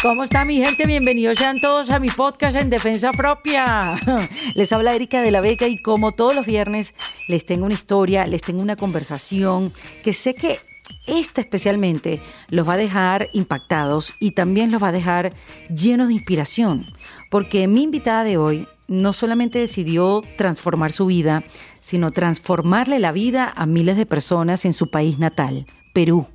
¿Cómo 0.00 0.22
está 0.22 0.44
mi 0.44 0.58
gente? 0.58 0.86
Bienvenidos 0.86 1.38
sean 1.38 1.58
todos 1.60 1.90
a 1.90 1.98
mi 1.98 2.08
podcast 2.08 2.56
en 2.56 2.70
Defensa 2.70 3.10
Propia. 3.10 3.96
Les 4.54 4.72
habla 4.72 4.94
Erika 4.94 5.22
de 5.22 5.32
la 5.32 5.40
Vega 5.40 5.66
y 5.66 5.82
como 5.82 6.12
todos 6.12 6.36
los 6.36 6.46
viernes 6.46 6.94
les 7.26 7.44
tengo 7.44 7.64
una 7.66 7.74
historia, 7.74 8.24
les 8.24 8.42
tengo 8.42 8.62
una 8.62 8.76
conversación 8.76 9.72
que 10.04 10.12
sé 10.12 10.36
que 10.36 10.60
esta 11.08 11.40
especialmente 11.40 12.20
los 12.48 12.68
va 12.68 12.74
a 12.74 12.76
dejar 12.76 13.28
impactados 13.32 14.14
y 14.20 14.30
también 14.32 14.70
los 14.70 14.80
va 14.80 14.88
a 14.88 14.92
dejar 14.92 15.32
llenos 15.68 16.06
de 16.06 16.14
inspiración, 16.14 16.86
porque 17.28 17.66
mi 17.66 17.82
invitada 17.82 18.22
de 18.22 18.36
hoy 18.36 18.68
no 18.86 19.12
solamente 19.12 19.58
decidió 19.58 20.22
transformar 20.36 20.92
su 20.92 21.06
vida, 21.06 21.42
sino 21.80 22.12
transformarle 22.12 23.00
la 23.00 23.10
vida 23.10 23.52
a 23.56 23.66
miles 23.66 23.96
de 23.96 24.06
personas 24.06 24.64
en 24.64 24.74
su 24.74 24.90
país 24.90 25.18
natal, 25.18 25.66
Perú. 25.92 26.28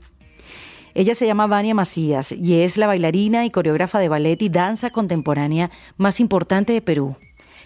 Ella 0.96 1.16
se 1.16 1.26
llama 1.26 1.48
Vania 1.48 1.74
Macías 1.74 2.32
y 2.32 2.62
es 2.62 2.78
la 2.78 2.86
bailarina 2.86 3.46
y 3.46 3.50
coreógrafa 3.50 3.98
de 4.00 4.10
ballet 4.10 4.40
y 4.42 4.50
danza 4.50 4.92
contemporánea 4.92 5.72
más 5.98 6.20
importante 6.20 6.74
de 6.74 6.82
Perú. 6.82 7.16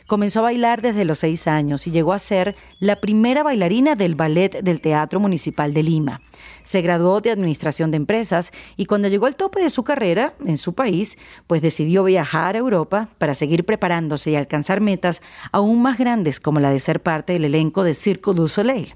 Comenzó 0.08 0.40
a 0.40 0.44
bailar 0.44 0.82
desde 0.82 1.04
los 1.04 1.20
seis 1.20 1.48
años 1.48 1.86
y 1.86 1.92
llegó 1.92 2.14
a 2.14 2.20
ser 2.20 2.56
la 2.80 3.02
primera 3.02 3.44
bailarina 3.44 3.96
del 3.96 4.16
ballet 4.16 4.62
del 4.62 4.80
Teatro 4.80 5.20
Municipal 5.20 5.74
de 5.74 5.84
Lima. 5.84 6.22
Se 6.64 6.82
graduó 6.82 7.20
de 7.20 7.32
Administración 7.32 7.92
de 7.92 7.98
Empresas 7.98 8.52
y 8.78 8.86
cuando 8.86 9.10
llegó 9.10 9.26
al 9.26 9.36
tope 9.36 9.62
de 9.62 9.70
su 9.70 9.84
carrera 9.84 10.34
en 10.46 10.58
su 10.58 10.74
país, 10.74 11.18
pues 11.46 11.62
decidió 11.62 12.06
viajar 12.06 12.56
a 12.56 12.60
Europa 12.60 13.10
para 13.18 13.34
seguir 13.34 13.66
preparándose 13.66 14.32
y 14.32 14.36
alcanzar 14.36 14.80
metas 14.80 15.22
aún 15.52 15.82
más 15.82 15.98
grandes 15.98 16.40
como 16.40 16.62
la 16.62 16.70
de 16.70 16.80
ser 16.80 17.02
parte 17.02 17.34
del 17.34 17.44
elenco 17.44 17.84
de 17.84 17.94
Circo 17.94 18.34
du 18.34 18.48
Soleil. 18.48 18.96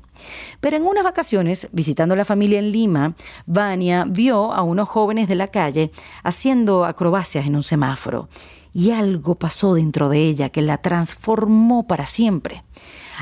Pero 0.62 0.78
en 0.78 0.84
unas 0.84 1.04
vacaciones, 1.04 1.68
visitando 1.74 2.14
a 2.14 2.18
la 2.18 2.26
familia 2.26 2.60
en 2.60 2.72
Lima, 2.72 3.16
Vania 3.46 4.06
vio 4.08 4.54
a 4.54 4.62
unos 4.62 4.88
jóvenes 4.88 5.28
de 5.28 5.36
la 5.36 5.48
calle 5.48 5.92
haciendo 6.24 6.86
acrobacias 6.86 7.46
en 7.46 7.58
un 7.58 7.64
semáforo. 7.64 8.30
Y 8.74 8.92
algo 8.92 9.36
pasó 9.36 9.74
dentro 9.74 10.10
de 10.10 10.20
ella 10.20 10.50
que 10.50 10.62
la 10.62 10.78
transformó 10.78 11.88
para 11.88 12.06
siempre. 12.06 12.64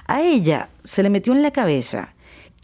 A 0.05 0.21
ella 0.21 0.69
se 0.83 1.03
le 1.03 1.09
metió 1.09 1.33
en 1.33 1.41
la 1.41 1.51
cabeza 1.51 2.13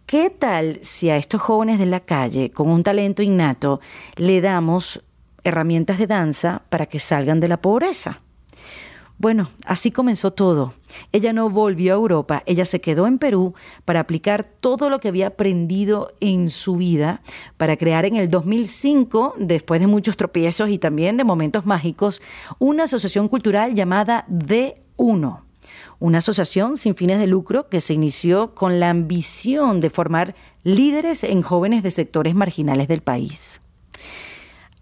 ¿Qué 0.05 0.29
tal 0.29 0.77
si 0.83 1.09
a 1.09 1.17
estos 1.17 1.41
jóvenes 1.41 1.79
de 1.79 1.87
la 1.87 1.99
calle, 1.99 2.51
con 2.51 2.69
un 2.69 2.83
talento 2.83 3.23
innato, 3.23 3.81
le 4.17 4.39
damos 4.39 5.03
herramientas 5.43 5.97
de 5.97 6.05
danza 6.05 6.61
para 6.69 6.85
que 6.85 6.99
salgan 6.99 7.39
de 7.39 7.47
la 7.47 7.57
pobreza? 7.57 8.21
Bueno, 9.17 9.49
así 9.65 9.91
comenzó 9.91 10.31
todo. 10.31 10.73
Ella 11.11 11.31
no 11.31 11.49
volvió 11.49 11.93
a 11.93 11.95
Europa, 11.95 12.43
ella 12.45 12.65
se 12.65 12.81
quedó 12.81 13.07
en 13.07 13.17
Perú 13.17 13.53
para 13.85 14.01
aplicar 14.01 14.43
todo 14.43 14.89
lo 14.89 14.99
que 14.99 15.07
había 15.07 15.27
aprendido 15.27 16.13
en 16.19 16.49
su 16.49 16.75
vida 16.75 17.21
para 17.57 17.77
crear 17.77 18.05
en 18.05 18.17
el 18.17 18.29
2005, 18.29 19.35
después 19.37 19.79
de 19.79 19.87
muchos 19.87 20.17
tropiezos 20.17 20.69
y 20.69 20.77
también 20.77 21.15
de 21.15 21.23
momentos 21.23 21.65
mágicos, 21.65 22.21
una 22.59 22.83
asociación 22.83 23.27
cultural 23.27 23.73
llamada 23.73 24.25
D1 24.27 25.45
una 25.99 26.19
asociación 26.19 26.77
sin 26.77 26.93
fines 26.95 27.19
de 27.19 27.25
lucro 27.25 27.69
que 27.69 27.81
se 27.81 27.93
inició 27.93 28.53
con 28.53 28.79
la 28.79 28.89
ambición 28.89 29.79
de 29.79 29.89
formar 29.89 30.35
líderes 30.63 31.23
en 31.23 31.41
jóvenes 31.41 31.83
de 31.83 31.91
sectores 31.91 32.35
marginales 32.35 32.87
del 32.87 33.01
país. 33.01 33.61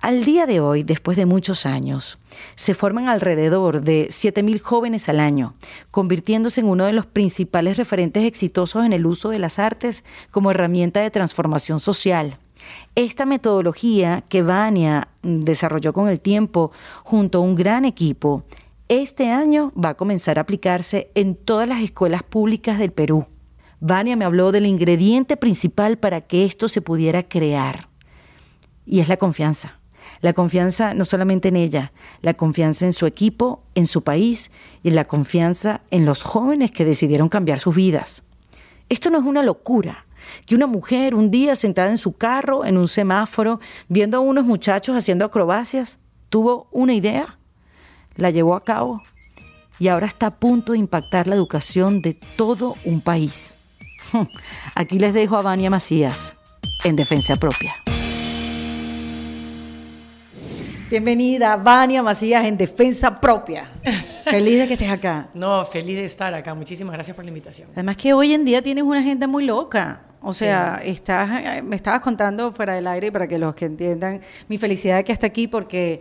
Al 0.04 0.26
día 0.26 0.46
de 0.46 0.60
hoy, 0.60 0.84
después 0.84 1.16
de 1.16 1.26
muchos 1.26 1.66
años, 1.66 2.20
se 2.58 2.74
forman 2.74 3.08
alrededor 3.08 3.80
de 3.80 4.10
7.000 4.10 4.60
jóvenes 4.60 5.08
al 5.08 5.22
año, 5.22 5.54
convirtiéndose 5.92 6.60
en 6.60 6.68
uno 6.68 6.84
de 6.84 6.92
los 6.92 7.06
principales 7.06 7.78
referentes 7.78 8.26
exitosos 8.26 8.86
en 8.86 8.92
el 8.92 9.06
uso 9.06 9.30
de 9.30 9.40
las 9.40 9.60
artes 9.60 10.04
como 10.30 10.52
herramienta 10.52 11.00
de 11.00 11.10
transformación 11.10 11.80
social. 11.80 12.38
Esta 12.96 13.26
metodología 13.26 14.26
que 14.28 14.42
Vania 14.42 15.08
desarrolló 15.22 15.94
con 15.94 16.10
el 16.10 16.20
tiempo 16.20 16.74
junto 17.06 17.38
a 17.38 17.42
un 17.42 17.56
gran 17.56 17.86
equipo, 17.86 18.44
este 18.90 19.32
año 19.32 19.72
va 19.82 19.90
a 19.92 19.96
comenzar 19.96 20.38
a 20.38 20.42
aplicarse 20.42 21.12
en 21.16 21.34
todas 21.34 21.70
las 21.70 21.80
escuelas 21.80 22.24
públicas 22.24 22.78
del 22.78 22.92
Perú. 22.92 23.26
Vania 23.80 24.18
me 24.18 24.26
habló 24.26 24.52
del 24.52 24.66
ingrediente 24.66 25.38
principal 25.38 25.98
para 25.98 26.20
que 26.20 26.44
esto 26.44 26.68
se 26.68 26.82
pudiera 26.82 27.24
crear, 27.24 27.88
y 28.86 29.00
es 29.00 29.08
la 29.08 29.16
confianza. 29.16 29.80
La 30.24 30.32
confianza 30.32 30.94
no 30.94 31.04
solamente 31.04 31.50
en 31.50 31.58
ella, 31.58 31.92
la 32.22 32.34
confianza 32.34 32.86
en 32.86 32.94
su 32.94 33.06
equipo, 33.06 33.62
en 33.76 33.86
su 33.86 34.06
país 34.06 34.52
y 34.82 34.92
la 34.92 35.04
confianza 35.04 35.82
en 35.92 36.06
los 36.06 36.24
jóvenes 36.24 36.72
que 36.72 36.86
decidieron 36.86 37.28
cambiar 37.28 37.60
sus 37.60 37.76
vidas. 37.76 38.24
Esto 38.88 39.10
no 39.10 39.20
es 39.20 39.26
una 39.26 39.44
locura. 39.44 40.06
Que 40.46 40.56
una 40.56 40.66
mujer 40.66 41.14
un 41.14 41.30
día 41.30 41.58
sentada 41.58 41.90
en 41.90 41.98
su 41.98 42.14
carro, 42.14 42.64
en 42.64 42.78
un 42.78 42.88
semáforo, 42.88 43.60
viendo 43.90 44.16
a 44.16 44.22
unos 44.22 44.46
muchachos 44.46 44.96
haciendo 44.96 45.26
acrobacias, 45.26 46.00
tuvo 46.30 46.70
una 46.72 46.94
idea, 46.94 47.38
la 48.16 48.30
llevó 48.30 48.56
a 48.56 48.64
cabo 48.64 49.04
y 49.78 49.90
ahora 49.90 50.08
está 50.08 50.28
a 50.28 50.40
punto 50.40 50.72
de 50.72 50.78
impactar 50.78 51.28
la 51.28 51.36
educación 51.36 52.02
de 52.02 52.14
todo 52.14 52.78
un 52.86 53.02
país. 53.02 53.58
Aquí 54.76 55.00
les 55.00 55.14
dejo 55.14 55.36
a 55.36 55.42
Vania 55.42 55.70
Macías 55.70 56.38
en 56.86 56.96
Defensa 56.96 57.36
Propia. 57.36 57.83
Bienvenida, 60.94 61.58
Vania 61.58 62.04
Macías, 62.04 62.46
en 62.46 62.56
Defensa 62.56 63.20
Propia. 63.20 63.68
Feliz 64.26 64.60
de 64.60 64.68
que 64.68 64.74
estés 64.74 64.92
acá. 64.92 65.28
No, 65.34 65.66
feliz 65.66 65.98
de 65.98 66.06
estar 66.06 66.32
acá. 66.36 66.54
Muchísimas 66.54 66.94
gracias 66.94 67.16
por 67.16 67.26
la 67.26 67.30
invitación. 67.30 67.68
Además 67.74 67.98
que 67.98 68.14
hoy 68.14 68.32
en 68.32 68.46
día 68.46 68.62
tienes 68.62 68.84
una 68.84 69.00
agenda 69.00 69.26
muy 69.26 69.44
loca. 69.44 70.04
O 70.22 70.34
sea, 70.34 70.80
estás, 70.86 71.64
me 71.64 71.76
estabas 71.76 72.02
contando 72.02 72.52
fuera 72.52 72.76
del 72.76 72.86
aire 72.86 73.12
para 73.12 73.28
que 73.28 73.40
los 73.40 73.56
que 73.56 73.66
entiendan 73.66 74.22
mi 74.48 74.60
felicidad 74.60 74.98
de 74.98 75.04
que 75.04 75.12
hasta 75.12 75.26
aquí 75.26 75.48
porque 75.48 76.00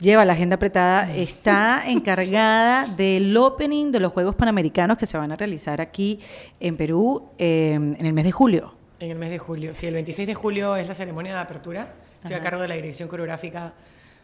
lleva 0.00 0.24
la 0.24 0.34
agenda 0.34 0.54
apretada. 0.54 1.12
Está 1.12 1.82
encargada 1.88 2.86
del 2.86 3.36
opening 3.36 3.90
de 3.90 3.98
los 3.98 4.12
Juegos 4.12 4.36
Panamericanos 4.36 4.96
que 4.96 5.06
se 5.06 5.18
van 5.18 5.32
a 5.32 5.36
realizar 5.36 5.80
aquí 5.80 6.20
en 6.60 6.76
Perú 6.76 7.30
eh, 7.36 7.72
en 7.72 8.06
el 8.06 8.12
mes 8.12 8.26
de 8.26 8.30
julio. 8.30 8.76
En 9.00 9.10
el 9.10 9.18
mes 9.18 9.30
de 9.30 9.38
julio, 9.38 9.74
sí, 9.74 9.88
el 9.88 9.94
26 9.94 10.28
de 10.28 10.34
julio 10.36 10.76
es 10.76 10.86
la 10.86 10.94
ceremonia 10.94 11.34
de 11.34 11.40
apertura. 11.40 11.94
Estoy 12.22 12.36
a 12.36 12.40
cargo 12.40 12.62
de 12.62 12.68
la 12.68 12.76
dirección 12.76 13.08
coreográfica 13.08 13.72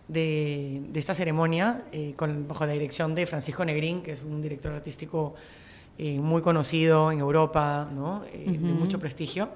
de, 0.08 0.82
esta 0.94 1.14
ceremonia, 1.14 1.82
eh, 1.92 2.14
con, 2.16 2.46
bajo 2.46 2.66
la 2.66 2.72
dirección 2.72 3.14
de 3.14 3.26
Francisco 3.26 3.64
Negrín, 3.64 4.02
que 4.02 4.12
es 4.12 4.22
un 4.22 4.40
director 4.40 4.72
artístico 4.72 5.34
eh, 5.98 6.18
muy 6.18 6.42
conocido 6.42 7.10
en 7.10 7.20
Europa, 7.20 7.88
¿no? 7.92 8.22
Eh, 8.32 8.44
de 8.46 8.72
mucho 8.72 8.98
prestigio. 8.98 9.50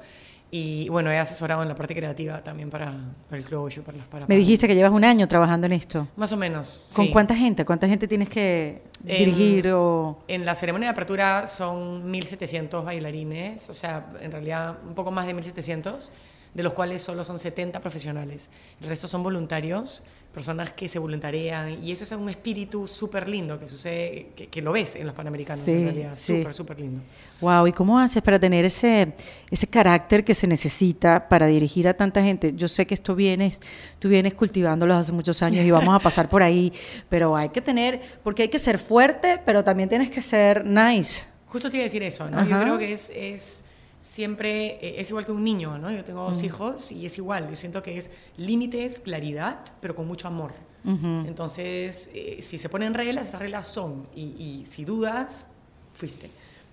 Y 0.52 0.88
bueno, 0.88 1.12
he 1.12 1.18
asesorado 1.18 1.62
en 1.62 1.68
la 1.68 1.76
parte 1.76 1.94
creativa 1.94 2.42
también 2.42 2.70
para, 2.70 2.92
para 3.28 3.38
el 3.40 3.44
closure, 3.44 3.82
para 3.82 3.98
las 3.98 4.06
para, 4.08 4.26
Me 4.26 4.34
dijiste 4.34 4.66
que 4.66 4.74
llevas 4.74 4.90
un 4.90 5.04
año 5.04 5.28
trabajando 5.28 5.66
en 5.66 5.74
esto. 5.74 6.08
Más 6.16 6.32
o 6.32 6.36
menos. 6.36 6.92
¿Con 6.96 7.06
cuánta 7.08 7.36
gente? 7.36 7.64
¿Cuánta 7.64 7.86
gente 7.86 8.08
tienes 8.08 8.28
que 8.28 8.82
dirigir? 9.04 9.68
En, 9.68 9.74
o... 9.74 10.24
en 10.26 10.44
la 10.44 10.56
ceremonia 10.56 10.88
de 10.88 10.92
apertura 10.92 11.46
son 11.46 12.12
1.700 12.12 12.84
bailarines, 12.84 13.70
o 13.70 13.74
sea, 13.74 14.12
en 14.20 14.32
realidad 14.32 14.78
un 14.84 14.94
poco 14.94 15.12
más 15.12 15.26
de 15.26 15.36
1.700 15.36 16.10
de 16.54 16.62
los 16.62 16.72
cuales 16.72 17.02
solo 17.02 17.24
son 17.24 17.38
70 17.38 17.80
profesionales. 17.80 18.50
El 18.80 18.88
resto 18.88 19.06
son 19.06 19.22
voluntarios, 19.22 20.02
personas 20.32 20.72
que 20.72 20.88
se 20.88 20.98
voluntarian, 20.98 21.82
y 21.82 21.90
eso 21.90 22.04
es 22.04 22.12
un 22.12 22.28
espíritu 22.28 22.86
súper 22.86 23.28
lindo 23.28 23.58
que 23.58 23.66
sucede, 23.66 24.28
que, 24.50 24.62
lo 24.62 24.72
ves 24.72 24.94
en 24.94 25.06
los 25.06 25.14
Panamericanos, 25.14 25.66
en 25.66 25.84
realidad, 25.84 26.14
súper, 26.14 26.54
súper 26.54 26.80
lindo. 26.80 27.00
Wow, 27.40 27.66
¿y 27.66 27.72
cómo 27.72 27.98
haces 27.98 28.22
para 28.22 28.38
tener 28.38 28.64
ese, 28.64 29.12
ese 29.50 29.66
carácter 29.66 30.24
que 30.24 30.34
se 30.34 30.46
necesita 30.46 31.28
para 31.28 31.46
dirigir 31.46 31.88
a 31.88 31.94
tanta 31.94 32.22
gente? 32.22 32.54
Yo 32.54 32.68
sé 32.68 32.86
que 32.86 32.94
esto 32.94 33.16
vienes, 33.16 33.60
tú 33.98 34.08
vienes 34.08 34.34
cultivándolo 34.34 34.94
hace 34.94 35.10
muchos 35.10 35.42
años 35.42 35.64
y 35.64 35.70
vamos 35.70 35.94
a 35.94 35.98
pasar 35.98 36.28
por 36.28 36.42
ahí, 36.42 36.72
pero 37.08 37.36
hay 37.36 37.48
que 37.48 37.60
tener, 37.60 38.00
porque 38.22 38.42
hay 38.42 38.48
que 38.48 38.60
ser 38.60 38.78
fuerte, 38.78 39.40
pero 39.44 39.64
también 39.64 39.88
tienes 39.88 40.10
que 40.10 40.22
ser 40.22 40.64
nice. 40.64 41.24
Justo 41.46 41.70
te 41.70 41.78
iba 41.78 41.82
a 41.82 41.86
decir 41.86 42.04
eso, 42.04 42.30
¿no? 42.30 42.46
Yo 42.46 42.60
creo 42.60 42.78
que 42.78 42.92
es, 42.92 43.10
es 43.12 43.64
siempre 44.00 44.78
eh, 44.86 45.00
es 45.00 45.10
igual 45.10 45.26
que 45.26 45.32
un 45.32 45.44
niño, 45.44 45.78
¿no? 45.78 45.90
Yo 45.90 46.04
tengo 46.04 46.22
dos 46.22 46.42
mm. 46.42 46.46
hijos 46.46 46.92
y 46.92 47.06
es 47.06 47.18
igual. 47.18 47.48
Yo 47.48 47.56
siento 47.56 47.82
que 47.82 47.98
es 47.98 48.10
límites, 48.36 49.00
claridad, 49.00 49.60
pero 49.80 49.94
con 49.94 50.06
mucho 50.06 50.28
amor. 50.28 50.52
Entonces, 50.82 52.10
eh, 52.14 52.38
si 52.40 52.56
se 52.56 52.70
ponen 52.70 52.94
reglas, 52.94 53.28
esas 53.28 53.42
reglas 53.42 53.66
son. 53.66 54.06
Y, 54.16 54.64
si 54.66 54.86
dudas, 54.86 55.48
fuiste. 55.92 56.30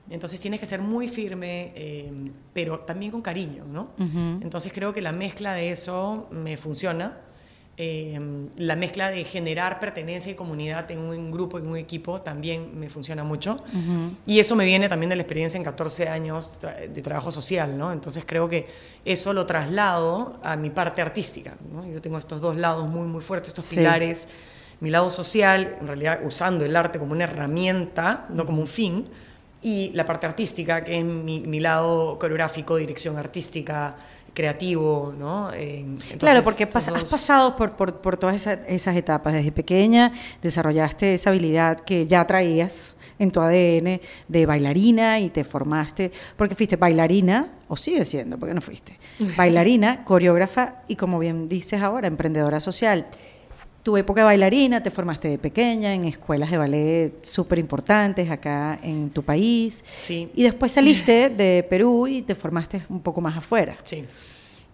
Entonces 0.09 0.39
tienes 0.39 0.62
que 0.62 0.65
ser 0.65 0.81
muy 0.81 1.09
firme, 1.09 1.74
eh, 1.75 2.31
pero 2.53 2.79
también 2.79 3.12
con 3.12 3.21
cariño, 3.21 3.65
¿no? 3.65 3.89
Entonces 4.41 4.71
creo 4.71 4.94
que 4.94 5.01
la 5.01 5.12
mezcla 5.12 5.53
de 5.53 5.71
eso 5.71 6.30
me 6.31 6.56
funciona 6.56 7.18
Em, 7.79 8.50
la 8.57 8.75
mezcla 8.75 9.12
de 9.12 9.24
generar 9.24 9.79
pertenencia 9.79 10.31
y 10.31 10.35
comunidad 10.35 10.89
en 10.89 10.97
un 10.97 11.29
grupo, 11.29 11.59
en 11.59 11.68
un 11.68 11.77
equipo, 11.77 12.19
también 12.21 12.71
me 12.79 12.89
funciona 12.89 13.24
mucho. 13.24 13.63
Y 14.25 14.39
eso 14.39 14.56
me 14.56 14.65
viene 14.65 14.89
también 14.89 15.12
de 15.12 15.15
la 15.15 15.21
experiencia 15.21 15.59
en 15.59 15.63
14 15.63 16.09
años 16.09 16.53
de 16.59 17.01
trabajo 17.03 17.29
social, 17.29 17.77
¿no? 17.77 17.91
Entonces 17.91 18.24
creo 18.25 18.50
que 18.50 18.65
eso 19.06 19.31
lo 19.31 19.45
traslado 19.45 20.39
a 20.41 20.56
mi 20.56 20.71
parte 20.71 21.03
artística, 21.03 21.56
¿no? 21.71 21.88
Yo 21.88 22.01
tengo 22.01 22.18
estos 22.18 22.41
dos 22.41 22.56
lados 22.56 22.89
muy, 22.89 23.06
muy 23.06 23.21
fuertes, 23.21 23.50
estos 23.50 23.68
pilares. 23.68 24.27
Mi 24.80 24.89
lado 24.89 25.12
social, 25.12 25.77
en 25.80 25.85
realidad 25.85 26.21
usando 26.25 26.65
el 26.65 26.75
arte 26.75 26.97
como 26.97 27.12
una 27.12 27.25
herramienta, 27.25 28.25
no 28.30 28.47
como 28.47 28.62
un 28.62 28.68
fin, 28.68 29.06
y 29.62 29.91
la 29.94 30.03
parte 30.03 30.25
artística, 30.25 30.83
que 30.83 30.97
es 30.97 31.06
mi, 31.06 31.41
mi 31.41 31.59
lado 31.59 32.18
coreográfico, 32.18 32.77
dirección 32.77 33.18
artística, 33.18 33.95
creativo, 34.38 35.16
¿no? 35.18 35.50
claro, 36.19 36.44
porque 36.44 36.66
has 36.72 37.10
pasado 37.10 37.56
por, 37.56 37.72
por, 37.75 38.18
todas 38.18 38.45
esas, 38.45 38.95
etapas. 38.95 39.34
Desde 39.34 39.51
pequeña 39.51 40.13
desarrollaste 40.44 41.16
esa 41.16 41.31
habilidad 41.31 41.80
que 41.80 42.06
ya 42.06 42.28
traías 42.28 42.95
en 43.18 43.31
tu 43.31 43.39
ADN 43.39 44.00
de 44.28 44.45
bailarina 44.45 45.19
y 45.19 45.31
te 45.31 45.44
formaste, 45.44 46.12
porque 46.36 46.54
fuiste 46.54 46.75
bailarina, 46.75 47.51
o 47.68 47.75
sigues 47.75 48.10
siendo, 48.10 48.38
porque 48.38 48.54
no 48.54 48.62
fuiste, 48.62 49.00
bailarina, 49.36 50.04
coreógrafa 50.06 50.83
y 50.88 50.98
como 50.98 51.18
bien 51.18 51.48
dices 51.48 51.81
ahora, 51.81 52.07
emprendedora 52.07 52.60
social 52.60 53.07
tu 53.88 53.95
época 53.95 54.19
de 54.19 54.25
bailarina, 54.25 54.84
te 54.84 54.92
formaste 54.92 55.30
de 55.30 55.38
pequeña 55.38 55.94
en 55.94 56.04
escuelas 56.04 56.51
de 56.51 56.57
ballet 56.57 57.13
súper 57.24 57.57
importantes 57.57 58.30
acá 58.30 58.78
en 58.84 59.10
tu 59.12 59.24
país. 59.24 59.81
Sí. 59.89 60.30
Y 60.36 60.44
después 60.44 60.74
saliste 60.74 61.30
de 61.30 61.66
Perú 61.69 62.06
y 62.06 62.22
te 62.22 62.36
formaste 62.36 62.81
un 62.89 63.00
poco 63.00 63.22
más 63.22 63.38
afuera. 63.38 63.78
Sí. 63.84 64.04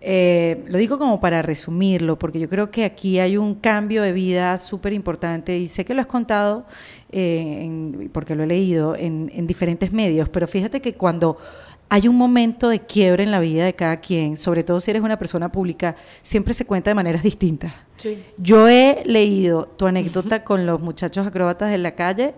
Eh, 0.02 0.64
lo 0.66 0.80
digo 0.80 0.98
como 0.98 1.22
para 1.22 1.44
resumirlo, 1.44 2.18
porque 2.18 2.40
yo 2.40 2.50
creo 2.50 2.72
que 2.72 2.86
aquí 2.86 3.20
hay 3.20 3.38
un 3.38 3.54
cambio 3.54 4.02
de 4.02 4.14
vida 4.14 4.58
súper 4.58 4.94
importante 4.94 5.60
y 5.60 5.68
sé 5.68 5.86
que 5.86 5.94
lo 5.94 6.02
has 6.02 6.08
contado, 6.08 6.66
eh, 7.12 8.10
porque 8.12 8.34
lo 8.34 8.42
he 8.42 8.48
leído 8.48 8.96
en, 8.96 9.32
en 9.36 9.46
diferentes 9.46 9.92
medios, 9.92 10.28
pero 10.30 10.48
fíjate 10.48 10.82
que 10.82 10.96
cuando 10.96 11.38
hay 11.90 12.08
un 12.08 12.18
momento 12.18 12.70
de 12.70 12.80
quiebre 12.80 13.24
en 13.24 13.32
la 13.32 13.40
vida 13.40 13.66
de 13.66 13.74
cada 13.74 13.98
quien, 13.98 14.36
sobre 14.36 14.64
todo 14.64 14.80
si 14.80 14.92
eres 14.92 15.04
una 15.04 15.18
persona 15.18 15.52
pública, 15.52 15.96
siempre 16.22 16.54
se 16.54 16.66
cuenta 16.66 16.90
de 16.90 16.96
maneras 16.96 17.24
distintas. 17.24 17.74
Yo 18.38 18.68
he 18.68 19.04
leído 19.06 19.66
tu 19.66 19.86
anécdota 19.86 20.44
con 20.44 20.66
los 20.66 20.82
muchachos 20.82 21.28
acróbatas 21.28 21.70
de 21.70 21.78
la 21.78 21.92
calle 21.92 22.34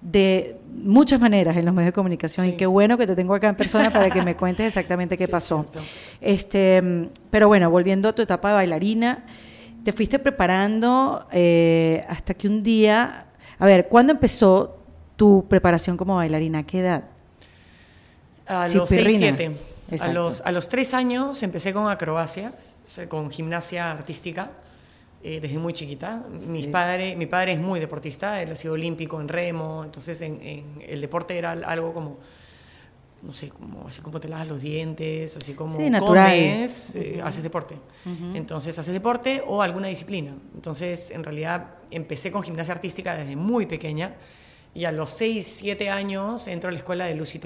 de 0.00 0.56
muchas 0.72 1.20
maneras 1.20 1.56
en 1.56 1.64
los 1.64 1.74
medios 1.74 1.88
de 1.88 1.92
comunicación 1.92 2.46
y 2.46 2.52
qué 2.52 2.66
bueno 2.66 2.98
que 2.98 3.06
te 3.06 3.16
tengo 3.16 3.34
acá 3.34 3.48
en 3.48 3.56
persona 3.56 3.90
para 3.90 4.10
que 4.10 4.22
me 4.22 4.36
cuentes 4.36 4.66
exactamente 4.66 5.16
qué 5.16 5.26
pasó. 5.26 5.66
Este, 6.20 7.08
pero 7.30 7.48
bueno, 7.48 7.70
volviendo 7.70 8.08
a 8.08 8.12
tu 8.12 8.22
etapa 8.22 8.48
de 8.48 8.54
bailarina, 8.54 9.24
te 9.84 9.92
fuiste 9.92 10.18
preparando 10.18 11.26
eh, 11.32 12.04
hasta 12.08 12.34
que 12.34 12.48
un 12.48 12.62
día, 12.62 13.26
a 13.58 13.66
ver, 13.66 13.88
¿cuándo 13.88 14.12
empezó 14.12 14.78
tu 15.16 15.46
preparación 15.48 15.96
como 15.96 16.16
bailarina? 16.16 16.60
¿A 16.60 16.62
qué 16.64 16.80
edad? 16.80 17.04
A 18.46 18.68
los 18.68 18.88
6, 18.88 19.16
7. 19.18 19.56
A 20.00 20.08
los, 20.08 20.40
a 20.40 20.52
los 20.52 20.68
3 20.68 20.94
años 20.94 21.42
empecé 21.42 21.72
con 21.72 21.88
acrobacias, 21.88 22.80
con 23.08 23.30
gimnasia 23.30 23.90
artística, 23.90 24.50
eh, 25.22 25.40
desde 25.40 25.58
muy 25.58 25.72
chiquita. 25.72 26.24
Mis 26.48 26.68
padre, 26.68 27.16
mi 27.16 27.26
padre 27.26 27.52
es 27.52 27.58
muy 27.58 27.80
deportista, 27.80 28.40
él 28.40 28.52
ha 28.52 28.56
sido 28.56 28.74
olímpico 28.74 29.20
en 29.20 29.28
remo, 29.28 29.82
entonces 29.84 30.20
en, 30.22 30.38
el 30.86 31.00
deporte 31.00 31.36
era 31.36 31.52
algo 31.52 31.92
como, 31.92 32.18
no 33.22 33.32
sé, 33.32 33.48
como, 33.48 33.88
así 33.88 34.02
como 34.02 34.20
te 34.20 34.28
lavas 34.28 34.46
los 34.46 34.60
dientes, 34.60 35.36
así 35.36 35.54
como 35.54 35.76
comes, 35.98 36.94
eh, 36.94 37.20
haces 37.24 37.42
deporte. 37.42 37.76
Entonces 38.34 38.78
haces 38.78 38.92
deporte 38.92 39.42
o 39.44 39.62
alguna 39.62 39.88
disciplina. 39.88 40.32
Entonces 40.54 41.10
en 41.10 41.24
realidad 41.24 41.70
empecé 41.90 42.30
con 42.30 42.42
gimnasia 42.42 42.74
artística 42.74 43.16
desde 43.16 43.34
muy 43.34 43.66
pequeña 43.66 44.14
y 44.74 44.84
a 44.84 44.92
los 44.92 45.10
6, 45.10 45.44
7 45.60 45.90
años 45.90 46.46
entro 46.46 46.68
a 46.68 46.72
la 46.72 46.78
escuela 46.78 47.06
de 47.06 47.14
Lucy 47.14 47.38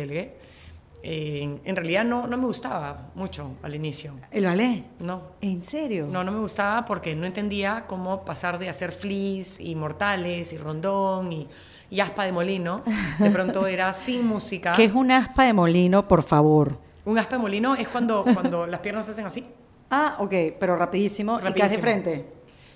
Telgue 1.03 1.61
en 1.65 1.77
realidad 1.77 2.05
no, 2.05 2.27
no 2.27 2.37
me 2.37 2.47
gustaba 2.47 3.11
mucho 3.15 3.53
al 3.63 3.75
inicio. 3.75 4.15
¿El 4.31 4.45
ballet? 4.45 4.85
No. 5.01 5.23
¿En 5.41 5.63
serio? 5.63 6.07
No, 6.11 6.25
no 6.25 6.33
me 6.33 6.39
gustaba 6.39 6.85
porque 6.85 7.15
no 7.15 7.27
entendía 7.27 7.85
cómo 7.87 8.25
pasar 8.25 8.59
de 8.59 8.69
hacer 8.69 8.93
flis 8.93 9.61
y 9.61 9.75
mortales 9.75 10.53
y 10.53 10.59
rondón 10.59 11.33
y, 11.33 11.49
y 11.91 12.01
aspa 12.01 12.25
de 12.25 12.33
molino, 12.33 12.83
de 13.19 13.31
pronto 13.31 13.67
era 13.67 13.93
sin 13.93 14.27
música. 14.27 14.73
¿Qué 14.77 14.85
es 14.85 14.93
un 14.95 15.11
aspa 15.11 15.45
de 15.45 15.53
molino, 15.53 16.07
por 16.07 16.23
favor? 16.23 16.79
Un 17.05 17.19
aspa 17.19 17.37
de 17.37 17.43
molino 17.43 17.75
es 17.75 17.89
cuando, 17.89 18.25
cuando 18.25 18.67
las 18.67 18.81
piernas 18.81 19.07
se 19.07 19.13
hacen 19.13 19.27
así. 19.27 19.47
Ah, 19.91 20.17
ok, 20.21 20.33
pero 20.59 20.77
rapidísimo, 20.77 21.39
rapidísimo. 21.39 21.67
y 21.73 21.77
de 21.77 21.79
frente. 21.79 22.31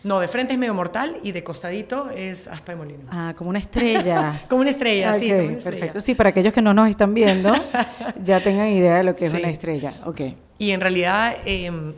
No, 0.04 0.20
de 0.20 0.28
frente 0.28 0.52
es 0.52 0.58
medio 0.58 0.74
mortal 0.74 1.16
y 1.22 1.32
de 1.32 1.42
costadito 1.42 2.10
es 2.10 2.46
aspa 2.46 2.72
de 2.72 2.76
molino. 2.76 3.04
Ah, 3.10 3.34
como 3.36 3.48
una 3.48 3.58
estrella. 3.58 4.42
como 4.50 4.60
una 4.60 4.70
estrella, 4.70 5.14
sí. 5.14 5.30
Perfecto. 5.30 6.00
Sí, 6.00 6.14
para 6.14 6.28
aquellos 6.28 6.52
que 6.52 6.60
no 6.60 6.74
nos 6.74 6.90
están 6.90 7.14
viendo, 7.14 7.52
ya 8.22 8.42
tengan 8.42 8.68
idea 8.68 8.98
de 8.98 9.04
lo 9.04 9.16
que 9.16 9.26
es 9.26 9.32
una 9.32 9.48
estrella. 9.48 9.94
Ok. 10.04 10.20
Y 10.58 10.70
en 10.72 10.80
realidad, 10.82 11.36
em, 11.46 11.94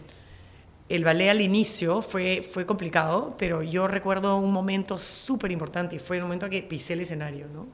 el 0.88 1.05
ballet 1.05 1.31
al 1.31 1.41
inicio 1.41 2.00
fue, 2.00 2.43
fue 2.49 2.64
complicado, 2.64 3.35
pero 3.37 3.64
yo 3.64 3.88
recuerdo 3.88 4.38
un 4.38 4.52
momento 4.52 4.99
súper 4.99 5.50
importante 5.50 5.97
y 5.97 5.99
fue 5.99 6.19
el 6.19 6.23
momento 6.23 6.49
que 6.49 6.62
pisé 6.62 6.93
el 6.93 7.00
escenario, 7.00 7.47
¿no? 7.52 7.67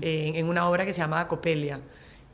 en 0.00 0.48
una 0.48 0.68
obra 0.68 0.86
que 0.86 0.92
se 0.92 1.00
llamaba 1.00 1.26
Copelia. 1.26 1.80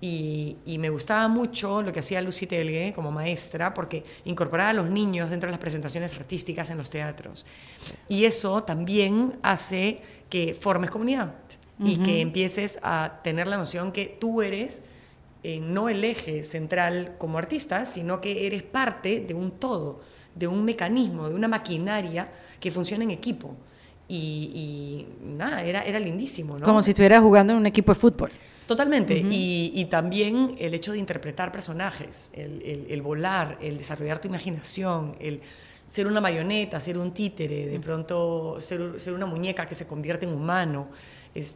Y, 0.03 0.57
me 0.79 0.89
gustaba 0.89 1.29
mucho 1.29 1.83
lo 1.83 1.93
que 1.93 2.01
hacía 2.01 2.23
Lucy 2.23 2.47
Telgue 2.47 2.93
como 2.95 3.11
maestra 3.11 3.75
porque 3.75 4.03
incorporaba 4.25 4.71
a 4.71 4.73
los 4.73 4.89
niños 4.89 5.29
dentro 5.29 5.49
de 5.49 5.53
las 5.53 5.61
presentaciones 5.61 6.15
artísticas 6.15 6.71
en 6.71 6.79
los 6.79 6.89
teatros. 6.89 7.45
Y 8.09 8.25
eso 8.25 8.63
también 8.65 9.39
hace 9.43 10.01
que 10.31 10.55
formes 10.55 10.91
comunidad 10.91 11.35
y 11.83 11.97
que 11.99 12.21
empieces 12.21 12.79
a 12.83 13.21
tener 13.25 13.47
la 13.47 13.57
noción 13.57 13.91
que 13.91 14.17
tú 14.21 14.43
eres 14.43 14.83
eh, 15.43 15.59
no 15.59 15.89
el 15.89 16.05
eje 16.05 16.45
central 16.45 17.15
como 17.17 17.39
artista, 17.39 17.87
sino 17.87 18.21
que 18.21 18.47
eres 18.47 18.63
parte 18.63 19.21
de 19.21 19.33
un 19.33 19.53
todo, 19.53 20.01
de 20.35 20.47
un 20.47 20.65
mecanismo, 20.67 21.31
de 21.31 21.35
una 21.35 21.49
maquinaria 21.49 22.31
que 22.61 22.71
funciona 22.71 23.05
en 23.05 23.11
equipo. 23.11 23.57
Y, 24.07 25.07
nada, 25.23 25.63
era, 25.63 25.83
era 25.85 26.01
lindísimo. 26.01 26.59
¿no? 26.59 26.65
Como 26.65 26.83
si 26.83 26.91
estuvieras 26.91 27.23
jugando 27.23 27.53
en 27.53 27.61
un 27.61 27.67
equipo 27.67 27.95
de 27.95 27.99
fútbol. 27.99 28.31
Totalmente. 28.71 29.21
y, 29.21 29.85
también 29.87 30.55
el 30.61 30.75
hecho 30.75 30.93
de 30.93 30.99
interpretar 31.01 31.51
personajes, 31.51 32.31
el, 32.33 33.03
volar, 33.03 33.59
el 33.61 33.77
desarrollar 33.77 34.21
tu 34.21 34.29
imaginación, 34.29 35.17
el 35.19 35.41
ser 35.89 36.07
una 36.07 36.21
marioneta, 36.21 36.79
ser 36.79 36.97
un 36.97 37.11
títere, 37.11 37.67
de 37.67 37.81
pronto 37.81 38.61
ser, 38.61 39.01
ser 39.01 39.15
una 39.15 39.27
muñeca 39.27 39.67
que 39.67 39.75
se 39.75 39.89
convierte 39.89 40.25
en 40.25 40.35
humano. 40.35 40.87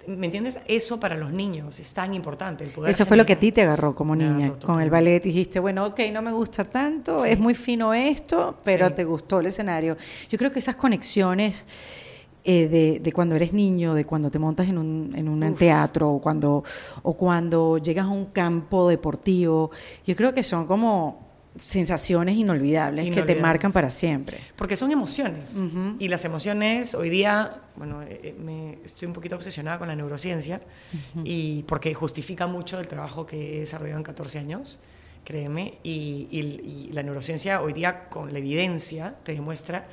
¿Me 0.09 0.27
entiendes? 0.27 0.59
Eso 0.67 0.99
para 0.99 1.15
los 1.17 1.31
niños 1.31 1.79
es 1.79 1.95
tan 1.95 2.15
importante. 2.15 2.65
El 2.65 2.71
poder 2.71 2.91
Eso 2.91 3.07
fue 3.07 3.17
lo 3.17 3.25
que 3.25 3.35
a 3.35 3.39
ti 3.39 3.53
te 3.53 3.63
agarró 3.63 3.95
como 3.95 4.17
niña 4.17 4.53
con 4.55 4.81
el 4.81 4.91
ballet. 4.91 5.23
Dijiste, 5.23 5.61
bueno, 5.61 5.87
ok, 5.87 6.01
no 6.13 6.21
me 6.21 6.33
gusta 6.33 6.65
tanto, 6.65 7.25
es 7.25 7.39
muy 7.39 7.55
fino 7.55 7.95
esto, 7.95 8.59
pero 8.65 8.93
te 8.93 9.05
gustó 9.05 9.39
el 9.39 9.47
escenario. 9.47 9.97
Yo 10.29 10.37
creo 10.37 10.51
que 10.51 10.59
esas 10.59 10.75
conexiones 10.75 11.65
eh, 12.47 13.01
de, 13.03 13.13
cuando 13.13 13.35
eres 13.37 13.55
niño, 13.55 13.95
de 13.95 14.05
cuando 14.05 14.31
te 14.31 14.39
montas 14.39 14.69
en 14.69 14.77
un, 14.77 15.13
en 15.15 15.29
un 15.29 15.55
teatro 15.55 16.11
o 16.11 16.21
cuando, 16.21 16.63
o 17.03 17.15
cuando 17.15 17.79
llegas 17.79 18.05
a 18.05 18.11
un 18.11 18.27
campo 18.27 18.87
deportivo. 18.89 19.71
Yo 20.07 20.15
creo 20.15 20.35
que 20.35 20.43
son 20.43 20.67
como 20.67 21.25
sensaciones 21.57 22.37
inolvidables, 22.37 23.15
que 23.15 23.23
te 23.23 23.37
marcan 23.37 23.73
para 23.73 23.89
siempre. 23.89 24.39
Porque 24.57 24.77
son 24.77 24.91
emociones. 24.91 25.59
Y 25.99 26.09
las 26.09 26.25
emociones, 26.25 26.95
hoy 26.95 27.09
día, 27.11 27.63
bueno, 27.77 28.03
eh, 28.03 28.21
eh, 28.23 28.37
me, 28.39 28.79
estoy 28.85 29.07
un 29.07 29.15
poquito 29.15 29.37
obsesionada 29.37 29.79
con 29.79 29.89
la 29.89 29.97
neurociencia, 29.97 30.61
y 31.25 31.63
porque 31.63 31.95
justifica 31.95 32.47
mucho 32.47 32.79
el 32.79 32.89
trabajo 32.89 33.25
que 33.25 33.57
he 33.57 33.61
desarrollado 33.61 33.99
en 33.99 34.05
14 34.05 34.39
años, 34.39 34.81
créeme, 35.25 35.79
y, 35.83 36.29
y 36.31 36.91
la 36.93 37.03
neurociencia 37.03 37.63
hoy 37.63 37.73
día, 37.73 38.09
con 38.09 38.33
la 38.33 38.39
evidencia, 38.39 39.15
te 39.23 39.33
demuestra 39.33 39.87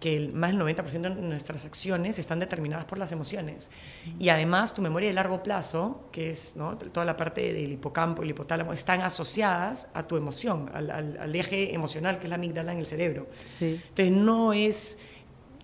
que 0.00 0.14
el, 0.14 0.32
más 0.32 0.50
del 0.50 0.60
90% 0.60 1.00
de 1.00 1.10
nuestras 1.22 1.64
acciones 1.64 2.18
están 2.18 2.38
determinadas 2.38 2.84
por 2.84 2.98
las 2.98 3.12
emociones. 3.12 3.70
Y 4.18 4.28
además 4.28 4.74
tu 4.74 4.82
memoria 4.82 5.08
de 5.08 5.14
largo 5.14 5.42
plazo, 5.42 6.08
que 6.12 6.30
es 6.30 6.54
toda 6.92 7.06
la 7.06 7.16
parte 7.16 7.52
del 7.52 7.72
hipocampo 7.72 8.22
y 8.22 8.26
el 8.26 8.30
hipotálamo, 8.32 8.72
están 8.72 9.00
asociadas 9.02 9.88
a 9.94 10.06
tu 10.06 10.16
emoción, 10.16 10.70
al, 10.74 11.34
eje 11.34 11.74
emocional 11.74 12.18
que 12.18 12.24
es 12.24 12.30
la 12.30 12.36
amígdala 12.36 12.72
en 12.72 12.78
el 12.78 12.86
cerebro. 12.86 13.28
Entonces 13.60 14.12
no 14.12 14.52
es, 14.52 14.98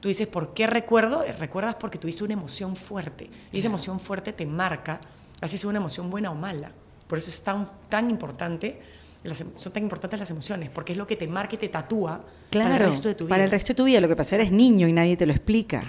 tú 0.01 0.09
dices, 0.09 0.27
¿por 0.27 0.55
qué 0.55 0.67
recuerdo? 0.67 1.23
Eh, 1.23 1.33
recuerdas 1.33 1.75
porque 1.75 1.99
tuviste 1.99 2.25
una 2.25 2.35
emoción 2.35 2.75
fuerte. 2.77 3.29
Y 3.53 3.59
esa 3.59 3.69
emoción 3.69 4.01
fuerte 4.01 4.33
te 4.33 4.47
marca, 4.47 5.01
así 5.41 5.59
sea 5.59 5.69
una 5.69 5.79
emoción 5.79 6.11
buena 6.11 6.31
o 6.31 6.35
mala. 6.35 6.73
Por 7.07 7.19
eso 7.19 7.29
es 7.29 7.43
tan, 7.43 7.71
tan 7.91 8.09
importante 8.09 8.81
son 9.25 9.73
tan 9.73 9.83
importantes 9.83 10.19
las 10.19 10.31
emociones, 10.31 10.69
porque 10.71 10.93
es 10.93 10.99
lo 10.99 11.07
que 11.07 11.17
te 11.17 11.29
marca 11.29 11.55
y 11.55 11.59
te 11.59 11.69
tatúa 11.69 12.25
para 12.51 12.77
el 12.77 12.81
resto 12.81 13.09
de 13.09 13.15
tu 13.15 13.25
vida. 13.25 13.31
Para 13.31 13.45
el 13.45 13.51
resto 13.51 13.69
de 13.69 13.75
tu 13.77 13.85
vida, 13.85 14.01
lo 14.01 14.09
que 14.09 14.17
pasa 14.17 14.37
es 14.37 14.41
eres 14.41 14.53
niño 14.53 14.89
y 14.89 14.93
nadie 14.93 15.17
te 15.17 15.27
lo 15.27 15.33
explica. 15.33 15.83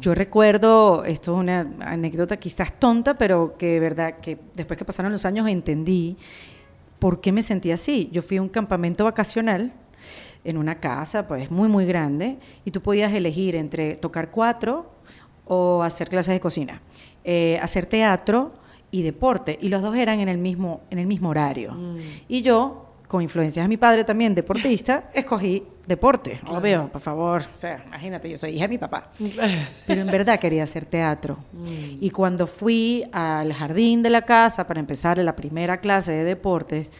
Yo 0.00 0.14
recuerdo, 0.14 1.04
esto 1.04 1.34
es 1.34 1.40
una 1.40 1.68
anécdota 1.80 2.36
quizás 2.36 2.78
tonta, 2.78 3.14
pero 3.14 3.56
que 3.58 3.80
verdad 3.80 4.20
que 4.20 4.38
después 4.54 4.78
que 4.78 4.84
pasaron 4.84 5.10
los 5.10 5.24
años 5.24 5.48
entendí 5.48 6.16
por 6.98 7.20
qué 7.20 7.32
me 7.32 7.42
sentía 7.42 7.74
así. 7.74 8.08
Yo 8.12 8.22
fui 8.22 8.36
a 8.36 8.42
un 8.42 8.48
campamento 8.48 9.04
vacacional 9.04 9.72
en 10.44 10.56
una 10.56 10.78
casa, 10.78 11.26
pues 11.26 11.50
muy, 11.50 11.68
muy 11.68 11.86
grande, 11.86 12.38
y 12.64 12.70
tú 12.70 12.80
podías 12.80 13.12
elegir 13.12 13.56
entre 13.56 13.96
tocar 13.96 14.30
cuatro 14.30 14.92
o 15.44 15.82
hacer 15.82 16.08
clases 16.08 16.34
de 16.34 16.40
cocina, 16.40 16.80
eh, 17.24 17.58
hacer 17.60 17.86
teatro 17.86 18.52
y 18.90 19.02
deporte, 19.02 19.58
y 19.60 19.68
los 19.68 19.82
dos 19.82 19.96
eran 19.96 20.20
en 20.20 20.28
el 20.28 20.38
mismo, 20.38 20.82
en 20.90 20.98
el 20.98 21.06
mismo 21.06 21.30
horario. 21.30 21.72
Mm. 21.72 21.98
Y 22.28 22.42
yo, 22.42 22.86
con 23.08 23.22
influencias 23.22 23.64
de 23.64 23.68
mi 23.68 23.76
padre 23.76 24.04
también, 24.04 24.34
deportista, 24.34 25.10
escogí 25.14 25.62
deporte. 25.86 26.40
Obvio, 26.48 26.88
por 26.90 27.00
favor. 27.00 27.42
O 27.42 27.56
sea, 27.56 27.82
imagínate, 27.86 28.30
yo 28.30 28.36
soy 28.36 28.50
hija 28.50 28.64
de 28.64 28.68
mi 28.68 28.78
papá. 28.78 29.10
Pero 29.86 30.00
en 30.02 30.06
verdad 30.08 30.38
quería 30.38 30.64
hacer 30.64 30.84
teatro. 30.84 31.36
Mm. 31.52 31.98
Y 32.00 32.10
cuando 32.10 32.46
fui 32.46 33.04
al 33.12 33.52
jardín 33.52 34.02
de 34.02 34.10
la 34.10 34.22
casa 34.22 34.66
para 34.66 34.80
empezar 34.80 35.18
la 35.18 35.36
primera 35.36 35.80
clase 35.80 36.12
de 36.12 36.24
deportes, 36.24 36.90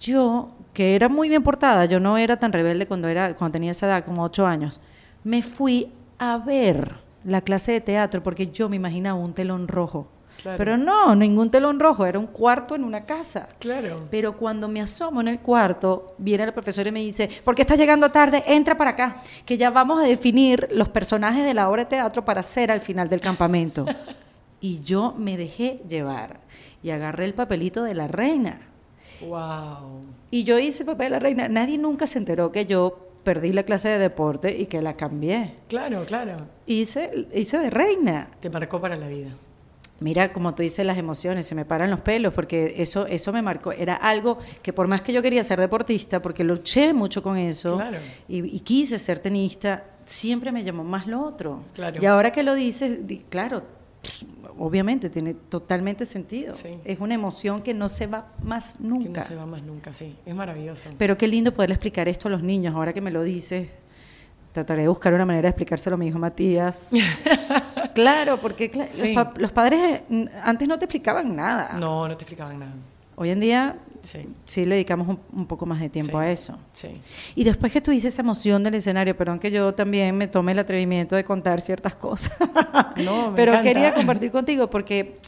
yo, 0.00 0.50
que 0.72 0.94
era 0.94 1.08
muy 1.08 1.28
bien 1.28 1.42
portada, 1.42 1.84
yo 1.84 2.00
no 2.00 2.16
era 2.16 2.38
tan 2.38 2.52
rebelde 2.52 2.86
cuando, 2.86 3.08
era, 3.08 3.34
cuando 3.34 3.52
tenía 3.52 3.72
esa 3.72 3.86
edad, 3.86 4.04
como 4.04 4.22
ocho 4.22 4.46
años, 4.46 4.80
me 5.24 5.42
fui 5.42 5.92
a 6.18 6.38
ver 6.38 6.94
la 7.24 7.42
clase 7.42 7.72
de 7.72 7.80
teatro 7.80 8.22
porque 8.22 8.48
yo 8.48 8.68
me 8.68 8.76
imaginaba 8.76 9.18
un 9.18 9.34
telón 9.34 9.68
rojo. 9.68 10.06
Pero 10.56 10.76
no, 10.76 11.14
ningún 11.14 11.50
telón 11.50 11.80
rojo, 11.80 12.06
era 12.06 12.18
un 12.18 12.26
cuarto 12.26 12.74
en 12.74 12.84
una 12.84 13.04
casa. 13.04 13.48
Claro. 13.58 14.06
Pero 14.10 14.36
cuando 14.36 14.68
me 14.68 14.80
asomo 14.80 15.20
en 15.20 15.28
el 15.28 15.40
cuarto, 15.40 16.14
viene 16.18 16.44
el 16.44 16.52
profesor 16.52 16.86
y 16.86 16.92
me 16.92 17.00
dice, 17.00 17.28
¿por 17.44 17.54
qué 17.54 17.62
estás 17.62 17.78
llegando 17.78 18.10
tarde? 18.10 18.42
Entra 18.46 18.76
para 18.76 18.90
acá, 18.90 19.22
que 19.44 19.56
ya 19.56 19.70
vamos 19.70 20.00
a 20.02 20.06
definir 20.06 20.68
los 20.72 20.88
personajes 20.88 21.44
de 21.44 21.54
la 21.54 21.68
obra 21.68 21.84
de 21.84 21.90
teatro 21.90 22.24
para 22.24 22.40
hacer 22.40 22.70
al 22.70 22.80
final 22.80 23.08
del 23.08 23.20
campamento. 23.20 23.84
y 24.60 24.80
yo 24.82 25.14
me 25.16 25.36
dejé 25.36 25.82
llevar 25.88 26.40
y 26.82 26.90
agarré 26.90 27.24
el 27.24 27.34
papelito 27.34 27.82
de 27.82 27.94
la 27.94 28.08
reina. 28.08 28.60
Wow. 29.20 30.02
Y 30.30 30.44
yo 30.44 30.58
hice 30.58 30.82
el 30.82 30.86
papel 30.86 31.06
de 31.06 31.10
la 31.10 31.18
reina. 31.18 31.48
Nadie 31.48 31.78
nunca 31.78 32.06
se 32.06 32.18
enteró 32.18 32.52
que 32.52 32.66
yo 32.66 33.10
perdí 33.22 33.52
la 33.52 33.64
clase 33.64 33.88
de 33.88 33.98
deporte 33.98 34.56
y 34.56 34.66
que 34.66 34.80
la 34.80 34.94
cambié. 34.94 35.54
Claro, 35.68 36.04
claro. 36.06 36.46
Hice, 36.66 37.26
hice 37.34 37.58
de 37.58 37.70
reina. 37.70 38.30
Te 38.40 38.48
marcó 38.48 38.80
para 38.80 38.96
la 38.96 39.08
vida. 39.08 39.30
Mira, 40.00 40.32
como 40.32 40.54
tú 40.54 40.62
dices, 40.62 40.84
las 40.84 40.96
emociones, 40.96 41.46
se 41.46 41.54
me 41.54 41.66
paran 41.66 41.90
los 41.90 42.00
pelos, 42.00 42.32
porque 42.32 42.74
eso, 42.78 43.06
eso 43.06 43.32
me 43.32 43.42
marcó. 43.42 43.70
Era 43.72 43.94
algo 43.94 44.38
que 44.62 44.72
por 44.72 44.88
más 44.88 45.02
que 45.02 45.12
yo 45.12 45.20
quería 45.20 45.44
ser 45.44 45.60
deportista, 45.60 46.22
porque 46.22 46.42
luché 46.42 46.94
mucho 46.94 47.22
con 47.22 47.36
eso 47.36 47.80
y, 48.26 48.60
quise 48.60 48.98
ser 48.98 49.18
tenista, 49.18 49.84
siempre 50.06 50.52
me 50.52 50.64
llamó 50.64 50.84
más 50.84 51.06
lo 51.06 51.22
otro. 51.22 51.62
Claro. 51.74 52.02
Y 52.02 52.06
ahora 52.06 52.32
que 52.32 52.42
lo 52.42 52.54
dices, 52.54 52.98
claro, 53.28 53.62
obviamente 54.58 55.10
tiene 55.10 55.34
totalmente 55.34 56.06
sentido. 56.06 56.54
Es 56.84 56.98
una 56.98 57.14
emoción 57.14 57.60
que 57.60 57.74
no 57.74 57.90
se 57.90 58.06
va 58.06 58.32
más 58.42 58.80
nunca. 58.80 59.04
Que 59.04 59.18
no 59.20 59.22
se 59.22 59.34
va 59.34 59.46
más 59.46 59.62
nunca, 59.62 59.92
sí. 59.92 60.16
Es 60.24 60.34
maravilloso. 60.34 60.90
Pero 60.96 61.18
qué 61.18 61.28
lindo 61.28 61.52
poderle 61.52 61.74
explicar 61.74 62.08
esto 62.08 62.28
a 62.28 62.30
los 62.30 62.42
niños, 62.42 62.74
ahora 62.74 62.94
que 62.94 63.02
me 63.02 63.10
lo 63.10 63.22
dices. 63.22 63.68
Trataré 64.52 64.82
de 64.82 64.88
buscar 64.88 65.12
una 65.12 65.26
manera 65.26 65.42
de 65.42 65.50
explicárselo 65.50 65.94
a 65.94 65.98
mi 65.98 66.08
hijo 66.08 66.18
Matías. 66.18 66.88
claro, 67.94 68.40
porque 68.40 68.70
los, 69.36 69.52
padres 69.52 70.02
mm, 70.08 70.24
antes 70.42 70.68
no 70.68 70.78
te 70.78 70.84
explicaban 70.84 71.34
nada. 71.34 71.76
No, 71.78 72.08
no 72.08 72.16
te 72.16 72.24
explicaban 72.24 72.58
nada. 72.58 72.72
Hoy 73.16 73.30
en 73.30 73.40
día 73.40 73.76
sí, 74.44 74.64
le 74.64 74.76
dedicamos 74.76 75.18
un, 75.32 75.46
poco 75.46 75.66
más 75.66 75.80
de 75.80 75.88
tiempo 75.88 76.18
a 76.18 76.30
eso. 76.30 76.58
Sí. 76.72 77.00
Y 77.34 77.44
después 77.44 77.72
que 77.72 77.80
tuviste 77.80 78.08
esa 78.08 78.22
emoción 78.22 78.62
del 78.62 78.74
escenario, 78.74 79.16
perdón 79.16 79.38
que 79.38 79.50
yo 79.50 79.74
también 79.74 80.16
me 80.16 80.26
tome 80.26 80.52
el 80.52 80.58
atrevimiento 80.58 81.16
de 81.16 81.24
contar 81.24 81.60
ciertas 81.60 81.94
cosas. 81.94 82.32
No, 83.04 83.32
Pero 83.34 83.60
quería 83.62 83.94
compartir 83.94 84.30
contigo 84.30 84.68
porque 84.68 85.18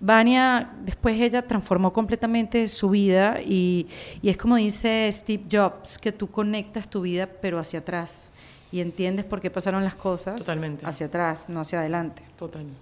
Vania, 0.00 0.70
después 0.82 1.20
ella 1.20 1.46
transformó 1.46 1.92
completamente 1.92 2.68
su 2.68 2.90
vida 2.90 3.40
y, 3.44 3.86
y, 4.22 4.28
es 4.28 4.36
como 4.36 4.56
dice 4.56 5.08
Steve 5.12 5.44
Jobs, 5.50 5.98
que 5.98 6.12
tú 6.12 6.30
conectas 6.30 6.88
tu 6.88 7.02
vida 7.02 7.28
pero 7.40 7.58
hacia 7.58 7.80
atrás 7.80 8.29
y 8.72 8.80
entiendes 8.80 9.24
por 9.24 9.40
qué 9.40 9.50
pasaron 9.50 9.84
las 9.84 9.96
cosas 9.96 10.36
Totalmente. 10.36 10.86
hacia 10.86 11.06
atrás, 11.06 11.48
no 11.48 11.60
hacia 11.60 11.80
adelante. 11.80 12.22
Totalmente. 12.36 12.78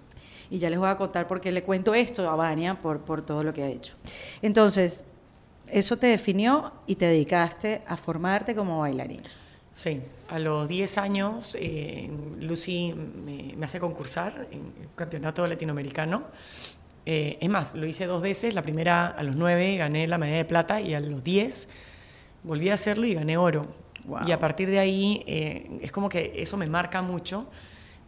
Y 0.50 0.58
ya 0.58 0.70
les 0.70 0.78
voy 0.78 0.88
a 0.88 0.96
contar 0.96 1.26
por 1.26 1.40
qué 1.40 1.52
le 1.52 1.62
cuento 1.62 1.94
esto 1.94 2.28
a 2.28 2.34
Vania 2.34 2.80
por, 2.80 3.00
por 3.00 3.24
todo 3.24 3.42
lo 3.44 3.52
que 3.52 3.62
ha 3.62 3.68
hecho. 3.68 3.94
Entonces, 4.40 5.04
eso 5.70 5.98
te 5.98 6.06
definió 6.06 6.72
y 6.86 6.96
te 6.96 7.06
dedicaste 7.06 7.82
a 7.86 7.96
formarte 7.96 8.54
como 8.54 8.80
bailarina. 8.80 9.28
Sí, 9.72 10.00
a 10.28 10.38
los 10.38 10.66
10 10.68 10.98
años 10.98 11.56
eh, 11.58 12.10
Lucy 12.40 12.92
me, 12.94 13.54
hace 13.64 13.78
concursar 13.78 14.48
en 14.50 14.72
el 14.80 14.88
campeonato 14.96 15.46
latinoamericano. 15.46 16.24
Eh, 17.06 17.38
es 17.40 17.48
más, 17.48 17.74
lo 17.74 17.86
hice 17.86 18.06
dos 18.06 18.20
veces, 18.20 18.54
la 18.54 18.62
primera 18.62 19.06
a 19.06 19.22
los 19.22 19.36
9 19.36 19.76
gané 19.76 20.06
la 20.08 20.18
medalla 20.18 20.38
de 20.38 20.44
plata 20.44 20.80
y 20.80 20.94
a 20.94 21.00
los 21.00 21.22
10 21.22 21.68
volví 22.42 22.70
a 22.70 22.74
hacerlo 22.74 23.06
y 23.06 23.14
gané 23.14 23.36
oro. 23.36 23.68
Y 24.26 24.32
a 24.32 24.38
partir 24.38 24.68
de 24.68 24.78
ahí 24.78 25.22
eh, 25.26 25.78
es 25.82 25.92
como 25.92 26.08
que 26.08 26.32
eso 26.36 26.56
me 26.56 26.66
marca 26.66 27.02
mucho 27.02 27.46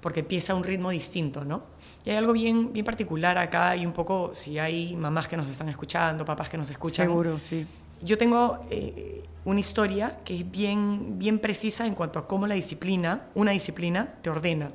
porque 0.01 0.21
empieza 0.21 0.55
un 0.55 0.65
ritmo 0.65 0.91
distinto, 0.91 1.45
¿no? 1.45 1.63
Y 2.05 2.11
hay 2.11 2.17
algo 2.17 2.33
bien, 2.33 2.73
bien 2.73 2.85
particular 2.85 3.37
acá 3.37 3.77
y 3.77 3.85
un 3.85 3.93
poco, 3.93 4.31
si 4.33 4.59
hay 4.59 4.97
mamás 4.97 5.29
que 5.29 5.37
nos 5.37 5.49
están 5.49 5.69
escuchando, 5.69 6.25
papás 6.25 6.49
que 6.49 6.57
nos 6.57 6.71
escuchan. 6.71 7.07
Seguro, 7.07 7.39
sí. 7.39 7.67
Yo 8.03 8.17
tengo 8.17 8.61
eh, 8.71 9.23
una 9.45 9.61
historia 9.61 10.19
que 10.25 10.35
es 10.35 10.51
bien, 10.51 11.19
bien 11.19 11.39
precisa 11.39 11.87
en 11.87 11.95
cuanto 11.95 12.19
a 12.19 12.27
cómo 12.27 12.47
la 12.47 12.55
disciplina, 12.55 13.27
una 13.35 13.51
disciplina, 13.51 14.15
te 14.23 14.31
ordena, 14.31 14.71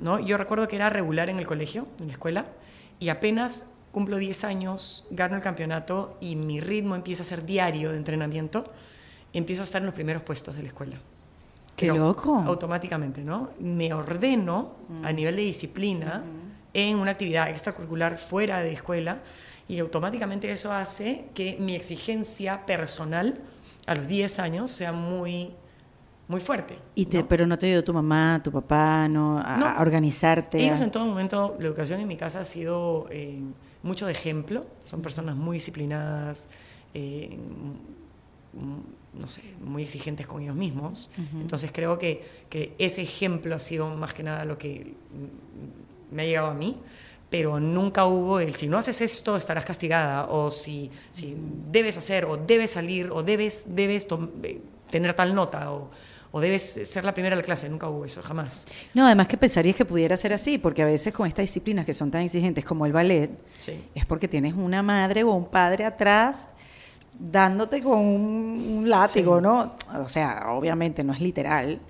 ¿no? 0.00 0.18
Yo 0.18 0.36
recuerdo 0.36 0.66
que 0.66 0.74
era 0.74 0.90
regular 0.90 1.30
en 1.30 1.38
el 1.38 1.46
colegio, 1.46 1.86
en 2.00 2.08
la 2.08 2.14
escuela, 2.14 2.46
y 2.98 3.08
apenas 3.08 3.66
cumplo 3.92 4.16
10 4.16 4.44
años, 4.44 5.06
gano 5.10 5.36
el 5.36 5.42
campeonato 5.42 6.18
y 6.20 6.36
mi 6.36 6.60
ritmo 6.60 6.96
empieza 6.96 7.22
a 7.22 7.26
ser 7.26 7.46
diario 7.46 7.92
de 7.92 7.96
entrenamiento 7.96 8.70
empiezo 9.38 9.62
a 9.62 9.64
estar 9.64 9.82
en 9.82 9.86
los 9.86 9.94
primeros 9.94 10.22
puestos 10.22 10.56
de 10.56 10.62
la 10.62 10.68
escuela. 10.68 10.96
¡Qué 11.76 11.88
loco! 11.88 12.42
Automáticamente, 12.46 13.22
¿no? 13.22 13.50
Me 13.60 13.92
ordeno 13.92 14.72
a 15.04 15.12
mm. 15.12 15.16
nivel 15.16 15.36
de 15.36 15.42
disciplina 15.42 16.24
en 16.72 16.98
una 16.98 17.10
actividad 17.10 17.50
extracurricular 17.50 18.18
fuera 18.18 18.62
de 18.62 18.72
escuela 18.72 19.18
y 19.68 19.78
automáticamente 19.78 20.50
eso 20.50 20.72
hace 20.72 21.26
que 21.34 21.56
mi 21.60 21.74
exigencia 21.74 22.64
personal 22.64 23.40
a 23.86 23.94
los 23.94 24.08
10 24.08 24.38
años 24.38 24.70
sea 24.70 24.92
muy 24.92 25.50
muy 26.28 26.40
fuerte. 26.40 26.76
Y 26.94 27.06
te, 27.06 27.22
Pero 27.22 27.46
no 27.46 27.58
te 27.58 27.66
ayudó 27.66 27.84
tu 27.84 27.94
mamá, 27.94 28.40
tu 28.42 28.50
papá, 28.50 29.06
¿no? 29.08 29.38
A, 29.38 29.80
organizarte. 29.80 30.58
Ellos 30.64 30.80
en 30.80 30.90
todo 30.90 31.06
momento, 31.06 31.56
la 31.60 31.66
educación 31.66 32.00
en 32.00 32.08
mi 32.08 32.16
casa 32.16 32.40
ha 32.40 32.44
sido 32.44 33.06
eh, 33.10 33.40
mucho 33.82 34.06
de 34.06 34.12
ejemplo. 34.12 34.66
Son 34.80 35.02
personas 35.02 35.36
muy 35.36 35.58
disciplinadas, 35.58 36.48
eh, 36.94 37.38
no 39.12 39.28
sé, 39.28 39.42
muy 39.60 39.82
exigentes 39.82 40.26
con 40.26 40.42
ellos 40.42 40.56
mismos. 40.56 41.10
Entonces 41.34 41.70
creo 41.72 41.98
que, 41.98 42.44
que, 42.48 42.74
ese 42.78 43.02
ejemplo 43.02 43.54
ha 43.54 43.58
sido 43.58 43.88
más 43.88 44.14
que 44.14 44.22
nada 44.22 44.44
lo 44.44 44.58
que 44.58 44.94
me 46.10 46.22
ha 46.22 46.24
llegado 46.26 46.48
a 46.48 46.54
mí, 46.54 46.76
pero 47.30 47.58
nunca 47.58 48.06
hubo 48.06 48.40
el 48.40 48.54
si 48.54 48.68
no 48.68 48.78
haces 48.78 49.00
esto 49.00 49.36
estarás 49.36 49.64
castigada, 49.64 50.26
o 50.26 50.50
si, 50.50 50.90
si 51.10 51.36
debes 51.70 51.96
hacer, 51.96 52.24
o 52.24 52.36
debes 52.36 52.72
salir, 52.72 53.10
o 53.10 53.22
debes, 53.22 53.66
debes 53.68 54.06
eh, 54.42 54.60
tener 54.90 55.14
tal 55.14 55.34
nota, 55.34 55.72
o, 55.72 55.90
o 56.30 56.40
debes 56.40 56.62
ser 56.84 57.04
la 57.04 57.12
primera 57.12 57.34
de 57.34 57.42
la 57.42 57.44
clase. 57.44 57.68
Nunca 57.68 57.88
hubo 57.88 58.04
eso, 58.04 58.22
jamás. 58.22 58.66
No, 58.94 59.06
además 59.06 59.26
que 59.26 59.36
pensarías 59.36 59.74
que 59.74 59.84
pudiera 59.84 60.16
ser 60.16 60.32
así, 60.32 60.58
porque 60.58 60.82
a 60.82 60.86
veces 60.86 61.12
con 61.12 61.26
estas 61.26 61.42
disciplinas 61.42 61.84
que 61.84 61.94
son 61.94 62.10
tan 62.10 62.22
exigentes 62.22 62.64
como 62.64 62.86
el 62.86 62.92
ballet, 62.92 63.30
es 63.94 64.06
porque 64.06 64.28
tienes 64.28 64.54
una 64.54 64.82
madre 64.82 65.24
o 65.24 65.32
un 65.32 65.46
padre 65.46 65.84
atrás 65.84 66.54
dándote 67.18 67.82
con 67.82 67.98
un, 67.98 68.88
látigo, 68.88 69.40
¿no? 69.40 69.76
O 69.94 70.08
sea, 70.08 70.46
obviamente 70.50 71.02
no 71.02 71.12
es 71.12 71.20
literal 71.20 71.80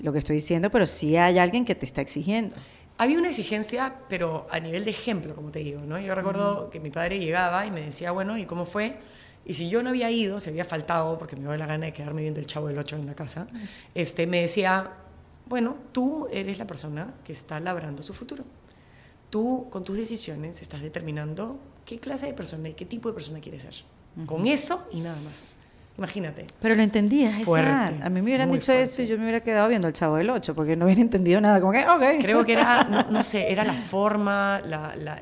lo 0.00 0.12
que 0.12 0.18
estoy 0.18 0.36
diciendo, 0.36 0.70
pero 0.70 0.86
sí 0.86 1.16
hay 1.16 1.38
alguien 1.38 1.64
que 1.64 1.74
te 1.74 1.86
está 1.86 2.00
exigiendo. 2.00 2.56
Había 2.96 3.18
una 3.18 3.28
exigencia, 3.28 3.94
pero 4.08 4.46
a 4.50 4.60
nivel 4.60 4.84
de 4.84 4.90
ejemplo, 4.90 5.34
como 5.34 5.50
te 5.50 5.60
digo, 5.60 5.80
¿no? 5.80 5.98
Yo 5.98 6.14
recuerdo 6.14 6.70
que 6.70 6.78
mi 6.78 6.90
padre 6.90 7.18
llegaba 7.18 7.66
y 7.66 7.70
me 7.70 7.80
decía, 7.80 8.12
bueno, 8.12 8.38
¿y 8.38 8.44
cómo 8.44 8.66
fue? 8.66 8.98
Y 9.44 9.54
si 9.54 9.68
yo 9.68 9.82
no 9.82 9.90
había 9.90 10.10
ido, 10.10 10.38
si 10.40 10.50
había 10.50 10.64
faltado, 10.64 11.18
porque 11.18 11.36
me 11.36 11.42
dio 11.42 11.56
la 11.56 11.66
gana 11.66 11.86
de 11.86 11.92
quedarme 11.92 12.22
viendo 12.22 12.40
el 12.40 12.46
Chavo 12.46 12.68
del 12.68 12.78
Ocho 12.78 12.96
en 12.96 13.06
la 13.06 13.14
casa, 13.14 13.46
este, 13.94 14.26
me 14.26 14.42
decía, 14.42 14.92
bueno, 15.46 15.76
tú 15.92 16.28
eres 16.30 16.58
la 16.58 16.66
persona 16.66 17.14
que 17.24 17.32
está 17.32 17.58
labrando 17.60 18.02
su 18.02 18.14
futuro. 18.14 18.44
Tú, 19.28 19.68
con 19.70 19.82
tus 19.82 19.96
decisiones, 19.96 20.62
estás 20.62 20.80
determinando 20.80 21.58
qué 21.84 21.98
clase 21.98 22.26
de 22.26 22.34
persona 22.34 22.68
y 22.68 22.74
qué 22.74 22.86
tipo 22.86 23.08
de 23.08 23.14
persona 23.14 23.40
quieres 23.40 23.62
ser. 23.62 23.74
Con 24.26 24.46
eso 24.46 24.86
y 24.92 25.00
nada 25.00 25.20
más. 25.22 25.54
Imagínate. 25.96 26.46
Pero 26.60 26.74
lo 26.74 26.82
entendías, 26.82 27.44
fuerte, 27.44 27.70
A 27.70 28.10
mí 28.10 28.20
me 28.20 28.22
hubieran 28.22 28.50
dicho 28.50 28.72
eso 28.72 29.02
y 29.02 29.06
yo 29.06 29.16
me 29.16 29.22
hubiera 29.22 29.40
quedado 29.40 29.68
viendo 29.68 29.86
el 29.86 29.94
Chavo 29.94 30.16
del 30.16 30.28
Ocho, 30.30 30.54
porque 30.54 30.76
no 30.76 30.86
hubiera 30.86 31.00
entendido 31.08 31.40
nada. 31.40 31.60
Como 31.60 31.72
que. 31.72 31.84
Creo 32.20 32.44
que 32.44 32.52
era, 32.52 32.84
no, 33.10 33.22
sé, 33.22 33.50
era 33.50 33.64
la 33.64 33.74
forma, 33.74 34.60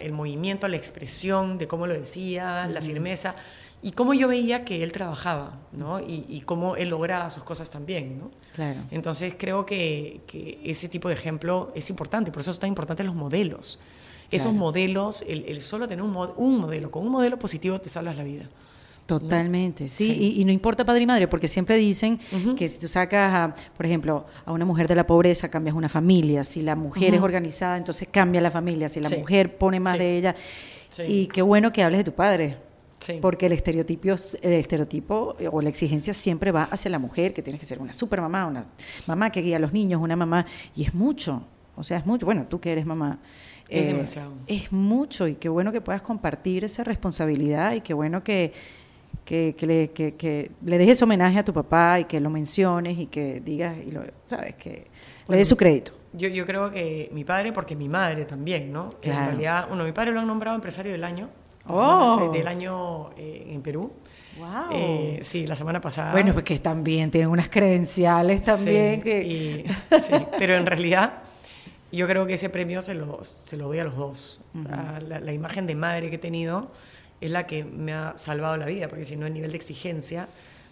el 0.01 0.13
movimiento, 0.13 0.67
la 0.69 0.77
expresión 0.77 1.59
de 1.59 1.67
cómo 1.67 1.87
lo 1.87 1.95
decía, 1.95 2.67
la 2.67 2.81
firmeza 2.81 3.35
y 3.85 3.93
cómo 3.93 4.15
yo 4.15 4.29
veía 4.29 4.65
que 4.65 4.85
él 4.85 4.93
trabajaba, 4.93 5.59
¿no? 5.73 6.01
Y, 6.01 6.41
cómo 6.47 6.77
él 6.77 6.89
lograba 6.89 7.29
sus 7.31 7.43
cosas 7.43 7.69
también, 7.69 8.17
¿no? 8.17 8.31
Claro. 8.55 8.81
Entonces 8.93 9.35
creo 9.37 9.67
que, 9.67 10.21
ese 10.65 10.89
tipo 10.89 11.09
de 11.09 11.15
ejemplo 11.15 11.73
es 11.75 11.91
importante, 11.91 12.31
por 12.31 12.43
eso 12.43 12.53
es 12.53 12.61
tan 12.61 12.69
importante 12.69 13.03
los 13.03 13.17
modelos. 13.17 13.81
Esos 14.31 14.55
modelos, 14.55 15.25
el, 15.29 15.61
solo 15.61 15.89
tener 15.89 16.03
un, 16.03 16.17
un 16.37 16.59
modelo, 16.61 16.91
con 16.91 17.05
un 17.05 17.11
modelo 17.11 17.39
positivo 17.39 17.81
te 17.81 17.91
salvas 17.91 18.17
la 18.17 18.23
vida. 18.23 18.49
Totalmente, 19.07 19.89
sí, 19.89 20.37
Y, 20.39 20.45
no 20.45 20.53
importa 20.53 20.85
padre 20.85 21.03
y 21.03 21.07
madre, 21.07 21.29
porque 21.29 21.49
siempre 21.49 21.77
dicen 21.77 22.19
que 22.57 22.69
si 22.69 22.79
tú 22.79 22.89
sacas, 22.89 23.53
por 23.77 23.85
ejemplo, 23.85 24.27
a 24.45 24.53
una 24.53 24.65
mujer 24.65 24.89
de 24.89 24.95
la 24.95 25.07
pobreza, 25.07 25.51
cambias 25.51 25.75
una 25.75 25.89
familia, 25.89 26.45
si 26.45 26.63
la 26.63 26.77
mujer 26.77 27.15
es 27.15 27.21
organizada, 27.21 27.77
entonces 27.77 28.09
cambia 28.11 28.41
la 28.41 28.51
familia, 28.51 28.89
si 28.89 29.01
la 29.01 29.11
mujer 29.11 29.59
pone 29.59 29.81
más 29.81 29.99
de 29.99 30.17
ella. 30.17 30.35
Y 31.07 31.27
qué 31.27 31.43
bueno 31.43 31.73
que 31.73 31.83
hables 31.83 31.99
de 31.99 32.05
tu 32.05 32.13
padre, 32.13 32.57
porque 33.21 33.47
el 33.47 33.53
estereotipo, 33.53 34.09
el 34.43 34.53
estereotipo 34.53 35.37
o 35.51 35.61
la 35.61 35.69
exigencia 35.69 36.15
siempre 36.15 36.53
va 36.53 36.65
hacia 36.65 36.91
la 36.91 36.99
mujer, 36.99 37.35
que 37.35 37.43
tiene 37.43 37.59
que 37.59 37.67
ser 37.67 37.81
una 37.81 37.93
super 37.93 38.21
mamá, 38.21 38.47
una 38.47 38.65
mamá 39.07 39.31
que 39.31 39.43
guía 39.43 39.57
a 39.57 39.61
los 39.61 39.73
niños, 39.73 40.01
una 40.01 40.17
mamá, 40.17 40.47
y 40.77 40.85
es 40.85 40.95
mucho, 40.95 41.43
o 41.77 41.83
sea, 41.83 41.99
es 41.99 42.07
mucho. 42.07 42.27
Bueno, 42.27 42.47
tú 42.49 42.61
que 42.61 42.73
eres 42.73 42.87
mamá. 42.87 43.19
Es 43.69 43.87
demasiado. 43.87 44.35
Es 44.47 44.71
mucho 44.71 45.27
y 45.27 45.37
qué 45.37 45.49
bueno 45.49 45.73
que 45.73 45.81
puedas 45.81 46.03
compartir 46.03 46.63
esa 46.63 46.85
responsabilidad 46.85 47.73
y 47.73 47.81
qué 47.81 47.95
bueno 47.95 48.23
que 48.23 48.53
que, 49.25 49.55
le, 49.61 49.91
que, 49.91 50.51
le 50.65 50.79
dejes 50.79 51.01
homenaje 51.03 51.39
a 51.39 51.45
tu 51.45 51.53
papá 51.53 52.01
y 52.01 52.05
que 52.05 52.21
lo 52.21 52.31
menciones 52.31 52.99
y 52.99 53.07
que 53.07 53.41
digas, 53.41 53.77
y 53.85 53.91
lo, 53.91 54.03
¿sabes? 54.25 54.55
Que 54.55 54.87
le 55.29 55.37
des 55.37 55.49
su 55.49 55.57
crédito. 55.57 55.93
Yo, 56.13 56.29
yo 56.29 56.45
creo 56.45 56.71
que 56.71 57.09
mi 57.13 57.25
padre, 57.25 57.53
porque 57.53 57.75
mi 57.75 57.89
madre 57.89 58.25
también, 58.25 58.73
¿no? 58.73 58.91
En 59.03 59.13
realidad, 59.13 59.69
bueno, 59.69 59.85
mi 59.85 59.93
padre 59.93 60.13
lo 60.13 60.21
han 60.21 60.27
nombrado 60.27 60.57
empresario 60.57 60.93
del 60.93 61.05
año, 61.05 61.31
oh. 61.69 62.31
del 62.33 62.47
año 62.47 63.11
eh, 63.17 63.49
en 63.51 63.63
Perú. 63.63 63.93
Wow. 64.39 64.49
Eh, 64.73 65.21
sí, 65.23 65.47
la 65.47 65.55
semana 65.55 65.81
pasada. 65.81 66.13
Bueno, 66.13 66.35
porque 66.35 66.59
también 66.59 67.11
tienen 67.11 67.31
unas 67.31 67.49
credenciales 67.49 68.43
también 68.43 69.01
que... 69.01 69.67
sí, 70.01 70.13
pero 70.39 70.57
en 70.57 70.67
realidad 70.67 71.23
yo 71.91 72.07
creo 72.07 72.27
que 72.27 72.35
ese 72.35 72.49
premio 72.49 72.81
se 72.81 72.95
lo, 72.95 73.23
se 73.23 73.57
lo 73.57 73.67
doy 73.67 73.79
a 73.79 73.85
los 73.85 73.97
dos. 73.97 74.41
la, 74.55 75.21
la, 75.21 75.33
imagen 75.33 75.67
de 75.67 75.75
madre 75.75 76.09
que 76.09 76.17
he 76.17 76.19
tenido 76.19 76.71
es 77.23 77.31
la 77.31 77.47
que 77.47 77.65
me 77.65 77.93
ha 77.93 78.15
salvado 78.19 78.57
la 78.57 78.67
vida, 78.67 78.89
porque 78.89 79.05
si 79.05 79.17
no 79.17 79.27
el 79.27 79.33
nivel 79.33 79.53
de 79.53 79.57
exigencia 79.57 80.29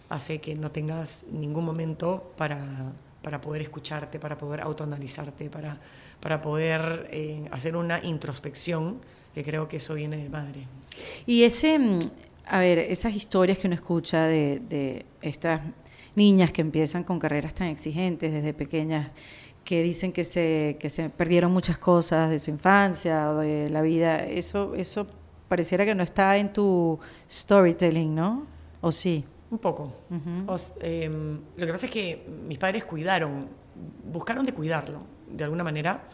hace 0.09 0.41
que 0.41 0.57
no 0.57 0.73
tengas 0.73 1.25
ningún 1.31 1.65
momento 1.65 2.33
para, 2.37 2.93
para 3.23 3.41
poder 3.41 3.63
escucharte, 3.63 4.19
para 4.19 4.37
poder 4.37 4.61
autoanalizarte, 4.61 5.49
para, 5.49 5.79
para 6.19 6.43
poder 6.43 7.09
eh, 7.13 7.45
hacer 7.53 7.77
una 7.77 8.05
introspección, 8.05 9.01
que 9.33 9.45
creo 9.45 9.69
que 9.69 9.77
eso 9.77 9.95
viene 9.95 10.17
de 10.17 10.29
madre. 10.29 10.67
Y 11.25 11.45
ese, 11.45 11.79
mm, 11.79 11.99
a 12.47 12.59
ver, 12.59 12.79
esas 12.79 13.15
historias 13.15 13.57
que 13.57 13.69
uno 13.69 13.77
escucha 13.77 14.25
de, 14.25 14.59
de 14.59 15.07
estas 15.23 15.61
niñas 16.17 16.51
que 16.51 16.63
empiezan 16.63 17.05
con 17.05 17.21
carreras 17.21 17.55
tan 17.55 17.69
exigentes 17.69 18.33
desde 18.33 18.53
pequeñas, 18.53 19.13
que 19.65 19.85
dicen 19.85 20.11
que 20.13 20.25
se, 20.25 20.77
que 20.81 20.91
se 20.91 21.11
perdieron 21.11 21.53
muchas 21.53 21.79
cosas 21.79 22.29
de 22.29 22.41
su 22.41 22.51
infancia 22.51 23.31
o 23.31 23.37
de 23.39 23.71
la 23.71 23.83
vida, 23.83 24.25
eso, 24.25 24.75
eso 24.75 25.07
pareciera 25.51 25.85
que 25.85 25.97
no 25.97 26.05
está 26.05 26.37
en 26.37 26.53
tu 26.53 26.97
storytelling, 27.29 28.15
¿no? 28.15 28.47
¿O 28.81 28.93
sí? 28.93 29.25
Un 29.51 29.59
poco. 29.59 29.93
Em, 30.81 31.41
lo 31.57 31.67
que 31.67 31.73
pasa 31.73 31.87
es 31.87 31.93
que 31.93 32.25
mis 32.47 32.57
padres 32.57 32.85
cuidaron, 32.85 33.49
buscaron 34.13 34.45
de 34.45 34.55
cuidarlo, 34.55 35.01
de 35.29 35.43
alguna 35.43 35.65
manera. 35.65 36.05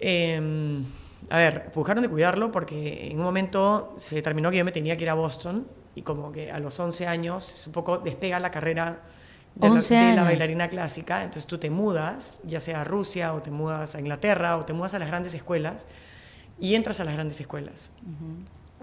Em, 0.00 0.84
a 1.30 1.36
ver, 1.36 1.70
buscaron 1.72 2.02
de 2.02 2.08
cuidarlo 2.08 2.50
porque 2.50 3.08
en 3.08 3.18
un 3.18 3.24
momento 3.24 3.94
se 3.98 4.16
determinó 4.16 4.50
que 4.50 4.56
yo 4.58 4.64
me 4.64 4.72
tenía 4.72 4.96
que 4.96 5.04
ir 5.04 5.10
a 5.10 5.14
Boston 5.14 5.68
y 5.94 6.02
como 6.02 6.32
que 6.32 6.50
a 6.50 6.58
los 6.58 6.78
11 6.78 7.06
años 7.06 7.54
es 7.54 7.68
un 7.68 7.72
poco 7.72 7.98
despega 7.98 8.40
la 8.40 8.50
carrera 8.50 9.00
de, 9.54 10.14
la, 10.14 10.24
bailarina 10.24 10.68
clásica, 10.68 11.22
entonces 11.22 11.46
tú 11.46 11.58
te 11.58 11.70
mudas, 11.70 12.40
ya 12.44 12.58
sea 12.58 12.80
a 12.80 12.84
Rusia 12.84 13.32
o 13.34 13.42
te 13.42 13.52
mudas 13.52 13.94
a 13.94 14.00
Inglaterra 14.00 14.56
o 14.56 14.64
te 14.64 14.72
mudas 14.72 14.94
a 14.94 14.98
las 14.98 15.06
grandes 15.06 15.34
escuelas 15.34 15.86
y 16.60 16.74
entras 16.74 17.00
a 17.00 17.04
las 17.04 17.14
grandes 17.14 17.40
escuelas. 17.40 17.92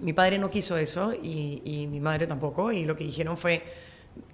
Mi 0.02 0.14
padre 0.14 0.38
no 0.38 0.50
quiso 0.50 0.78
eso 0.78 1.14
y, 1.14 1.88
mi 1.90 2.00
madre 2.00 2.28
tampoco, 2.28 2.72
y 2.72 2.86
lo 2.86 2.96
que 2.96 3.04
dijeron 3.04 3.38
fue, 3.38 3.64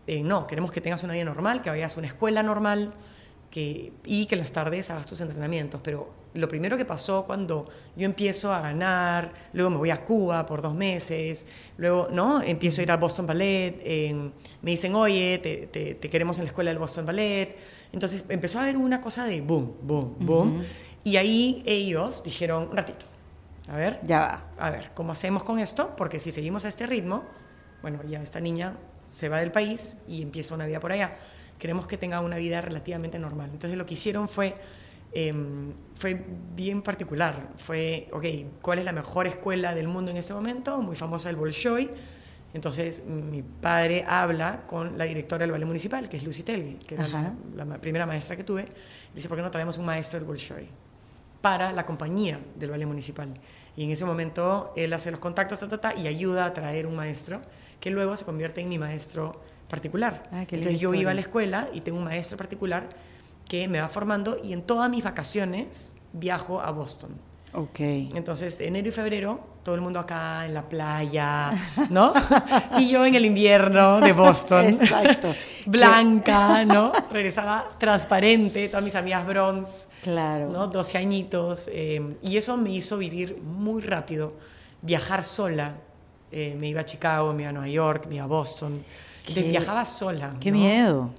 eh, 0.08 0.24
no, 0.24 0.48
queremos 0.48 0.72
que 0.72 0.82
tengas 0.82 1.04
una 1.04 1.14
vida 1.14 1.26
normal, 1.26 1.62
que 1.62 1.70
vayas 1.70 1.96
a 1.96 2.00
una 2.00 2.08
escuela 2.08 2.44
normal 2.44 2.94
que, 3.50 3.94
y 4.06 4.26
que 4.26 4.36
en 4.36 4.42
las 4.42 4.52
tardes 4.52 4.90
hagas 4.90 5.06
tus 5.06 5.22
entrenamientos. 5.22 5.82
Pero 5.84 6.10
lo 6.34 6.48
primero 6.48 6.78
que 6.78 6.86
pasó 6.86 7.26
cuando 7.26 7.66
yo 7.96 8.06
empiezo 8.06 8.54
a 8.54 8.62
ganar, 8.62 9.32
luego 9.54 9.70
me 9.70 9.78
voy 9.78 9.90
a 9.92 10.04
Cuba 10.04 10.46
por 10.46 10.62
dos 10.62 10.74
meses, 10.74 11.46
luego 11.78 12.08
no 12.12 12.42
empiezo 12.42 12.82
a 12.82 12.84
ir 12.84 12.92
al 12.92 12.98
Boston 12.98 13.28
Ballet, 13.28 13.84
me 14.62 14.72
dicen, 14.72 14.96
oye, 14.96 15.40
te, 15.40 15.68
te, 15.68 16.10
queremos 16.10 16.38
en 16.38 16.46
la 16.46 16.50
escuela 16.50 16.72
del 16.72 16.80
Boston 16.80 17.06
Ballet. 17.06 17.58
Entonces 17.92 18.26
empezó 18.30 18.60
a 18.60 18.64
haber 18.64 18.78
una 18.78 19.02
cosa 19.02 19.26
de 19.26 19.42
boom, 19.42 19.74
boom, 19.82 20.16
boom. 20.20 20.64
Y 21.04 21.18
ahí 21.18 21.64
ellos 21.66 22.24
dijeron, 22.24 22.70
un 22.72 22.78
ratito, 22.78 23.06
a 23.72 23.78
ver, 23.78 24.02
ya 24.04 24.20
va. 24.20 24.66
A 24.68 24.70
ver, 24.70 24.92
¿cómo 24.94 25.14
hacemos 25.14 25.46
con 25.46 25.58
esto? 25.58 25.96
Porque 25.96 26.20
si 26.20 26.34
seguimos 26.34 26.66
a 26.66 26.68
este 26.68 26.86
ritmo, 26.86 27.24
bueno, 27.82 28.02
ya 28.04 28.22
esta 28.22 28.42
niña 28.42 28.76
se 29.06 29.30
va 29.30 29.38
del 29.38 29.54
país 29.54 29.96
y 30.10 30.22
empieza 30.22 30.54
una 30.54 30.66
vida 30.66 30.82
por 30.82 30.92
allá. 30.92 31.16
Queremos 31.58 31.88
que 31.88 31.98
tenga 31.98 32.20
una 32.20 32.36
vida 32.36 32.60
relativamente 32.60 33.18
normal. 33.18 33.50
Entonces 33.54 33.78
lo 33.78 33.86
que 33.86 33.94
hicieron 33.94 34.28
fue, 34.28 34.56
em, 35.14 35.72
fue 35.96 36.22
bien 36.54 36.82
particular. 36.82 37.48
Fue, 37.56 38.10
ok, 38.12 38.26
¿cuál 38.62 38.80
es 38.80 38.84
la 38.84 38.92
mejor 38.92 39.26
escuela 39.26 39.74
del 39.74 39.88
mundo 39.88 40.12
en 40.12 40.18
ese 40.18 40.34
momento? 40.34 40.82
Muy 40.82 40.98
famosa 40.98 41.30
el 41.30 41.38
Bolshoi. 41.38 41.90
Entonces 42.54 43.06
mi 43.06 43.42
padre 43.42 44.04
habla 44.06 44.68
con 44.68 44.98
la 44.98 45.06
directora 45.06 45.44
del 45.44 45.54
ballet 45.54 45.66
municipal, 45.66 46.10
que 46.10 46.18
es 46.18 46.24
Lucy 46.26 46.44
Telgi, 46.44 46.74
que 46.76 46.96
es 46.96 47.10
la, 47.10 47.34
la, 47.56 47.78
primera 47.78 48.06
maestra 48.06 48.36
que 48.36 48.44
tuve. 48.44 48.68
Dice, 49.16 49.30
¿por 49.30 49.38
qué 49.38 49.44
no 49.44 49.50
traemos 49.50 49.78
un 49.78 49.86
maestro 49.86 50.20
del 50.20 50.28
Bolshoi? 50.28 50.68
para 51.42 51.74
la 51.74 51.86
compañía 51.86 52.40
del 52.56 52.70
ballet 52.70 52.86
municipal. 52.86 53.30
Y 53.82 53.86
en 53.86 53.90
ese 53.90 54.06
momento 54.06 54.74
él 54.76 54.94
hace 54.94 55.10
los 55.10 55.20
contactos 55.20 55.58
y 55.98 56.06
ayuda 56.06 56.46
a 56.46 56.54
traer 56.54 56.86
un 56.86 56.96
maestro 56.96 57.42
que 57.80 57.90
luego 57.90 58.16
se 58.16 58.26
convierte 58.26 58.62
en 58.62 58.70
mi 58.70 58.78
maestro 58.78 59.42
particular. 59.68 60.30
Ah, 60.32 60.44
Entonces 60.44 60.80
yo 60.80 60.94
iba 60.94 61.10
a 61.10 61.16
la 61.16 61.22
escuela 61.22 61.68
y 61.74 61.82
tengo 61.82 61.98
un 61.98 62.04
maestro 62.04 62.38
particular 62.38 62.90
que 63.50 63.68
me 63.68 63.82
va 63.82 63.88
formando 63.88 64.38
y 64.44 64.54
en 64.54 64.62
todas 64.62 64.88
mis 64.88 65.04
vacaciones 65.04 65.96
viajo 66.14 66.62
a 66.62 66.70
Boston. 66.70 67.10
Ok. 67.54 67.80
Entonces, 67.80 68.62
enero 68.62 68.88
y 68.88 68.92
febrero, 68.92 69.40
todo 69.64 69.76
el 69.76 69.82
mundo 69.82 70.00
acá 70.00 70.46
en 70.46 70.54
la 70.54 70.68
playa, 70.68 71.52
¿no? 71.90 72.14
y 72.80 72.90
yo 72.90 73.06
en 73.06 73.14
el 73.14 73.26
invierno 73.26 74.00
de 74.00 74.14
Boston. 74.14 74.66
Exacto. 74.66 75.34
Blanca, 75.66 76.64
¿no? 76.64 76.94
Regresaba 77.12 77.70
transparente, 77.78 78.70
todas 78.70 78.84
mis 78.84 78.96
amigas 78.96 79.28
bronze. 79.28 79.90
Claro. 80.02 80.50
¿no? 80.50 80.68
12 80.68 80.98
añitos. 80.98 81.70
Eh, 81.74 82.18
y 82.22 82.38
eso 82.38 82.56
me 82.56 82.72
hizo 82.72 82.98
vivir 82.98 83.42
muy 83.42 83.82
rápido, 83.82 84.34
viajar 84.82 85.24
sola. 85.24 85.76
Eh, 86.32 86.56
me 86.60 86.70
iba 86.70 86.82
a 86.82 86.86
Chicago, 86.86 87.34
me 87.34 87.44
iba 87.44 87.50
a 87.50 87.54
Nueva 87.54 87.68
York, 87.68 88.06
me 88.08 88.16
iba 88.16 88.24
a 88.24 88.28
Boston. 88.28 88.82
Viajaba 89.36 89.84
sola. 89.86 90.36
Qué 90.40 90.54
miedo. 90.54 91.12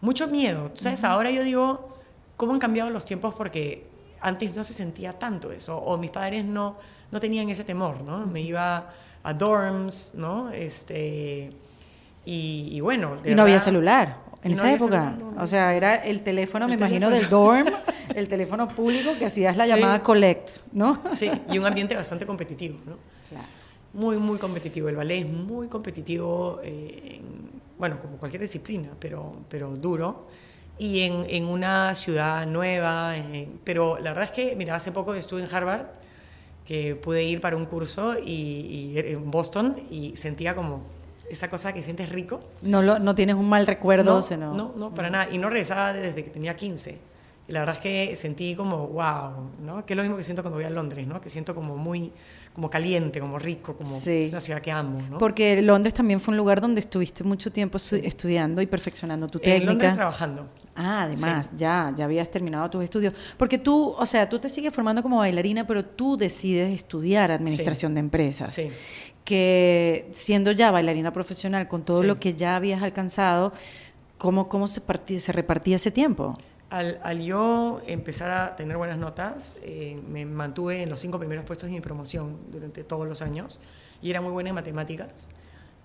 Mucho 0.00 0.28
miedo. 0.28 0.70
¿Sabes? 0.74 1.02
Ahora 1.02 1.32
yo 1.32 1.42
digo, 1.42 1.96
¿cómo 2.36 2.52
han 2.52 2.60
cambiado 2.60 2.90
los 2.90 3.04
tiempos? 3.04 3.34
Porque 3.34 3.93
antes 4.24 4.56
no 4.56 4.64
se 4.64 4.72
sentía 4.72 5.12
tanto 5.12 5.52
eso, 5.52 5.76
o 5.76 5.98
mis 5.98 6.10
padres 6.10 6.44
no, 6.44 6.76
no 7.12 7.20
tenían 7.20 7.50
ese 7.50 7.62
temor, 7.62 8.02
¿no? 8.02 8.26
Me 8.26 8.40
iba 8.40 8.90
a 9.22 9.34
dorms, 9.34 10.14
¿no? 10.14 10.50
Este, 10.50 11.50
y, 12.24 12.80
bueno. 12.80 13.18
y 13.22 13.34
no 13.34 13.42
había 13.42 13.58
celular 13.58 14.16
en 14.42 14.52
esa 14.52 14.72
época. 14.72 15.14
o 15.38 15.46
sea, 15.46 15.74
era 15.74 15.96
el 15.96 16.22
teléfono, 16.22 16.66
me 16.66 16.74
imagino, 16.74 17.10
del 17.10 17.28
dorm, 17.28 17.66
el 18.14 18.26
teléfono 18.26 18.66
público 18.66 19.10
que 19.18 19.26
hacías 19.26 19.58
la 19.58 19.66
llamada 19.66 20.02
collect, 20.02 20.58
¿no? 20.72 21.02
Sí, 21.12 21.30
y 21.50 21.58
un 21.58 21.66
ambiente 21.66 21.94
bastante 21.94 22.24
competitivo, 22.24 22.78
¿no? 22.86 22.96
Claro. 23.28 23.46
Muy, 23.92 24.16
muy 24.16 24.38
competitivo. 24.38 24.88
El 24.88 24.96
ballet 24.96 25.20
es 25.20 25.30
muy 25.30 25.68
competitivo, 25.68 26.60
eh, 26.64 27.20
bueno, 27.78 28.00
como 28.00 28.16
cualquier 28.16 28.40
disciplina, 28.40 28.88
pero, 28.98 29.36
pero 29.50 29.76
duro 29.76 30.28
y 30.78 31.00
en, 31.00 31.26
en 31.28 31.46
una 31.46 31.94
ciudad 31.94 32.46
nueva. 32.46 33.14
pero 33.62 33.98
la 33.98 34.10
verdad 34.10 34.24
es 34.24 34.30
que, 34.30 34.56
mira, 34.56 34.74
hace 34.74 34.92
poco 34.92 35.14
estuve 35.14 35.42
en 35.42 35.54
Harvard, 35.54 35.86
que 36.66 36.96
pude 36.96 37.22
ir 37.22 37.40
para 37.40 37.56
un 37.56 37.66
curso 37.66 38.16
y, 38.18 38.94
en 38.96 39.30
Boston 39.30 39.82
y 39.90 40.16
sentía 40.16 40.54
como 40.54 40.82
esa 41.30 41.48
cosa 41.48 41.72
que 41.72 41.82
sientes 41.82 42.10
rico. 42.10 42.40
No, 42.62 42.82
lo, 42.82 42.98
no 42.98 43.14
tienes 43.14 43.36
un 43.36 43.48
mal 43.48 43.66
recuerdo. 43.66 44.20
No, 44.30 44.54
no, 44.54 44.72
no, 44.76 44.90
para 44.94 45.10
nada. 45.10 45.28
Y 45.30 45.38
no 45.38 45.48
regresaba 45.48 45.92
desde 45.92 46.24
que 46.24 46.30
tenía 46.30 46.56
15. 46.56 46.98
Y 47.46 47.52
la 47.52 47.60
verdad 47.60 47.76
es 47.76 47.80
que 47.82 48.16
sentí 48.16 48.54
como, 48.54 48.88
wow, 48.88 49.50
¿no? 49.60 49.84
Que 49.84 49.92
es 49.92 49.96
lo 49.96 50.02
mismo 50.02 50.16
que 50.16 50.22
siento 50.22 50.42
cuando 50.42 50.56
voy 50.56 50.64
a 50.64 50.70
Londres, 50.70 51.06
¿no? 51.06 51.20
Que 51.20 51.28
siento 51.28 51.54
como 51.54 51.76
muy 51.76 52.12
como 52.54 52.70
caliente, 52.70 53.18
como 53.18 53.38
rico, 53.38 53.76
como 53.76 53.96
es 53.96 54.30
una 54.30 54.40
ciudad 54.40 54.60
que 54.62 54.70
amo. 54.70 54.98
¿no? 55.10 55.18
Porque 55.18 55.60
Londres 55.60 55.92
también 55.92 56.20
fue 56.20 56.32
un 56.32 56.38
lugar 56.38 56.60
donde 56.60 56.80
estuviste 56.80 57.24
mucho 57.24 57.50
tiempo 57.50 57.78
estudiando 57.78 58.62
y 58.62 58.66
perfeccionando 58.66 59.26
tu 59.26 59.40
técnica. 59.40 59.60
En 59.60 59.66
Londres 59.66 59.94
trabajando. 59.94 60.48
Ah, 60.76 61.02
además, 61.02 61.50
ya, 61.56 61.92
ya 61.96 62.04
habías 62.04 62.30
terminado 62.30 62.70
tus 62.70 62.84
estudios. 62.84 63.12
Porque 63.36 63.58
tú, 63.58 63.94
o 63.98 64.06
sea, 64.06 64.28
tú 64.28 64.38
te 64.38 64.48
sigues 64.48 64.72
formando 64.72 65.02
como 65.02 65.18
bailarina, 65.18 65.66
pero 65.66 65.84
tú 65.84 66.16
decides 66.16 66.70
estudiar 66.70 67.32
administración 67.32 67.94
de 67.94 68.00
empresas. 68.00 68.52
Sí. 68.52 68.68
Que 69.24 70.08
siendo 70.12 70.52
ya 70.52 70.70
bailarina 70.70 71.12
profesional, 71.12 71.66
con 71.66 71.84
todo 71.84 72.04
lo 72.04 72.20
que 72.20 72.34
ya 72.34 72.54
habías 72.54 72.82
alcanzado, 72.82 73.52
¿cómo, 74.16 74.48
cómo 74.48 74.68
se, 74.68 74.80
se 75.18 75.32
repartía 75.32 75.76
ese 75.76 75.90
tiempo? 75.90 76.38
Al, 76.74 77.20
yo 77.22 77.80
empezar 77.86 78.32
a 78.32 78.56
tener 78.56 78.76
buenas 78.76 78.98
notas, 78.98 79.58
eh, 79.62 80.00
me 80.08 80.26
mantuve 80.26 80.82
en 80.82 80.90
los 80.90 80.98
cinco 80.98 81.20
primeros 81.20 81.44
puestos 81.44 81.68
de 81.68 81.74
mi 81.76 81.80
promoción 81.80 82.36
durante 82.50 82.82
todos 82.82 83.06
los 83.06 83.22
años 83.22 83.60
y 84.02 84.10
era 84.10 84.20
muy 84.20 84.32
buena 84.32 84.48
en 84.48 84.56
matemáticas. 84.56 85.28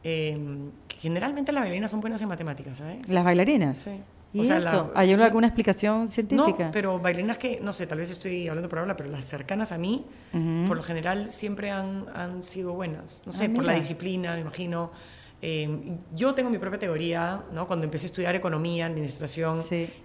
Em, 0.04 0.72
generalmente 1.00 1.52
las 1.52 1.62
bailarinas 1.62 1.92
son 1.92 2.02
buenas 2.02 2.20
en 2.24 2.28
matemáticas, 2.28 2.80
¿sabes? 2.80 3.08
¿Las 3.08 3.24
bailarinas? 3.24 3.78
Sí. 3.78 4.02
¿Y 4.34 4.50
eso? 4.50 4.92
¿Hay 4.96 5.14
alguna 5.14 5.46
explicación 5.46 6.10
científica? 6.10 6.66
No, 6.66 6.72
pero 6.72 6.98
bailarinas 7.00 7.38
que, 7.38 7.60
no 7.62 7.72
sé, 7.72 7.86
tal 7.86 8.00
vez 8.00 8.10
estoy 8.10 8.48
hablando 8.48 8.68
por 8.68 8.80
habla, 8.80 8.98
pero 8.98 9.10
las 9.10 9.26
cercanas 9.26 9.72
a 9.72 9.78
mí, 9.78 10.06
por 10.68 10.78
lo 10.78 10.84
general 10.84 11.30
siempre 11.30 11.70
han, 11.70 12.06
han 12.16 12.42
sido 12.42 12.74
buenas. 12.74 13.22
No 13.28 13.32
sé, 13.32 13.46
ah, 13.46 13.50
por 13.54 13.64
la 13.64 13.74
disciplina, 13.74 14.34
me 14.34 14.42
imagino, 14.42 14.92
Eh, 15.42 15.98
yo 16.14 16.34
tengo 16.34 16.50
mi 16.50 16.58
propia 16.58 16.80
teoría, 16.80 17.44
¿no? 17.54 17.66
Cuando 17.66 17.86
empecé 17.86 18.06
a 18.06 18.08
estudiar 18.08 18.36
economía, 18.36 18.86
administración 18.86 19.58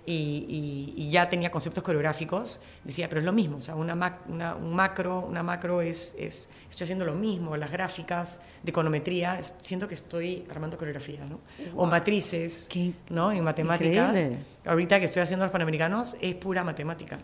y, 0.07 1.09
ya 1.11 1.29
tenía 1.29 1.51
conceptos 1.51 1.83
coreográficos, 1.83 2.61
decía, 2.85 3.09
pero 3.09 3.21
es 3.21 3.25
lo 3.25 3.33
mismo, 3.33 3.57
o 3.57 3.61
sea, 3.61 3.75
una, 3.75 3.95
un 4.29 4.75
macro, 4.75 5.21
una 5.21 5.43
macro 5.43 5.81
es, 5.81 6.17
es, 6.19 6.49
estoy 6.71 6.85
haciendo 6.85 7.05
lo 7.05 7.15
mismo, 7.15 7.57
las 7.57 7.71
gráficas 7.71 8.41
de 8.63 8.71
econometría, 8.71 9.41
siento 9.43 9.89
que 9.89 9.95
estoy 9.95 10.45
armando 10.51 10.77
coreografía, 10.77 11.25
¿no? 11.25 11.41
O 11.77 11.87
matrices, 11.87 12.69
¿no? 13.11 13.33
En 13.33 13.43
matemáticas. 13.45 14.31
Ahorita 14.67 14.99
que 14.99 15.07
estoy 15.07 15.23
haciendo 15.23 15.45
los 15.45 15.53
panamericanos 15.53 16.17
es 16.21 16.35
pura 16.37 16.65
matemática. 16.65 17.19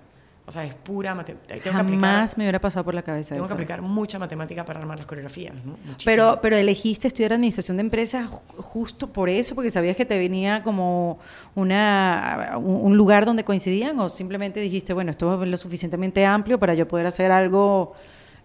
O 0.47 0.53
sea, 0.53 0.65
es 0.65 0.75
pura 0.75 1.15
matemática. 1.15 1.71
Jamás 1.71 2.37
me 2.37 2.45
hubiera 2.45 2.61
pasado 2.61 2.85
por 2.85 2.93
la 2.95 3.03
cabeza 3.03 3.35
Tengo 3.35 3.47
que 3.47 3.55
aplicar 3.55 3.83
mucha 3.83 4.19
matemática 4.19 4.65
para 4.65 4.81
armar 4.81 4.99
las 4.99 5.07
coreografías, 5.07 5.55
¿no? 5.65 5.77
Pero, 6.05 6.41
pero 6.43 6.57
elegiste 6.57 7.07
estudiar 7.07 7.33
administración 7.35 7.77
de 7.77 7.83
empresas 7.83 8.29
justo 8.57 9.13
por 9.13 9.29
eso, 9.29 9.55
porque 9.55 9.71
sabías 9.71 9.97
que 9.97 10.05
te 10.05 10.19
venía 10.19 10.63
como 10.63 11.21
una, 11.55 12.57
un 12.59 12.97
lugar 12.97 13.27
donde 13.27 13.45
coincidían, 13.45 13.99
o 14.01 14.09
simplemente 14.09 14.61
dijiste, 14.61 14.93
bueno, 14.93 15.13
esto 15.13 15.43
es 15.43 15.49
lo 15.49 15.57
suficientemente 15.57 16.27
amplio 16.27 16.59
para 16.59 16.75
yo 16.75 16.89
poder 16.89 17.07
hacer 17.07 17.31
algo. 17.31 17.95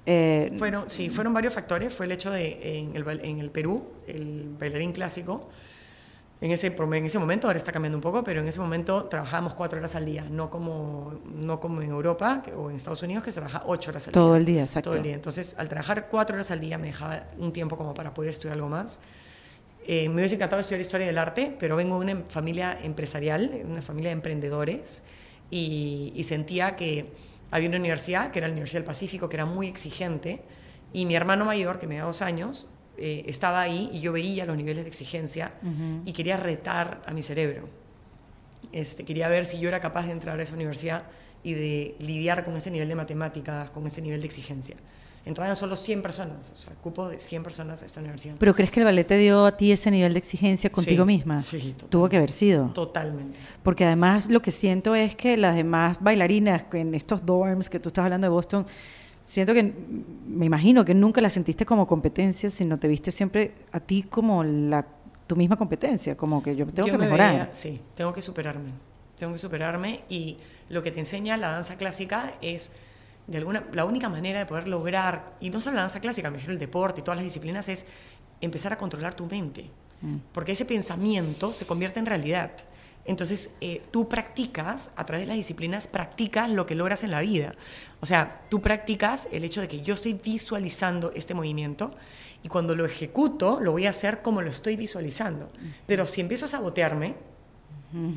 Eh, 0.05 0.53
fueron, 0.59 0.87
sí, 0.87 1.09
fueron 1.09 1.33
varios 1.33 1.53
factores. 1.53 1.91
Fue 1.91 2.05
el 2.05 2.11
hecho 2.11 2.29
de 2.29 2.79
en 2.79 2.95
el, 2.95 3.25
en 3.25 3.39
el 3.39 3.49
Perú, 3.49 3.83
el 4.07 4.55
bailarín 4.59 4.91
clásico 4.91 5.49
en 6.41 6.51
ese, 6.51 6.67
en 6.67 7.05
ese 7.05 7.17
momento, 7.17 7.47
ahora 7.47 7.57
está 7.57 7.71
cambiando 7.71 7.97
un 7.97 8.01
poco, 8.01 8.23
pero 8.23 8.41
en 8.41 8.47
ese 8.47 8.59
momento 8.59 9.05
trabajábamos 9.05 9.53
cuatro 9.53 9.79
horas 9.79 9.95
al 9.95 10.05
día, 10.05 10.25
no 10.29 10.49
como, 10.49 11.13
no 11.33 11.59
como 11.59 11.81
en 11.81 11.89
Europa 11.89 12.43
o 12.57 12.69
en 12.69 12.75
Estados 12.75 13.01
Unidos 13.03 13.23
que 13.23 13.31
se 13.31 13.39
trabaja 13.39 13.63
ocho 13.65 13.91
horas 13.91 14.07
al 14.07 14.13
día. 14.13 14.21
Todo 14.21 14.35
el 14.35 14.45
día, 14.45 14.61
exacto. 14.63 14.89
Todo 14.89 14.97
el 14.97 15.03
día. 15.03 15.15
Entonces, 15.15 15.55
al 15.57 15.69
trabajar 15.69 16.07
cuatro 16.09 16.35
horas 16.35 16.51
al 16.51 16.59
día 16.59 16.77
me 16.77 16.87
dejaba 16.87 17.27
un 17.37 17.53
tiempo 17.53 17.77
como 17.77 17.93
para 17.93 18.13
poder 18.13 18.31
estudiar 18.31 18.55
algo 18.55 18.67
más. 18.67 18.99
Eh, 19.87 20.09
me 20.09 20.15
hubiese 20.15 20.35
encantado 20.35 20.59
estudiar 20.59 20.81
historia 20.81 21.07
del 21.07 21.17
arte, 21.17 21.55
pero 21.57 21.75
vengo 21.77 21.99
de 21.99 22.13
una 22.13 22.23
familia 22.27 22.77
empresarial, 22.83 23.61
una 23.63 23.81
familia 23.81 24.09
de 24.09 24.13
emprendedores, 24.13 25.03
y, 25.49 26.11
y 26.15 26.23
sentía 26.25 26.75
que 26.75 27.13
había 27.51 27.69
una 27.69 27.77
universidad, 27.77 28.31
que 28.31 28.39
era 28.39 28.47
la 28.47 28.53
Universidad 28.53 28.81
del 28.81 28.87
Pacífico, 28.87 29.29
que 29.29 29.37
era 29.37 29.45
muy 29.45 29.67
exigente, 29.67 30.41
y 30.91 31.05
mi 31.05 31.15
hermano 31.15 31.45
mayor, 31.45 31.79
que 31.79 31.87
me 31.87 31.97
da 31.97 32.05
dos 32.05 32.21
años, 32.21 32.69
eh, 32.97 33.23
estaba 33.27 33.61
ahí 33.61 33.89
y 33.93 33.99
yo 33.99 34.11
veía 34.11 34.45
los 34.45 34.55
niveles 34.55 34.83
de 34.83 34.89
exigencia 34.89 35.53
y 36.05 36.13
quería 36.13 36.37
retar 36.37 37.01
a 37.05 37.13
mi 37.13 37.21
cerebro. 37.21 37.67
Este, 38.71 39.05
quería 39.05 39.27
ver 39.29 39.45
si 39.45 39.59
yo 39.59 39.67
era 39.67 39.79
capaz 39.79 40.05
de 40.05 40.11
entrar 40.11 40.39
a 40.39 40.43
esa 40.43 40.53
universidad 40.53 41.03
y 41.43 41.53
de 41.53 41.95
lidiar 41.99 42.43
con 42.43 42.55
ese 42.55 42.71
nivel 42.71 42.87
de 42.87 42.95
matemáticas, 42.95 43.69
con 43.69 43.85
ese 43.85 44.01
nivel 44.01 44.21
de 44.21 44.27
exigencia. 44.27 44.75
Entraban 45.25 45.55
solo 45.55 45.75
100 45.75 46.03
personas, 46.03 46.51
o 46.51 46.55
sea, 46.55 46.73
cupo 46.75 47.09
de 47.09 47.17
100 47.17 47.41
personas 47.41 47.81
a 47.81 47.85
esta 47.87 47.99
universidad. 47.99 48.35
¿Pero 48.37 48.53
crees 48.53 48.69
que 48.69 48.79
el 48.79 48.85
ballet 48.85 49.07
te 49.07 49.17
dio 49.17 49.45
a 49.45 49.57
ti 49.57 49.71
ese 49.71 49.89
nivel 49.89 50.13
de 50.13 50.19
exigencia 50.19 50.71
contigo 50.71 51.03
misma? 51.03 51.41
Sí, 51.41 51.75
Tuvo 51.89 52.09
que 52.09 52.17
haber 52.17 52.31
sido. 52.31 52.69
Totalmente. 52.69 53.35
Porque 53.63 53.85
además 53.85 54.27
lo 54.29 54.43
que 54.43 54.51
siento 54.51 54.93
es 54.93 55.15
que 55.15 55.35
las 55.35 55.55
demás 55.55 55.97
bailarinas 55.99 56.65
en 56.73 56.93
estos 56.93 57.25
dorms 57.25 57.71
que 57.71 57.79
tú 57.79 57.89
estás 57.89 58.05
hablando 58.05 58.25
de 58.25 58.29
Boston, 58.29 58.67
siento 59.25 59.53
que, 59.55 59.73
me 60.27 60.45
imagino 60.45 60.85
que 60.85 60.93
nunca 60.93 61.19
la 61.19 61.31
sentiste 61.31 61.65
como 61.65 61.87
competencia, 61.87 62.49
sino 62.49 62.77
te 62.77 62.87
viste 62.87 63.09
siempre 63.09 63.55
a 63.71 63.79
ti 63.79 64.03
como 64.03 64.43
la, 64.43 64.85
tu 65.25 65.35
misma 65.35 65.57
competencia, 65.57 66.15
como 66.15 66.43
que 66.43 66.55
yo 66.55 66.67
tengo 66.67 66.89
que 66.89 66.97
mejorar. 66.97 67.49
sí, 67.51 67.81
tengo 67.95 68.13
que 68.13 68.21
superarme, 68.21 68.69
tengo 69.17 69.33
que 69.33 69.39
superarme 69.39 70.01
y 70.09 70.37
lo 70.69 70.83
que 70.83 70.91
te 70.91 70.99
enseña 70.99 71.37
la 71.37 71.49
danza 71.49 71.75
clásica 71.75 72.33
es 72.41 72.71
de 73.25 73.39
alguna, 73.39 73.63
la 73.73 73.85
única 73.85 74.09
manera 74.09 74.37
de 74.37 74.45
poder 74.45 74.67
lograr, 74.67 75.33
y 75.39 75.49
no 75.49 75.59
solo 75.59 75.77
la 75.77 75.81
danza 75.81 75.99
clásica, 75.99 76.29
me 76.29 76.37
refiero 76.37 76.53
el 76.53 76.59
deporte 76.59 77.01
y 77.01 77.03
todas 77.03 77.17
las 77.17 77.23
disciplinas, 77.23 77.67
es 77.67 77.87
empezar 78.41 78.73
a 78.73 78.77
controlar 78.77 79.15
tu 79.15 79.25
mente, 79.25 79.71
mm. 80.01 80.17
porque 80.33 80.51
ese 80.51 80.65
pensamiento 80.65 81.51
se 81.51 81.65
convierte 81.65 81.99
en 81.99 82.05
realidad. 82.05 82.51
Entonces, 83.05 83.51
eh, 83.61 83.83
tú 83.91 84.09
practicas, 84.09 84.91
a 84.95 85.05
través 85.05 85.23
de 85.23 85.27
las 85.27 85.37
disciplinas, 85.37 85.87
practicas 85.87 86.49
lo 86.49 86.65
que 86.65 86.73
logras 86.73 87.03
en 87.03 87.11
la 87.11 87.21
vida. 87.21 87.53
O 88.01 88.05
sea, 88.05 88.41
tú 88.49 88.61
practicas 88.61 89.29
el 89.31 89.43
hecho 89.43 89.61
de 89.61 89.67
que 89.67 89.81
yo 89.81 89.93
estoy 89.93 90.13
visualizando 90.13 91.11
este 91.13 91.33
movimiento 91.33 91.91
y 92.43 92.47
cuando 92.47 92.75
lo 92.75 92.85
ejecuto, 92.85 93.59
lo 93.59 93.71
voy 93.71 93.85
a 93.85 93.91
hacer 93.91 94.21
como 94.21 94.41
lo 94.41 94.49
estoy 94.49 94.75
visualizando. 94.75 95.51
Pero 95.85 96.05
si 96.05 96.21
empiezo 96.21 96.45
a 96.45 96.47
sabotearme 96.47 97.15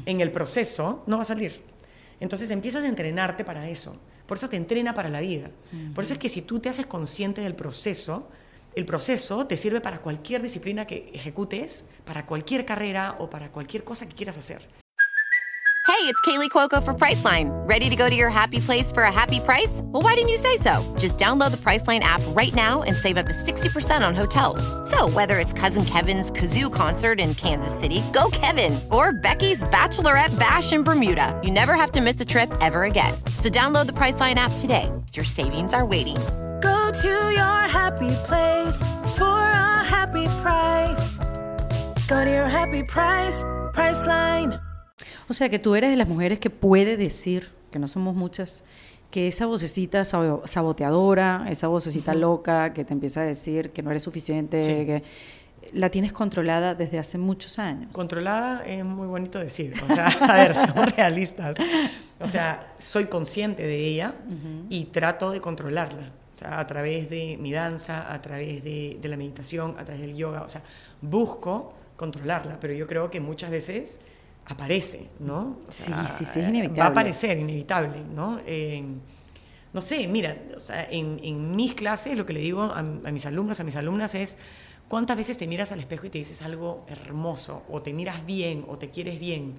en 0.07 0.21
el 0.21 0.31
proceso, 0.33 1.03
no 1.07 1.17
va 1.17 1.23
a 1.23 1.27
salir. 1.27 1.63
Entonces 2.21 2.51
empiezas 2.51 2.85
a 2.85 2.89
entrenarte 2.89 3.45
para 3.45 3.69
eso. 3.69 3.99
Por 4.27 4.37
eso 4.37 4.49
te 4.49 4.57
entrena 4.57 4.93
para 4.93 5.09
la 5.09 5.21
vida. 5.21 5.51
Por 5.95 6.05
eso 6.05 6.13
es 6.13 6.19
que 6.19 6.29
si 6.29 6.43
tú 6.43 6.61
te 6.61 6.69
haces 6.69 6.87
consciente 6.87 7.41
del 7.41 7.55
proceso, 7.55 8.29
el 8.75 8.85
proceso 8.85 9.47
te 9.47 9.57
sirve 9.57 9.81
para 9.81 10.01
cualquier 10.01 10.43
disciplina 10.43 10.87
que 10.87 11.11
ejecutes, 11.15 11.87
para 12.05 12.27
cualquier 12.27 12.65
carrera 12.65 13.17
o 13.19 13.29
para 13.29 13.51
cualquier 13.51 13.85
cosa 13.85 14.09
que 14.09 14.15
quieras 14.15 14.39
hacer. 14.39 14.69
Hey, 15.89 16.05
it's 16.05 16.21
Kaylee 16.21 16.51
Cuoco 16.51 16.81
for 16.81 16.93
Priceline. 16.93 17.49
Ready 17.67 17.89
to 17.89 17.97
go 17.97 18.11
to 18.11 18.15
your 18.15 18.29
happy 18.29 18.61
place 18.61 18.93
for 18.93 19.05
a 19.05 19.11
happy 19.11 19.41
price? 19.41 19.81
Well, 19.85 20.03
why 20.03 20.15
didn't 20.15 20.29
you 20.29 20.37
say 20.37 20.59
so? 20.59 20.85
Just 20.99 21.17
download 21.17 21.51
the 21.51 21.57
Priceline 21.57 22.01
app 22.01 22.21
right 22.37 22.55
now 22.55 22.83
and 22.83 22.95
save 22.95 23.17
up 23.17 23.25
to 23.25 23.33
60% 23.33 24.07
on 24.07 24.15
hotels. 24.15 24.63
So, 24.89 25.09
whether 25.09 25.39
it's 25.39 25.55
Cousin 25.55 25.87
Kevin's 25.87 26.31
Kazoo 26.31 26.73
concert 26.73 27.19
in 27.19 27.35
Kansas 27.35 27.77
City, 27.77 28.03
go 28.13 28.29
Kevin, 28.31 28.79
or 28.93 29.13
Becky's 29.13 29.63
Bachelorette 29.65 30.39
Bash 30.39 30.73
in 30.73 30.85
Bermuda, 30.85 31.41
you 31.43 31.51
never 31.51 31.75
have 31.75 31.91
to 31.93 32.03
miss 32.03 32.21
a 32.21 32.25
trip 32.25 32.53
ever 32.61 32.85
again. 32.85 33.15
So, 33.39 33.49
download 33.49 33.87
the 33.87 33.95
Priceline 33.95 34.35
app 34.35 34.53
today. 34.59 34.93
Your 35.15 35.25
savings 35.25 35.73
are 35.73 35.87
waiting 35.87 36.19
Go 36.89 36.95
to 37.03 37.31
your 37.33 37.69
happy 37.69 38.09
place 38.27 38.81
for 39.19 39.27
a 39.27 39.85
happy 39.85 40.25
price. 40.41 41.19
Go 42.09 42.25
to 42.25 42.31
your 42.31 42.49
happy 42.49 42.83
price, 42.83 43.45
Priceline. 43.75 44.59
O 45.29 45.35
sea 45.35 45.51
que 45.51 45.59
tú 45.59 45.75
eres 45.75 45.91
de 45.91 45.97
las 45.97 46.09
mujeres 46.09 46.39
que 46.39 46.49
puede 46.49 46.97
decir, 46.97 47.51
que 47.71 47.79
no 47.79 47.89
somos 47.89 48.15
muchas, 48.17 48.65
que 49.11 49.29
esa 49.29 49.45
vocecita 49.45 50.07
saboteadora, 50.07 51.45
esa 51.51 51.69
vocecita 51.69 52.15
loca 52.15 52.73
que 52.73 52.87
te 52.87 52.95
empieza 52.95 53.21
a 53.21 53.25
decir 53.25 53.71
que 53.73 53.83
no 53.83 53.91
eres 53.91 54.03
suficiente, 54.03 54.63
que 54.63 55.03
la 55.75 55.91
tienes 55.91 56.15
controlada 56.15 56.75
desde 56.75 56.99
hace 56.99 57.19
muchos 57.19 57.59
años. 57.59 57.93
Controlada 57.93 58.65
es 58.65 58.83
muy 58.83 59.09
bonito 59.09 59.39
decir. 59.39 59.75
O 59.87 59.95
sea, 59.95 60.07
a 60.23 60.33
ver, 60.33 60.55
seamos 60.55 60.91
realistas. 60.97 61.55
O 62.19 62.27
sea, 62.27 62.63
soy 62.79 63.09
consciente 63.09 63.67
de 63.67 63.77
ella 63.77 64.15
y 64.71 64.87
trato 64.87 65.31
de 65.33 65.43
controlarla 65.43 66.15
sea, 66.39 66.59
a 66.59 66.67
través 66.67 67.11
de 67.11 67.37
mi 67.39 67.53
danza, 67.53 68.13
a 68.13 68.21
través 68.23 68.63
de, 68.63 68.99
la 69.03 69.17
meditación, 69.17 69.77
a 69.79 69.85
través 69.85 70.01
del 70.01 70.15
yoga, 70.17 70.43
o 70.43 70.49
sea, 70.49 70.63
busco 71.01 71.75
controlarla, 71.97 72.59
pero 72.61 72.75
yo 72.75 72.87
creo 72.87 73.11
que 73.11 73.21
muchas 73.21 73.51
veces 73.51 74.01
aparece, 74.47 75.09
¿no? 75.19 75.59
sí, 75.69 75.93
sí, 76.07 76.25
sí, 76.25 76.41
es 76.41 76.49
inevitable. 76.49 76.81
Va 76.81 76.87
a 76.87 76.89
aparecer, 76.89 77.39
inevitable, 77.39 78.03
¿no? 78.15 78.39
no 79.73 79.81
sé, 79.81 80.09
mira, 80.09 80.37
o 80.57 80.61
sea, 80.61 80.89
en, 80.91 81.57
mis 81.57 81.75
clases 81.75 82.17
lo 82.17 82.25
que 82.25 82.33
le 82.33 82.41
digo 82.41 82.63
a, 82.63 82.79
a 82.79 82.83
mis 82.83 83.27
alumnos, 83.27 83.61
a 83.61 83.65
mis 83.65 83.77
alumnas 83.77 84.15
es, 84.15 84.39
¿cuántas 84.89 85.17
veces 85.17 85.37
te 85.37 85.47
miras 85.47 85.73
al 85.73 85.81
espejo 85.81 86.07
y 86.07 86.11
te 86.11 86.19
dices 86.19 86.41
algo 86.43 86.87
hermoso, 86.89 87.65
o 87.69 87.83
te 87.83 87.93
miras 87.93 88.25
bien, 88.25 88.65
o 88.69 88.79
te 88.79 88.91
quieres 88.91 89.19
bien? 89.19 89.57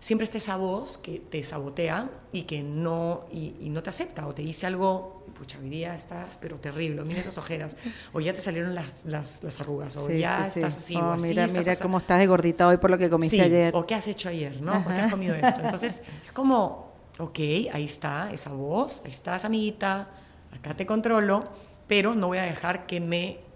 Siempre 0.00 0.24
está 0.24 0.38
esa 0.38 0.56
voz 0.56 0.96
que 0.98 1.20
te 1.20 1.44
sabotea 1.44 2.10
y 2.32 2.42
que 2.42 2.62
no, 2.62 3.26
y, 3.30 3.68
no 3.68 3.82
te 3.82 3.90
acepta 3.90 4.26
o 4.26 4.34
te 4.34 4.42
dice 4.42 4.66
algo, 4.66 5.24
pucha, 5.38 5.58
hoy 5.58 5.68
día 5.68 5.94
estás, 5.94 6.38
pero 6.40 6.58
terrible, 6.58 7.02
mira 7.04 7.20
esas 7.20 7.36
ojeras, 7.38 7.76
o 8.12 8.20
ya 8.20 8.32
te 8.32 8.40
salieron 8.40 8.74
las, 8.74 9.04
las, 9.04 9.60
arrugas, 9.60 9.96
o 9.98 10.10
ya 10.10 10.46
estás 10.46 10.78
así, 10.78 10.96
o 10.96 11.00
oh, 11.00 11.12
así. 11.12 11.28
Mira, 11.28 11.46
mira 11.46 11.76
cómo 11.76 11.98
estás 11.98 12.18
de 12.18 12.26
gordita 12.26 12.66
hoy 12.66 12.78
por 12.78 12.90
lo 12.90 12.98
que 12.98 13.10
comiste 13.10 13.40
ayer. 13.40 13.76
O 13.76 13.86
qué 13.86 13.94
has 13.94 14.08
hecho 14.08 14.30
ayer, 14.30 14.60
¿no? 14.60 14.82
¿Por 14.82 14.94
qué 14.94 15.00
has 15.02 15.10
comido 15.10 15.34
esto? 15.34 15.60
Entonces, 15.62 16.02
es 16.26 16.32
como, 16.32 16.92
ok, 17.18 17.38
ahí 17.72 17.84
está 17.84 18.30
esa 18.32 18.52
voz, 18.52 19.02
ahí 19.04 19.10
estás, 19.10 19.44
amiguita, 19.44 20.08
acá 20.50 20.74
te 20.74 20.86
controlo, 20.86 21.44
pero 21.86 22.14
no 22.14 22.28
voy 22.28 22.38
a 22.38 22.42
dejar 22.42 22.86
que 22.86 23.00
me 23.00 23.50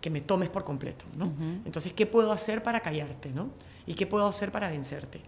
que 0.00 0.10
me 0.10 0.20
tomes 0.20 0.50
por 0.50 0.64
completo, 0.64 1.06
¿no? 1.16 1.32
Entonces, 1.64 1.94
¿qué 1.94 2.04
puedo 2.04 2.30
hacer 2.30 2.62
para 2.62 2.80
callarte, 2.80 3.30
¿no? 3.30 3.48
¿Y 3.86 3.94
qué 3.94 4.06
puedo 4.06 4.26
hacer 4.26 4.52
para 4.52 4.68
vencerte? 4.68 5.22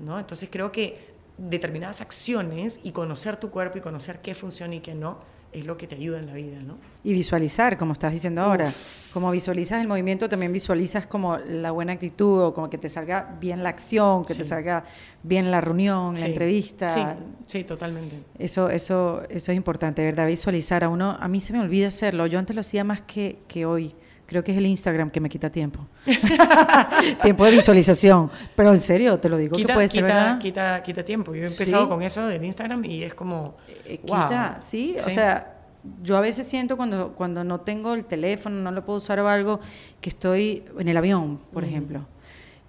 ¿No? 0.00 0.18
Entonces 0.18 0.48
creo 0.50 0.72
que 0.72 1.10
determinadas 1.38 2.00
acciones 2.00 2.80
y 2.82 2.92
conocer 2.92 3.36
tu 3.36 3.50
cuerpo 3.50 3.78
y 3.78 3.80
conocer 3.80 4.20
qué 4.20 4.34
funciona 4.34 4.74
y 4.74 4.80
qué 4.80 4.94
no 4.94 5.18
es 5.52 5.64
lo 5.64 5.76
que 5.76 5.86
te 5.86 5.96
ayuda 5.96 6.18
en 6.18 6.26
la 6.26 6.34
vida, 6.34 6.60
¿no? 6.60 6.76
Y 7.02 7.12
visualizar, 7.12 7.76
como 7.76 7.92
estás 7.92 8.12
diciendo 8.12 8.42
ahora. 8.42 8.72
Como 9.12 9.30
visualizas 9.32 9.80
el 9.80 9.88
movimiento, 9.88 10.28
también 10.28 10.52
visualizas 10.52 11.06
como 11.06 11.38
la 11.38 11.72
buena 11.72 11.94
actitud 11.94 12.40
o 12.40 12.54
como 12.54 12.70
que 12.70 12.78
te 12.78 12.88
salga 12.88 13.36
bien 13.40 13.64
la 13.64 13.70
acción, 13.70 14.24
que 14.24 14.34
te 14.34 14.44
salga 14.44 14.84
bien 15.24 15.50
la 15.50 15.60
reunión, 15.60 16.14
la 16.14 16.26
entrevista. 16.26 17.16
Sí, 17.46 17.64
totalmente. 17.64 18.16
Eso, 18.38 18.70
eso, 18.70 19.22
eso 19.28 19.50
es 19.50 19.56
importante, 19.56 20.04
¿verdad? 20.04 20.28
Visualizar 20.28 20.84
a 20.84 20.88
uno. 20.88 21.16
A 21.18 21.26
mí 21.26 21.40
se 21.40 21.52
me 21.52 21.60
olvida 21.60 21.88
hacerlo. 21.88 22.26
Yo 22.26 22.38
antes 22.38 22.54
lo 22.54 22.60
hacía 22.60 22.84
más 22.84 23.00
que, 23.00 23.38
que 23.48 23.66
hoy. 23.66 23.94
Creo 24.30 24.44
que 24.44 24.52
es 24.52 24.58
el 24.58 24.66
Instagram 24.66 25.10
que 25.10 25.18
me 25.18 25.28
quita 25.28 25.50
tiempo. 25.50 25.84
tiempo 27.22 27.44
de 27.44 27.50
visualización. 27.50 28.30
Pero 28.54 28.72
en 28.72 28.78
serio, 28.78 29.18
te 29.18 29.28
lo 29.28 29.36
digo 29.36 29.56
que 29.56 29.66
puede 29.66 29.88
ser, 29.88 30.04
¿verdad? 30.04 30.38
Quita, 30.38 30.80
quita 30.84 31.04
tiempo. 31.04 31.34
Yo 31.34 31.42
he 31.42 31.46
empezado 31.48 31.88
con 31.88 32.00
eso 32.00 32.24
del 32.28 32.44
Instagram 32.44 32.84
y 32.84 33.02
es 33.02 33.12
como. 33.12 33.56
Eh, 33.84 33.98
quita, 33.98 34.60
¿sí? 34.60 34.94
O 35.04 35.10
sea, 35.10 35.58
yo 36.00 36.16
a 36.16 36.20
veces 36.20 36.46
siento 36.46 36.76
cuando, 36.76 37.12
cuando 37.16 37.42
no 37.42 37.62
tengo 37.62 37.94
el 37.94 38.04
teléfono, 38.04 38.54
no 38.54 38.70
lo 38.70 38.84
puedo 38.84 38.98
usar 38.98 39.18
o 39.18 39.28
algo, 39.28 39.58
que 40.00 40.10
estoy 40.10 40.62
en 40.78 40.86
el 40.86 40.96
avión, 40.96 41.40
por 41.52 41.64
ejemplo, 41.64 42.06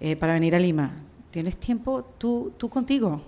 eh, 0.00 0.16
para 0.16 0.32
venir 0.32 0.56
a 0.56 0.58
Lima. 0.58 0.96
Tienes 1.30 1.56
tiempo 1.58 2.04
tú, 2.18 2.52
tú 2.58 2.68
contigo. 2.68 3.22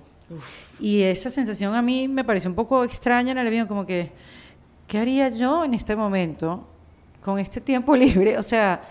Y 0.80 1.02
esa 1.02 1.30
sensación 1.30 1.76
a 1.76 1.82
mí 1.82 2.08
me 2.08 2.24
pareció 2.24 2.50
un 2.50 2.56
poco 2.56 2.82
extraña 2.82 3.30
en 3.30 3.38
el 3.38 3.46
avión, 3.46 3.68
como 3.68 3.86
que, 3.86 4.10
¿qué 4.88 4.98
haría 4.98 5.28
yo 5.28 5.62
en 5.62 5.74
este 5.74 5.94
momento 5.94 6.66
con 7.24 7.38
este 7.38 7.60
tiempo 7.60 7.96
libre? 8.04 8.36
O 8.38 8.42
sea, 8.42 8.82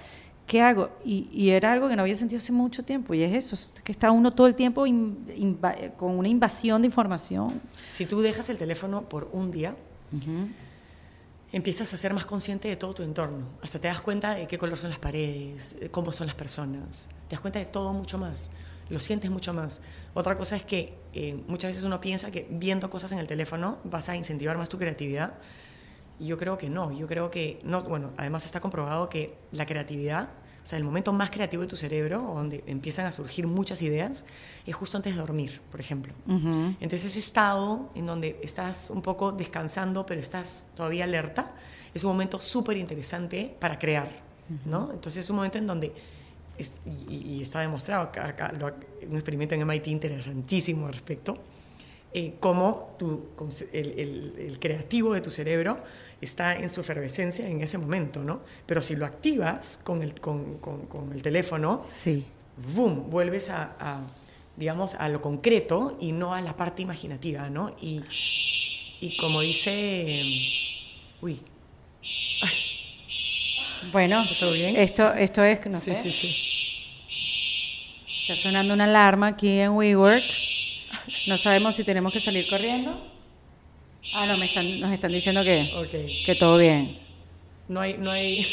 ¿qué 0.48 0.62
hago? 0.62 0.90
Y, 1.06 1.30
y 1.32 1.52
era 1.52 1.72
algo 1.72 1.88
que 1.88 1.96
no 1.96 2.02
había 2.02 2.16
sentido 2.16 2.40
hace 2.40 2.52
mucho 2.52 2.84
tiempo, 2.84 3.14
y 3.14 3.22
es 3.24 3.34
eso, 3.34 3.56
es 3.56 3.74
que 3.84 3.92
está 3.92 4.12
uno 4.12 4.32
todo 4.34 4.48
el 4.48 4.56
tiempo 4.56 4.86
in- 4.88 5.60
con 5.96 6.18
una 6.18 6.28
invasión 6.28 6.82
de 6.82 6.88
información. 6.88 7.62
Si 7.90 8.06
tú 8.06 8.22
dejas 8.22 8.50
el 8.50 8.58
teléfono 8.58 9.04
por 9.08 9.30
un 9.32 9.52
día, 9.52 9.76
empiezas 11.52 11.94
a 11.94 11.98
ser 11.98 12.14
más 12.14 12.26
consciente 12.26 12.68
de 12.68 12.76
todo 12.76 12.94
tu 12.96 13.04
entorno. 13.04 13.46
Hasta 13.62 13.80
te 13.80 13.88
das 13.88 14.02
cuenta 14.02 14.34
de 14.36 14.48
qué 14.48 14.58
color 14.58 14.78
son 14.78 14.90
las 14.90 15.00
paredes, 15.00 15.76
de 15.80 15.90
cómo 15.92 16.12
son 16.12 16.28
las 16.28 16.36
personas. 16.36 17.10
Te 17.30 17.36
das 17.36 17.42
cuenta 17.42 17.60
de 17.60 17.66
todo 17.66 17.94
mucho 17.94 18.18
más. 18.18 18.50
Lo 18.90 19.00
sientes 19.00 19.30
mucho 19.32 19.54
más. 19.54 19.82
Otra 20.14 20.38
cosa 20.38 20.56
es 20.56 20.64
que 20.66 20.94
eh, 21.14 21.42
muchas 21.48 21.70
veces 21.70 21.84
uno 21.84 22.02
piensa 22.02 22.32
que 22.32 22.48
viendo 22.50 22.90
cosas 22.90 23.12
en 23.12 23.20
el 23.20 23.28
teléfono 23.28 23.78
vas 23.84 24.10
a 24.10 24.16
incentivar 24.16 24.58
más 24.58 24.68
tu 24.70 24.78
creatividad. 24.78 25.36
Y 26.24 26.28
yo 26.28 26.38
creo 26.38 26.58
que 26.58 26.70
no. 26.70 26.92
Yo 26.92 27.06
creo 27.06 27.30
que 27.30 27.60
no. 27.64 27.82
Bueno, 27.84 28.12
además 28.18 28.46
está 28.46 28.62
comprobado 28.62 29.10
que 29.10 29.36
la 29.52 29.66
creatividad, 29.66 30.30
o 30.64 30.66
sea, 30.66 30.78
el 30.78 30.86
momento 30.86 31.12
más 31.12 31.30
creativo 31.30 31.64
de 31.64 31.68
tu 31.68 31.76
cerebro, 31.76 32.22
donde 32.22 32.64
empiezan 32.66 33.06
a 33.06 33.12
surgir 33.12 33.46
muchas 33.46 33.82
ideas, 33.82 34.26
es 34.66 34.74
justo 34.74 34.96
antes 34.96 35.16
de 35.16 35.20
dormir, 35.20 35.60
por 35.70 35.82
ejemplo. 35.82 36.14
Entonces 36.80 37.06
ese 37.06 37.20
estado 37.20 37.90
en 37.96 38.06
donde 38.06 38.40
estás 38.42 38.90
un 38.90 39.02
poco 39.02 39.34
descansando, 39.34 40.06
pero 40.06 40.22
estás 40.22 40.68
todavía 40.76 41.04
alerta, 41.04 41.52
es 41.94 42.06
un 42.06 42.12
momento 42.12 42.40
súper 42.40 42.78
interesante 42.78 43.54
para 43.60 43.78
crear, 43.78 44.08
¿no? 44.66 44.92
Entonces 44.94 45.26
es 45.26 45.30
un 45.30 45.36
momento 45.36 45.58
en 45.58 45.68
donde, 45.68 45.92
y, 47.10 47.16
y 47.16 47.42
está 47.42 47.60
demostrado, 47.60 48.04
acá, 48.04 48.28
acá 48.28 48.54
lo- 48.58 48.68
un 49.10 49.16
experimento 49.16 49.56
en 49.56 49.62
MIT 49.62 49.88
interesantísimo 49.88 50.88
al 50.88 50.94
respecto, 50.94 51.38
eh, 52.14 52.36
cómo 52.40 52.96
tu, 53.00 53.28
el, 53.74 54.00
el- 54.00 54.34
el 54.40 54.60
creativo 54.60 55.14
de 55.14 55.22
tu 55.22 55.30
cerebro 55.30 55.80
está 56.22 56.56
en 56.56 56.70
su 56.70 56.82
efervescencia 56.82 57.48
en 57.48 57.62
ese 57.62 57.78
momento, 57.78 58.20
¿no? 58.24 58.42
Pero 58.66 58.82
si 58.82 58.96
lo 58.96 59.06
activas 59.06 59.80
con 59.84 60.02
el, 60.04 60.14
con, 60.20 60.58
con- 60.60 60.86
con 60.86 61.12
el 61.12 61.22
teléfono, 61.22 61.80
Sí. 61.80 62.24
boom, 62.74 63.10
vuelves 63.10 63.50
a, 63.50 63.76
a, 63.80 64.02
digamos, 64.56 64.96
a 64.96 65.10
lo 65.10 65.22
concreto 65.22 65.98
y 66.00 66.12
no 66.12 66.34
a 66.34 66.42
la 66.42 66.56
parte 66.56 66.82
imaginativa, 66.84 67.50
¿no? 67.50 67.76
Y, 67.82 68.02
y 69.02 69.18
como 69.18 69.42
dice, 69.42 70.24
uy, 71.22 71.40
Bueno, 73.92 74.22
¿Está 74.24 74.38
todo 74.38 74.52
bien? 74.54 74.76
Esto, 74.78 75.14
esto 75.14 75.44
es, 75.44 75.66
no 75.66 75.80
sí, 75.80 75.94
sé, 75.94 76.02
sí, 76.04 76.12
sí. 76.12 76.36
está 78.22 78.36
sonando 78.36 78.74
una 78.74 78.86
alarma 78.86 79.28
aquí 79.28 79.60
en 79.60 79.72
WeWork. 79.72 80.24
No 81.28 81.38
sabemos 81.38 81.76
si 81.76 81.84
tenemos 81.84 82.12
que 82.14 82.20
salir 82.20 82.48
corriendo. 82.50 83.10
Ah, 84.14 84.26
no, 84.26 84.38
me 84.38 84.46
están, 84.46 84.80
nos 84.80 84.92
están 84.92 85.12
diciendo 85.12 85.44
que, 85.44 85.72
Ok. 85.76 86.26
que 86.26 86.36
todo 86.36 86.58
bien. 86.58 87.00
No 87.68 87.80
hay, 87.80 87.96
no 87.98 88.12
hay, 88.12 88.46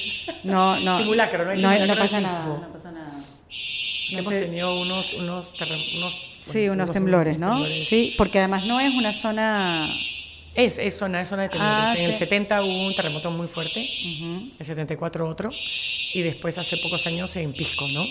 No, 0.44 0.78
no. 0.80 0.96
Simulacro, 0.98 1.44
no 1.44 1.50
hay 1.50 1.60
no, 1.60 1.70
simulacro 1.72 2.02
pasa 2.04 2.20
nada. 2.20 2.46
No 2.46 2.72
pasa 2.72 2.92
nada. 2.92 3.12
No 4.12 4.18
hemos 4.18 4.32
sé. 4.32 4.40
tenido 4.42 4.80
unos, 4.80 5.12
unos, 5.14 5.54
unos 5.96 6.30
Sí, 6.38 6.66
bueno, 6.68 6.84
unos 6.84 6.90
temblores, 6.92 7.36
unos 7.36 7.48
¿no? 7.48 7.54
temblores. 7.58 7.88
Sí, 7.88 8.14
porque 8.16 8.38
además 8.38 8.64
no 8.66 8.80
es 8.80 8.92
una 8.94 9.12
zona. 9.12 9.88
Es, 10.54 10.78
es 10.78 10.96
zona, 10.98 11.20
es 11.20 11.28
zona 11.28 11.42
de 11.42 11.48
temblores. 11.48 11.76
Ah, 11.78 11.94
en 11.96 12.04
el 12.06 12.12
sí. 12.12 12.18
70 12.18 12.62
hubo 12.64 12.86
un 12.86 12.94
terremoto 12.94 13.30
muy 13.30 13.46
fuerte, 13.46 13.88
el 14.58 14.64
74 14.66 15.28
otro, 15.28 15.50
y 16.12 16.22
después 16.22 16.58
hace 16.58 16.76
pocos 16.78 17.06
años 17.06 17.34
en 17.36 17.52
Pisco, 17.52 17.86
¿no? 17.88 18.04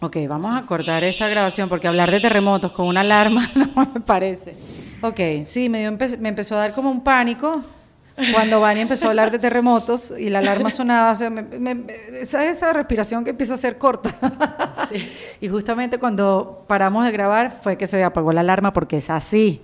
Ok, 0.00 0.16
vamos 0.28 0.46
a 0.64 0.66
cortar 0.68 1.02
esta 1.04 1.28
grabación 1.28 1.68
porque 1.68 1.88
hablar 1.88 2.10
de 2.10 2.20
terremotos 2.20 2.70
con 2.72 2.86
una 2.86 3.00
alarma 3.00 3.50
no 3.54 3.90
me 3.94 4.00
parece. 4.00 4.54
Ok, 5.02 5.20
sí, 5.44 5.68
me, 5.68 5.80
dio 5.80 5.90
empe- 5.90 6.18
me 6.18 6.28
empezó 6.28 6.54
a 6.54 6.58
dar 6.58 6.72
como 6.72 6.90
un 6.90 7.02
pánico 7.02 7.62
cuando 8.32 8.60
Vani 8.60 8.80
empezó 8.80 9.06
a 9.06 9.10
hablar 9.10 9.30
de 9.30 9.38
terremotos 9.38 10.12
y 10.16 10.28
la 10.28 10.38
alarma 10.40 10.70
sonaba. 10.70 11.12
O 11.12 11.14
sea, 11.14 11.30
me- 11.30 11.42
me- 11.42 11.84
esa, 12.20 12.44
esa 12.44 12.72
respiración 12.72 13.22
que 13.24 13.30
empieza 13.30 13.54
a 13.54 13.56
ser 13.56 13.76
corta. 13.78 14.10
Sí. 14.88 15.10
Y 15.40 15.48
justamente 15.48 15.98
cuando 15.98 16.64
paramos 16.68 17.04
de 17.04 17.10
grabar 17.10 17.50
fue 17.50 17.76
que 17.76 17.86
se 17.86 18.02
apagó 18.04 18.32
la 18.32 18.40
alarma 18.40 18.72
porque 18.72 18.98
es 18.98 19.10
así. 19.10 19.60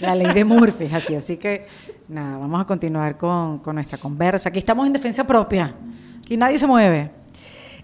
La 0.00 0.14
ley 0.14 0.32
de 0.34 0.44
Murphy 0.44 0.84
es 0.84 0.92
así. 0.94 1.14
Así 1.14 1.36
que, 1.36 1.66
nada, 2.08 2.36
vamos 2.38 2.60
a 2.60 2.64
continuar 2.64 3.16
con, 3.16 3.60
con 3.60 3.76
nuestra 3.76 3.96
conversa. 3.96 4.48
Aquí 4.48 4.58
estamos 4.58 4.86
en 4.86 4.92
defensa 4.92 5.24
propia. 5.24 5.72
Aquí 6.24 6.36
nadie 6.36 6.58
se 6.58 6.66
mueve. 6.66 7.10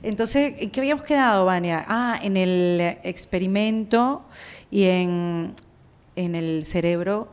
Entonces, 0.03 0.55
¿en 0.59 0.71
qué 0.71 0.81
habíamos 0.81 1.05
quedado, 1.05 1.45
Vania? 1.47 1.85
Ah, 1.88 2.19
en 2.23 2.37
el 2.37 2.81
experimento 3.05 4.23
y 4.71 4.85
en, 4.85 5.55
en 6.17 6.35
el 6.35 6.65
cerebro 6.65 7.29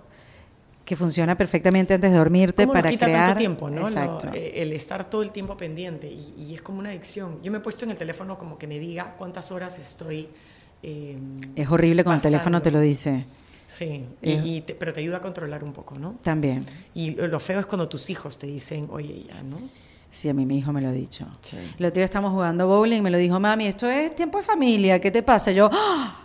que 0.86 0.96
funciona 0.96 1.38
perfectamente 1.38 1.94
antes 1.94 2.12
de 2.12 2.18
dormirte 2.18 2.64
¿Cómo 2.64 2.74
nos 2.74 2.82
para 2.82 2.90
quita 2.90 3.06
crear. 3.06 3.28
tanto 3.28 3.38
tiempo, 3.40 3.70
¿no? 3.70 3.82
Exacto. 3.82 4.30
eh, 4.34 4.54
el 4.56 4.74
estar 4.74 5.08
todo 5.10 5.22
el 5.22 5.32
tiempo 5.32 5.56
pendiente 5.56 6.08
y, 6.12 6.34
y 6.38 6.56
es 6.56 6.62
como 6.64 6.80
una 6.80 6.90
adicción. 6.90 7.40
Yo 7.44 7.52
me 7.52 7.60
he 7.60 7.62
puesto 7.62 7.86
en 7.86 7.92
el 7.92 7.98
teléfono 7.98 8.38
como 8.40 8.58
que 8.58 8.66
me 8.68 8.80
diga 8.80 9.16
cuántas 9.18 9.52
horas 9.52 9.78
estoy. 9.80 10.28
eh, 10.82 11.18
es 11.56 11.70
horrible 11.70 12.04
cuando 12.04 12.18
el 12.26 12.32
teléfono 12.32 12.62
te 12.62 12.72
lo 12.72 12.80
dice. 12.80 13.26
Sí, 13.68 14.04
y- 14.24 14.30
Eh. 14.32 14.42
y 14.44 14.62
te- 14.62 14.74
pero 14.74 14.92
te 14.94 15.02
ayuda 15.02 15.18
a 15.18 15.22
controlar 15.22 15.64
un 15.64 15.74
poco, 15.74 16.00
¿no? 16.00 16.16
También. 16.24 16.66
Y 16.96 17.12
lo 17.12 17.40
feo 17.40 17.60
es 17.60 17.66
cuando 17.68 17.88
tus 17.88 18.10
hijos 18.10 18.40
te 18.40 18.48
dicen, 18.48 18.88
oye, 18.90 19.26
ya, 19.28 19.44
¿no? 19.44 19.58
Sí, 20.10 20.28
a 20.28 20.34
mí 20.34 20.46
mi 20.46 20.58
hijo 20.58 20.74
me 20.74 20.82
lo 20.82 20.88
ha 20.88 20.92
dicho. 20.92 21.26
Sí. 21.42 21.58
El 21.78 21.86
otro 21.86 21.96
día 21.96 22.06
estamos 22.06 22.32
jugando 22.32 22.68
bowling 22.68 22.98
y 22.98 23.02
me 23.02 23.10
lo 23.12 23.18
dijo, 23.18 23.40
mami, 23.40 23.68
esto 23.68 23.88
es 23.88 24.16
tiempo 24.16 24.40
de 24.40 24.44
familia, 24.44 25.00
¿qué 25.00 25.12
te 25.12 25.22
pasa? 25.24 25.52
Yo, 25.52 25.70
¡ah! 25.72 26.16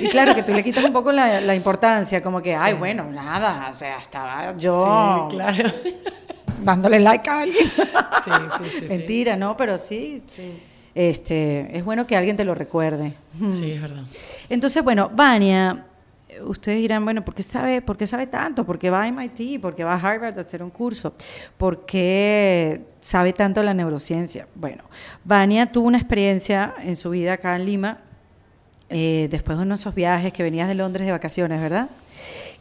Y 0.00 0.08
claro 0.08 0.34
que 0.34 0.42
tú 0.42 0.52
le 0.52 0.62
quitas 0.62 0.84
un 0.84 0.92
poco 0.92 1.10
la, 1.10 1.40
la 1.40 1.54
importancia, 1.56 2.22
como 2.22 2.40
que, 2.40 2.54
ay, 2.54 2.74
bueno, 2.74 3.10
nada, 3.10 3.68
o 3.70 3.74
sea, 3.74 3.98
estaba 3.98 4.56
yo 4.56 5.26
Sí, 5.30 5.36
claro. 5.36 5.70
dándole 6.62 7.00
like 7.00 7.28
a 7.28 7.40
alguien. 7.40 7.66
Sí, 8.24 8.30
sí, 8.58 8.64
sí, 8.64 8.78
sí. 8.80 8.86
Mentira, 8.88 9.36
¿no? 9.36 9.56
Pero 9.56 9.78
sí, 9.78 10.22
Sí. 10.26 10.52
este, 10.94 11.76
es 11.76 11.84
bueno 11.84 12.06
que 12.06 12.16
alguien 12.16 12.36
te 12.36 12.44
lo 12.44 12.54
recuerde. 12.54 13.14
Sí, 13.50 13.72
es 13.72 13.82
verdad. 13.82 14.04
Entonces, 14.48 14.84
bueno, 14.84 15.10
Vania, 15.12 15.86
ustedes 16.44 16.78
dirán, 16.78 17.04
bueno, 17.04 17.24
¿por 17.24 17.34
qué 17.34 17.42
sabe, 17.42 17.82
por 17.82 17.96
qué 17.96 18.06
sabe 18.06 18.26
tanto? 18.26 18.64
¿Por 18.64 18.78
qué 18.78 18.90
va 18.90 19.02
a 19.02 19.08
MIT? 19.08 19.60
¿Por 19.60 19.74
qué 19.74 19.84
va 19.84 19.94
a 19.94 19.96
Harvard 20.00 20.36
a 20.38 20.40
hacer 20.40 20.62
un 20.62 20.70
curso? 20.70 21.14
¿Por 21.56 21.84
qué 21.86 22.82
sabe 23.00 23.32
tanto 23.32 23.62
la 23.62 23.74
neurociencia? 23.74 24.46
Bueno, 24.54 24.84
Vania 25.24 25.70
tuvo 25.70 25.86
una 25.88 25.98
experiencia 25.98 26.74
en 26.82 26.96
su 26.96 27.10
vida 27.10 27.34
acá 27.34 27.56
en 27.56 27.66
Lima, 27.66 27.98
eh, 28.88 29.28
después 29.30 29.56
de 29.58 29.64
uno 29.64 29.74
de 29.74 29.80
esos 29.80 29.94
viajes 29.94 30.32
que 30.32 30.42
venías 30.42 30.68
de 30.68 30.74
Londres 30.74 31.06
de 31.06 31.12
vacaciones, 31.12 31.60
¿verdad? 31.60 31.88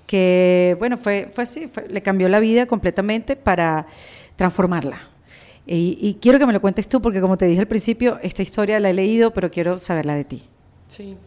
Que, 0.07 0.75
bueno, 0.79 0.97
fue, 0.97 1.29
fue 1.33 1.43
así, 1.43 1.67
fue- 1.67 1.87
le 1.87 2.01
cambió 2.01 2.27
la 2.29 2.39
vida 2.39 2.65
completamente 2.65 3.35
para 3.35 3.85
transformarla. 4.35 4.97
Y, 5.65 5.97
y 6.01 6.15
quiero 6.15 6.39
que 6.39 6.45
me 6.47 6.53
lo 6.53 6.59
cuentes 6.61 6.87
tú, 6.89 7.01
porque 7.01 7.21
como 7.21 7.37
te 7.37 7.45
dije 7.45 7.61
al 7.61 7.67
principio, 7.67 8.19
esta 8.23 8.41
historia 8.41 8.79
la 8.79 8.89
he 8.89 8.93
leído, 8.93 9.33
pero 9.33 9.51
quiero 9.51 9.77
saberla 9.79 10.15
de 10.15 10.23
ti. 10.25 10.43
Sí. 10.87 11.17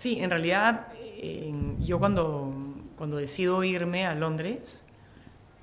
Sí, 0.00 0.18
en 0.20 0.30
realidad, 0.30 0.86
em, 1.20 1.78
yo 1.80 1.98
cuando, 1.98 2.54
cuando 2.96 3.16
decido 3.18 3.62
irme 3.64 4.06
a 4.06 4.14
Londres, 4.14 4.84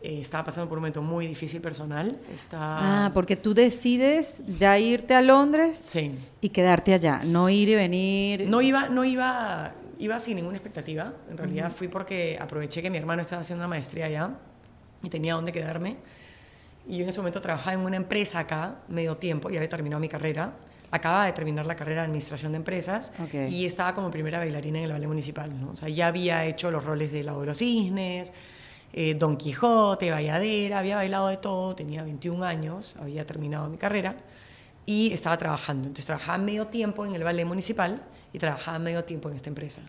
eh, 0.02 0.21
estaba 0.21 0.45
pasando 0.45 0.69
por 0.69 0.78
un 0.78 0.84
momento 0.84 1.02
muy 1.02 1.26
difícil 1.26 1.60
personal. 1.60 2.15
Ah, 2.54 3.10
porque 3.15 3.36
tú 3.36 3.56
decides 3.56 4.43
ya 4.47 4.78
irte 4.78 5.15
a 5.15 5.21
Londres 5.23 5.78
Sí. 5.84 6.12
y 6.39 6.50
quedarte 6.50 6.93
allá, 6.93 7.21
no 7.26 7.50
ir 7.50 7.69
y 7.69 7.76
venir. 7.76 8.47
No 8.47 8.62
iba, 8.62 8.89
no 8.89 9.04
iba, 9.04 9.73
iba 9.97 10.19
sin 10.19 10.36
ninguna 10.36 10.58
expectativa. 10.58 11.13
En 11.32 11.38
realidad 11.38 11.71
fui 11.71 11.88
porque 11.88 12.38
aproveché 12.39 12.84
que 12.84 12.91
mi 12.91 13.00
hermano 13.00 13.23
estaba 13.23 13.41
haciendo 13.41 13.62
una 13.63 13.69
maestría 13.69 14.06
allá 14.06 14.30
y 15.02 15.10
tenía 15.10 15.34
dónde 15.34 15.52
quedarme. 15.52 15.97
Y 16.88 16.97
yo 16.97 17.04
en 17.04 17.10
ese 17.10 17.19
momento 17.19 17.41
trabajaba 17.41 17.73
en 17.73 17.80
una 17.82 17.95
empresa 17.97 18.38
acá, 18.39 18.76
medio 18.88 19.17
tiempo, 19.17 19.50
ya 19.50 19.58
había 19.58 19.67
terminado 19.69 20.00
mi 20.00 20.08
carrera. 20.10 20.54
Acababa 20.91 21.26
de 21.26 21.34
terminar 21.34 21.65
la 21.65 21.76
carrera 21.76 22.02
de 22.02 22.06
administración 22.08 22.54
de 22.54 22.58
empresas 22.58 23.12
Ok. 23.21 23.34
y 23.50 23.65
estaba 23.65 23.93
como 23.93 24.10
primera 24.10 24.39
bailarina 24.39 24.80
en 24.80 24.86
el 24.86 24.91
ballet 24.93 25.08
municipal. 25.08 25.52
¿no? 25.60 25.71
O 25.71 25.76
sea, 25.76 25.89
ya 25.89 26.08
había 26.08 26.45
hecho 26.45 26.71
los 26.71 26.84
roles 26.86 27.12
de 27.12 27.23
Lago 27.23 27.41
de 27.41 27.47
los 27.47 27.58
Cisnes, 27.58 28.32
eh, 28.93 29.15
Don 29.15 29.36
Quijote, 29.36 30.12
Valladera, 30.12 30.80
había 30.80 30.95
bailado 30.95 31.28
de 31.28 31.38
todo, 31.38 31.76
tenía 31.76 32.04
21 32.04 32.43
años, 32.45 32.95
había 33.02 33.26
terminado 33.26 33.67
mi 33.69 33.78
carrera 33.78 34.15
y 34.86 35.12
estaba 35.12 35.38
trabajando. 35.38 35.88
Entonces 35.89 36.06
trabajaba 36.06 36.38
medio 36.38 36.67
tiempo 36.67 37.06
en 37.06 37.13
el 37.15 37.23
ballet 37.23 37.45
municipal 37.45 38.02
y 38.32 38.39
trabajaba 38.39 38.80
medio 38.80 39.04
tiempo 39.04 39.30
en 39.30 39.36
esta 39.36 39.50
empresa. 39.50 39.82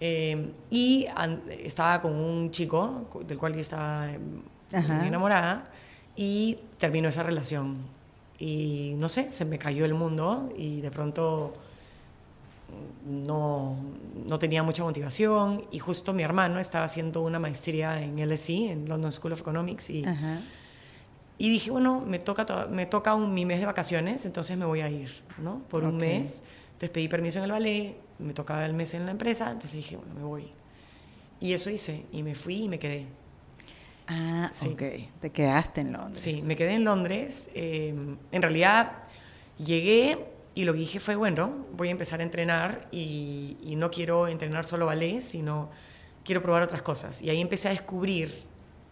Eh, 0.00 0.50
y 0.70 1.06
estaba 1.64 2.02
con 2.02 2.12
un 2.14 2.50
chico 2.50 3.06
co- 3.08 3.22
del 3.22 3.38
cual 3.38 3.54
yo 3.54 3.60
estaba 3.60 4.10
eh, 4.10 4.18
Ajá. 4.74 5.06
enamorada 5.06 5.64
y 6.16 6.58
terminó 6.76 7.08
esa 7.08 7.22
relación. 7.22 7.78
Y 8.44 8.94
no 8.96 9.08
sé, 9.08 9.28
se 9.28 9.44
me 9.44 9.56
cayó 9.56 9.84
el 9.84 9.94
mundo 9.94 10.52
y 10.58 10.80
de 10.80 10.90
pronto 10.90 11.52
no, 13.06 13.76
no 14.26 14.38
tenía 14.40 14.64
mucha 14.64 14.82
motivación 14.82 15.64
y 15.70 15.78
justo 15.78 16.12
mi 16.12 16.24
hermano 16.24 16.58
estaba 16.58 16.84
haciendo 16.84 17.22
una 17.22 17.38
maestría 17.38 18.02
en 18.02 18.18
LSE, 18.18 18.72
en 18.72 18.88
London 18.88 19.12
School 19.12 19.34
of 19.34 19.40
Economics, 19.40 19.90
y, 19.90 20.02
y 21.38 21.50
dije, 21.50 21.70
bueno, 21.70 22.00
me 22.04 22.18
toca, 22.18 22.66
me 22.68 22.86
toca 22.86 23.14
un, 23.14 23.32
mi 23.32 23.46
mes 23.46 23.60
de 23.60 23.66
vacaciones, 23.66 24.26
entonces 24.26 24.58
me 24.58 24.64
voy 24.64 24.80
a 24.80 24.88
ir, 24.90 25.10
¿no? 25.38 25.60
Por 25.68 25.84
un 25.84 25.96
mes. 25.98 26.42
Entonces 26.72 26.90
pedí 26.90 27.06
permiso 27.06 27.38
en 27.38 27.44
el 27.44 27.52
ballet, 27.52 27.96
me 28.18 28.32
tocaba 28.32 28.66
el 28.66 28.74
mes 28.74 28.94
en 28.94 29.04
la 29.04 29.12
empresa, 29.12 29.52
entonces 29.52 29.72
dije, 29.72 29.96
bueno, 29.96 30.14
me 30.14 30.24
voy. 30.24 30.50
Y 31.38 31.52
eso 31.52 31.70
hice, 31.70 32.06
y 32.10 32.24
me 32.24 32.34
fui 32.34 32.64
y 32.64 32.68
me 32.68 32.80
quedé. 32.80 33.06
Ah, 34.08 34.50
sí. 34.52 34.68
ok. 34.68 34.82
Te 35.20 35.30
quedaste 35.30 35.82
en 35.82 35.92
Londres. 35.92 36.18
Sí, 36.18 36.42
me 36.42 36.56
quedé 36.56 36.74
en 36.74 36.84
Londres. 36.84 37.50
Eh, 37.54 37.94
en 38.32 38.42
realidad 38.42 39.04
llegué 39.58 40.32
y 40.54 40.64
lo 40.64 40.72
que 40.72 40.80
dije 40.80 41.00
fue, 41.00 41.16
bueno, 41.16 41.66
voy 41.72 41.88
a 41.88 41.90
empezar 41.92 42.20
a 42.20 42.22
entrenar 42.22 42.88
y, 42.90 43.74
no 43.76 43.90
quiero 43.90 44.28
entrenar 44.28 44.64
solo 44.64 44.86
ballet, 44.86 45.20
sino 45.20 45.70
quiero 46.24 46.42
probar 46.42 46.62
otras 46.62 46.82
cosas. 46.82 47.22
Y 47.22 47.30
ahí 47.30 47.40
empecé 47.40 47.68
a 47.68 47.70
descubrir, 47.70 48.42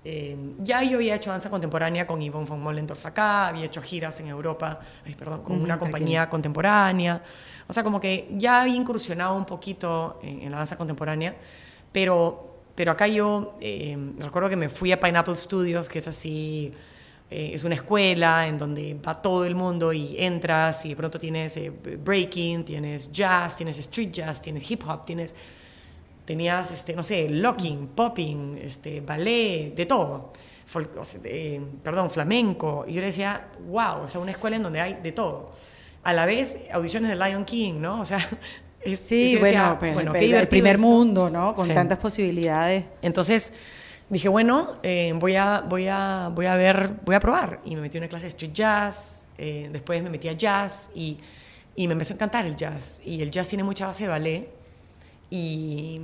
eh, 0.04 0.36
ya 0.58 0.82
yo 0.82 0.96
había 0.96 1.14
hecho 1.14 1.30
danza 1.30 1.50
contemporánea 1.50 2.06
con 2.06 2.20
Yvonne 2.20 2.46
von 2.46 2.60
Mollendorf 2.60 3.04
acá, 3.04 3.48
había 3.48 3.66
hecho 3.66 3.82
giras 3.82 4.18
en 4.20 4.28
Europa, 4.28 4.80
ay, 5.04 5.14
perdón, 5.14 5.42
con 5.42 5.60
una 5.60 5.78
compañía 5.78 6.30
contemporánea. 6.30 7.22
O 7.68 7.72
sea, 7.72 7.84
como 7.84 8.00
que 8.00 8.28
ya 8.32 8.62
había 8.62 8.74
incursionado 8.74 9.36
un 9.36 9.44
poquito 9.44 10.18
en, 10.22 10.50
la 10.50 10.56
danza 10.58 10.78
contemporánea, 10.78 11.36
pero, 11.92 12.49
pero 12.80 12.92
acá 12.92 13.06
yo 13.06 13.58
eh, 13.60 13.94
recuerdo 14.20 14.48
que 14.48 14.56
me 14.56 14.70
fui 14.70 14.90
a 14.90 14.98
Pineapple 14.98 15.36
Studios, 15.36 15.86
que 15.86 15.98
es 15.98 16.08
así 16.08 16.72
eh, 17.30 17.50
es 17.52 17.62
una 17.62 17.74
escuela 17.74 18.46
en 18.46 18.56
donde 18.56 18.94
va 18.94 19.20
todo 19.20 19.44
el 19.44 19.54
mundo 19.54 19.92
y 19.92 20.16
entras 20.16 20.86
y 20.86 20.88
de 20.88 20.96
pronto 20.96 21.20
tienes 21.20 21.58
eh, 21.58 21.68
breaking, 21.68 22.64
tienes 22.64 23.12
jazz, 23.12 23.58
tienes 23.58 23.78
street 23.80 24.12
jazz, 24.12 24.40
tienes 24.40 24.70
hip 24.70 24.82
hop, 24.88 25.04
tienes 25.04 25.34
tenías 26.24 26.70
este 26.70 26.96
no 26.96 27.02
sé, 27.02 27.28
locking, 27.28 27.88
popping, 27.88 28.58
este 28.62 29.02
ballet, 29.02 29.74
de 29.74 29.84
todo. 29.84 30.32
perdón, 31.82 32.10
flamenco. 32.10 32.86
Y 32.88 32.94
yo 32.94 33.00
le 33.02 33.08
decía, 33.08 33.46
wow, 33.68 34.04
o 34.04 34.08
sea, 34.08 34.22
una 34.22 34.30
escuela 34.30 34.56
en 34.56 34.62
donde 34.62 34.80
hay 34.80 34.94
de 35.02 35.12
todo. 35.12 35.52
A 36.02 36.14
la 36.14 36.24
vez, 36.24 36.56
audiciones 36.72 37.10
de 37.10 37.16
Lion 37.16 37.44
King, 37.44 37.74
¿no? 37.74 38.00
O 38.00 38.04
sea, 38.06 38.26
sí, 38.94 39.36
bueno, 39.38 39.78
bueno 39.80 40.14
el, 40.14 40.48
primer 40.48 40.78
mundo, 40.78 41.30
¿no? 41.30 41.54
Con 41.54 41.68
tantas 41.68 41.98
posibilidades. 41.98 42.84
Entonces, 43.02 43.52
dije, 44.08 44.28
bueno, 44.28 44.78
eh, 44.82 45.12
voy, 45.16 45.36
a, 45.36 45.60
voy, 45.60 45.86
a, 45.88 46.30
voy 46.32 46.46
a 46.46 46.56
ver, 46.56 46.94
voy 47.04 47.14
a 47.14 47.20
probar. 47.20 47.60
Y 47.64 47.74
me 47.74 47.82
metí 47.82 47.98
en 47.98 48.04
una 48.04 48.08
clase 48.08 48.24
de 48.24 48.30
street 48.30 48.52
jazz, 48.52 49.24
eh, 49.38 49.68
después 49.72 50.02
me 50.02 50.10
metí 50.10 50.28
a 50.28 50.32
jazz 50.32 50.90
y, 50.94 51.18
y, 51.76 51.86
me 51.86 51.92
empezó 51.92 52.14
a 52.14 52.16
encantar 52.16 52.46
el 52.46 52.56
jazz. 52.56 53.00
Y 53.04 53.22
el 53.22 53.30
jazz 53.30 53.48
tiene 53.48 53.64
mucha 53.64 53.86
base 53.86 54.04
de 54.04 54.10
ballet. 54.10 54.48
Y, 55.30 56.00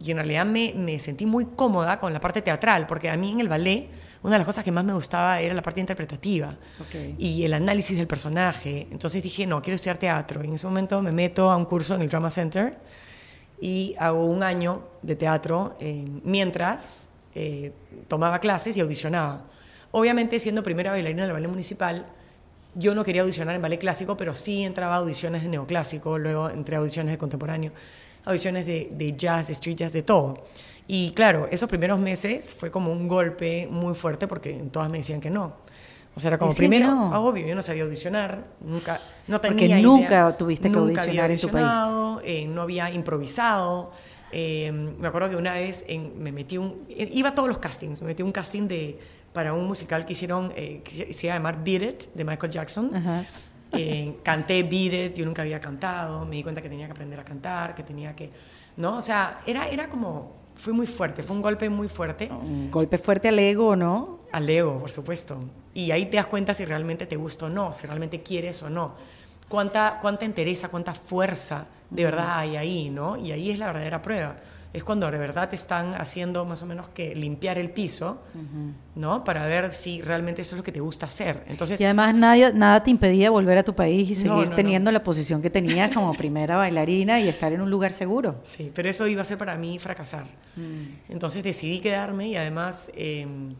y 0.00 0.10
en 0.10 0.16
realidad 0.16 0.44
me, 0.44 0.74
me, 0.76 0.98
sentí 0.98 1.24
muy 1.26 1.46
cómoda 1.46 1.98
con 1.98 2.12
la 2.12 2.20
parte 2.20 2.42
teatral, 2.42 2.86
porque 2.86 3.08
a 3.08 3.16
mí 3.16 3.32
en 3.32 3.40
el 3.40 3.48
ballet 3.48 3.88
una 4.26 4.34
de 4.34 4.38
las 4.40 4.46
cosas 4.46 4.64
que 4.64 4.72
más 4.72 4.84
me 4.84 4.92
gustaba 4.92 5.40
era 5.40 5.54
la 5.54 5.62
parte 5.62 5.78
interpretativa 5.78 6.56
y 7.16 7.44
el 7.44 7.54
análisis 7.54 7.96
del 7.96 8.08
personaje. 8.08 8.88
Entonces 8.90 9.22
dije, 9.22 9.46
no, 9.46 9.62
quiero 9.62 9.76
estudiar 9.76 9.98
teatro. 9.98 10.42
Y 10.42 10.48
en 10.48 10.54
ese 10.54 10.66
momento 10.66 11.00
me 11.00 11.12
meto 11.12 11.48
a 11.48 11.56
un 11.56 11.64
curso 11.64 11.94
en 11.94 12.02
el 12.02 12.08
Drama 12.08 12.28
Center 12.28 12.76
y 13.60 13.94
hago 14.00 14.26
un 14.26 14.42
año 14.42 14.82
de 15.00 15.14
teatro 15.14 15.76
eh, 15.78 16.04
mientras 16.24 17.08
eh, 17.36 17.70
tomaba 18.08 18.40
clases 18.40 18.76
y 18.76 18.80
audicionaba. 18.80 19.44
Obviamente, 19.92 20.40
siendo 20.40 20.60
primera 20.60 20.90
bailarina 20.90 21.22
del 21.22 21.32
ballet 21.32 21.48
municipal, 21.48 22.06
yo 22.74 22.96
no 22.96 23.04
quería 23.04 23.22
audicionar 23.22 23.54
en 23.54 23.62
ballet 23.62 23.78
clásico, 23.78 24.16
pero 24.16 24.34
sí 24.34 24.64
entraba 24.64 24.96
a 24.96 24.98
audiciones 24.98 25.44
de 25.44 25.50
neoclásico, 25.50 26.18
luego 26.18 26.50
entré 26.50 26.74
a 26.74 26.80
audiciones 26.80 27.12
de 27.12 27.18
contemporáneo, 27.18 27.70
audiciones 28.24 28.66
de, 28.66 28.88
de 28.92 29.16
jazz, 29.16 29.46
de 29.46 29.52
street 29.52 29.76
jazz, 29.76 29.92
de 29.92 30.02
todo. 30.02 30.42
Y 30.88 31.10
claro, 31.10 31.48
esos 31.50 31.68
primeros 31.68 31.98
meses 31.98 32.54
fue 32.54 32.70
como 32.70 32.92
un 32.92 33.08
golpe 33.08 33.68
muy 33.70 33.94
fuerte 33.94 34.26
porque 34.28 34.52
todas 34.70 34.88
me 34.88 34.98
decían 34.98 35.20
que 35.20 35.30
no. 35.30 35.54
O 36.14 36.20
sea, 36.20 36.28
era 36.28 36.38
como 36.38 36.54
primero, 36.54 36.88
ah, 36.88 37.20
obvio, 37.20 37.46
yo 37.46 37.54
no 37.54 37.60
sabía 37.60 37.82
audicionar, 37.82 38.44
nunca, 38.60 39.00
no 39.26 39.38
tenía 39.38 39.76
Porque 39.76 39.82
nunca 39.82 40.34
tuviste 40.36 40.72
que 40.72 40.78
audicionar 40.78 41.30
en 41.30 41.38
tu 41.38 41.48
país. 41.50 42.22
Eh, 42.24 42.46
no 42.46 42.62
había 42.62 42.90
improvisado, 42.90 43.92
eh, 44.32 44.72
me 44.72 45.06
acuerdo 45.08 45.30
que 45.30 45.36
una 45.36 45.54
vez 45.54 45.84
me 45.88 46.32
metí 46.32 46.58
un... 46.58 46.86
Iba 46.88 47.30
a 47.30 47.34
todos 47.34 47.48
los 47.48 47.58
castings, 47.58 48.00
me 48.00 48.08
metí 48.08 48.22
un 48.22 48.32
casting 48.32 48.66
de, 48.66 48.98
para 49.32 49.52
un 49.52 49.66
musical 49.66 50.06
que 50.06 50.14
hicieron, 50.14 50.52
eh, 50.56 50.80
que 50.82 51.12
se 51.12 51.26
iba 51.26 51.34
a 51.34 51.38
llamar 51.38 51.62
Beat 51.62 51.82
It, 51.82 52.02
de 52.14 52.24
Michael 52.24 52.52
Jackson. 52.52 52.90
Eh, 53.72 54.16
canté 54.22 54.62
Beat 54.62 54.92
It, 54.92 55.14
yo 55.16 55.24
nunca 55.24 55.42
había 55.42 55.60
cantado, 55.60 56.24
me 56.24 56.36
di 56.36 56.42
cuenta 56.42 56.62
que 56.62 56.68
tenía 56.68 56.86
que 56.86 56.92
aprender 56.92 57.20
a 57.20 57.24
cantar, 57.24 57.74
que 57.74 57.82
tenía 57.82 58.16
que... 58.16 58.30
¿No? 58.76 58.96
O 58.96 59.02
sea, 59.02 59.40
era, 59.46 59.68
era 59.68 59.88
como... 59.88 60.45
Fue 60.56 60.72
muy 60.72 60.86
fuerte, 60.86 61.22
fue 61.22 61.36
un 61.36 61.42
golpe 61.42 61.68
muy 61.68 61.88
fuerte. 61.88 62.28
Un 62.30 62.70
golpe 62.70 62.98
fuerte 62.98 63.28
al 63.28 63.38
ego, 63.38 63.76
¿no? 63.76 64.18
Al 64.32 64.48
ego, 64.48 64.80
por 64.80 64.90
supuesto. 64.90 65.38
Y 65.74 65.90
ahí 65.90 66.06
te 66.06 66.16
das 66.16 66.26
cuenta 66.26 66.54
si 66.54 66.64
realmente 66.64 67.06
te 67.06 67.16
gusta 67.16 67.46
o 67.46 67.48
no, 67.48 67.72
si 67.72 67.86
realmente 67.86 68.22
quieres 68.22 68.62
o 68.62 68.70
no. 68.70 68.94
Cuánta, 69.48 69.98
cuánta 70.00 70.24
entereza, 70.24 70.68
cuánta 70.68 70.94
fuerza 70.94 71.66
de 71.90 72.04
verdad 72.04 72.38
hay 72.38 72.56
ahí, 72.56 72.90
¿no? 72.90 73.16
Y 73.16 73.32
ahí 73.32 73.50
es 73.50 73.58
la 73.58 73.66
verdadera 73.66 74.02
prueba. 74.02 74.36
Es 74.76 74.84
cuando 74.84 75.10
de 75.10 75.16
verdad 75.16 75.48
te 75.48 75.56
están 75.56 75.94
haciendo 75.94 76.44
más 76.44 76.62
o 76.62 76.66
menos 76.66 76.90
que 76.90 77.14
limpiar 77.14 77.56
el 77.56 77.70
piso, 77.70 78.20
¿no? 78.94 79.24
Para 79.24 79.46
ver 79.46 79.72
si 79.72 80.02
realmente 80.02 80.42
eso 80.42 80.54
es 80.54 80.58
lo 80.58 80.62
que 80.62 80.70
te 80.70 80.80
gusta 80.80 81.06
hacer. 81.06 81.44
Entonces, 81.48 81.80
y 81.80 81.84
además 81.84 82.14
nadie, 82.14 82.52
nada 82.52 82.82
te 82.82 82.90
impedía 82.90 83.30
volver 83.30 83.56
a 83.56 83.62
tu 83.62 83.74
país 83.74 84.10
y 84.10 84.14
seguir 84.14 84.50
teniendo 84.54 84.92
la 84.92 85.02
posición 85.02 85.40
que 85.40 85.48
tenías 85.48 85.90
como 85.94 86.12
primera 86.12 86.56
bailarina 86.56 87.18
y 87.20 87.28
estar 87.28 87.54
en 87.54 87.62
un 87.62 87.70
lugar 87.70 87.90
seguro. 87.90 88.40
Sí, 88.44 88.70
pero 88.74 88.90
eso 88.90 89.06
iba 89.06 89.22
a 89.22 89.24
ser 89.24 89.38
para 89.38 89.56
mí 89.56 89.78
fracasar. 89.78 90.24
Mm. 90.56 91.12
Entonces 91.12 91.42
decidí 91.42 91.80
quedarme 91.80 92.28
y 92.28 92.36
además 92.36 92.90
em, 92.94 93.54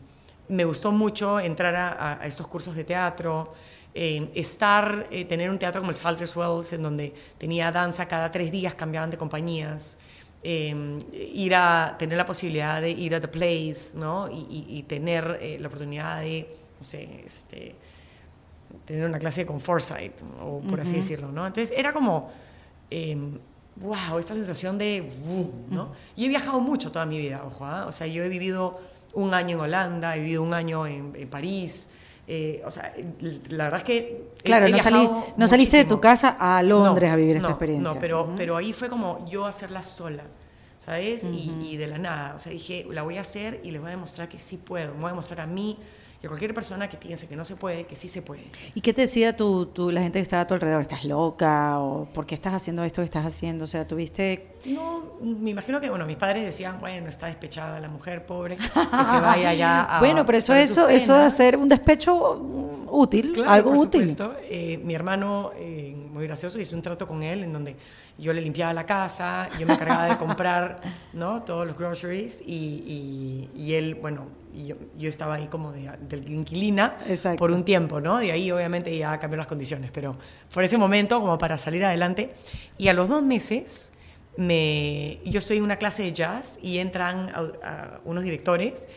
me 0.49 0.67
gustó 0.67 0.93
mucho 0.93 1.41
entrar 1.41 1.75
a, 1.75 2.21
a 2.21 2.27
estos 2.27 2.47
cursos 2.47 2.77
de 2.77 2.85
teatro. 2.85 3.55
Eh, 3.99 4.31
estar, 4.35 5.07
eh, 5.11 5.25
tener 5.25 5.49
un 5.49 5.59
teatro 5.59 5.81
como 5.81 5.91
el 5.91 5.97
Salters 5.97 6.37
Wells, 6.37 6.75
en 6.75 6.83
donde 6.83 7.15
tenía 7.39 7.73
danza 7.73 8.07
cada 8.07 8.31
tres 8.31 8.53
días, 8.53 8.75
cambiaban 8.75 9.09
de 9.09 9.17
compañías, 9.17 9.99
em, 10.43 10.99
ir 11.13 11.55
a 11.55 11.97
tener 11.99 12.17
la 12.17 12.27
posibilidad 12.27 12.81
de 12.81 12.91
ir 12.91 13.15
a 13.15 13.21
The 13.21 13.29
Place, 13.29 13.93
¿no? 13.95 14.29
Y, 14.31 14.85
tener 14.89 15.39
eh, 15.41 15.59
la 15.61 15.69
oportunidad 15.69 16.21
de, 16.21 16.49
no 16.79 16.85
sé, 16.85 17.23
este, 17.25 17.75
tener 18.85 19.09
una 19.09 19.19
clase 19.19 19.45
con 19.47 19.61
Foresight, 19.61 20.13
o 20.43 20.61
por 20.61 20.81
así 20.81 20.97
decirlo, 20.97 21.33
¿no? 21.33 21.47
Entonces 21.47 21.77
era 21.77 21.93
como, 21.93 22.31
wow, 23.77 23.95
em, 23.95 24.19
esta 24.19 24.35
sensación 24.35 24.79
de, 24.79 25.09
¿no? 25.71 25.93
Y 26.17 26.27
he 26.27 26.29
viajado 26.29 26.61
mucho 26.61 26.93
toda 26.93 27.07
mi 27.07 27.19
vida, 27.19 27.43
ojo, 27.45 27.65
¿ah? 27.65 27.87
o 27.87 27.93
sea, 27.93 28.07
yo 28.07 28.23
he 28.23 28.29
vivido 28.29 28.81
un 29.15 29.35
año 29.35 29.57
en 29.57 29.63
Holanda, 29.63 30.17
he 30.17 30.21
vivido 30.21 30.43
un 30.43 30.55
año 30.55 30.87
en, 30.87 31.13
en 31.17 31.29
París, 31.29 31.91
eh, 32.29 32.63
o 32.65 32.71
sea, 32.71 32.93
la 33.51 33.65
verdad 33.65 33.81
es 33.81 33.85
que... 33.85 34.31
Claro, 34.43 34.69
no, 34.69 35.25
no 35.37 35.47
saliste 35.47 35.77
de 35.77 35.85
tu 35.85 36.01
casa 36.01 36.37
a 36.39 36.63
Londres 36.63 37.11
a 37.11 37.17
vivir 37.17 37.37
esta 37.37 37.51
experiencia. 37.51 37.95
No, 37.95 38.01
pero, 38.01 38.31
pero 38.37 38.57
ahí 38.57 38.73
fue 38.73 38.89
como 38.89 39.25
yo 39.27 39.45
hacerla 39.45 39.83
sola, 39.83 40.25
¿sabes? 40.79 41.25
y, 41.25 41.53
y, 41.63 41.77
de 41.77 41.87
la 41.87 41.99
nada. 41.99 42.35
O 42.35 42.39
sea, 42.39 42.53
dije, 42.53 42.87
la 42.91 43.03
voy 43.03 43.19
a 43.19 43.21
hacer 43.21 43.61
y 43.65 43.71
les 43.71 43.81
voy 43.81 43.89
a 43.89 43.91
demostrar 43.93 44.29
que 44.29 44.39
sí 44.39 44.57
puedo. 44.57 44.93
Me 44.95 45.01
voy 45.01 45.07
a 45.07 45.11
demostrar 45.11 45.41
a 45.41 45.47
mí 45.47 45.79
y 46.27 46.29
a 46.29 46.29
cualquier 46.29 46.53
persona 46.53 46.89
que 46.89 46.97
piense 46.97 47.29
que 47.29 47.37
no 47.37 47.45
se 47.45 47.55
puede, 47.55 47.87
que 47.87 47.95
sí 47.95 48.09
se 48.09 48.21
puede. 48.21 48.43
¿Y 48.75 48.81
qué 48.81 48.93
te 48.93 49.03
decía 49.03 49.37
tú, 49.37 49.67
tú, 49.67 49.93
la 49.93 50.03
gente 50.03 50.19
que 50.19 50.25
estaba 50.25 50.43
a 50.43 50.47
tu 50.47 50.55
alrededor? 50.55 50.83
¿Estás 50.83 51.05
loca? 51.05 51.79
¿O 51.79 52.07
por 52.07 52.27
qué 52.27 52.35
estás 52.35 52.53
haciendo 52.53 52.83
esto 52.83 53.01
que 53.01 53.07
estás 53.07 53.25
haciendo? 53.25 53.65
O 53.65 53.69
sea, 53.69 53.87
¿tuviste...? 53.87 54.57
No, 54.67 55.05
me 55.23 55.51
imagino 55.51 55.81
que, 55.81 55.89
bueno, 55.89 56.05
mis 56.05 56.17
padres 56.17 56.45
decían, 56.45 56.81
bueno, 56.81 57.09
está 57.09 57.27
despechada 57.27 57.79
la 57.79 57.89
mujer, 57.89 58.27
pobre, 58.27 58.57
que 58.57 58.63
se 58.63 59.21
vaya 59.21 59.51
allá 59.51 59.83
a... 59.97 60.01
bueno, 60.01 60.27
pero 60.27 60.39
eso, 60.39 60.53
eso, 60.55 60.89
eso 60.89 61.15
de 61.15 61.23
hacer 61.23 61.57
un 61.57 61.69
despecho 61.69 62.41
útil, 62.91 63.45
algo 63.47 63.71
por 63.71 63.79
útil. 63.87 64.07
Supuesto. 64.09 64.37
Eh, 64.43 64.81
mi 64.83 64.95
hermano, 64.95 65.53
eh, 65.57 65.95
muy 66.11 66.27
gracioso, 66.27 66.59
hice 66.59 66.75
un 66.75 66.83
trato 66.83 67.07
con 67.07 67.23
él 67.23 67.45
en 67.45 67.53
donde 67.53 67.77
yo 68.19 68.33
le 68.33 68.41
limpiaba 68.41 68.73
la 68.73 68.87
casa, 68.87 69.49
yo 69.59 69.67
me 69.67 69.75
encargaba 69.75 70.07
de 70.07 70.17
comprar 70.17 70.81
¿no? 71.13 71.43
todos 71.43 71.67
los 71.67 71.77
groceries 71.77 72.43
y, 72.45 73.51
y, 73.55 73.75
él, 73.75 73.97
bueno, 73.97 74.27
y 74.57 74.69
yo, 74.69 74.77
yo, 74.97 75.09
estaba 75.09 75.35
ahí 75.35 75.49
como 75.49 75.73
de, 75.73 75.91
inquilina 76.27 76.97
por 77.37 77.51
un 77.51 77.65
tiempo, 77.65 78.01
¿no? 78.01 78.23
Y 78.23 78.31
ahí 78.31 78.51
obviamente 78.51 78.97
ya 78.97 79.19
cambió 79.19 79.37
las 79.37 79.47
condiciones, 79.47 79.91
pero 79.93 80.17
por 80.53 80.65
ese 80.65 80.79
momento 80.79 81.21
como 81.21 81.37
para 81.37 81.59
salir 81.59 81.85
adelante. 81.85 82.35
Y 82.79 82.89
a 82.89 82.95
los 82.95 83.09
dos 83.09 83.23
meses 83.23 83.93
me, 84.37 85.19
yo 85.25 85.39
estoy 85.39 85.59
en 85.59 85.65
una 85.65 85.77
clase 85.77 86.05
de 86.05 86.13
jazz 86.13 86.59
y 86.63 86.79
entran 86.79 87.33
unos 88.05 88.25
directores 88.25 88.89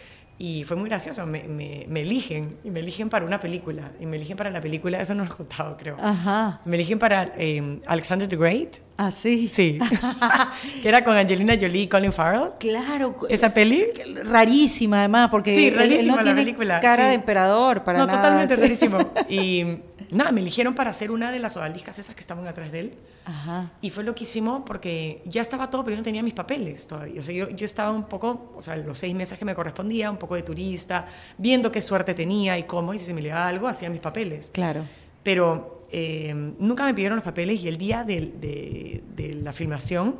y 0.41 0.63
fue 0.63 0.77
muy 0.77 0.87
gracioso, 0.87 1.25
me, 1.25 1.43
me, 1.43 1.99
eligen, 1.99 2.57
y 2.63 2.71
me 2.71 2.79
eligen 2.79 3.09
para 3.09 3.25
una 3.25 3.41
película, 3.41 3.91
y 3.99 4.05
me 4.05 4.15
eligen 4.15 4.37
para 4.37 4.49
la 4.49 4.61
película, 4.61 5.01
eso 5.01 5.13
no 5.13 5.25
lo 5.25 5.29
he 5.29 5.35
contado, 5.35 5.75
creo. 5.75 5.97
Ajá. 5.99 6.61
Me 6.63 6.77
eligen 6.77 6.97
para 6.97 7.33
eh, 7.35 7.81
Alexander 7.85 8.25
the 8.25 8.37
Great. 8.37 8.77
Ah, 8.95 9.11
sí. 9.11 9.49
Sí. 9.49 9.79
que 10.81 10.87
era 10.87 11.03
con 11.03 11.17
Angelina 11.17 11.55
Jolie 11.59 11.83
y 11.83 11.87
Colin 11.87 12.13
Farrell. 12.13 12.51
Claro. 12.57 13.17
¿Esa 13.27 13.49
peli? 13.49 13.85
Rarísima, 14.23 14.99
además, 14.99 15.29
porque 15.29 15.53
sí, 15.53 15.69
rarísima 15.71 16.01
él, 16.01 16.07
no 16.07 16.15
la 16.15 16.23
tiene 16.23 16.41
película. 16.41 16.79
cara 16.79 17.07
de 17.07 17.15
emperador 17.15 17.83
para 17.83 17.99
no, 17.99 18.07
nada. 18.07 18.17
No, 18.17 18.23
totalmente 18.23 18.55
rarísimo. 18.55 18.97
Y 19.29 19.79
nada, 20.11 20.31
me 20.31 20.41
eligieron 20.41 20.75
para 20.75 20.91
ser 20.93 21.11
una 21.11 21.31
de 21.31 21.39
las 21.39 21.55
odaliscas 21.57 21.97
esas 21.99 22.15
que 22.15 22.21
estaban 22.21 22.47
atrás 22.47 22.71
de 22.71 22.79
él. 22.79 22.93
Ajá. 23.25 23.71
Y 23.81 23.89
fue 23.89 24.03
loquísimo 24.03 24.65
porque 24.65 25.21
ya 25.25 25.41
estaba 25.41 25.69
todo, 25.69 25.83
pero 25.83 25.95
yo 25.95 25.99
no 25.99 26.03
tenía 26.03 26.23
mis 26.23 26.33
papeles 26.33 26.87
todavía. 26.87 27.21
O 27.21 27.23
sea, 27.23 27.33
yo, 27.35 27.49
yo 27.49 27.65
estaba 27.65 27.91
un 27.91 28.05
poco, 28.05 28.53
o 28.55 28.61
sea, 28.61 28.75
los 28.75 28.97
seis 28.97 29.13
meses 29.15 29.37
que 29.37 29.45
me 29.45 29.53
correspondía, 29.55 30.09
un 30.09 30.17
poco 30.17 30.35
de 30.35 30.43
turista, 30.43 31.05
viendo 31.37 31.71
qué 31.71 31.81
suerte 31.81 32.13
tenía 32.13 32.57
y 32.57 32.63
cómo, 32.63 32.93
y 32.93 32.99
si 32.99 33.05
se 33.05 33.13
me 33.13 33.21
le 33.21 33.29
daba 33.29 33.47
algo, 33.47 33.67
hacía 33.67 33.89
mis 33.89 34.01
papeles. 34.01 34.49
Claro. 34.51 34.83
Pero 35.23 35.81
eh, 35.91 36.33
nunca 36.59 36.85
me 36.85 36.93
pidieron 36.93 37.17
los 37.17 37.25
papeles 37.25 37.59
y 37.61 37.67
el 37.67 37.77
día 37.77 38.03
de, 38.03 38.21
de, 38.39 39.03
de 39.15 39.33
la 39.35 39.51
filmación 39.53 40.15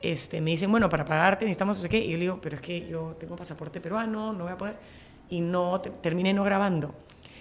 este, 0.00 0.40
me 0.40 0.50
dicen, 0.52 0.70
bueno, 0.70 0.88
para 0.88 1.04
pagarte 1.04 1.44
necesitamos 1.44 1.76
no 1.76 1.82
sé 1.82 1.88
qué. 1.88 1.98
Y 1.98 2.10
yo 2.10 2.16
le 2.16 2.20
digo, 2.22 2.38
pero 2.40 2.56
es 2.56 2.62
que 2.62 2.88
yo 2.88 3.16
tengo 3.20 3.36
pasaporte 3.36 3.80
peruano, 3.80 4.32
no 4.32 4.44
voy 4.44 4.52
a 4.52 4.56
poder. 4.58 4.76
Y 5.28 5.40
no, 5.40 5.80
te- 5.80 5.90
terminé 5.90 6.32
no 6.32 6.42
grabando. 6.42 6.94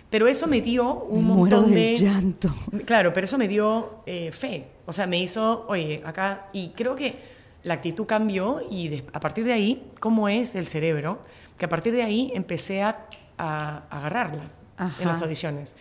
Pero 0.09 0.27
eso 0.27 0.47
me 0.47 0.61
dio 0.61 0.91
un 1.03 1.27
Me 1.27 1.33
muero 1.33 1.57
montón 1.57 1.73
del 1.73 1.93
de... 1.93 1.97
llanto. 1.97 2.53
Claro, 2.85 3.13
pero 3.13 3.25
eso 3.25 3.37
me 3.37 3.47
dio 3.47 4.01
eh, 4.07 4.31
fe. 4.31 4.65
O 4.87 4.91
sea, 4.91 5.05
me 5.05 5.19
hizo, 5.19 5.65
oye, 5.67 6.01
acá... 6.03 6.47
Y 6.51 6.69
creo 6.69 6.95
que 6.95 7.15
la 7.63 7.75
actitud 7.75 8.05
cambió 8.07 8.59
y 8.71 8.87
de- 8.87 9.05
a 9.13 9.19
partir 9.19 9.43
de 9.45 9.53
ahí, 9.53 9.83
¿cómo 9.99 10.27
es 10.27 10.55
el 10.55 10.65
cerebro? 10.65 11.19
Que 11.59 11.65
a 11.65 11.69
partir 11.69 11.93
de 11.93 12.01
ahí 12.01 12.31
empecé 12.33 12.81
a, 12.81 13.05
a 13.37 13.83
agarrarlas 13.91 14.55
Ajá. 14.77 14.99
en 15.01 15.07
las 15.09 15.21
audiciones. 15.21 15.75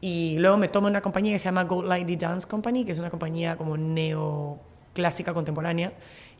Y 0.00 0.36
luego 0.38 0.56
me 0.56 0.68
tomo 0.68 0.86
una 0.86 1.02
compañía 1.02 1.32
que 1.32 1.38
se 1.38 1.44
llama 1.46 1.64
Gold 1.64 1.88
Lady 1.88 2.16
Dance 2.16 2.48
Company, 2.48 2.84
que 2.84 2.92
es 2.92 2.98
una 2.98 3.10
compañía 3.10 3.56
como 3.56 3.76
neoclásica 3.76 5.34
contemporánea. 5.34 5.92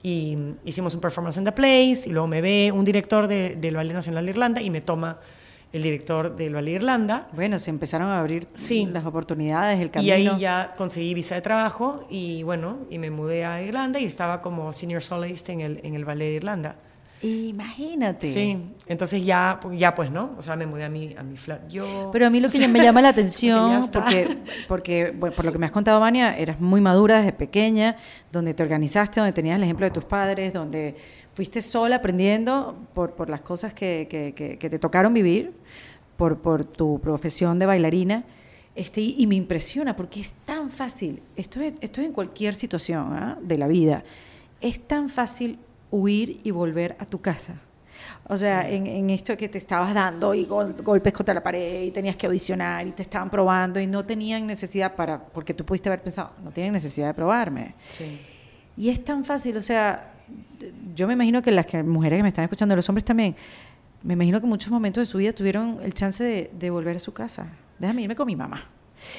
Y 0.03 0.39
hicimos 0.65 0.95
un 0.95 1.01
performance 1.01 1.37
in 1.37 1.45
the 1.45 1.53
place, 1.53 2.03
y 2.07 2.11
luego 2.11 2.29
me 2.29 2.41
ve 2.41 2.71
un 2.73 2.85
director 2.85 3.27
de- 3.27 3.57
del 3.57 3.77
Ballet 3.77 3.93
Nacional 3.95 4.25
de 4.25 4.31
Irlanda 4.31 4.61
y 4.63 4.71
me 4.71 4.81
toma 4.81 5.19
el 5.73 5.83
director 5.83 6.35
del 6.37 6.55
Ballet 6.55 6.73
de 6.73 6.77
Irlanda. 6.77 7.29
Bueno, 7.33 7.59
se 7.59 7.71
empezaron 7.71 8.09
a 8.09 8.19
abrir 8.21 8.47
Sí. 8.57 8.87
las 8.87 9.05
oportunidades, 9.05 9.79
el 9.81 9.89
Y 9.89 9.91
camino. 9.91 10.15
ahí 10.15 10.31
ya 10.39 10.75
conseguí 10.77 11.13
visa 11.13 11.35
de 11.35 11.43
trabajo 11.43 12.07
y 12.09 12.43
bueno, 12.45 12.79
y 12.91 12.99
me 12.99 13.11
mudé 13.11 13.45
a 13.45 13.61
Irlanda 13.63 13.99
y 14.01 14.05
estaba 14.07 14.41
como 14.43 14.73
senior 14.73 15.03
soloist 15.03 15.49
en 15.51 15.61
el, 15.61 15.81
en 15.83 15.95
el 15.95 16.05
ballet 16.05 16.27
de 16.31 16.35
Irlanda. 16.37 16.77
Imagínate. 17.23 18.27
Sí, 18.29 18.59
entonces 18.87 19.25
ya, 19.25 19.59
ya 19.73 19.95
pues, 19.95 20.11
¿no? 20.11 20.35
O 20.39 20.43
sea, 20.43 20.55
me 20.57 20.67
mudé 20.67 20.85
a 20.85 20.89
mi, 20.89 21.15
a 21.17 21.23
mi 21.23 21.37
flat. 21.37 21.67
Yo, 21.69 22.11
Pero 22.13 22.27
a 22.27 22.31
mí 22.31 22.41
lo 22.41 22.49
que 22.51 22.67
me 22.69 22.81
llama 22.83 23.01
la 23.03 23.09
atención, 23.11 23.89
porque, 23.91 24.29
porque 24.69 25.15
bueno, 25.17 25.35
por 25.35 25.45
lo 25.45 25.53
que 25.53 25.59
me 25.59 25.67
has 25.67 25.73
contado, 25.73 25.99
Vania, 26.01 26.37
eras 26.37 26.61
muy 26.61 26.81
madura 26.81 27.17
desde 27.19 27.33
pequeña, 27.33 27.97
donde 28.31 28.55
te 28.55 28.63
organizaste, 28.63 29.21
donde 29.21 29.33
tenías 29.33 29.57
el 29.57 29.63
ejemplo 29.63 29.87
de 29.87 29.91
tus 29.91 30.05
padres, 30.05 30.53
donde 30.53 30.95
fuiste 31.33 31.63
sola 31.63 31.97
aprendiendo 31.97 32.77
por, 32.95 33.15
por 33.15 33.29
las 33.31 33.41
cosas 33.41 33.73
que, 33.75 34.07
que- 34.11 34.33
que- 34.35 34.59
que 34.59 34.71
te 34.71 34.79
tocaron 34.79 35.13
vivir, 35.15 35.53
por, 36.17 36.39
por 36.41 36.65
tu 36.65 36.99
profesión 37.01 37.59
de 37.59 37.67
bailarina. 37.67 38.25
Este, 38.75 39.01
y, 39.01 39.27
me 39.27 39.37
impresiona 39.37 39.97
porque 39.97 40.21
es 40.21 40.35
tan 40.45 40.69
fácil, 40.71 41.23
esto 41.35 41.63
es, 41.63 41.73
esto 41.81 42.03
es 42.03 42.07
en 42.09 42.13
cualquier 42.13 42.55
situación 42.55 43.09
¿ah? 43.15 43.39
de 43.41 43.57
la 43.57 43.69
vida, 43.69 44.05
es 44.61 44.87
tan 44.87 45.09
fácil 45.09 45.59
huir 45.91 46.41
y 46.45 46.51
volver 46.51 46.97
a 46.99 47.05
tu 47.07 47.21
casa. 47.21 47.55
O 48.29 48.37
sea, 48.37 48.69
en, 48.69 48.87
en 48.87 49.11
esto 49.11 49.37
que 49.37 49.49
te 49.49 49.59
estabas 49.59 49.95
dando 49.95 50.35
y 50.35 50.45
gol- 50.45 50.75
golpes 50.83 51.13
contra 51.13 51.33
la 51.35 51.43
pared 51.43 51.83
y 51.85 51.91
tenías 51.91 52.17
que 52.17 52.27
audicionar 52.27 52.87
y 52.87 52.91
te 52.93 53.03
estaban 53.03 53.31
probando 53.31 53.81
y 53.81 53.87
no 53.87 54.05
tenían 54.05 54.47
necesidad 54.47 54.95
para, 54.95 55.19
porque 55.27 55.55
tú 55.55 55.65
pudiste 55.65 55.89
haber 55.89 56.03
pensado, 56.03 56.33
no 56.43 56.51
tienen 56.51 56.73
necesidad 56.73 57.09
de 57.09 57.15
probarme. 57.15 57.75
sí. 57.89 58.21
Y 58.79 58.91
es 58.91 59.03
tan 59.03 59.25
fácil, 59.25 59.57
o 59.57 59.63
sea, 59.63 60.13
yo 60.95 61.07
me 61.07 61.15
imagino 61.15 61.41
que 61.41 61.51
las 61.51 61.65
que, 61.65 61.83
mujeres 61.83 62.19
que 62.19 62.23
me 62.23 62.29
están 62.29 62.45
escuchando, 62.45 62.77
los 62.77 62.87
hombres 62.91 63.07
también, 63.07 63.35
me 64.03 64.13
imagino 64.13 64.39
que 64.39 64.45
en 64.45 64.51
muchos 64.51 64.71
momentos 64.71 65.01
de 65.01 65.07
su 65.11 65.17
vida 65.17 65.33
tuvieron 65.33 65.79
el 65.83 65.95
chance 65.95 66.23
de, 66.23 66.51
de 66.53 66.69
volver 66.69 66.97
a 66.97 66.99
su 66.99 67.13
casa. 67.15 67.47
Déjame 67.79 68.03
irme 68.03 68.15
con 68.15 68.27
mi 68.27 68.37
mamá. 68.37 68.63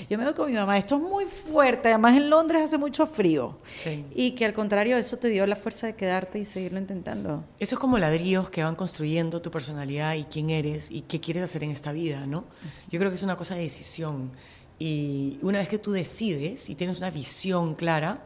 Yo 0.10 0.18
me 0.18 0.24
voy 0.26 0.34
con 0.34 0.50
mi 0.50 0.56
mamá. 0.56 0.78
Esto 0.78 0.96
es 0.96 1.02
muy 1.02 1.26
fuerte. 1.26 1.90
Además, 1.90 2.16
en 2.18 2.30
Londres 2.30 2.62
hace 2.62 2.78
mucho 2.78 3.06
frío. 3.06 3.58
Sí. 3.74 4.06
Y 4.14 4.32
que 4.32 4.46
al 4.46 4.54
contrario, 4.54 4.98
eso 4.98 5.18
te 5.18 5.30
dio 5.30 5.46
la 5.46 5.56
fuerza 5.56 5.88
de 5.88 5.96
quedarte 5.96 6.40
y 6.40 6.46
seguirlo 6.46 6.80
intentando. 6.80 7.44
Eso 7.60 7.76
es 7.76 7.80
como 7.80 7.98
ladrillos 7.98 8.50
que 8.50 8.64
van 8.64 8.76
construyendo 8.76 9.42
tu 9.42 9.52
personalidad 9.52 10.16
y 10.16 10.24
quién 10.26 10.50
eres 10.50 10.92
y 10.92 11.02
qué 11.02 11.20
quieres 11.20 11.44
hacer 11.44 11.64
en 11.64 11.72
esta 11.72 11.92
vida, 11.92 12.26
¿no? 12.26 12.46
Yo 12.90 13.00
creo 13.00 13.12
que 13.12 13.16
es 13.16 13.24
una 13.24 13.38
cosa 13.38 13.56
de 13.56 13.62
decisión. 13.62 14.32
Y 14.80 15.40
una 15.42 15.60
vez 15.60 15.70
que 15.70 15.80
tú 15.80 15.92
decides 15.92 16.70
y 16.70 16.76
tienes 16.76 17.00
una 17.00 17.10
visión 17.10 17.76
clara, 17.76 18.24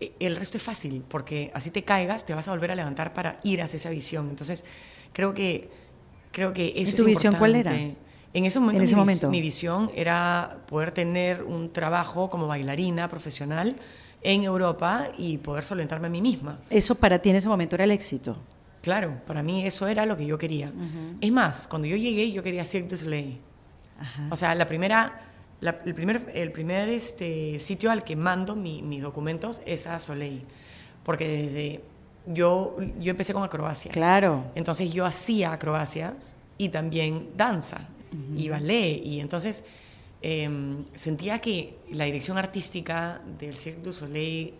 eh, 0.00 0.12
el 0.18 0.36
resto 0.36 0.56
es 0.56 0.62
fácil, 0.62 1.04
porque 1.08 1.50
así 1.54 1.70
te 1.70 1.84
caigas, 1.84 2.26
te 2.26 2.34
vas 2.34 2.48
a 2.48 2.50
volver 2.50 2.72
a 2.72 2.74
levantar 2.74 3.12
para 3.12 3.38
ir 3.44 3.62
hacia 3.62 3.76
esa 3.76 3.90
visión. 3.90 4.28
Entonces, 4.28 4.64
creo 5.12 5.34
que, 5.34 5.70
creo 6.32 6.52
que 6.52 6.72
eso 6.76 6.96
tu 6.96 7.02
es 7.02 7.08
visión 7.08 7.36
cuál 7.36 7.54
era? 7.54 7.72
En 8.34 8.44
ese 8.44 8.58
momento, 8.60 8.78
En 8.78 8.82
ese 8.84 8.94
mi, 8.94 9.00
momento. 9.00 9.30
mi 9.30 9.40
visión 9.40 9.90
era 9.94 10.58
poder 10.66 10.90
tener 10.90 11.42
un 11.44 11.72
trabajo 11.72 12.28
como 12.28 12.46
bailarina 12.46 13.08
profesional 13.08 13.76
en 14.22 14.42
Europa 14.42 15.08
y 15.16 15.38
poder 15.38 15.62
solventarme 15.64 16.08
a 16.08 16.10
mí 16.10 16.20
misma. 16.20 16.58
Eso 16.68 16.94
para 16.96 17.18
ti 17.20 17.30
en 17.30 17.36
ese 17.36 17.48
momento 17.48 17.76
era 17.76 17.84
el 17.84 17.90
éxito. 17.92 18.36
Claro, 18.82 19.20
para 19.26 19.42
mí 19.42 19.64
eso 19.66 19.86
era 19.86 20.04
lo 20.04 20.16
que 20.16 20.26
yo 20.26 20.36
quería. 20.36 20.72
Es 21.20 21.32
más, 21.32 21.66
cuando 21.68 21.86
yo 21.88 21.96
llegué, 21.96 22.30
yo 22.32 22.42
quería 22.42 22.64
Cirque 22.64 22.88
du 22.88 22.96
Soleil. 22.96 23.38
O 24.30 24.36
sea, 24.36 24.54
la 24.54 24.66
primera, 24.66 25.20
la- 25.60 25.80
el 25.86 25.94
primer, 25.94 26.30
el 26.34 26.50
primer 26.52 26.88
este, 26.88 27.60
sitio 27.60 27.90
al 27.90 28.02
que 28.02 28.16
mando 28.16 28.56
mi- 28.56 28.82
mis 28.82 29.00
documentos 29.00 29.62
es 29.64 29.86
a 29.86 29.98
Soleil. 30.00 30.42
Porque 31.04 31.28
desde. 31.28 31.84
Yo, 32.26 32.76
yo 32.98 33.10
empecé 33.10 33.32
con 33.34 33.42
acrobacia. 33.44 33.90
Claro. 33.92 34.44
Entonces 34.54 34.90
yo 34.92 35.04
hacía 35.06 35.52
acrobacias 35.52 36.36
y 36.58 36.70
también 36.70 37.28
danza 37.36 37.88
y 38.36 38.48
ballet. 38.48 39.00
Y 39.04 39.20
entonces 39.20 39.64
em, 40.22 40.84
sentía 40.94 41.38
que 41.40 41.76
la 41.90 42.04
dirección 42.04 42.38
artística 42.38 43.20
del 43.38 43.54
Cirque 43.54 43.80
du 43.82 43.92
Soleil. 43.92 44.54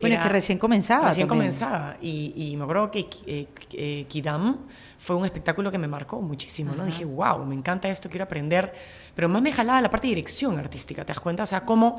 Bueno, 0.00 0.14
era- 0.14 0.22
que 0.24 0.28
recién 0.28 0.58
comenzaba 0.58 1.08
Recién 1.08 1.26
también. 1.26 1.50
comenzaba. 1.50 1.96
Y, 2.00 2.32
y 2.36 2.56
me 2.56 2.62
acuerdo 2.64 2.90
que 2.90 3.06
eh, 3.26 3.46
eh, 3.72 4.04
Kidam 4.08 4.58
fue 4.98 5.16
un 5.16 5.24
espectáculo 5.24 5.70
que 5.72 5.78
me 5.78 5.88
marcó 5.88 6.20
muchísimo. 6.20 6.74
¿no? 6.74 6.84
Dije, 6.84 7.04
wow, 7.04 7.44
me 7.44 7.54
encanta 7.54 7.88
esto, 7.88 8.08
quiero 8.08 8.24
aprender. 8.24 8.72
Pero 9.14 9.28
más 9.28 9.42
me 9.42 9.52
jalaba 9.52 9.80
la 9.80 9.90
parte 9.90 10.06
de 10.06 10.14
dirección 10.14 10.58
artística, 10.58 11.04
¿te 11.04 11.08
das 11.12 11.20
cuenta? 11.20 11.42
O 11.42 11.46
sea, 11.46 11.64
cómo 11.64 11.98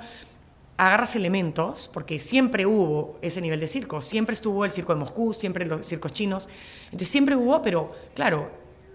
agarras 0.78 1.16
elementos, 1.16 1.90
porque 1.94 2.20
siempre 2.20 2.66
hubo 2.66 3.18
ese 3.22 3.40
nivel 3.42 3.60
de 3.60 3.68
circo, 3.68 4.02
siempre 4.02 4.34
estuvo 4.34 4.66
el 4.66 4.72
circo 4.72 4.94
de 4.96 5.00
Moscú, 5.00 5.32
siempre 5.34 5.66
los 5.68 5.86
circos 5.86 6.12
chinos, 6.12 6.50
entonces 6.86 7.10
siempre 7.10 7.36
hubo, 7.36 7.62
pero 7.62 7.92
claro, 8.16 8.50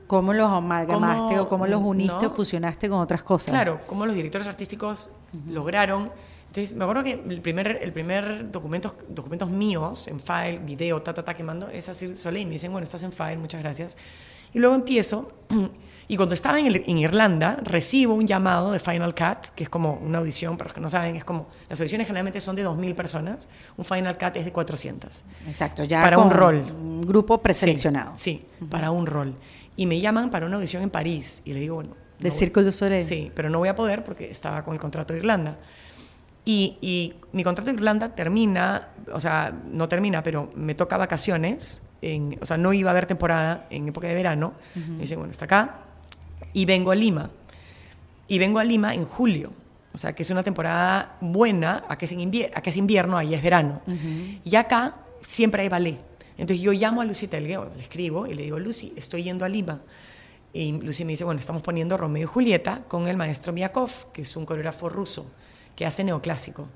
¿Cómo 0.07 0.33
los 0.33 0.51
amalgamaste 0.51 1.35
¿Cómo- 1.35 1.43
o 1.43 1.49
cómo 1.49 1.67
los 1.67 1.81
uniste 1.83 2.25
no? 2.27 2.31
o 2.31 2.35
fusionaste 2.35 2.89
con 2.89 3.01
otras 3.01 3.23
cosas? 3.23 3.51
claro, 3.51 3.81
cómo 3.87 4.07
los 4.07 4.15
directores 4.15 4.47
artísticos 4.47 5.11
lograron. 5.49 6.11
Entonces, 6.49 6.75
me 6.77 6.85
acuerdo 6.85 7.03
que 7.05 7.13
el 7.29 7.41
primer, 7.43 7.81
el 7.83 7.93
primer 7.93 8.51
documentos, 8.51 8.95
documentos 9.09 9.51
míos 9.51 10.09
en 10.09 10.21
file, 10.21 10.61
video, 10.65 11.03
ta, 11.03 11.13
ta, 11.13 11.25
ta, 11.25 11.35
que 11.35 11.43
mando, 11.43 11.69
es 11.69 11.89
así 11.89 12.15
Soleil. 12.15 12.43
Y 12.43 12.47
me 12.47 12.53
dicen, 12.53 12.73
bueno, 12.73 12.85
estás 12.85 13.03
en 13.03 13.13
file, 13.13 13.37
muchas 13.37 13.61
gracias. 13.61 13.99
Y 14.55 14.59
luego 14.59 14.75
empiezo, 14.75 15.33
y 16.09 16.17
cuando 16.17 16.35
estaba 16.35 16.59
en, 16.59 16.67
el- 16.67 16.85
en 16.87 16.97
Irlanda, 16.99 17.59
recibo 17.63 18.15
un 18.15 18.27
llamado 18.27 18.71
de 18.73 18.79
Final 18.79 19.15
Cut, 19.15 19.49
que 19.55 19.65
es 19.65 19.69
como 19.69 19.95
una 19.95 20.19
audición, 20.19 20.57
para 20.57 20.69
los 20.69 20.75
que 20.75 20.81
no 20.81 20.89
saben, 20.89 21.17
es 21.17 21.25
como, 21.25 21.49
las 21.69 21.79
audiciones 21.81 22.07
generalmente 22.07 22.41
son 22.41 22.57
de 22.57 22.65
2.000 22.65 22.95
personas, 22.95 23.49
un 23.77 23.85
Final 23.85 24.17
Cut 24.17 24.37
es 24.37 24.45
de 24.47 24.53
400. 24.53 25.25
Exacto, 25.47 25.85
ya 25.85 26.01
Para 26.03 26.17
con 26.17 26.27
un 26.29 26.33
rol. 26.33 26.65
Un 26.73 27.01
grupo 27.03 27.37
preseleccionado. 27.43 28.13
Sí, 28.17 28.47
sí, 28.61 28.67
para 28.71 28.93
un 28.93 29.05
rol. 29.07 29.35
Y 29.77 29.87
me 29.87 30.01
llaman 30.01 30.31
para 30.31 30.47
una 30.47 30.57
audición 30.57 30.83
en 30.83 30.91
París. 30.91 31.43
Y 31.45 31.53
le 31.53 31.61
digo, 31.61 31.77
bueno. 31.77 31.91
¿De 32.19 32.29
no 32.29 32.35
voy- 32.35 32.39
du 32.65 32.73
Soleil? 32.73 33.03
Sí, 33.03 33.31
pero 33.35 33.51
no 33.51 33.59
voy 33.59 33.69
a 33.69 33.75
poder 33.75 34.03
porque 34.03 34.31
estaba 34.31 34.65
con 34.65 34.73
el 34.75 34.81
contrato 34.81 35.13
de 35.13 35.19
Irlanda. 35.21 35.57
Y, 36.45 36.79
y 36.81 37.15
mi 37.33 37.43
contrato 37.45 37.71
de 37.71 37.77
Irlanda 37.77 38.15
termina, 38.15 38.89
o 39.13 39.19
sea, 39.21 39.53
no 39.71 39.89
termina, 39.89 40.23
pero 40.23 40.51
me 40.55 40.75
toca 40.75 40.97
vacaciones. 40.97 41.83
En, 42.01 42.39
o 42.41 42.47
sea, 42.47 42.57
no 42.57 42.73
iba 42.73 42.91
a 42.91 42.93
haber 42.93 43.07
temporada 43.07 43.67
en 43.71 43.89
época 43.89 44.07
de 44.07 44.15
verano. 44.15 44.53
Me 44.75 45.01
dicen, 45.01 45.19
bueno, 45.19 45.33
está 45.33 45.45
acá. 45.47 45.81
Y 46.53 46.65
vengo 46.65 46.91
a 46.91 46.95
Lima. 46.95 47.31
Y 48.29 48.39
vengo 48.39 48.59
a 48.61 48.65
Lima 48.65 48.95
en 48.95 49.05
julio. 49.05 49.53
O 49.93 49.99
sea, 49.99 50.13
que 50.15 50.23
es 50.23 50.31
una 50.31 50.43
temporada 50.43 51.17
buena, 51.21 51.85
a 51.89 51.97
que 51.99 52.05
es, 52.05 52.13
invier- 52.13 52.51
a 52.55 52.61
que 52.61 52.71
es 52.71 52.77
invierno, 52.77 53.17
ahí 53.19 53.35
es 53.35 53.43
verano. 53.43 53.81
Y 54.45 54.55
acá 54.57 54.95
siempre 55.23 55.63
hay 55.63 55.69
ballet. 55.69 55.99
Entontonces 56.39 56.61
yo 56.61 56.73
llamo 56.73 57.01
a 57.01 57.05
Lucy 57.05 57.29
Telgueo, 57.29 57.71
le 57.75 57.83
escribo 57.83 58.27
y 58.27 58.35
le 58.35 58.43
digo, 58.43 58.59
Lucy, 58.59 58.93
estoy 58.97 59.23
yendo 59.23 59.45
a 59.45 59.49
Lima. 59.49 59.81
Y 60.53 60.73
Lucy 60.73 61.05
me 61.05 61.13
dice, 61.13 61.25
bueno, 61.25 61.41
estamos 61.41 61.63
poniendo 61.63 61.97
Romeo 61.97 62.23
y 62.23 62.27
Julieta 62.27 62.85
con 62.89 63.07
el 63.07 63.17
maestro 63.17 63.53
Miakov, 63.53 64.13
que 64.13 64.23
es 64.23 64.37
un 64.37 64.47
coreógrafo 64.47 64.89
ruso 64.89 65.27
que 65.75 65.87
hace 65.87 66.05
neoclásico. 66.05 66.69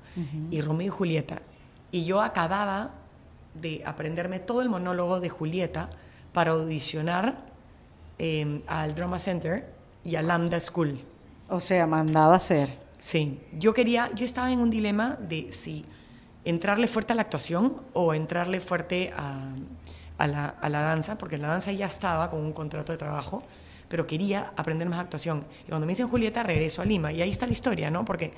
Y 0.51 0.61
Romeo 0.61 0.87
y 0.87 0.89
Julieta. 0.89 1.41
Y 1.91 2.05
yo 2.05 2.21
acababa 2.21 2.91
de 3.53 3.81
aprenderme 3.85 4.39
todo 4.39 4.61
el 4.61 4.69
monólogo 4.69 5.19
de 5.19 5.29
Julieta 5.29 5.89
para 6.33 6.51
audicionar 6.51 7.45
eh, 8.19 8.61
al 8.67 8.95
Drama 8.95 9.19
Center 9.19 9.73
y 10.03 10.15
a 10.15 10.21
Lambda 10.21 10.59
School. 10.59 10.99
O 11.49 11.59
sea, 11.59 11.87
mandado 11.87 12.33
a 12.33 12.37
hacer. 12.37 12.69
Sí, 12.99 13.39
yo 13.57 13.73
quería, 13.73 14.11
yo 14.13 14.25
estaba 14.25 14.51
en 14.51 14.59
un 14.59 14.69
dilema 14.69 15.17
de 15.19 15.51
si 15.51 15.85
entrarle 16.45 16.87
fuerte 16.87 17.13
a 17.13 17.15
la 17.15 17.21
actuación 17.23 17.81
o 17.93 18.13
entrarle 18.13 18.59
fuerte 18.59 19.13
a, 19.15 19.53
a 20.17 20.27
la, 20.27 20.45
a 20.47 20.69
la 20.69 20.81
danza, 20.81 21.17
porque 21.17 21.37
la 21.37 21.49
danza 21.49 21.71
ya 21.71 21.85
estaba 21.85 22.29
con 22.29 22.39
un 22.39 22.53
contrato 22.53 22.91
de 22.91 22.97
trabajo, 22.97 23.43
pero 23.87 24.07
quería 24.07 24.51
aprender 24.55 24.87
más 24.89 24.99
actuación. 24.99 25.45
Y 25.65 25.69
cuando 25.69 25.85
me 25.85 25.91
dicen 25.91 26.07
Julieta, 26.07 26.43
regreso 26.43 26.81
a 26.81 26.85
Lima. 26.85 27.11
Y 27.11 27.21
ahí 27.21 27.29
está 27.29 27.45
la 27.45 27.51
historia, 27.51 27.91
¿no? 27.91 28.05
Porque 28.05 28.33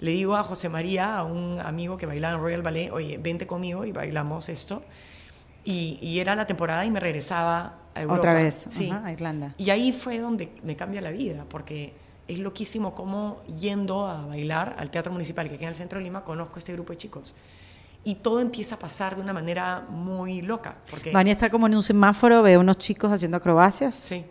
le 0.00 0.10
digo 0.12 0.36
a 0.36 0.44
José 0.44 0.68
María, 0.68 1.16
a 1.16 1.24
un 1.24 1.58
amigo 1.60 1.96
que 1.96 2.06
bailaba 2.06 2.34
en 2.34 2.40
Royal 2.40 2.62
Ballet, 2.62 2.92
oye, 2.92 3.18
vente 3.18 3.46
conmigo 3.46 3.84
y 3.84 3.92
bailamos 3.92 4.48
esto. 4.48 4.82
Y, 5.64 5.98
y 6.00 6.20
era 6.20 6.34
la 6.34 6.46
temporada 6.46 6.84
y 6.84 6.90
me 6.90 7.00
regresaba 7.00 7.78
a 7.94 8.02
Europa. 8.02 8.20
Otra 8.20 8.34
vez, 8.34 8.66
sí. 8.68 8.90
Ajá, 8.90 9.06
a 9.06 9.12
Irlanda. 9.12 9.54
Y 9.58 9.70
ahí 9.70 9.92
fue 9.92 10.18
donde 10.18 10.52
me 10.62 10.76
cambia 10.76 11.00
la 11.00 11.10
vida, 11.10 11.44
porque 11.48 11.94
es 12.28 12.38
loquísimo 12.38 12.94
cómo 12.94 13.42
yendo 13.60 14.06
a 14.06 14.26
bailar 14.26 14.76
al 14.78 14.90
Teatro 14.90 15.10
Municipal 15.12 15.48
que 15.48 15.56
queda 15.56 15.64
en 15.64 15.68
el 15.70 15.74
centro 15.74 15.98
de 15.98 16.04
Lima, 16.04 16.24
conozco 16.24 16.58
este 16.58 16.72
grupo 16.74 16.92
de 16.92 16.98
chicos. 16.98 17.34
Y 18.04 18.16
todo 18.16 18.40
empieza 18.40 18.76
a 18.76 18.78
pasar 18.78 19.16
de 19.16 19.22
una 19.22 19.32
manera 19.32 19.84
muy 19.90 20.40
loca. 20.42 20.76
Porque, 20.90 21.10
Vania 21.10 21.32
está 21.32 21.50
como 21.50 21.66
en 21.66 21.74
un 21.74 21.82
semáforo, 21.82 22.42
ve 22.42 22.54
a 22.54 22.58
unos 22.58 22.78
chicos 22.78 23.10
haciendo 23.10 23.36
acrobacias 23.38 23.94
sí, 23.94 24.24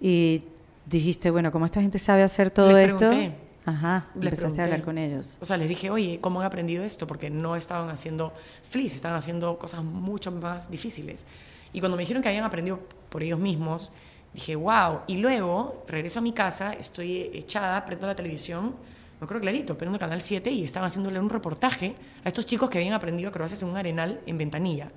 y 0.00 0.42
dijiste, 0.86 1.30
bueno, 1.30 1.52
¿cómo 1.52 1.66
esta 1.66 1.80
gente 1.80 1.98
sabe 1.98 2.22
hacer 2.22 2.50
todo 2.50 2.72
Les 2.72 2.88
esto? 2.88 3.08
pregunté. 3.08 3.36
Ajá, 3.64 4.06
Les 4.16 4.24
empezaste 4.24 4.34
a 4.34 4.38
pregunté. 4.40 4.62
hablar 4.62 4.82
con 4.82 4.98
ellos. 4.98 5.38
O 5.40 5.44
sea, 5.44 5.56
les 5.56 5.68
dije, 5.68 5.90
oye, 5.90 6.18
¿cómo 6.20 6.40
han 6.40 6.46
aprendido 6.46 6.82
esto? 6.82 7.06
Porque 7.06 7.30
no 7.30 7.54
estaban 7.54 7.90
haciendo 7.90 8.32
flis, 8.68 8.96
estaban 8.96 9.16
haciendo 9.18 9.56
cosas 9.58 9.84
mucho 9.84 10.32
más 10.32 10.68
difíciles. 10.70 11.26
Y 11.72 11.78
cuando 11.80 11.96
me 11.96 12.02
dijeron 12.02 12.22
que 12.22 12.28
habían 12.28 12.44
aprendido 12.44 12.80
por 13.08 13.22
ellos 13.22 13.38
mismos, 13.38 13.92
dije, 14.32 14.56
wow. 14.56 15.00
Y 15.06 15.18
luego 15.18 15.84
regreso 15.86 16.18
a 16.18 16.22
mi 16.22 16.32
casa, 16.32 16.72
estoy 16.72 17.30
echada, 17.32 17.84
prendo 17.84 18.06
la 18.06 18.14
televisión, 18.14 18.74
me 19.20 19.24
acuerdo 19.24 19.42
clarito, 19.42 19.78
prendo 19.78 19.98
Canal 19.98 20.20
7 20.20 20.50
y 20.50 20.64
estaban 20.64 20.88
haciéndole 20.88 21.20
un 21.20 21.30
reportaje 21.30 21.94
a 22.24 22.28
estos 22.28 22.44
chicos 22.46 22.68
que 22.68 22.78
habían 22.78 22.94
aprendido 22.94 23.28
acrobacias 23.28 23.62
en 23.62 23.68
un 23.68 23.76
arenal 23.76 24.20
en 24.26 24.38
Ventanilla. 24.38 24.90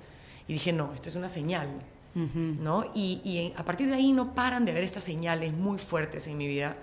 Y 0.48 0.54
dije, 0.54 0.72
no, 0.72 0.92
esto 0.94 1.08
es 1.08 1.14
una 1.16 1.28
señal. 1.28 1.68
¿no? 2.14 2.90
Y, 2.94 3.20
y 3.24 3.52
a 3.56 3.64
partir 3.64 3.88
de 3.88 3.94
ahí 3.94 4.10
no 4.10 4.34
paran 4.34 4.64
de 4.64 4.70
haber 4.70 4.84
estas 4.84 5.04
señales 5.04 5.52
muy 5.52 5.78
fuertes 5.78 6.26
en 6.28 6.38
mi 6.38 6.46
vida 6.46 6.74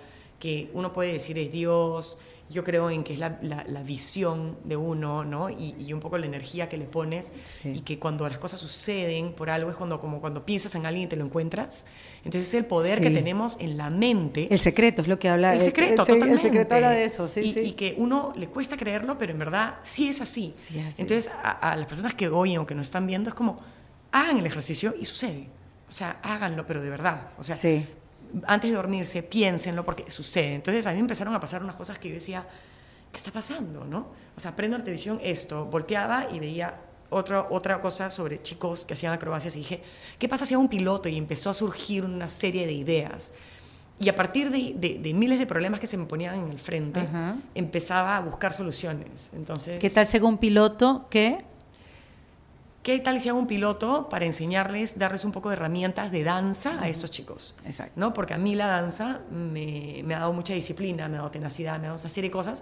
que 0.43 0.69
uno 0.73 0.91
puede 0.91 1.13
decir 1.13 1.39
es 1.39 1.51
Dios, 1.53 2.17
yo 2.49 2.63
creo 2.65 2.89
en 2.89 3.03
que 3.05 3.13
es 3.13 3.19
la, 3.19 3.39
la- 3.41 3.63
la 3.65 3.81
visión 3.81 4.57
de 4.65 4.75
uno, 4.75 5.23
¿no? 5.23 5.49
Y, 5.49 5.73
y 5.79 5.93
un 5.93 6.01
poco 6.01 6.17
la 6.17 6.25
energía 6.25 6.67
que 6.67 6.77
le 6.77 6.83
pones 6.85 7.31
Sí. 7.45 7.69
y 7.77 7.79
que 7.79 7.97
cuando 7.97 8.27
las 8.27 8.37
cosas 8.39 8.59
suceden 8.59 9.31
por 9.33 9.49
algo 9.49 9.69
es 9.71 9.77
cuando 9.77 10.01
como 10.01 10.19
cuando 10.19 10.45
piensas 10.45 10.75
en 10.75 10.85
alguien 10.85 11.05
y 11.05 11.07
te 11.07 11.15
lo 11.15 11.23
encuentras. 11.25 11.85
Entonces 12.25 12.49
es 12.49 12.53
el 12.55 12.65
poder 12.65 12.99
que 13.01 13.07
Sí. 13.07 13.13
tenemos 13.15 13.55
en 13.61 13.77
la 13.77 13.89
mente. 13.89 14.47
El 14.51 14.59
secreto 14.59 15.01
es 15.01 15.07
lo 15.07 15.17
que 15.17 15.29
habla. 15.29 15.53
El 15.55 15.61
secreto, 15.61 16.01
el, 16.01 16.05
se- 16.05 16.11
el 16.11 16.19
totalmente. 16.19 16.41
secreto 16.43 16.75
habla 16.75 16.89
de 16.91 17.05
eso, 17.05 17.27
sí, 17.29 17.39
y, 17.39 17.53
sí. 17.53 17.59
y 17.61 17.71
que 17.71 17.95
uno 17.97 18.33
le 18.35 18.47
cuesta 18.47 18.75
creerlo, 18.75 19.17
pero 19.17 19.31
en 19.31 19.39
verdad 19.39 19.75
sí 19.83 20.09
es 20.09 20.19
así. 20.19 20.51
Sí 20.51 20.77
así. 20.81 21.01
Entonces, 21.01 21.31
a, 21.41 21.71
a 21.71 21.75
las 21.77 21.87
personas 21.87 22.13
que 22.13 22.27
oyen 22.27 22.59
o 22.59 22.67
que 22.67 22.75
nos 22.75 22.87
están 22.87 23.07
viendo, 23.07 23.29
es 23.29 23.33
como, 23.35 23.61
hagan 24.11 24.37
el 24.37 24.45
ejercicio 24.45 24.93
y 24.99 25.05
sucede. 25.05 25.47
O 25.89 25.93
sea, 25.93 26.19
háganlo, 26.21 26.67
pero 26.67 26.81
de 26.81 26.89
verdad. 26.89 27.29
O 27.39 27.43
sea, 27.43 27.55
Sí. 27.55 27.87
Antes 28.47 28.69
de 28.71 28.75
dormirse, 28.75 29.23
piénsenlo 29.23 29.83
porque 29.85 30.09
sucede. 30.11 30.55
Entonces, 30.55 30.85
a 30.87 30.91
mí 30.93 30.99
empezaron 30.99 31.33
a 31.35 31.39
pasar 31.39 31.63
unas 31.63 31.75
cosas 31.75 31.97
que 31.99 32.09
yo 32.09 32.15
decía, 32.15 32.45
¿qué 33.11 33.17
está 33.17 33.31
pasando? 33.31 33.85
¿no? 33.85 34.07
O 34.35 34.39
sea, 34.39 34.55
prendo 34.55 34.77
la 34.77 34.83
televisión 34.83 35.19
esto, 35.23 35.65
volteaba 35.65 36.27
y 36.31 36.39
veía 36.39 36.75
otra, 37.09 37.47
otra 37.51 37.79
cosa 37.79 38.09
sobre 38.09 38.41
chicos 38.41 38.85
que 38.85 38.93
hacían 38.95 39.13
acrobacias 39.13 39.55
y 39.55 39.59
dije, 39.59 39.83
¿qué 40.17 40.27
pasa 40.27 40.45
si 40.45 40.53
hago 40.55 40.61
un 40.63 40.69
piloto? 40.69 41.07
Y 41.09 41.17
empezó 41.17 41.49
a 41.49 41.53
surgir 41.53 42.03
una 42.05 42.27
serie 42.29 42.65
de 42.65 42.73
ideas. 42.73 43.33
Y 43.99 44.09
a 44.09 44.15
partir 44.15 44.49
de, 44.49 44.73
de- 44.75 44.97
de 44.97 45.13
miles 45.13 45.37
de 45.37 45.45
problemas 45.45 45.79
que 45.79 45.85
se 45.85 45.95
me 45.97 46.05
ponían 46.05 46.33
en 46.39 46.47
el 46.49 46.57
frente, 46.57 47.01
Ajá. 47.01 47.35
empezaba 47.53 48.17
a 48.17 48.21
buscar 48.21 48.51
soluciones. 48.51 49.31
Entonces, 49.35 49.79
¿Qué 49.79 49.91
tal 49.91 50.07
según 50.07 50.39
piloto 50.39 51.05
que 51.11 51.37
¿Qué 52.83 52.99
tal 52.99 53.21
si 53.21 53.29
hago 53.29 53.39
un 53.39 53.47
piloto 53.47 54.09
para 54.09 54.25
enseñarles, 54.25 54.99
darles 54.99 55.23
un 55.23 55.31
poco 55.31 55.47
de 55.47 55.55
herramientas 55.55 56.11
de 56.11 56.25
danza 56.25 56.81
a 56.81 56.89
estos 56.89 57.11
chicos? 57.11 57.55
Exacto. 57.65 57.93
¿No? 57.95 58.13
Porque 58.13 58.33
a 58.33 58.37
mí 58.37 58.55
la 58.55 58.67
danza 58.67 59.21
me, 59.31 60.01
me 60.03 60.13
ha 60.13 60.19
dado 60.19 60.33
mucha 60.33 60.53
disciplina, 60.53 61.07
me 61.07 61.15
ha 61.15 61.19
dado 61.19 61.31
tenacidad, 61.31 61.79
me 61.79 61.87
ha 61.87 61.91
dado 61.91 62.01
una 62.01 62.09
serie 62.09 62.29
de 62.29 62.33
cosas. 62.33 62.61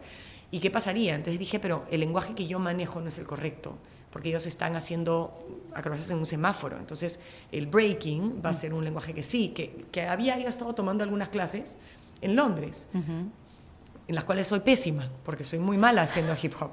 ¿Y 0.51 0.59
qué 0.59 0.69
pasaría? 0.69 1.15
Entonces 1.15 1.39
dije, 1.39 1.59
pero 1.59 1.85
el 1.89 2.01
lenguaje 2.01 2.35
que 2.35 2.45
yo 2.45 2.59
manejo 2.59 3.01
no 3.01 3.07
es 3.07 3.17
el 3.17 3.25
correcto, 3.25 3.79
porque 4.11 4.29
ellos 4.29 4.45
están 4.45 4.75
haciendo 4.75 5.65
acrobacias 5.73 6.11
en 6.11 6.19
un 6.19 6.27
semáforo. 6.27 6.77
Entonces 6.77 7.19
el 7.51 7.65
breaking 7.65 8.43
va 8.45 8.51
a 8.51 8.53
ser 8.53 8.75
un 8.75 8.83
lenguaje 8.83 9.15
que 9.15 9.23
sí, 9.23 9.47
que, 9.49 9.87
que 9.91 10.03
había 10.03 10.37
yo 10.37 10.47
estado 10.49 10.75
tomando 10.75 11.03
algunas 11.03 11.29
clases 11.29 11.79
en 12.21 12.35
Londres 12.35 12.87
en 14.11 14.15
las 14.15 14.25
cuales 14.25 14.45
soy 14.45 14.59
pésima, 14.59 15.09
porque 15.23 15.45
soy 15.45 15.59
muy 15.59 15.77
mala 15.77 16.01
haciendo 16.01 16.35
hip 16.43 16.53
hop. 16.59 16.71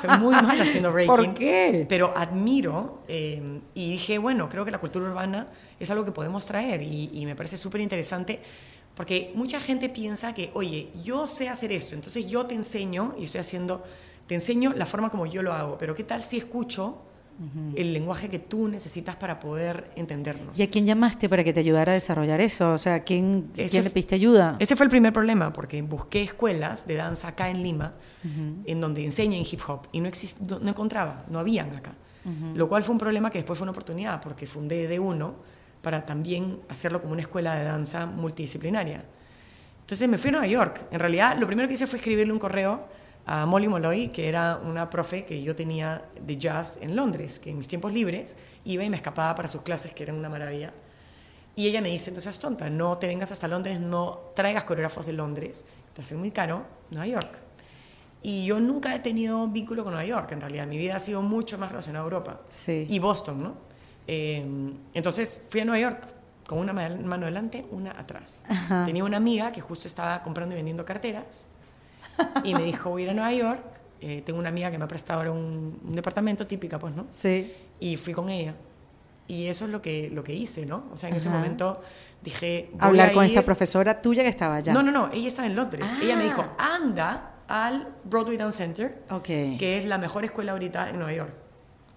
Soy 0.00 0.18
muy 0.18 0.34
mala 0.34 0.64
haciendo 0.64 0.92
breaking. 0.92 1.14
¿Por 1.14 1.34
qué? 1.34 1.86
Pero 1.88 2.12
admiro 2.16 3.02
eh, 3.06 3.60
y 3.74 3.92
dije, 3.92 4.18
bueno, 4.18 4.48
creo 4.48 4.64
que 4.64 4.72
la 4.72 4.78
cultura 4.78 5.06
urbana 5.06 5.46
es 5.78 5.88
algo 5.88 6.04
que 6.04 6.10
podemos 6.10 6.44
traer 6.46 6.82
y, 6.82 7.10
y 7.12 7.26
me 7.26 7.36
parece 7.36 7.56
súper 7.56 7.80
interesante 7.80 8.40
porque 8.96 9.30
mucha 9.36 9.60
gente 9.60 9.88
piensa 9.88 10.34
que, 10.34 10.50
oye, 10.54 10.90
yo 11.00 11.28
sé 11.28 11.48
hacer 11.48 11.70
esto, 11.70 11.94
entonces 11.94 12.26
yo 12.26 12.46
te 12.46 12.56
enseño 12.56 13.14
y 13.16 13.22
estoy 13.22 13.40
haciendo, 13.40 13.84
te 14.26 14.34
enseño 14.34 14.72
la 14.74 14.84
forma 14.84 15.10
como 15.10 15.26
yo 15.26 15.42
lo 15.42 15.52
hago, 15.52 15.78
pero 15.78 15.94
¿qué 15.94 16.02
tal 16.02 16.20
si 16.20 16.38
escucho 16.38 17.02
el 17.74 17.92
lenguaje 17.94 18.28
que 18.28 18.38
tú 18.38 18.68
necesitas 18.68 19.16
para 19.16 19.40
poder 19.40 19.90
entendernos? 19.96 20.58
¿Y 20.58 20.62
a 20.62 20.68
quién 20.70 20.84
llamaste 20.84 21.28
para 21.28 21.42
que 21.42 21.52
te 21.52 21.60
ayudara 21.60 21.92
a 21.92 21.94
desarrollar 21.94 22.40
eso? 22.40 22.74
O 22.74 22.78
sea, 22.78 22.96
¿a 22.96 23.00
quién, 23.00 23.50
Ese 23.56 23.70
quién 23.70 23.84
le 23.84 23.90
pediste 23.90 24.14
ayuda? 24.14 24.56
Ese 24.58 24.76
fue 24.76 24.84
el 24.84 24.90
primer 24.90 25.12
problema, 25.12 25.52
porque 25.52 25.80
busqué 25.80 26.22
escuelas 26.22 26.86
de 26.86 26.96
danza 26.96 27.28
acá 27.28 27.48
en 27.48 27.62
Lima, 27.62 27.94
en 28.66 28.80
donde 28.80 29.04
enseñan 29.04 29.40
hip 29.40 29.60
hop, 29.66 29.86
y 29.92 30.00
no, 30.00 30.08
exist- 30.08 30.40
no, 30.40 30.58
no 30.58 30.68
encontraba, 30.68 31.24
no 31.30 31.38
habían 31.38 31.74
acá. 31.74 31.94
Lo 32.54 32.68
cual 32.68 32.82
fue 32.82 32.92
un 32.92 32.98
problema 32.98 33.30
que 33.30 33.38
después 33.38 33.58
fue 33.58 33.64
una 33.64 33.72
oportunidad, 33.72 34.20
porque 34.20 34.46
fundé 34.46 34.86
de 34.86 34.98
uno 35.00 35.34
para 35.80 36.04
también 36.04 36.58
hacerlo 36.68 37.00
como 37.00 37.14
una 37.14 37.22
escuela 37.22 37.54
de 37.56 37.64
danza 37.64 38.04
multidisciplinaria. 38.04 39.02
Entonces 39.80 40.06
me 40.08 40.18
fui 40.18 40.28
a 40.28 40.32
Nueva 40.32 40.46
York. 40.46 40.82
En 40.90 41.00
realidad, 41.00 41.38
lo 41.38 41.46
primero 41.46 41.66
que 41.66 41.74
hice 41.74 41.86
fue 41.86 41.98
escribirle 41.98 42.32
un 42.34 42.38
correo 42.38 42.86
a 43.32 43.46
Molly 43.46 43.68
Molloy, 43.68 44.08
que 44.08 44.28
era 44.28 44.56
una 44.56 44.90
profe 44.90 45.24
que 45.24 45.40
yo 45.40 45.54
tenía 45.54 46.02
de 46.20 46.36
jazz 46.36 46.78
en 46.82 46.96
Londres, 46.96 47.38
que 47.38 47.50
en 47.50 47.58
mis 47.58 47.68
tiempos 47.68 47.92
libres 47.92 48.36
iba 48.64 48.82
y 48.82 48.90
me 48.90 48.96
escapaba 48.96 49.36
para 49.36 49.46
sus 49.46 49.62
clases, 49.62 49.94
que 49.94 50.02
eran 50.02 50.16
una 50.16 50.28
maravilla. 50.28 50.72
Y 51.54 51.68
ella 51.68 51.80
me 51.80 51.90
dice, 51.90 52.10
entonces 52.10 52.24
seas 52.34 52.40
tonta, 52.40 52.68
no 52.70 52.98
te 52.98 53.06
vengas 53.06 53.30
hasta 53.30 53.46
Londres, 53.46 53.78
no 53.78 54.18
traigas 54.34 54.64
coreógrafos 54.64 55.06
de 55.06 55.12
Londres, 55.12 55.64
te 55.94 56.02
hace 56.02 56.16
muy 56.16 56.32
caro, 56.32 56.64
Nueva 56.90 57.06
York. 57.06 57.30
Y 58.20 58.46
yo 58.46 58.58
nunca 58.58 58.94
he 58.96 58.98
tenido 58.98 59.46
vínculo 59.46 59.84
con 59.84 59.92
Nueva 59.92 60.06
York, 60.06 60.32
en 60.32 60.40
realidad. 60.40 60.66
Mi 60.66 60.76
vida 60.76 60.96
ha 60.96 61.00
sido 61.00 61.22
mucho 61.22 61.56
más 61.56 61.70
relacionada 61.70 62.02
a 62.02 62.06
Europa. 62.06 62.40
Sí. 62.48 62.86
Y 62.90 62.98
Boston, 62.98 63.44
¿no? 63.44 63.54
Eh, 64.08 64.44
entonces 64.92 65.46
fui 65.48 65.60
a 65.60 65.64
Nueva 65.64 65.80
York 65.80 66.02
con 66.48 66.58
una 66.58 66.72
ma- 66.72 66.88
mano 66.88 67.26
delante, 67.26 67.64
una 67.70 67.92
atrás. 67.92 68.44
Tenía 68.86 69.04
una 69.04 69.18
amiga 69.18 69.52
que 69.52 69.60
justo 69.60 69.86
estaba 69.86 70.20
comprando 70.24 70.54
y 70.54 70.56
vendiendo 70.56 70.84
carteras 70.84 71.46
y 72.44 72.54
me 72.54 72.62
dijo, 72.64 72.90
voy 72.90 73.02
a 73.02 73.04
ir 73.06 73.10
a 73.10 73.14
Nueva 73.14 73.32
York. 73.32 73.60
Eh, 74.00 74.22
tengo 74.24 74.38
una 74.38 74.48
amiga 74.48 74.70
que 74.70 74.78
me 74.78 74.84
ha 74.84 74.88
prestado 74.88 75.20
ahora 75.20 75.32
un, 75.32 75.78
un 75.84 75.94
departamento 75.94 76.46
típica, 76.46 76.78
pues, 76.78 76.94
¿no? 76.94 77.06
Sí. 77.08 77.52
y 77.80 77.96
fui 77.96 78.12
con 78.14 78.28
ella. 78.30 78.54
Y 79.26 79.46
eso 79.46 79.66
es 79.66 79.70
lo 79.70 79.80
que, 79.80 80.10
lo 80.10 80.24
que 80.24 80.34
hice, 80.34 80.66
¿no? 80.66 80.84
O 80.92 80.96
sea, 80.96 81.08
en 81.08 81.16
ese 81.16 81.28
Ajá. 81.28 81.38
momento 81.38 81.80
dije... 82.22 82.68
voy 82.72 82.80
Hablar 82.80 83.10
a 83.10 83.12
con 83.12 83.24
esta 83.24 83.40
ir- 83.40 83.44
profesora 83.44 84.00
tuya 84.02 84.22
que 84.22 84.28
estaba 84.28 84.56
allá. 84.56 84.72
No, 84.72 84.82
no, 84.82 84.90
no, 84.90 85.10
ella 85.12 85.28
estaba 85.28 85.46
en 85.46 85.54
Londres. 85.54 85.96
Ella 86.02 86.16
me 86.16 86.22
Ah. 86.24 86.26
dijo, 86.26 86.44
anda 86.58 87.34
al 87.46 87.88
Broadway 88.04 88.36
Dance 88.36 88.58
Center, 88.58 89.02
Ok. 89.10 89.24
que 89.24 89.76
es 89.78 89.84
la 89.84 89.98
mejor 89.98 90.24
escuela 90.24 90.52
ahorita 90.52 90.90
en 90.90 90.96
Nueva 90.96 91.12
York, 91.12 91.32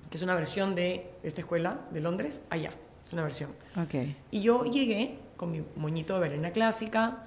que 0.10 0.18
es 0.18 0.24
una 0.24 0.36
versión 0.36 0.76
de 0.76 1.10
esta 1.24 1.42
escuela 1.42 1.80
de 1.92 2.02
Londres 2.02 2.44
allá. 2.50 2.72
Es 3.04 3.14
una 3.14 3.24
versión. 3.24 3.52
Ok. 3.78 3.96
Y 4.32 4.42
yo 4.42 4.66
llegué 4.66 5.18
con 5.38 5.52
mi 5.52 5.64
moñito 5.76 6.14
de 6.16 6.20
bailarina 6.22 6.52
clásica 6.52 7.24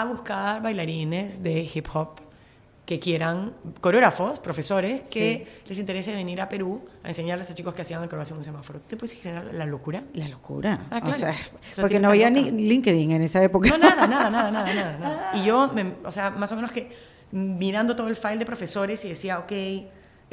a 0.00 0.04
buscar 0.06 0.62
bailarines 0.62 1.42
de 1.42 1.68
hip 1.72 1.86
hop 1.94 2.20
que 2.84 3.00
quieran, 3.00 3.54
coreógrafos, 3.80 4.40
profesores, 4.40 5.08
que 5.08 5.46
les 5.66 5.78
interese 5.78 6.14
venir 6.14 6.38
a 6.42 6.50
Perú 6.50 6.84
a 7.02 7.08
enseñarles 7.08 7.50
a 7.50 7.54
chicos 7.54 7.72
que 7.72 7.80
hacían 7.80 8.02
acrobacia 8.02 8.34
en 8.34 8.38
un 8.38 8.44
semáforo. 8.44 8.80
¿Te 8.80 8.96
puedes 8.98 9.14
imaginar 9.14 9.54
la 9.54 9.64
locura? 9.64 10.02
La 10.12 10.28
locura. 10.28 10.80
Ah, 10.90 11.00
claro. 11.00 11.08
O 11.08 11.18
sea, 11.18 11.30
O 11.30 11.34
sea, 11.74 11.82
porque 11.82 11.98
no 11.98 12.08
había 12.08 12.28
ni. 12.28 12.50
LinkedIn 12.50 13.12
en 13.12 13.22
esa 13.22 13.42
época. 13.42 13.70
No, 13.70 13.78
nada, 13.78 14.06
nada, 14.06 14.28
nada, 14.28 14.50
nada, 14.50 14.74
nada. 14.74 14.98
nada. 14.98 15.30
Y 15.34 15.44
yo, 15.46 15.68
me- 15.68 15.94
o 16.04 16.12
sea, 16.12 16.28
más 16.30 16.52
o 16.52 16.56
menos 16.56 16.72
que 16.72 16.90
mirando 17.32 17.96
todo 17.96 18.08
el 18.08 18.16
file 18.16 18.36
de 18.38 18.44
profesores 18.46 19.02
y 19.06 19.08
decía, 19.08 19.38
ok, 19.38 19.52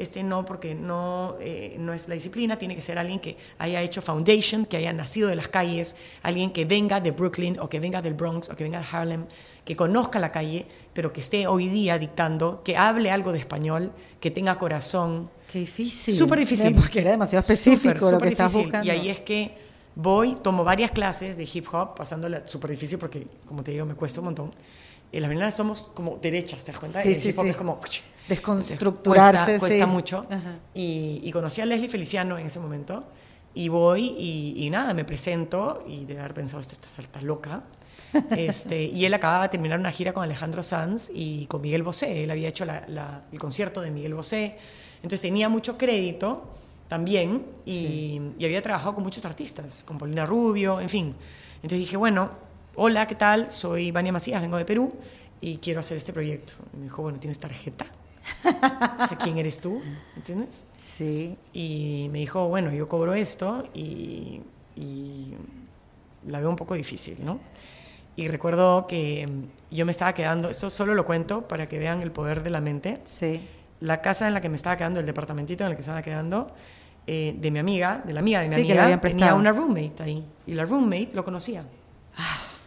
este 0.02 0.22
no, 0.22 0.44
porque 0.44 0.74
no, 0.74 1.36
eh, 1.40 1.76
no 1.78 1.92
es 1.92 2.08
la 2.08 2.14
disciplina, 2.14 2.58
tiene 2.58 2.74
que 2.74 2.80
ser 2.80 2.98
alguien 2.98 3.20
que 3.20 3.36
haya 3.58 3.80
hecho 3.80 4.02
foundation, 4.02 4.66
que 4.66 4.76
haya 4.76 4.92
nacido 4.92 5.28
de 5.28 5.36
las 5.36 5.48
calles, 5.48 5.96
alguien 6.22 6.52
que 6.52 6.64
venga 6.64 7.00
de 7.00 7.10
Brooklyn 7.10 7.58
o 7.60 7.68
que 7.68 7.80
venga 7.80 8.02
del 8.02 8.14
Bronx 8.14 8.50
o 8.50 8.56
que 8.56 8.64
venga 8.64 8.80
de 8.80 8.86
Harlem, 8.90 9.26
que 9.64 9.76
conozca 9.76 10.18
la 10.18 10.32
calle, 10.32 10.66
pero 10.92 11.12
que 11.12 11.20
esté 11.20 11.46
hoy 11.46 11.68
día 11.68 11.98
dictando, 11.98 12.62
que 12.64 12.76
hable 12.76 13.10
algo 13.10 13.32
de 13.32 13.38
español, 13.38 13.92
que 14.20 14.30
tenga 14.30 14.58
corazón. 14.58 15.30
Qué 15.50 15.60
difícil. 15.60 16.16
Súper 16.16 16.40
difícil. 16.40 16.74
Porque 16.74 17.00
era 17.00 17.10
demasiado 17.12 17.40
específico 17.40 17.98
Súper, 17.98 18.12
lo 18.12 18.20
que 18.20 18.28
estás 18.28 18.54
buscando. 18.54 18.86
Y 18.86 18.90
ahí 18.90 19.08
es 19.08 19.20
que 19.20 19.54
voy, 19.94 20.34
tomo 20.36 20.64
varias 20.64 20.90
clases 20.90 21.36
de 21.36 21.48
hip 21.52 21.66
hop, 21.72 21.94
pasándola 21.94 22.46
súper 22.46 22.70
difícil 22.70 22.98
porque, 22.98 23.26
como 23.46 23.62
te 23.62 23.70
digo, 23.70 23.86
me 23.86 23.94
cuesta 23.94 24.20
un 24.20 24.26
montón. 24.26 24.54
Y 25.12 25.20
las 25.20 25.28
bailarines 25.28 25.54
somos 25.54 25.90
como 25.94 26.16
derechas, 26.16 26.64
¿te 26.64 26.72
das 26.72 26.80
cuenta? 26.80 27.02
Sí, 27.02 27.10
el 27.10 27.14
sí, 27.16 27.28
hip 27.28 27.38
hop 27.38 27.44
sí. 27.44 27.50
es 27.50 27.56
como... 27.56 27.80
Desconstructurarse, 28.28 29.44
Cuesta, 29.44 29.58
cuesta 29.58 29.84
sí. 29.84 29.90
mucho. 29.90 30.26
Y, 30.74 31.20
y 31.22 31.32
conocí 31.32 31.60
a 31.60 31.66
Leslie 31.66 31.88
Feliciano 31.88 32.38
en 32.38 32.46
ese 32.46 32.60
momento. 32.60 33.04
Y 33.54 33.68
voy 33.68 34.14
y, 34.18 34.54
y 34.64 34.70
nada, 34.70 34.94
me 34.94 35.04
presento 35.04 35.84
y 35.86 36.04
de 36.06 36.18
haber 36.18 36.32
pensado, 36.34 36.60
esta 36.60 36.74
está, 37.00 37.20
loca. 37.20 37.62
Este, 38.36 38.84
y 38.84 39.06
él 39.06 39.14
acababa 39.14 39.44
de 39.44 39.48
terminar 39.48 39.78
una 39.78 39.90
gira 39.90 40.12
con 40.12 40.22
Alejandro 40.22 40.62
Sanz 40.62 41.10
y 41.14 41.46
con 41.46 41.60
Miguel 41.62 41.82
Bosé. 41.82 42.24
Él 42.24 42.30
había 42.30 42.48
hecho 42.48 42.64
la- 42.66 42.84
la- 42.88 43.22
el 43.32 43.38
concierto 43.38 43.80
de 43.80 43.90
Miguel 43.90 44.12
Bosé. 44.14 44.56
Entonces 44.96 45.20
tenía 45.22 45.48
mucho 45.48 45.76
crédito 45.78 46.44
también 46.88 47.46
y, 47.64 48.20
y 48.38 48.44
había 48.44 48.60
trabajado 48.60 48.94
con 48.94 49.02
muchos 49.04 49.24
artistas, 49.24 49.82
con 49.84 49.96
Paulina 49.96 50.26
Rubio, 50.26 50.78
en 50.80 50.90
fin. 50.90 51.14
Entonces 51.56 51.78
dije, 51.78 51.96
bueno, 51.96 52.30
hola, 52.74 53.06
¿qué 53.06 53.14
tal? 53.14 53.50
Soy 53.50 53.90
Vania 53.92 54.12
Macías, 54.12 54.42
vengo 54.42 54.58
de 54.58 54.66
Perú 54.66 54.92
y 55.40 55.56
quiero 55.56 55.80
hacer 55.80 55.96
este 55.96 56.12
proyecto. 56.12 56.52
Y 56.74 56.76
me 56.76 56.82
dijo, 56.84 57.00
bueno, 57.02 57.18
¿tienes 57.18 57.38
tarjeta? 57.38 57.86
o 58.44 59.06
sea, 59.06 59.18
¿quién 59.18 59.38
eres 59.38 59.60
tú? 59.60 59.80
¿Entiendes? 60.16 60.64
Sí. 60.80 61.36
Y 61.52 62.08
me 62.12 62.18
dijo, 62.20 62.48
bueno, 62.48 62.72
yo 62.72 62.88
cobro 62.88 63.14
esto 63.14 63.64
y, 63.74 64.40
y 64.76 65.34
la 66.26 66.38
veo 66.40 66.50
un 66.50 66.56
poco 66.56 66.74
difícil, 66.74 67.24
¿no? 67.24 67.40
Y 68.14 68.28
recuerdo 68.28 68.86
que 68.86 69.26
mm, 69.26 69.74
yo 69.74 69.84
me 69.86 69.90
estaba 69.90 70.12
quedando, 70.12 70.50
esto 70.50 70.70
solo 70.70 70.94
lo 70.94 71.04
cuento 71.04 71.48
para 71.48 71.68
que 71.68 71.78
vean 71.78 72.02
el 72.02 72.12
poder 72.12 72.42
de 72.42 72.50
la 72.50 72.60
mente. 72.60 73.00
Sí. 73.04 73.40
La 73.80 74.00
casa 74.00 74.28
en 74.28 74.34
la 74.34 74.40
que 74.40 74.48
me 74.48 74.56
estaba 74.56 74.76
quedando, 74.76 75.00
el 75.00 75.06
departamentito 75.06 75.64
en 75.64 75.70
el 75.70 75.76
que 75.76 75.80
estaba 75.80 76.02
quedando, 76.02 76.48
eh, 77.06 77.34
de 77.36 77.50
mi 77.50 77.58
amiga, 77.58 78.00
de 78.04 78.12
la 78.12 78.20
amiga 78.20 78.40
de 78.40 78.48
mi 78.48 78.54
Sí, 78.54 78.62
que 78.62 78.72
amiga, 78.72 78.84
habían 78.84 79.00
tenía 79.00 79.34
una 79.34 79.50
roommate 79.50 80.02
ahí. 80.02 80.24
Y 80.46 80.54
la 80.54 80.64
roommate 80.64 81.10
lo 81.14 81.24
conocía. 81.24 81.64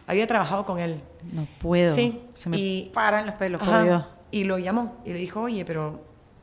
Había 0.06 0.26
trabajado 0.26 0.64
con 0.66 0.78
él. 0.78 1.00
No 1.32 1.46
puedo. 1.58 1.94
Sí, 1.94 2.20
Se 2.34 2.48
me 2.50 2.58
y- 2.58 2.90
paran 2.92 3.26
los 3.26 3.34
pelos, 3.36 3.60
por. 3.62 3.82
Dios. 3.82 4.04
Y 4.36 4.44
lo 4.44 4.58
llamó 4.58 4.96
y 5.06 5.14
le 5.14 5.18
dijo, 5.18 5.40
oye, 5.40 5.64
pero 5.64 5.98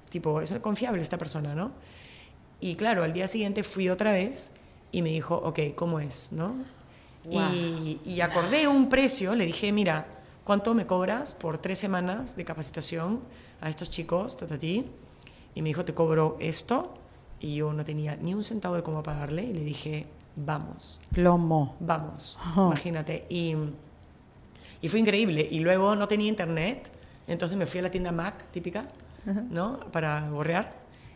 tipo, 0.10 0.42
es 0.42 0.52
confiable 0.62 1.02
esta 1.04 1.18
persona, 1.20 1.54
¿no? 1.54 1.72
Y 2.60 2.74
claro, 2.76 3.04
al 3.04 3.14
día 3.14 3.28
siguiente 3.28 3.62
fui 3.62 3.88
otra 3.90 4.12
vez 4.12 4.52
y 4.92 5.04
me 5.04 5.10
dijo, 5.10 5.36
ok, 5.36 5.60
¿cómo 5.76 6.00
es, 6.00 6.32
no? 6.32 6.56
Y, 7.30 8.00
y 8.04 8.22
acordé 8.22 8.68
un 8.68 8.90
precio, 8.90 9.36
le 9.36 9.46
dije, 9.46 9.72
mira, 9.72 10.08
¿cuánto 10.44 10.74
me 10.74 10.88
cobras 10.88 11.36
por 11.36 11.60
tres 11.60 11.78
semanas 11.78 12.36
de 12.36 12.44
capacitación 12.46 13.20
a 13.62 13.70
estos 13.70 13.92
chicos, 13.92 14.38
tatatí? 14.38 14.86
Y 15.54 15.62
me 15.62 15.70
dijo, 15.70 15.86
te 15.86 15.94
cobro 15.94 16.36
esto. 16.40 16.96
Y 17.40 17.58
yo 17.58 17.74
no 17.74 17.84
tenía 17.86 18.16
ni 18.16 18.34
un 18.34 18.44
centavo 18.44 18.76
de 18.76 18.82
cómo 18.82 19.04
pagarle. 19.04 19.44
Y 19.44 19.54
le 19.54 19.64
dije, 19.64 20.08
vamos 20.36 21.00
Plomo. 21.12 21.76
vamos, 21.80 22.40
Ajá. 22.42 22.66
imagínate. 22.68 23.26
Y, 23.30 23.56
y 24.82 24.90
fue 24.90 25.00
increíble. 25.00 25.48
Y 25.52 25.60
luego 25.60 25.96
no 25.96 26.08
tenía 26.08 26.28
internet, 26.28 26.90
entonces 27.28 27.58
me 27.58 27.66
fui 27.66 27.80
a 27.80 27.84
la 27.84 27.92
tienda 27.92 28.12
Mac 28.12 28.46
típica, 28.52 28.86
¿no? 29.50 29.80
Para 29.92 30.30
borrear. 30.30 30.74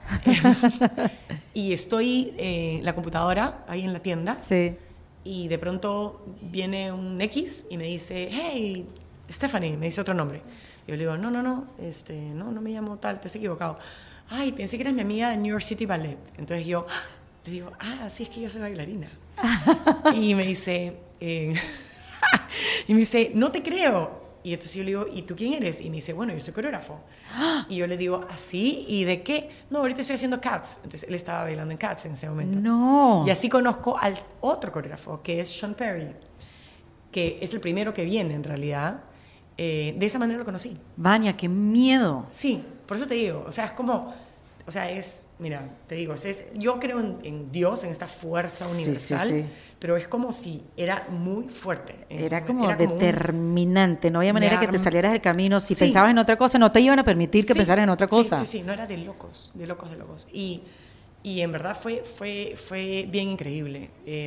y 1.53 1.73
estoy 1.73 2.33
en 2.37 2.85
la 2.85 2.93
computadora 2.95 3.65
ahí 3.67 3.83
en 3.83 3.93
la 3.93 3.99
tienda 3.99 4.35
Sí. 4.35 4.75
y 5.23 5.47
de 5.47 5.57
pronto 5.57 6.25
viene 6.41 6.91
un 6.91 7.19
X 7.19 7.67
y 7.69 7.77
me 7.77 7.85
dice, 7.85 8.29
hey, 8.31 8.87
Stephanie, 9.29 9.75
me 9.75 9.87
dice 9.87 9.99
otro 10.01 10.13
nombre. 10.13 10.41
Y 10.85 10.91
yo 10.91 10.95
le 10.95 11.03
digo, 11.03 11.17
no, 11.17 11.29
no, 11.29 11.43
no, 11.43 11.67
este, 11.79 12.13
no, 12.15 12.51
no 12.51 12.61
me 12.61 12.69
llamo 12.71 12.97
tal, 12.97 13.19
te 13.19 13.27
has 13.27 13.35
equivocado. 13.35 13.77
Ay, 14.29 14.51
pensé 14.53 14.77
que 14.77 14.83
eras 14.83 14.93
mi 14.93 15.01
amiga 15.01 15.29
de 15.29 15.37
New 15.37 15.51
York 15.51 15.63
City 15.63 15.85
Ballet. 15.85 16.17
Entonces 16.37 16.65
yo 16.65 16.85
le 17.45 17.51
digo, 17.51 17.71
ah, 17.79 18.09
sí, 18.09 18.23
es 18.23 18.29
que 18.29 18.41
yo 18.41 18.49
soy 18.49 18.61
bailarina. 18.61 19.09
y 20.15 20.33
me 20.35 20.45
dice, 20.45 20.97
eh, 21.19 21.53
y 22.87 22.93
me 22.93 22.99
dice, 23.01 23.31
no 23.33 23.51
te 23.51 23.61
creo. 23.61 24.26
Y 24.47 24.53
entonces 24.53 24.75
yo 24.75 24.83
le 24.83 24.91
digo, 24.91 25.05
¿y 25.13 25.23
tú 25.23 25.35
quién 25.35 25.51
eres? 25.51 25.81
Y 25.81 25.89
me 25.89 25.97
dice, 25.97 26.13
bueno, 26.13 26.31
yo 26.31 26.39
soy 26.39 26.53
coreógrafo. 26.53 27.01
Y 27.67 27.75
yo 27.75 27.85
le 27.85 27.97
digo, 27.97 28.25
¿así? 28.29 28.85
¿Y 28.87 29.03
de 29.03 29.21
qué? 29.21 29.49
No, 29.69 29.79
ahorita 29.79 29.99
estoy 29.99 30.13
haciendo 30.13 30.39
Cats. 30.39 30.77
Entonces 30.77 31.03
él 31.03 31.15
estaba 31.15 31.43
bailando 31.43 31.73
en 31.73 31.77
Cats 31.77 32.05
en 32.05 32.13
ese 32.13 32.29
momento. 32.29 32.57
No. 32.57 33.25
Y 33.27 33.29
así 33.29 33.49
conozco 33.49 33.97
al 33.97 34.17
otro 34.39 34.71
coreógrafo, 34.71 35.21
que 35.21 35.41
es 35.41 35.49
Sean 35.49 35.73
Perry, 35.73 36.15
que 37.11 37.39
es 37.41 37.53
el 37.53 37.59
primero 37.59 37.93
que 37.93 38.05
viene 38.05 38.35
en 38.35 38.43
realidad. 38.45 39.01
Eh, 39.57 39.93
de 39.97 40.05
esa 40.05 40.17
manera 40.17 40.39
lo 40.39 40.45
conocí. 40.45 40.77
Vania, 40.95 41.35
qué 41.35 41.49
miedo. 41.49 42.27
Sí, 42.31 42.63
por 42.85 42.95
eso 42.95 43.05
te 43.05 43.15
digo, 43.15 43.43
o 43.45 43.51
sea, 43.51 43.65
es 43.65 43.71
como, 43.73 44.13
o 44.67 44.71
sea, 44.71 44.91
es, 44.91 45.27
mira, 45.39 45.69
te 45.87 45.95
digo, 45.95 46.13
es, 46.13 46.45
yo 46.55 46.77
creo 46.79 46.99
en, 46.99 47.17
en 47.23 47.51
Dios, 47.51 47.83
en 47.85 47.89
esta 47.91 48.05
fuerza 48.07 48.65
Sí, 48.65 48.75
sí, 48.75 48.81
universal, 48.83 49.27
sí. 49.27 49.45
pero 49.79 49.95
es 49.95 50.07
como 50.09 50.33
si 50.33 50.61
era 50.75 51.07
muy 51.09 51.47
fuerte. 51.47 51.95
en 52.09 52.17
ese 52.17 52.25
Era 52.27 52.45
como 52.45 52.67
un- 52.67 52.77
determinante, 52.77 54.11
no 54.11 54.19
había 54.19 54.33
manera 54.33 54.59
que 54.59 54.67
te 54.67 54.77
salieras 54.77 55.11
del 55.13 55.21
camino. 55.21 55.59
Si 55.59 55.73
Sí. 55.73 55.79
pensabas 55.85 56.11
en 56.11 56.17
otra 56.17 56.37
cosa, 56.37 56.59
no 56.59 56.71
te 56.71 56.81
iban 56.81 56.99
a 56.99 57.03
permitir 57.03 57.45
que 57.45 57.53
Sí, 57.53 57.59
pensaras 57.59 57.83
en 57.83 57.89
otra 57.89 58.07
sí, 58.07 58.11
cosa. 58.11 58.39
Sí, 58.39 58.45
sí, 58.45 58.61
no 58.63 58.73
era 58.73 58.85
de 58.85 58.97
locos, 58.97 59.51
de 59.53 59.67
locos, 59.67 59.89
de 59.91 59.97
locos. 59.97 60.27
Y, 60.33 60.63
y 61.23 61.41
en 61.41 61.51
verdad 61.51 61.77
fue, 61.79 62.03
fue, 62.03 62.55
fue 62.57 63.07
bien 63.09 63.29
increíble. 63.29 63.89
Vi- 64.05 64.25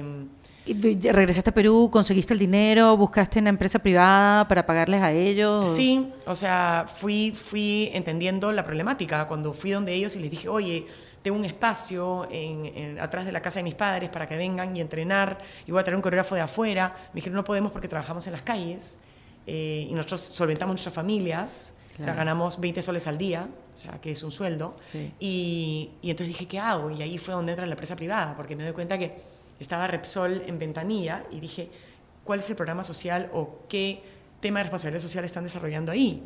regresaste 0.66 1.50
a 1.50 1.54
Perú, 1.54 1.88
conseguiste 1.92 2.32
el 2.34 2.38
dinero, 2.38 2.96
buscaste 2.96 3.38
una 3.40 3.50
empresa 3.50 3.78
privada 3.78 4.46
para 4.48 4.66
pagarles 4.66 5.00
a 5.02 5.12
ellos. 5.12 5.74
Sí, 5.74 6.12
o 6.26 6.34
sea, 6.34 6.86
fui, 6.92 7.32
fui 7.34 7.90
entendiendo 7.92 8.52
la 8.52 8.62
problemática. 8.64 9.26
Cuando 9.26 9.52
fui 9.52 9.70
donde 9.70 9.92
ellos 9.94 10.14
y 10.16 10.20
les 10.20 10.30
dije, 10.30 10.48
oye, 10.48 10.86
tengo 11.22 11.36
un 11.36 11.44
espacio 11.44 12.28
en, 12.30 12.66
en- 12.66 13.00
atrás 13.00 13.24
de 13.26 13.32
la 13.32 13.40
casa 13.42 13.61
de 13.61 13.64
mis 13.64 13.74
padres 13.74 14.11
para 14.11 14.28
que 14.28 14.36
vengan 14.36 14.76
y 14.76 14.80
entrenar, 14.80 15.38
y 15.66 15.72
voy 15.72 15.80
a 15.80 15.84
traer 15.84 15.96
un 15.96 16.02
coreógrafo 16.02 16.34
de 16.34 16.40
afuera. 16.42 16.94
Me 17.12 17.16
dijeron, 17.16 17.36
no 17.36 17.44
podemos 17.44 17.72
porque 17.72 17.88
trabajamos 17.88 18.26
en 18.26 18.32
las 18.32 18.42
calles 18.42 18.98
eh, 19.46 19.86
y 19.90 19.92
nosotros 19.94 20.20
solventamos 20.20 20.74
nuestras 20.74 20.94
familias. 20.94 21.74
O 21.92 21.96
sea, 21.96 22.04
Claro. 22.14 22.18
ganamos 22.20 22.58
20 22.58 22.80
soles 22.80 23.06
al 23.06 23.18
día, 23.18 23.46
o 23.74 23.76
sea, 23.76 24.00
que 24.00 24.12
es 24.12 24.22
un 24.22 24.30
sueldo. 24.32 24.72
Sí. 24.80 25.12
Y, 25.20 25.90
y 26.00 26.11
entonces 26.11 26.28
dije, 26.28 26.46
¿qué 26.48 26.58
hago? 26.58 26.90
Y 26.90 27.02
ahí 27.02 27.18
fue 27.18 27.34
donde 27.34 27.52
entra 27.52 27.66
la 27.66 27.72
empresa 27.72 27.94
privada, 27.94 28.34
porque 28.36 28.56
me 28.56 28.64
doy 28.64 28.72
cuenta 28.72 28.96
que 28.96 29.20
estaba 29.61 29.86
Repsol 29.86 30.42
en 30.46 30.58
ventanilla 30.58 31.24
y 31.30 31.38
dije, 31.40 31.68
¿cuál 32.24 32.40
es 32.40 32.50
el 32.50 32.56
programa 32.56 32.82
social 32.82 33.30
o 33.32 33.61
qué 33.68 34.02
tema 34.40 34.58
de 34.61 34.64
responsabilidad 34.64 35.02
social 35.02 35.24
están 35.24 35.44
desarrollando 35.44 35.92
ahí? 35.92 36.22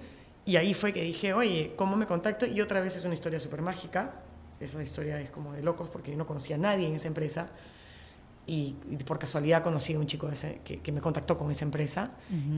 Y 0.46 0.56
ahí 0.56 0.72
fue 0.74 0.92
que 0.92 1.02
dije, 1.02 1.34
oye, 1.34 1.72
¿cómo 1.76 1.96
me 1.96 2.06
contacto? 2.06 2.46
Y 2.46 2.60
otra 2.60 2.80
vez 2.80 2.96
es 2.96 3.04
una 3.04 3.14
historia 3.14 3.40
súper 3.40 3.60
mágica. 3.62 4.12
Esa 4.60 4.82
historia 4.82 5.20
es 5.20 5.30
como 5.30 5.52
de 5.52 5.62
locos 5.62 5.88
porque 5.90 6.10
yo 6.12 6.16
no 6.16 6.26
conocía 6.26 6.56
a 6.56 6.58
nadie 6.58 6.86
en 6.86 6.94
esa 6.94 7.08
empresa. 7.08 7.48
Y, 8.46 8.74
y 8.90 8.96
por 8.98 9.18
casualidad 9.18 9.62
conocí 9.62 9.94
a 9.94 9.98
un 9.98 10.06
chico 10.06 10.28
ese- 10.28 10.60
que, 10.64 10.80
que 10.80 10.92
me 10.92 11.00
contactó 11.00 11.38
con 11.38 11.50
esa 11.50 11.64
empresa. 11.64 12.10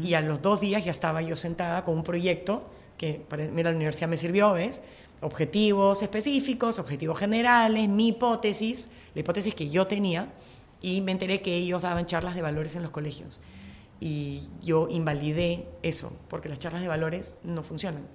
Y 0.02 0.14
a 0.14 0.20
los 0.20 0.42
dos 0.42 0.60
días 0.60 0.84
ya 0.84 0.90
estaba 0.90 1.22
yo 1.22 1.36
sentada 1.36 1.84
con 1.84 1.94
un 1.94 2.02
proyecto 2.02 2.68
que 2.98 3.24
para 3.28 3.44
mí 3.46 3.62
la 3.62 3.70
universidad 3.70 4.08
me 4.08 4.16
sirvió, 4.16 4.52
¿ves? 4.52 4.82
Objetivos 5.20 6.02
específicos, 6.02 6.78
objetivos 6.78 7.18
generales, 7.18 7.88
mi 7.88 8.08
hipótesis, 8.08 8.90
la 9.14 9.20
hipótesis 9.20 9.54
que 9.54 9.70
yo 9.70 9.86
tenía. 9.86 10.32
Y 10.80 11.00
me 11.00 11.12
enteré 11.12 11.42
que 11.42 11.56
ellos 11.56 11.82
daban 11.82 12.06
charlas 12.06 12.34
de 12.34 12.42
valores 12.42 12.76
en 12.76 12.82
los 12.82 12.90
colegios. 12.90 13.40
Y 14.00 14.48
yo 14.62 14.88
invalidé 14.90 15.66
eso, 15.82 16.12
porque 16.28 16.48
las 16.48 16.58
charlas 16.58 16.82
de 16.82 16.88
valores 16.88 17.36
no 17.42 17.62
funcionan. 17.62 18.06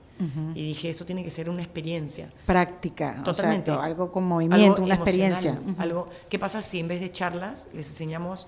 Y 0.53 0.67
dije, 0.67 0.91
eso 0.91 1.03
tiene 1.03 1.23
que 1.23 1.31
ser 1.31 1.49
una 1.49 1.63
experiencia. 1.63 2.29
Práctica, 2.45 3.23
Totalmente. 3.23 3.71
o 3.71 3.75
sea, 3.77 3.83
algo 3.83 4.11
con 4.11 4.23
movimiento, 4.23 4.73
Algo 4.73 4.85
una 4.85 4.93
experiencia. 4.93 5.59
Ujú. 5.59 5.75
Algo, 5.79 6.09
¿Qué 6.29 6.37
pasa 6.37 6.61
si 6.61 6.79
en 6.79 6.87
vez 6.87 7.01
de 7.01 7.11
charlas 7.11 7.69
les 7.73 7.89
enseñamos 7.89 8.47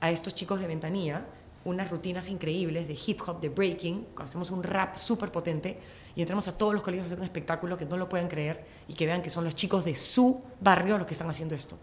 a 0.00 0.10
estos 0.10 0.34
chicos 0.34 0.60
de 0.60 0.66
ventanilla 0.66 1.24
unas 1.64 1.90
rutinas 1.90 2.28
increíbles 2.28 2.86
de 2.86 2.98
hip 3.06 3.20
hop, 3.26 3.40
de 3.40 3.48
breaking, 3.48 4.06
hacemos 4.18 4.50
un 4.50 4.62
rap 4.62 4.96
súper 4.96 5.32
potente 5.32 5.78
y 6.14 6.20
entramos 6.20 6.46
a 6.48 6.56
todos 6.56 6.74
los 6.74 6.82
colegios 6.82 7.06
a 7.06 7.08
hacer 7.08 7.18
un 7.18 7.24
espectáculo 7.24 7.76
que 7.78 7.86
no 7.86 7.96
lo 7.96 8.08
puedan 8.08 8.28
creer 8.28 8.64
y 8.86 8.94
que 8.94 9.06
vean 9.06 9.22
que 9.22 9.30
son 9.30 9.44
los 9.44 9.54
chicos 9.54 9.84
de 9.84 9.94
su 9.94 10.42
barrio 10.60 10.98
los 10.98 11.06
que 11.06 11.14
están 11.14 11.28
haciendo 11.30 11.54
esto. 11.54 11.78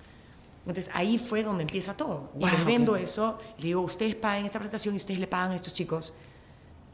Entonces 0.61 0.89
ahí 0.93 1.17
fue 1.17 1.43
donde 1.43 1.63
empieza 1.63 1.95
todo. 1.95 2.31
Y 2.39 2.45
les 2.45 2.65
vendo 2.65 2.93
qué- 2.93 3.03
eso, 3.03 3.37
y 3.57 3.61
le 3.61 3.67
digo, 3.69 3.81
ustedes 3.81 4.15
paguen 4.15 4.45
esta 4.45 4.59
presentación 4.59 4.93
y 4.93 4.97
ustedes 4.97 5.19
le 5.19 5.27
pagan 5.27 5.51
a 5.51 5.55
estos 5.55 5.73
chicos. 5.73 6.13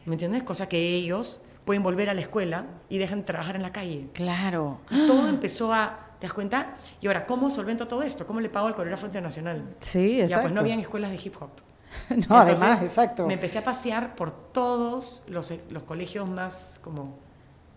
¿Me 0.05 0.13
entiendes? 0.13 0.43
Cosa 0.43 0.70
que 0.70 0.78
ellos 0.95 1.41
pueden 1.65 1.84
volver 1.84 2.09
a 2.09 2.13
la 2.13 2.22
escuela 2.22 2.65
y 2.88 2.97
dejan 2.97 3.20
de 3.20 3.26
trabajar 3.26 3.57
en 3.57 3.61
la 3.63 3.74
calle. 3.74 4.07
Claro. 4.13 4.80
Y 4.89 5.05
todo 5.05 5.28
empezó 5.28 5.74
a, 5.74 6.11
¿te 6.18 6.28
das 6.28 6.34
cuenta? 6.34 6.76
Y 7.01 7.07
ahora, 7.07 7.26
¿cómo 7.26 7.49
solvento 7.49 7.89
todo 7.89 8.03
esto? 8.03 8.26
¿Cómo 8.26 8.39
le 8.39 8.49
pago 8.49 8.68
al 8.68 8.74
coreógrafo 8.76 9.05
internacional? 9.07 9.76
Sí, 9.82 10.15
Ya, 10.18 10.24
exacto. 10.24 10.43
pues 10.43 10.53
no 10.53 10.61
habían 10.61 10.80
escuelas 10.80 11.11
de 11.11 11.20
hip 11.22 11.36
hop. 11.41 11.49
No, 12.09 12.15
Entonces, 12.15 12.61
además, 12.61 12.84
exacto. 12.84 13.28
Me 13.28 13.34
empecé 13.34 13.57
a 13.59 13.63
pasear 13.65 14.15
por 14.15 14.32
todos 14.32 15.24
los, 15.28 15.53
los 15.70 15.84
colegios 15.84 16.30
más 16.30 16.80
como 16.84 17.15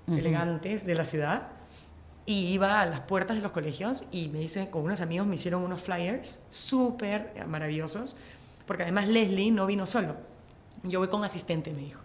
elegantes 0.09 0.86
de 0.86 0.95
la 0.95 1.05
ciudad 1.05 1.49
y 2.30 2.52
iba 2.52 2.80
a 2.80 2.86
las 2.86 3.00
puertas 3.00 3.36
de 3.38 3.42
los 3.42 3.50
colegios 3.50 4.04
y 4.12 4.28
me 4.28 4.40
hice, 4.40 4.70
con 4.70 4.82
unos 4.82 5.00
amigos 5.00 5.26
me 5.26 5.34
hicieron 5.34 5.62
unos 5.64 5.82
flyers 5.82 6.40
súper 6.48 7.32
maravillosos, 7.48 8.14
porque 8.66 8.84
además 8.84 9.08
Leslie 9.08 9.50
no 9.50 9.66
vino 9.66 9.84
solo. 9.84 10.14
Yo 10.84 11.00
voy 11.00 11.08
con 11.08 11.24
asistente, 11.24 11.72
me 11.72 11.80
dijo. 11.80 12.00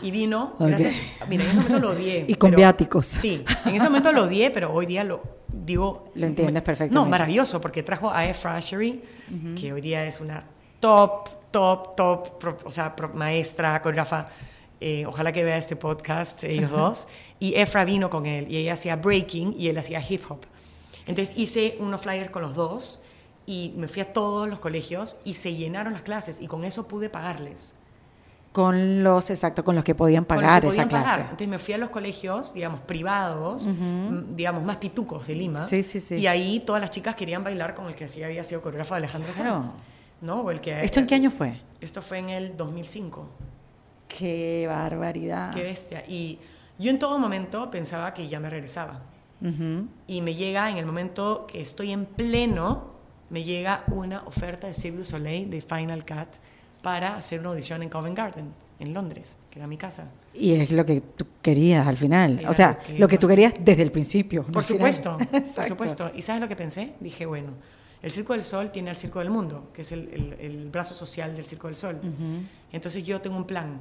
Y 0.00 0.10
vino, 0.12 0.54
Ok. 0.58 0.68
gracias, 0.68 0.94
mira, 1.28 1.44
en 1.44 1.50
ese 1.50 1.58
momento 1.60 1.78
lo 1.78 1.90
odié. 1.90 2.24
Y 2.28 2.34
con 2.36 2.50
pero- 2.50 2.56
viáticos. 2.58 3.04
Sí, 3.04 3.44
en 3.66 3.74
ese 3.74 3.84
momento 3.84 4.12
lo 4.12 4.22
odié, 4.24 4.50
pero 4.50 4.72
hoy 4.72 4.86
día 4.86 5.04
lo 5.04 5.20
digo... 5.52 6.10
Lo 6.14 6.24
entiendes 6.24 6.54
me- 6.54 6.62
perfectamente. 6.62 6.94
No, 6.94 7.04
maravilloso, 7.04 7.60
porque 7.60 7.82
trajo 7.82 8.10
a 8.10 8.24
Efra 8.24 8.56
Ashery, 8.56 9.02
que 9.60 9.72
hoy 9.74 9.82
día 9.82 10.06
es 10.06 10.20
una 10.20 10.42
top, 10.80 11.28
top, 11.50 11.94
top, 11.96 12.38
pro- 12.38 12.58
o 12.64 12.70
sea, 12.70 12.96
pro- 12.96 13.10
maestra, 13.12 13.82
coreógrafa. 13.82 14.28
eh, 14.80 15.04
ojalá 15.06 15.32
que 15.32 15.42
vea 15.44 15.56
este 15.58 15.74
podcast, 15.76 16.44
ellos 16.44 16.70
dos. 16.70 17.08
Y 17.40 17.54
Efra 17.54 17.84
vino 17.84 18.10
con 18.10 18.26
él, 18.26 18.46
y 18.50 18.56
ella 18.56 18.72
hacía 18.74 18.96
breaking 18.96 19.54
y 19.58 19.68
él 19.68 19.78
hacía 19.78 20.02
hip 20.06 20.22
hop. 20.28 20.40
Entonces 21.06 21.34
hice 21.36 21.76
unos 21.80 22.00
flyers 22.02 22.30
con 22.30 22.42
los 22.42 22.54
dos 22.54 23.00
y 23.46 23.72
me 23.76 23.88
fui 23.88 24.02
a 24.02 24.12
todos 24.12 24.48
los 24.48 24.58
colegios 24.58 25.16
y 25.24 25.34
se 25.34 25.54
llenaron 25.54 25.92
las 25.92 26.02
clases 26.02 26.40
y 26.40 26.46
con 26.48 26.64
eso 26.64 26.86
pude 26.88 27.08
pagarles. 27.08 27.74
Con 28.52 29.04
los, 29.04 29.30
exacto, 29.30 29.62
con 29.62 29.74
los 29.74 29.84
que 29.84 29.94
podían 29.94 30.24
pagar 30.24 30.62
que 30.62 30.68
esa 30.68 30.74
podían 30.74 30.88
clase. 30.88 31.04
pagar. 31.04 31.20
Entonces 31.22 31.48
me 31.48 31.58
fui 31.58 31.74
a 31.74 31.78
los 31.78 31.90
colegios, 31.90 32.54
digamos, 32.54 32.80
privados, 32.80 33.66
m- 33.66 34.24
digamos, 34.34 34.64
más 34.64 34.78
pitucos 34.78 35.26
de 35.26 35.34
Lima. 35.34 35.64
Sí, 35.64 35.82
sí, 35.82 36.00
sí. 36.00 36.16
Y 36.16 36.26
ahí 36.26 36.60
todas 36.60 36.80
las 36.80 36.90
chicas 36.90 37.14
querían 37.14 37.44
bailar 37.44 37.74
con 37.74 37.86
el 37.86 37.94
que 37.94 38.04
así 38.04 38.22
había 38.22 38.42
sido 38.44 38.60
coreógrafo 38.62 38.94
de 38.94 38.98
Alejandro 38.98 39.32
Claro. 39.32 39.62
Sanz. 39.62 39.74
¿No? 40.22 40.40
O 40.40 40.50
el 40.50 40.60
que, 40.60 40.80
¿Esto 40.80 40.98
en 40.98 41.06
qué 41.06 41.14
año 41.14 41.30
fue? 41.30 41.60
Esto 41.80 42.02
fue 42.02 42.18
en 42.18 42.30
el 42.30 42.56
2005. 42.56 43.26
Qué 44.08 44.64
barbaridad. 44.66 45.54
Qué 45.54 45.62
bestia. 45.62 46.02
Y 46.08 46.38
yo 46.78 46.90
en 46.90 46.98
todo 46.98 47.18
momento 47.18 47.70
pensaba 47.70 48.14
que 48.14 48.28
ya 48.28 48.40
me 48.40 48.50
regresaba. 48.50 49.02
Y 50.08 50.20
me 50.22 50.34
llega 50.34 50.68
en 50.70 50.78
el 50.78 50.86
momento 50.86 51.46
que 51.46 51.60
estoy 51.60 51.92
en 51.92 52.06
pleno, 52.06 52.92
me 53.30 53.44
llega 53.44 53.84
una 53.88 54.22
oferta 54.26 54.66
de 54.66 54.74
Cirque 54.74 54.98
du 54.98 55.04
Soleil 55.04 55.48
de 55.48 55.60
Final 55.60 56.04
Cut 56.04 56.38
para 56.82 57.16
hacer 57.16 57.38
una 57.40 57.50
audición 57.50 57.82
en 57.84 57.88
Covent 57.88 58.16
Garden, 58.16 58.46
en 58.80 58.92
Londres, 58.94 59.38
que 59.50 59.58
era 59.60 59.68
mi 59.68 59.76
casa. 59.76 60.08
Y 60.34 60.54
es 60.54 60.72
lo 60.72 60.84
que 60.84 61.00
tú 61.00 61.24
querías 61.40 61.86
al 61.86 61.96
final. 61.96 62.40
Era 62.40 62.50
o 62.50 62.52
sea, 62.52 62.70
lo 62.80 62.86
que- 62.86 62.98
lo 62.98 63.08
que 63.08 63.18
tú 63.18 63.28
querías 63.28 63.52
desde 63.60 63.82
el 63.82 63.92
principio. 63.92 64.42
Por 64.44 64.64
supuesto, 64.64 65.16
por 65.54 65.64
supuesto. 65.64 66.10
¿Y 66.16 66.22
sabes 66.22 66.40
lo 66.42 66.48
que 66.48 66.56
pensé? 66.56 66.94
Dije, 66.98 67.24
bueno, 67.26 67.50
el 68.02 68.10
Circo 68.10 68.32
del 68.32 68.42
Sol 68.44 68.70
tiene 68.72 68.90
al 68.90 68.96
Circo 68.96 69.18
del 69.20 69.30
Mundo, 69.30 69.70
que 69.72 69.82
es 69.82 69.92
el, 69.92 70.08
el- 70.12 70.36
el 70.40 70.68
brazo 70.70 70.94
social 70.94 71.36
del 71.36 71.44
Circo 71.46 71.68
del 71.68 71.76
Sol. 71.76 72.00
Entonces 72.72 73.04
yo 73.04 73.20
tengo 73.20 73.36
un 73.36 73.44
plan. 73.44 73.78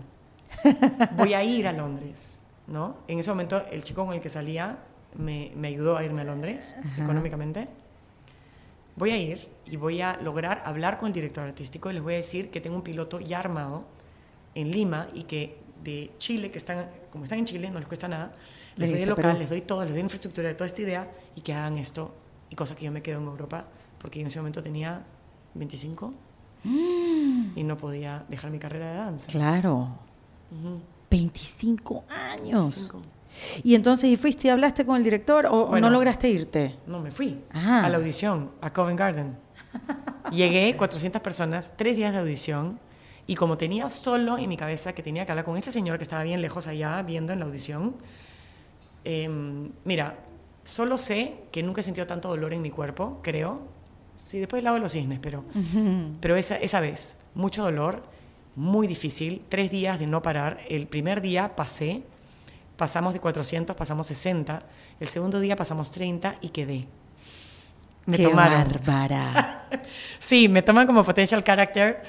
Voy 1.15 1.33
a 1.33 1.43
ir 1.43 1.67
a 1.67 1.73
Londres, 1.73 2.39
¿no? 2.68 2.97
En 3.07 3.20
ese 3.20 3.30
momento 3.30 3.63
el 3.72 3.84
chico 3.84 4.05
con 4.05 4.13
el 4.13 4.22
que 4.22 4.30
salía 4.30 4.78
me, 5.15 5.51
me 5.55 5.70
ayudó 5.70 5.97
a 5.97 6.03
irme 6.03 6.22
a 6.22 6.26
Londres 6.26 6.78
económicamente. 6.97 7.68
Voy 8.95 9.11
a 9.11 9.18
ir 9.18 9.47
y 9.65 9.78
voy 9.78 10.01
a 10.01 10.20
lograr 10.22 10.63
hablar 10.65 10.97
con 10.97 11.07
el 11.07 11.13
director 11.13 11.43
artístico 11.43 11.89
y 11.89 11.93
les 11.93 12.03
voy 12.03 12.15
a 12.15 12.18
decir 12.18 12.49
que 12.49 12.61
tengo 12.61 12.76
un 12.76 12.82
piloto 12.82 13.20
ya 13.20 13.39
armado 13.39 13.86
en 14.55 14.72
Lima 14.72 15.07
y 15.13 15.24
que 15.24 15.57
de 15.84 16.11
Chile, 16.18 16.51
que 16.51 16.57
están, 16.57 16.89
como 17.11 17.24
están 17.24 17.39
en 17.39 17.45
Chile, 17.45 17.70
no 17.70 17.78
les 17.78 17.88
cuesta 17.88 18.07
nada, 18.07 18.34
les 18.76 18.89
doy 18.89 18.93
Venirse 18.93 19.03
el 19.03 19.09
local, 19.11 19.39
les 19.39 19.49
doy 19.49 19.61
todo, 19.61 19.84
les 19.84 19.93
doy 19.93 20.01
infraestructura 20.01 20.47
de 20.47 20.55
toda 20.55 20.65
esta 20.65 20.82
idea 20.82 21.11
y 21.36 21.41
que 21.41 21.53
hagan 21.53 21.78
esto 21.78 22.11
y 22.49 22.55
cosa 22.55 22.76
que 22.76 22.86
yo 22.86 22.91
me 22.91 23.01
quedo 23.01 23.20
en 23.20 23.26
Europa 23.26 23.65
porque 23.99 24.20
en 24.20 24.28
ese 24.28 24.39
momento 24.39 24.61
tenía 24.61 25.03
25 25.53 26.13
y 26.63 27.63
no 27.63 27.78
podía 27.78 28.26
dejar 28.30 28.51
mi 28.51 28.59
carrera 28.59 28.91
de 28.91 28.97
danza. 28.97 29.28
Claro. 29.32 29.99
25 31.10 32.03
años. 32.34 32.91
25. 32.91 33.01
Y 33.64 33.76
entonces, 33.76 34.10
¿y 34.10 34.18
fuiste 34.18 34.47
y 34.47 34.49
hablaste 34.51 34.86
con 34.86 34.95
el 34.97 35.03
director 35.03 35.45
o- 35.45 35.68
Bueno. 35.68 35.88
no 35.88 35.93
lograste 35.93 36.28
irte? 36.30 36.76
No, 36.88 36.99
me 36.99 37.12
fui 37.12 37.43
Ah. 37.53 37.86
a 37.86 37.89
la 37.89 37.97
audición, 37.97 38.51
a 38.62 38.74
Covent 38.74 38.97
Garden. 38.99 39.38
Llegué, 40.32 40.76
400 40.76 41.22
personas, 41.22 41.74
tres 41.78 41.95
días 41.95 42.14
de 42.14 42.20
audición, 42.20 42.80
y 43.28 43.36
como 43.36 43.58
tenía 43.58 43.89
solo 43.89 44.38
en 44.38 44.49
mi 44.49 44.58
cabeza 44.58 44.93
que 44.93 45.03
tenía 45.03 45.26
que 45.26 45.32
hablar 45.32 45.45
con 45.45 45.55
ese 45.58 45.72
señor 45.72 45.97
que 45.97 46.03
estaba 46.03 46.24
bien 46.24 46.41
lejos 46.41 46.66
allá, 46.68 47.01
viendo 47.03 47.32
en 47.34 47.39
la 47.39 47.45
audición, 47.45 47.95
em, 49.03 49.70
mira, 49.86 50.18
solo 50.64 50.97
sé 50.97 51.36
que 51.51 51.64
nunca 51.64 51.82
he 51.82 51.84
sentido 51.84 52.08
tanto 52.08 52.30
dolor 52.30 52.53
en 52.53 52.62
mi 52.62 52.72
cuerpo, 52.72 53.20
creo. 53.22 53.62
Sí, 54.18 54.39
después 54.39 54.60
el 54.60 54.64
lago 54.66 54.76
de 54.76 54.82
los 54.82 54.91
cisnes, 54.91 55.20
pero, 55.22 55.43
pero 56.20 56.36
esa, 56.36 56.55
esa 56.58 56.80
vez, 56.80 57.18
mucho 57.36 57.64
dolor, 57.64 58.01
muy 58.58 58.88
difícil, 58.88 59.43
tres 59.49 59.70
días 59.70 59.99
de 59.99 60.08
no 60.08 60.22
parar. 60.22 60.58
El 60.68 60.88
primer 60.88 61.22
día 61.22 61.55
pasé, 61.55 62.01
pasamos 62.76 63.14
de 63.14 63.20
400, 63.20 63.76
pasamos 63.76 64.08
60, 64.08 64.64
el 64.99 65.08
segundo 65.08 65.39
día 65.39 65.55
pasamos 65.55 65.91
30 65.91 66.38
y 66.41 66.49
quedé. 66.49 66.88
Me 68.08 68.18
Qué 68.18 68.24
tomaron. 68.24 68.68
bárbara. 68.84 69.53
Sí, 70.20 70.49
me 70.49 70.62
toman 70.64 70.88
como 70.88 71.03
potential 71.03 71.43
character 71.43 72.01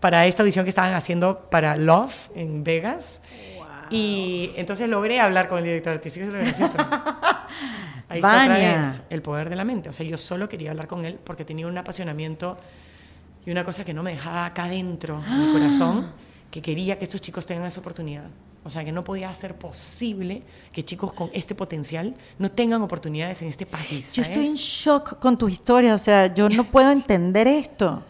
para 0.00 0.26
esta 0.26 0.42
audición 0.42 0.64
que 0.64 0.68
estaban 0.68 0.92
haciendo 0.94 1.48
para 1.48 1.76
Love 1.76 2.30
en 2.34 2.62
Vegas. 2.62 3.22
Y 3.90 4.50
entonces 4.56 4.88
logré 4.90 5.20
hablar 5.20 5.48
con 5.48 5.58
el 5.58 5.64
director 5.64 5.92
artístico, 5.94 6.26
es 6.26 6.32
lo 6.32 6.38
gracioso. 6.38 6.76
Ahí 8.08 8.18
está 8.18 8.42
otra 8.42 8.48
Vania. 8.48 8.78
vez 8.78 9.02
el 9.08 9.22
poder 9.22 9.48
de 9.48 9.56
la 9.56 9.64
mente. 9.64 9.88
O 9.88 9.92
sea, 9.92 10.04
yo 10.04 10.16
solo 10.18 10.48
quería 10.48 10.70
hablar 10.70 10.86
con 10.86 11.04
él 11.06 11.18
porque 11.22 11.44
tenía 11.44 11.66
un 11.66 11.78
apasionamiento 11.78 12.58
y 13.46 13.50
una 13.50 13.64
cosa 13.64 13.84
que 13.84 13.92
no 13.94 14.02
me 14.02 14.12
dejaba 14.12 14.46
acá 14.46 14.68
dentro, 14.68 15.22
en 15.26 15.46
mi 15.46 15.52
corazón, 15.52 16.12
que 16.50 16.62
quería 16.62 16.98
que 16.98 17.04
estos 17.04 17.20
chicos 17.20 17.46
tengan 17.46 17.66
esa 17.66 17.80
oportunidad. 17.80 18.24
O 18.66 18.70
sea, 18.70 18.82
que 18.82 18.92
no 18.92 19.04
podía 19.04 19.32
ser 19.34 19.54
posible 19.56 20.42
que 20.72 20.82
chicos 20.84 21.12
con 21.12 21.28
este 21.34 21.54
potencial 21.54 22.14
no 22.38 22.50
tengan 22.50 22.80
oportunidades 22.80 23.42
en 23.42 23.48
este 23.48 23.66
país. 23.66 24.14
Yo 24.14 24.22
estoy 24.22 24.46
en 24.46 24.54
shock 24.54 25.18
con 25.18 25.36
tu 25.36 25.48
historia, 25.48 25.94
o 25.94 25.98
sea, 25.98 26.32
yo 26.32 26.48
no 26.48 26.64
puedo 26.64 26.90
entender 26.90 27.46
esto. 27.46 28.02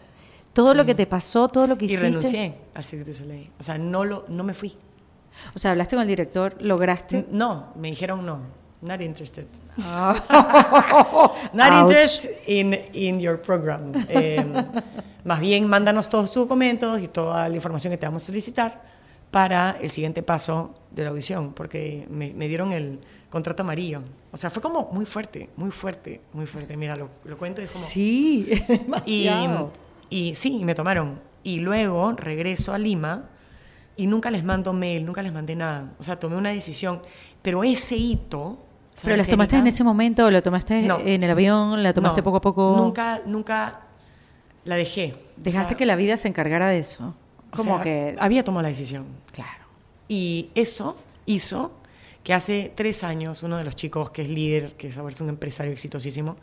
Todo 0.53 0.73
lo 0.73 0.85
que 0.85 0.95
te 0.95 1.05
pasó, 1.05 1.49
todo 1.49 1.67
lo 1.67 1.77
que 1.77 1.83
Y 1.83 1.87
hiciste. 1.89 2.05
renuncié 2.05 2.57
al 2.73 2.83
Cirque 2.85 3.03
du 3.03 3.13
Soleil. 3.13 3.51
O 3.59 3.63
sea, 3.63 3.77
no, 3.77 4.05
lo, 4.05 4.23
no 4.29 4.45
me 4.45 4.53
fui. 4.53 4.77
O 5.53 5.59
sea, 5.59 5.71
hablaste 5.71 5.97
con 5.97 6.03
el 6.03 6.07
director, 6.07 6.55
lograste. 6.61 7.25
No, 7.29 7.73
me 7.75 7.89
dijeron 7.89 8.25
no. 8.25 8.39
Not 8.85 9.01
interested. 9.01 9.47
Not 11.53 11.73
interested 11.83 12.37
in, 12.47 12.73
in 12.93 13.19
your 13.19 13.41
program. 13.41 13.93
Eh, 14.09 14.45
más 15.23 15.39
bien, 15.39 15.67
mándanos 15.67 16.07
todos 16.07 16.31
tus 16.31 16.43
documentos 16.43 17.01
y 17.01 17.07
toda 17.07 17.49
la 17.49 17.55
información 17.55 17.91
que 17.91 17.97
te 17.97 18.05
vamos 18.05 18.23
a 18.23 18.25
solicitar 18.27 18.83
para 19.31 19.71
el 19.81 19.89
siguiente 19.89 20.23
paso 20.23 20.75
de 20.91 21.03
la 21.03 21.09
audición, 21.09 21.53
porque 21.53 22.07
me, 22.09 22.33
me 22.33 22.47
dieron 22.47 22.71
el 22.71 22.99
contrato 23.29 23.63
amarillo. 23.63 24.01
O 24.31 24.37
sea, 24.37 24.49
fue 24.49 24.61
como 24.61 24.89
muy 24.91 25.05
fuerte, 25.05 25.49
muy 25.57 25.71
fuerte, 25.71 26.21
muy 26.31 26.45
fuerte. 26.45 26.77
Mira, 26.77 26.95
lo, 26.95 27.09
lo 27.25 27.37
cuento 27.37 27.61
es 27.61 27.71
como... 27.71 27.83
Sí, 27.83 28.47
Y, 29.05 29.27
y 30.09 30.35
sí, 30.35 30.63
me 30.63 30.75
tomaron. 30.75 31.19
Y 31.43 31.59
luego 31.59 32.13
regreso 32.13 32.73
a 32.73 32.77
Lima 32.77 33.29
y 33.97 34.07
nunca 34.07 34.31
les 34.31 34.43
mando 34.43 34.73
mail, 34.73 35.05
nunca 35.05 35.21
les 35.21 35.33
mandé 35.33 35.55
nada. 35.55 35.91
O 35.99 36.03
sea, 36.03 36.17
tomé 36.17 36.35
una 36.35 36.51
decisión. 36.51 37.01
Pero 37.41 37.63
ese 37.63 37.97
hito... 37.97 38.59
¿Pero 38.95 39.01
¿sabes, 39.01 39.17
las 39.17 39.27
tomaste 39.27 39.57
en 39.57 39.67
ese 39.67 39.83
momento 39.83 40.25
o 40.25 40.31
lo 40.31 40.41
tomaste 40.41 40.81
No. 40.83 40.99
en 40.99 41.21
el 41.23 41.29
avión? 41.29 41.83
¿La 41.83 41.93
tomaste 41.93 42.21
No, 42.21 42.23
poco 42.23 42.37
a 42.37 42.41
poco? 42.41 42.75
Nunca, 42.77 43.21
nunca 43.25 43.81
la 44.63 44.75
dejé. 44.75 45.13
O 45.13 45.41
Dejaste 45.41 45.69
sea, 45.69 45.77
que 45.77 45.85
la 45.85 45.95
vida 45.95 46.15
se 46.17 46.27
encargara 46.27 46.67
de 46.67 46.79
eso. 46.79 47.13
o 47.51 47.55
Como 47.57 47.75
sea, 47.75 47.83
que. 47.83 48.15
Había 48.19 48.43
tomado 48.43 48.61
la 48.63 48.69
decisión. 48.69 49.05
Claro. 49.33 49.65
Y 50.07 50.49
eso 50.55 50.95
hizo 51.25 51.73
que 52.23 52.33
hace 52.33 52.71
tres 52.73 53.03
años 53.03 53.43
uno 53.43 53.57
de 53.57 53.63
los 53.63 53.75
chicos 53.75 54.11
que 54.11 54.21
es 54.23 54.29
líder, 54.29 54.73
que 54.73 54.87
es 54.87 54.97
un 54.97 55.29
empresario 55.29 55.71
exitosísimo, 55.71 56.37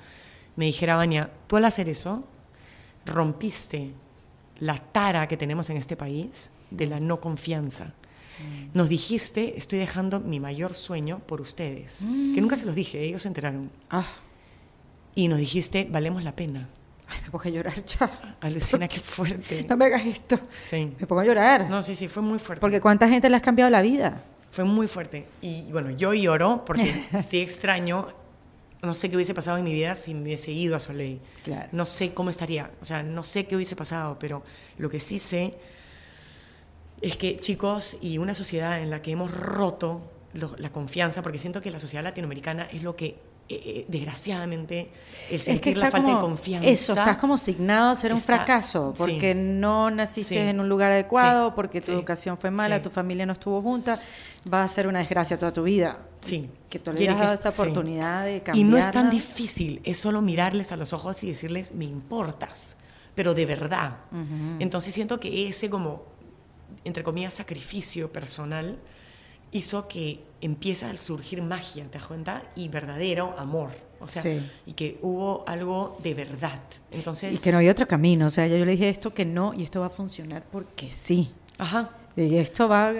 me 0.57 0.67
dijera, 0.67 0.97
Vania, 0.97 1.31
tú 1.47 1.57
al 1.57 1.65
hacer 1.65 1.89
eso 1.89 2.23
rompiste 3.07 3.91
la 4.61 4.77
tara 4.79 5.27
que 5.27 5.37
tenemos 5.37 5.69
en 5.71 5.77
este 5.77 5.97
país 5.97 6.53
de 6.71 6.87
la 6.87 7.01
no 7.01 7.21
confianza. 7.21 7.95
Nos 8.74 8.89
dijiste, 8.89 9.55
estoy 9.57 9.78
dejando 9.78 10.20
mi 10.20 10.41
mayor 10.41 10.74
sueño 10.74 11.20
por 11.20 11.41
ustedes, 11.41 12.01
que 12.35 12.41
nunca 12.41 12.57
se 12.57 12.66
los 12.66 12.74
dije, 12.74 13.03
ellos 13.03 13.22
se 13.22 13.28
enteraron. 13.28 13.70
Ah, 13.91 14.07
Y 15.14 15.28
nos 15.28 15.39
dijiste, 15.39 15.87
valemos 15.91 16.24
la 16.24 16.35
pena. 16.35 16.68
ay, 17.09 17.18
me 17.24 17.30
pongo 17.30 17.45
a 17.45 17.49
llorar 17.51 17.85
ya. 17.85 18.37
Alucina, 18.41 18.89
qué 18.89 18.99
fuerte. 19.01 19.66
No 19.68 19.76
me 19.76 19.85
hagas 19.87 20.07
esto. 20.07 20.39
Sí. 20.59 20.91
Me 20.99 21.07
pongo 21.07 21.20
a 21.20 21.24
llorar. 21.24 21.68
No, 21.68 21.83
sí, 21.83 21.95
sí, 21.95 22.09
fue 22.09 22.22
muy 22.22 22.39
fuerte. 22.39 22.61
Porque 22.61 22.80
¿cuánta 22.80 23.09
gente 23.09 23.28
le 23.28 23.37
has 23.37 23.43
cambiado 23.43 23.70
la 23.70 23.83
vida? 23.83 24.22
Fue 24.51 24.64
muy 24.64 24.89
fuerte. 24.89 25.26
Y 25.43 25.70
bueno, 25.72 25.91
yo 25.91 26.14
lloro 26.14 26.64
porque 26.64 26.85
sí 27.24 27.41
extraño, 27.41 28.09
no 28.83 28.95
sé 28.95 29.09
qué 29.11 29.16
hubiese 29.16 29.35
pasado 29.35 29.59
en 29.59 29.64
mi 29.64 29.72
vida 29.72 29.95
si 29.95 30.14
me 30.14 30.22
hubiese 30.22 30.51
ido 30.53 30.74
a 30.76 30.78
Soleil. 30.80 31.20
Claro. 31.45 31.68
No 31.72 31.85
sé 31.87 32.12
cómo 32.14 32.30
estaría, 32.30 32.70
o 32.80 32.85
sea, 32.85 33.03
no 33.03 33.22
sé 33.22 33.47
qué 33.47 33.55
hubiese 33.57 33.76
pasado, 33.76 34.16
pero 34.18 34.43
lo 34.78 34.89
que 34.89 34.99
sí 35.01 35.18
sé 35.18 35.55
es 37.03 37.17
que 37.17 37.37
chicos 37.37 37.97
y 38.01 38.19
una 38.19 38.35
sociedad 38.35 38.81
en 38.81 38.91
la 38.91 39.03
que 39.03 39.11
hemos 39.13 39.33
roto 39.35 40.01
lo- 40.35 40.55
la 40.59 40.71
confianza, 40.71 41.21
porque 41.23 41.39
siento 41.39 41.61
que 41.61 41.71
la 41.71 41.79
sociedad 41.79 42.03
latinoamericana 42.05 42.69
es 42.73 42.83
lo 42.83 42.95
que, 42.95 43.07
eh, 43.07 43.17
eh, 43.51 43.85
desgraciadamente, 43.89 44.91
el 45.31 45.35
Es 45.37 45.45
que 45.61 45.75
la 45.75 45.87
está 45.89 45.91
falta 45.91 46.07
como, 46.07 46.15
de 46.17 46.21
confianza. 46.23 46.69
Eso, 46.69 46.93
estás 46.95 47.19
como 47.19 47.37
signado 47.37 47.91
a 47.91 47.95
ser 47.95 48.13
un 48.13 48.19
está- 48.19 48.37
fracaso, 48.37 48.95
porque 48.97 49.33
sí. 49.33 49.39
no 49.39 49.91
naciste 49.91 50.35
Sí. 50.35 50.39
en 50.41 50.61
un 50.61 50.69
lugar 50.69 50.93
adecuado, 50.93 51.49
Sí. 51.49 51.53
porque 51.57 51.81
tu 51.83 51.93
educación 51.93 52.39
fue 52.39 52.51
mala, 52.51 52.81
tu 52.81 52.89
familia 52.89 53.27
no 53.27 53.35
estuvo 53.35 53.61
junta, 53.61 54.01
va 54.53 54.63
a 54.63 54.69
ser 54.69 54.87
una 54.87 55.01
desgracia 55.01 55.39
toda 55.39 55.53
tu 55.53 55.65
vida. 55.65 55.99
Sí. 56.23 56.49
Que 56.71 56.79
tú 56.79 56.93
le 56.93 57.05
dado 57.07 57.35
esa 57.35 57.51
oportunidad 57.51 58.25
de 58.25 58.37
Y 58.37 58.41
cambiar. 58.41 58.69
no 58.69 58.79
es 58.79 58.91
tan 58.91 59.11
difícil, 59.11 59.81
es 59.85 59.99
solo 59.99 60.23
mirarles 60.23 60.73
a 60.73 60.77
los 60.77 60.93
ojos 60.95 61.23
y 61.25 61.29
decirles, 61.29 61.75
me 61.75 61.85
importas, 61.85 62.77
pero 63.15 63.35
de 63.35 63.45
verdad. 63.45 63.99
Entonces 64.61 64.95
siento 64.95 65.21
que 65.21 65.49
ese 65.49 65.69
como, 65.69 66.05
entre 66.85 67.03
comillas, 67.03 67.35
sacrificio 67.35 68.12
personal 68.12 68.79
hizo 69.53 69.87
que 69.89 70.20
empieza 70.41 70.91
a 70.91 70.97
surgir 70.97 71.43
magia, 71.43 71.85
¿te 71.91 71.99
das 71.99 72.07
cuenta? 72.07 72.43
Y 72.57 72.68
verdadero 72.68 73.35
amor. 73.39 73.70
O 74.01 74.07
sea, 74.07 74.23
Sí. 74.23 74.41
y 74.66 74.73
que 74.73 74.99
hubo 75.03 75.45
algo 75.47 75.97
de 76.03 76.14
verdad. 76.14 76.61
Entonces, 76.91 77.35
Y 77.39 77.39
que 77.43 77.53
no 77.53 77.59
hay 77.59 77.68
otro 77.68 77.87
camino. 77.87 78.27
O 78.27 78.31
sea, 78.31 78.47
yo, 78.49 78.57
yo 78.57 78.64
le 78.64 78.73
dije 78.73 78.89
esto 78.89 79.14
que 79.14 79.25
no, 79.25 79.55
y 79.55 79.62
esto 79.62 79.81
va 79.81 79.87
a 79.87 79.91
funcionar 79.91 80.45
porque 80.51 80.91
sí. 80.91 81.31
Ajá. 81.59 81.91
Y 82.16 82.37
esto 82.37 82.68
va 82.68 82.93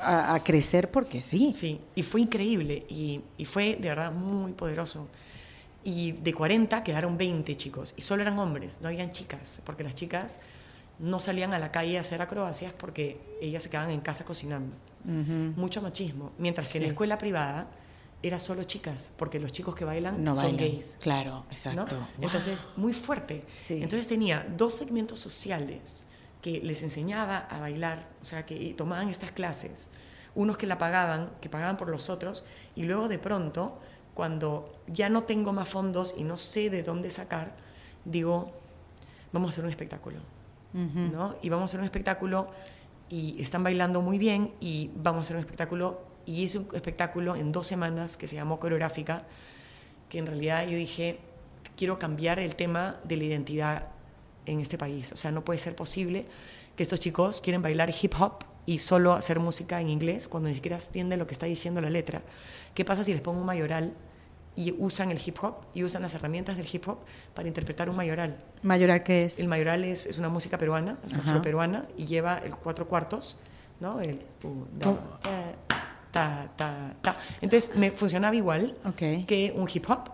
a, 0.00 0.34
a 0.34 0.42
crecer 0.44 0.90
porque 0.90 1.20
sí. 1.20 1.52
Sí, 1.54 1.80
y 1.94 2.02
fue 2.02 2.20
increíble 2.22 2.84
y, 2.88 3.20
y 3.38 3.44
fue 3.44 3.76
de 3.80 3.88
verdad 3.88 4.10
muy 4.12 4.52
poderoso. 4.52 5.06
Y 5.84 6.12
de 6.12 6.34
40 6.34 6.82
quedaron 6.82 7.16
20 7.16 7.56
chicos 7.56 7.94
y 7.96 8.02
solo 8.02 8.22
eran 8.22 8.38
hombres, 8.38 8.80
no 8.82 8.88
habían 8.88 9.12
chicas, 9.12 9.62
porque 9.64 9.84
las 9.84 9.94
chicas 9.94 10.40
no 10.98 11.20
salían 11.20 11.52
a 11.54 11.58
la 11.58 11.70
calle 11.70 11.98
a 11.98 12.00
hacer 12.00 12.20
acrobacias 12.22 12.72
porque 12.72 13.20
ellas 13.40 13.62
se 13.62 13.70
quedaban 13.70 13.90
en 13.90 14.00
casa 14.00 14.24
cocinando. 14.24 14.74
Mucho 15.04 15.80
machismo. 15.80 16.32
Mientras 16.38 16.70
que 16.70 16.78
en 16.78 16.84
la 16.84 16.88
escuela 16.90 17.18
privada 17.18 17.68
era 18.22 18.38
solo 18.38 18.64
chicas, 18.64 19.12
porque 19.16 19.38
los 19.38 19.52
chicos 19.52 19.74
que 19.76 19.84
bailan 19.84 20.22
No 20.24 20.34
son 20.34 20.44
bailan. 20.56 20.58
gays. 20.58 20.98
Claro, 21.00 21.30
¿no? 21.30 21.46
exacto. 21.50 21.96
Entonces, 22.20 22.68
muy 22.76 22.92
fuerte. 22.92 23.44
Sí. 23.58 23.74
Entonces 23.74 24.08
tenía 24.08 24.46
dos 24.56 24.74
segmentos 24.74 25.20
sociales 25.20 26.04
que 26.42 26.60
les 26.60 26.82
enseñaba 26.82 27.38
a 27.38 27.58
bailar, 27.60 28.08
o 28.20 28.24
sea, 28.24 28.44
que 28.44 28.74
tomaban 28.74 29.08
estas 29.08 29.30
clases, 29.32 29.88
unos 30.34 30.56
que 30.56 30.66
la 30.66 30.78
pagaban, 30.78 31.30
que 31.40 31.48
pagaban 31.48 31.76
por 31.76 31.88
los 31.88 32.10
otros, 32.10 32.44
y 32.76 32.82
luego 32.82 33.08
de 33.08 33.18
pronto, 33.18 33.78
cuando 34.14 34.72
ya 34.88 35.08
no 35.08 35.22
tengo 35.22 35.52
más 35.52 35.68
fondos 35.68 36.14
y 36.16 36.24
no 36.24 36.36
sé 36.36 36.70
de 36.70 36.82
dónde 36.82 37.10
sacar, 37.10 37.54
digo, 38.04 38.52
vamos 39.32 39.48
a 39.48 39.50
hacer 39.50 39.64
un 39.64 39.70
espectáculo, 39.70 40.18
¿no? 40.72 41.34
Y 41.42 41.48
vamos 41.48 41.62
a 41.62 41.64
hacer 41.66 41.80
un 41.80 41.86
espectáculo 41.86 42.50
y 43.08 43.40
están 43.40 43.62
bailando 43.62 44.02
muy 44.02 44.18
bien 44.18 44.52
y 44.60 44.90
vamos 44.94 45.18
a 45.18 45.20
hacer 45.22 45.36
un 45.36 45.40
espectáculo 45.40 46.02
y 46.26 46.42
hice 46.42 46.58
un 46.58 46.68
espectáculo 46.74 47.36
en 47.36 47.52
dos 47.52 47.66
semanas 47.66 48.16
que 48.16 48.26
se 48.26 48.36
llamó 48.36 48.60
coreográfica 48.60 49.24
que 50.08 50.18
en 50.18 50.26
realidad 50.26 50.66
yo 50.66 50.76
dije 50.76 51.18
quiero 51.76 51.98
cambiar 51.98 52.38
el 52.38 52.54
tema 52.54 52.96
de 53.04 53.16
la 53.16 53.24
identidad 53.24 53.88
en 54.46 54.60
este 54.60 54.76
país. 54.76 55.12
O 55.12 55.16
sea 55.16 55.30
no 55.30 55.44
puede 55.44 55.58
ser 55.58 55.74
posible 55.74 56.26
que 56.76 56.82
estos 56.82 57.00
chicos 57.00 57.40
quieren 57.40 57.62
bailar 57.62 57.90
hip 58.00 58.14
hop 58.18 58.44
y 58.66 58.78
solo 58.78 59.14
hacer 59.14 59.40
música 59.40 59.80
en 59.80 59.88
inglés 59.88 60.28
cuando 60.28 60.48
ni 60.48 60.54
siquiera 60.54 60.76
entienden 60.76 61.18
lo 61.18 61.26
que 61.26 61.32
está 61.32 61.46
diciendo 61.46 61.80
la 61.80 61.90
letra. 61.90 62.22
Qué 62.74 62.84
pasa 62.84 63.02
si 63.02 63.12
les 63.12 63.22
pongo 63.22 63.40
un 63.40 63.46
mayoral 63.46 63.94
y 64.56 64.74
usan 64.78 65.10
el 65.10 65.20
hip 65.24 65.36
hop 65.42 65.54
y 65.74 65.84
usan 65.84 66.02
las 66.02 66.14
herramientas 66.14 66.56
del 66.56 66.66
hip 66.72 66.88
hop 66.88 66.98
para 67.34 67.46
interpretar 67.48 67.88
un 67.88 67.96
mayoral 67.96 68.36
¿Mayoral 68.62 69.02
qué 69.04 69.24
es? 69.26 69.38
el 69.38 69.46
mayoral 69.48 69.84
es, 69.84 70.06
es 70.06 70.18
una 70.18 70.28
música 70.28 70.58
peruana, 70.58 70.98
es 71.06 71.16
afroperuana, 71.16 71.86
y 71.96 72.06
lleva 72.06 72.38
el 72.38 72.50
cuatro 72.56 72.88
cuartos, 72.88 73.38
¿no? 73.80 74.00
El 74.00 74.20
da, 74.74 74.94
ta, 75.22 75.54
ta, 76.10 76.48
ta, 76.56 76.94
ta. 77.00 77.16
Entonces 77.40 77.76
me 77.76 77.92
funcionaba 77.92 78.34
igual 78.34 78.76
Ok. 78.84 79.26
que 79.26 79.52
un 79.56 79.68
hip 79.72 79.88
hop. 79.88 80.10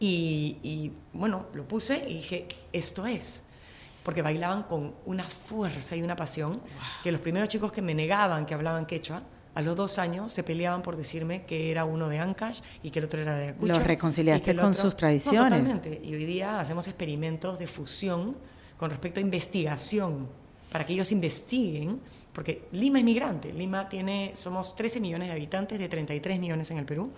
y, 0.00 0.58
y, 0.62 0.92
bueno, 1.12 1.46
lo 1.54 1.66
puse 1.68 2.04
y 2.08 2.14
dije, 2.14 2.46
esto 2.72 3.04
es. 3.06 3.44
Porque 4.02 4.20
bailaban 4.22 4.64
con 4.64 4.94
una 5.06 5.24
fuerza 5.24 5.96
y 5.96 6.02
una 6.02 6.14
pasión 6.16 6.60
que 7.02 7.10
los 7.12 7.20
primeros 7.22 7.48
chicos 7.48 7.72
que 7.72 7.80
me 7.80 7.94
negaban 7.94 8.44
que 8.44 8.52
hablaban 8.54 8.84
quechua, 8.86 9.22
a 9.54 9.62
los 9.62 9.76
dos 9.76 9.98
años 9.98 10.32
se 10.32 10.42
peleaban 10.42 10.82
por 10.82 10.96
decirme 10.96 11.44
que 11.44 11.70
era 11.70 11.84
uno 11.84 12.08
de 12.08 12.18
Ancash 12.18 12.60
y 12.82 12.90
que 12.90 12.98
el 12.98 13.04
otro 13.06 13.20
era 13.22 13.36
de 13.36 13.44
Ayacucho. 13.44 13.66
Los 13.66 13.82
reconciliaste 13.84 14.54
con 14.56 14.64
otro- 14.66 14.74
sus 14.82 14.92
No, 14.94 14.96
tradiciones. 14.96 15.58
totalmente. 15.58 16.00
Y 16.04 16.14
hoy 16.14 16.24
día 16.24 16.58
hacemos 16.60 16.86
experimentos 16.88 17.58
de 17.58 17.66
fusión 17.66 18.36
con 18.76 18.90
respecto 18.90 19.20
a 19.20 19.22
investigación, 19.22 20.28
para 20.70 20.84
que 20.84 20.92
ellos 20.92 21.12
investiguen, 21.12 22.00
porque 22.32 22.64
Lima 22.72 22.98
es 22.98 23.04
migrante. 23.04 23.52
Lima 23.52 23.88
tiene, 23.88 24.32
somos 24.34 24.74
13 24.74 24.98
millones 24.98 25.28
de 25.28 25.32
habitantes 25.34 25.78
de 25.78 25.88
33 25.88 26.40
millones 26.40 26.68
en 26.72 26.78
el 26.78 26.84
Perú. 26.84 27.12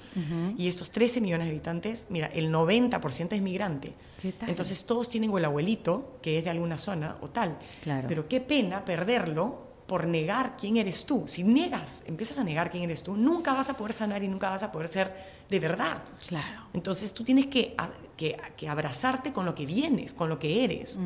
Y 0.59 0.69
estos 0.69 0.91
13 0.91 1.23
millones 1.23 1.47
de 1.47 1.53
habitantes, 1.53 2.09
mira, 2.11 2.27
el 2.27 2.53
90% 2.53 3.35
es 3.35 3.41
migrante. 3.41 3.95
¿Qué 4.21 4.33
tal? 4.33 4.51
Entonces 4.51 4.85
todos 4.85 5.09
tienen 5.09 5.31
o 5.31 5.39
el 5.39 5.47
abuelito, 5.47 6.19
que 6.21 6.37
es 6.37 6.45
de 6.45 6.51
alguna 6.51 6.77
zona 6.77 7.17
o 7.23 7.29
tal. 7.31 7.57
Claro. 7.83 8.07
Pero 8.09 8.29
qué 8.29 8.43
pena 8.43 8.85
perderlo 8.85 9.66
por 9.87 10.07
negar 10.07 10.57
quién 10.57 10.77
eres 10.77 11.07
tú. 11.07 11.25
Si 11.27 11.45
negas, 11.45 12.03
empiezas 12.07 12.39
a 12.39 12.45
negar 12.45 12.71
quién 12.71 12.85
eres 12.85 13.03
tú, 13.03 13.17
nunca 13.17 13.53
vas 13.53 13.71
a 13.71 13.75
poder 13.77 13.93
sanar 13.93 14.23
y 14.23 14.29
nunca 14.29 14.51
vas 14.51 14.63
a 14.63 14.73
poder 14.73 14.89
ser 14.89 15.36
de 15.49 15.61
verdad. 15.61 16.03
Claro. 16.29 16.63
Entonces 16.75 17.15
tú 17.15 17.23
tienes 17.25 17.47
que, 17.47 17.75
que, 18.17 18.37
que 18.57 18.69
abrazarte 18.69 19.33
con 19.33 19.45
lo 19.47 19.55
que 19.55 19.65
vienes, 19.65 20.13
con 20.13 20.29
lo 20.29 20.39
que 20.39 20.65
eres 20.65 20.99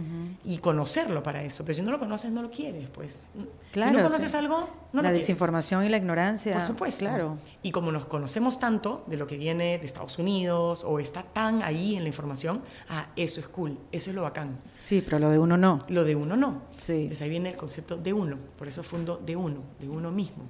y 0.45 0.59
conocerlo 0.59 1.23
para 1.23 1.43
eso. 1.45 1.65
Pero 1.65 1.77
si 1.77 1.83
no 1.83 1.91
lo 1.91 1.99
conoces, 1.99 2.33
no 2.33 2.43
lo 2.43 2.51
quieres. 2.51 2.89
Pues 2.91 3.29
Claro, 3.71 3.91
si 3.91 3.97
no 3.99 4.03
conoces 4.09 4.31
sí. 4.31 4.37
algo, 4.37 4.59
no 4.61 4.67
lo 4.95 5.03
la 5.03 5.03
quieres. 5.11 5.21
desinformación 5.23 5.85
y 5.85 5.89
la 5.91 5.99
ignorancia. 5.99 6.55
Por 6.55 6.67
supuesto. 6.67 7.05
Claro. 7.05 7.39
Y 7.63 7.71
como 7.71 7.93
nos 7.93 8.07
conocemos 8.07 8.59
tanto 8.59 9.05
de 9.07 9.17
lo 9.17 9.27
que 9.27 9.37
viene 9.37 9.79
de 9.79 9.87
Estados 9.87 10.19
Unidos 10.19 10.83
o 10.85 10.99
está 10.99 11.23
tan 11.23 11.63
ahí 11.63 11.95
en 11.95 12.03
la 12.03 12.09
información, 12.09 12.63
ah, 12.89 13.09
eso 13.15 13.39
es 13.41 13.47
cool, 13.49 13.79
eso 13.93 14.11
es 14.11 14.17
lo 14.17 14.23
bacán. 14.23 14.57
Sí, 14.75 15.03
pero 15.03 15.19
lo 15.21 15.31
de 15.31 15.39
uno 15.39 15.57
no. 15.57 15.81
Lo 15.89 16.05
de 16.05 16.17
uno 16.17 16.37
no. 16.37 16.63
Sí. 16.77 17.03
Entonces 17.03 17.23
ahí 17.23 17.31
viene 17.31 17.51
el 17.51 17.57
concepto 17.57 17.97
de 17.97 18.13
uno. 18.13 18.39
Por 18.59 18.67
eso 18.67 18.83
fundo 18.83 19.21
de 19.25 19.37
uno, 19.37 19.61
de 19.79 19.89
uno 19.89 20.11
mismo 20.11 20.45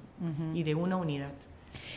y 0.55 0.63
de 0.63 0.73
una 0.73 0.95
unidad. 0.95 1.31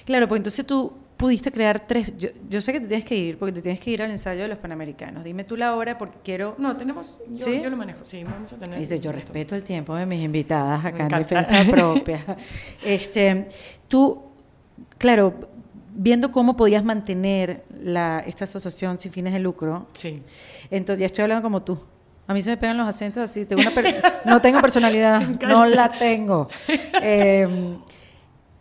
Claro, 0.04 0.28
porque 0.28 0.38
entonces 0.38 0.66
tú 0.66 0.92
pudiste 1.16 1.50
crear 1.52 1.86
tres. 1.86 2.12
Yo, 2.18 2.28
yo 2.48 2.60
sé 2.60 2.72
que 2.72 2.80
te 2.80 2.86
tienes 2.88 3.04
que 3.04 3.14
ir, 3.16 3.38
porque 3.38 3.52
te 3.52 3.62
tienes 3.62 3.80
que 3.80 3.90
ir 3.90 4.02
al 4.02 4.10
ensayo 4.10 4.42
de 4.42 4.48
los 4.48 4.58
Panamericanos. 4.58 5.24
Dime 5.24 5.44
tú 5.44 5.56
la 5.56 5.74
hora, 5.74 5.96
porque 5.98 6.18
quiero. 6.24 6.54
No, 6.58 6.76
tenemos, 6.76 7.20
yo, 7.30 7.44
¿Sí? 7.44 7.60
yo 7.62 7.70
lo 7.70 7.76
manejo, 7.76 8.04
sí, 8.04 8.24
vamos 8.24 8.52
a 8.52 8.56
tener. 8.56 8.78
Dice, 8.78 9.00
yo 9.00 9.12
respeto 9.12 9.54
el 9.54 9.62
tiempo 9.64 9.94
de 9.94 10.06
mis 10.06 10.22
invitadas 10.22 10.84
acá 10.84 11.04
en 11.04 11.08
defensa 11.08 11.64
propia. 11.70 12.18
Este, 12.84 13.48
tú, 13.88 14.22
claro, 14.98 15.34
viendo 15.94 16.32
cómo 16.32 16.56
podías 16.56 16.84
mantener 16.84 17.64
la, 17.80 18.22
esta 18.26 18.44
asociación 18.44 18.98
sin 18.98 19.12
fines 19.12 19.32
de 19.32 19.38
lucro, 19.38 19.86
Sí. 19.92 20.22
entonces 20.70 21.00
ya 21.00 21.06
estoy 21.06 21.22
hablando 21.22 21.42
como 21.42 21.62
tú. 21.62 21.78
A 22.26 22.32
mí 22.32 22.40
se 22.40 22.50
me 22.50 22.56
pegan 22.56 22.78
los 22.78 22.88
acentos 22.88 23.22
así. 23.22 23.44
Tengo 23.44 23.60
una 23.62 23.70
no 24.24 24.40
tengo 24.40 24.58
personalidad, 24.60 25.20
no 25.42 25.66
la 25.66 25.92
tengo. 25.92 26.48
Eh, 27.02 27.76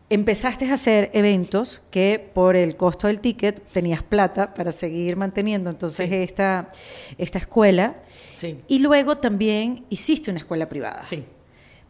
empezaste 0.09 0.69
a 0.69 0.75
hacer 0.75 1.09
eventos 1.13 1.81
que 1.89 2.19
por 2.33 2.55
el 2.55 2.75
costo 2.75 3.07
del 3.07 3.19
ticket 3.19 3.65
tenías 3.71 4.03
plata 4.03 4.53
para 4.53 4.71
seguir 4.71 5.15
manteniendo 5.15 5.69
entonces 5.69 6.09
Sí. 6.09 6.15
esta, 6.15 6.69
esta 7.17 7.37
escuela. 7.39 7.95
Sí. 8.33 8.59
Y 8.67 8.79
luego 8.79 9.17
también 9.17 9.85
hiciste 9.89 10.29
una 10.29 10.39
escuela 10.39 10.69
privada 10.69 11.01
Sí. 11.03 11.25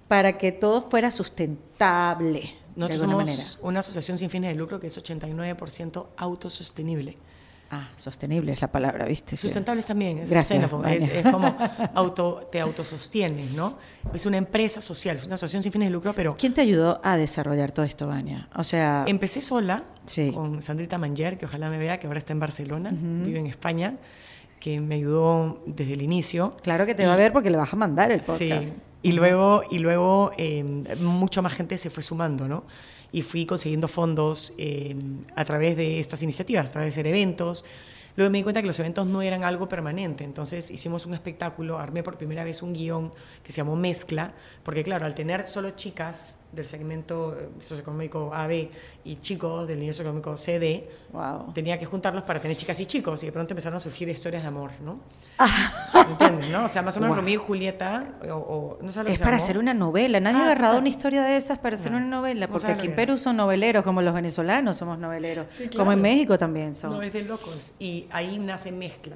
para 0.07 0.37
que 0.37 0.51
todo 0.51 0.81
fuera 0.89 1.11
sustentable 1.11 2.39
de 2.41 2.53
Nosotros 2.75 3.01
alguna 3.01 3.25
somos 3.25 3.39
manera. 3.39 3.67
una 3.67 3.79
asociación 3.81 4.17
sin 4.17 4.29
fines 4.29 4.49
de 4.51 4.55
lucro 4.55 4.79
que 4.79 4.87
es 4.87 4.97
89% 4.97 6.07
autosostenible. 6.17 7.17
Ah, 7.75 7.89
sostenible 7.95 8.51
es 8.51 8.61
la 8.61 8.71
palabra, 8.71 9.05
¿viste? 9.05 9.35
Sí. 9.35 9.41
Sustentables 9.47 9.85
también, 9.85 10.19
es 10.19 10.29
Gracias, 10.31 10.61
sustainable, 10.61 10.95
es, 10.97 11.09
es 11.25 11.31
como 11.31 11.55
auto, 11.95 12.47
te 12.51 12.59
autosostienes, 12.59 13.51
¿no? 13.53 13.77
Es 14.13 14.25
una 14.25 14.37
empresa 14.37 14.79
social, 14.81 15.15
es 15.15 15.25
una 15.25 15.35
asociación 15.35 15.63
sin 15.63 15.71
fines 15.71 15.87
de 15.89 15.93
lucro, 15.93 16.13
pero 16.13 16.35
¿Quién 16.35 16.53
te 16.53 16.61
ayudó 16.61 17.01
a 17.03 17.17
desarrollar 17.17 17.71
todo 17.71 17.85
esto, 17.85 18.07
Vania? 18.07 18.47
O 18.55 18.63
sea, 18.63 19.05
empecé 19.07 19.41
sola 19.41 19.83
Sí. 20.05 20.31
con 20.33 20.61
Sandrita 20.61 20.97
Manger, 20.97 21.37
que 21.37 21.45
ojalá 21.45 21.69
me 21.69 21.77
vea, 21.77 21.99
que 21.99 22.07
ahora 22.07 22.19
está 22.19 22.33
en 22.33 22.39
Barcelona, 22.39 22.91
vive 22.91 23.39
en 23.39 23.47
España, 23.47 23.95
que 24.59 24.79
me 24.79 24.95
ayudó 24.95 25.61
desde 25.65 25.93
el 25.93 26.01
inicio. 26.01 26.55
claro 26.61 26.85
que 26.85 26.95
te 26.95 27.05
va 27.05 27.13
a 27.13 27.17
ver 27.17 27.33
porque 27.33 27.49
le 27.49 27.57
vas 27.57 27.73
a 27.73 27.75
mandar 27.75 28.11
el 28.11 28.21
Sí, 28.23 28.27
podcast. 28.49 28.77
y 29.01 29.11
luego, 29.13 29.63
y 29.69 29.79
luego 29.79 30.31
eh, 30.37 30.63
mucho 31.01 31.41
más 31.41 31.53
gente 31.53 31.77
se 31.77 31.89
fue 31.89 32.03
sumando, 32.03 32.47
¿no? 32.47 32.63
Y 33.13 33.21
fui 33.21 33.45
consiguiendo 33.45 33.87
fondos 33.87 34.53
eh, 34.57 34.95
a 35.35 35.45
través 35.45 35.77
de 35.77 36.01
estas 36.01 36.21
iniciativas, 36.21 36.67
a 36.69 36.73
través 36.73 36.95
de 36.95 37.09
eventos. 37.09 37.63
Luego 38.17 38.29
me 38.29 38.39
di 38.39 38.43
cuenta 38.43 38.59
que 38.61 38.67
los 38.67 38.79
eventos 38.79 39.07
no 39.07 39.21
eran 39.21 39.45
algo 39.45 39.69
permanente, 39.69 40.23
entonces 40.23 40.69
hicimos 40.69 41.05
un 41.05 41.13
espectáculo, 41.13 41.79
armé 41.79 42.03
por 42.03 42.17
primera 42.17 42.43
vez 42.43 42.61
un 42.61 42.73
guion 42.73 43.11
que 43.43 43.51
se 43.51 43.57
llamó 43.57 43.75
Mezcla, 43.75 44.33
porque 44.63 44.83
claro, 44.83 45.05
al 45.05 45.15
tener 45.15 45.47
solo 45.47 45.71
chicas 45.71 46.37
del 46.53 46.65
segmento 46.65 47.35
eh, 47.37 47.49
socioeconómico 47.59 48.33
AB 48.33 48.69
y 49.03 49.15
chicos 49.17 49.67
del 49.67 49.79
nivel 49.79 49.93
socioeconómico 49.93 50.37
CD, 50.37 50.87
Wow. 51.11 51.51
tenía 51.53 51.77
que 51.77 51.85
juntarlos 51.85 52.23
para 52.23 52.39
tener 52.39 52.55
chicas 52.57 52.79
y 52.79 52.85
chicos, 52.85 53.21
y 53.23 53.27
de 53.27 53.31
pronto 53.31 53.53
empezaron 53.53 53.77
a 53.77 53.79
surgir 53.79 54.07
historias 54.09 54.41
de 54.43 54.47
amor, 54.47 54.71
¿no? 54.83 54.99
Ah. 55.39 56.05
¿Entiendes, 56.09 56.49
no? 56.49 56.65
O 56.65 56.67
sea, 56.67 56.81
más 56.81 56.95
o 56.97 56.99
menos 56.99 57.15
Wow. 57.15 57.21
Romeo 57.23 57.33
y 57.35 57.37
Julieta, 57.45 58.13
o, 58.31 58.35
o- 58.35 58.79
¿no 58.81 58.89
sabes 58.89 59.09
lo 59.11 59.15
Es 59.15 59.21
para 59.21 59.37
hacer 59.37 59.57
una 59.57 59.73
novela. 59.73 60.19
Nadie 60.19 60.37
ha 60.37 60.41
Ah, 60.41 60.45
agarrado 60.45 60.73
total. 60.73 60.81
una 60.81 60.89
historia 60.89 61.23
de 61.23 61.37
esas 61.37 61.59
para 61.59 61.75
hacer 61.75 61.91
No. 61.91 61.97
una 61.97 62.07
novela, 62.07 62.47
No 62.47 62.51
porque 62.53 62.71
aquí 62.71 62.87
en. 62.87 62.95
Perú 62.95 63.17
son 63.17 63.37
noveleros, 63.37 63.83
como 63.83 64.01
los 64.01 64.13
venezolanos 64.13 64.77
somos 64.77 64.97
noveleros, 64.97 65.47
Sí, 65.51 65.69
como 65.69 65.91
en 65.91 65.99
claro. 65.99 66.01
México 66.01 66.37
también 66.37 66.75
son. 66.75 66.91
No, 66.91 67.01
es 67.01 67.13
de 67.13 67.23
locos. 67.23 67.73
Y 67.79 68.07
ahí 68.11 68.37
nace 68.39 68.71
mezcla, 68.71 69.15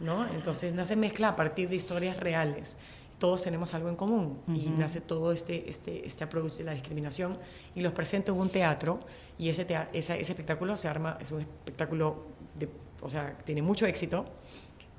¿no? 0.00 0.26
Entonces 0.28 0.72
nace 0.74 0.96
mezcla 0.96 1.28
a 1.28 1.36
partir 1.36 1.68
de 1.68 1.76
historias 1.76 2.16
reales. 2.18 2.76
Todos 3.18 3.42
tenemos 3.42 3.74
algo 3.74 3.88
en 3.88 3.96
común 3.96 4.38
y 4.54 4.68
nace 4.68 5.00
todo 5.00 5.32
este, 5.32 5.68
este, 5.68 6.06
este 6.06 6.22
approach 6.24 6.52
de 6.52 6.64
la 6.64 6.72
discriminación 6.72 7.36
y 7.74 7.80
los 7.80 7.92
presento 7.92 8.32
en 8.32 8.38
un 8.38 8.48
teatro 8.48 9.00
y 9.38 9.48
ese, 9.48 9.64
tea- 9.64 9.88
esa- 9.92 10.14
ese 10.16 10.32
espectáculo 10.32 10.76
se 10.76 10.86
arma, 10.86 11.18
es 11.20 11.32
un 11.32 11.40
espectáculo, 11.40 12.24
de, 12.54 12.68
o 13.02 13.08
sea, 13.08 13.36
tiene 13.44 13.60
mucho 13.60 13.86
éxito 13.86 14.24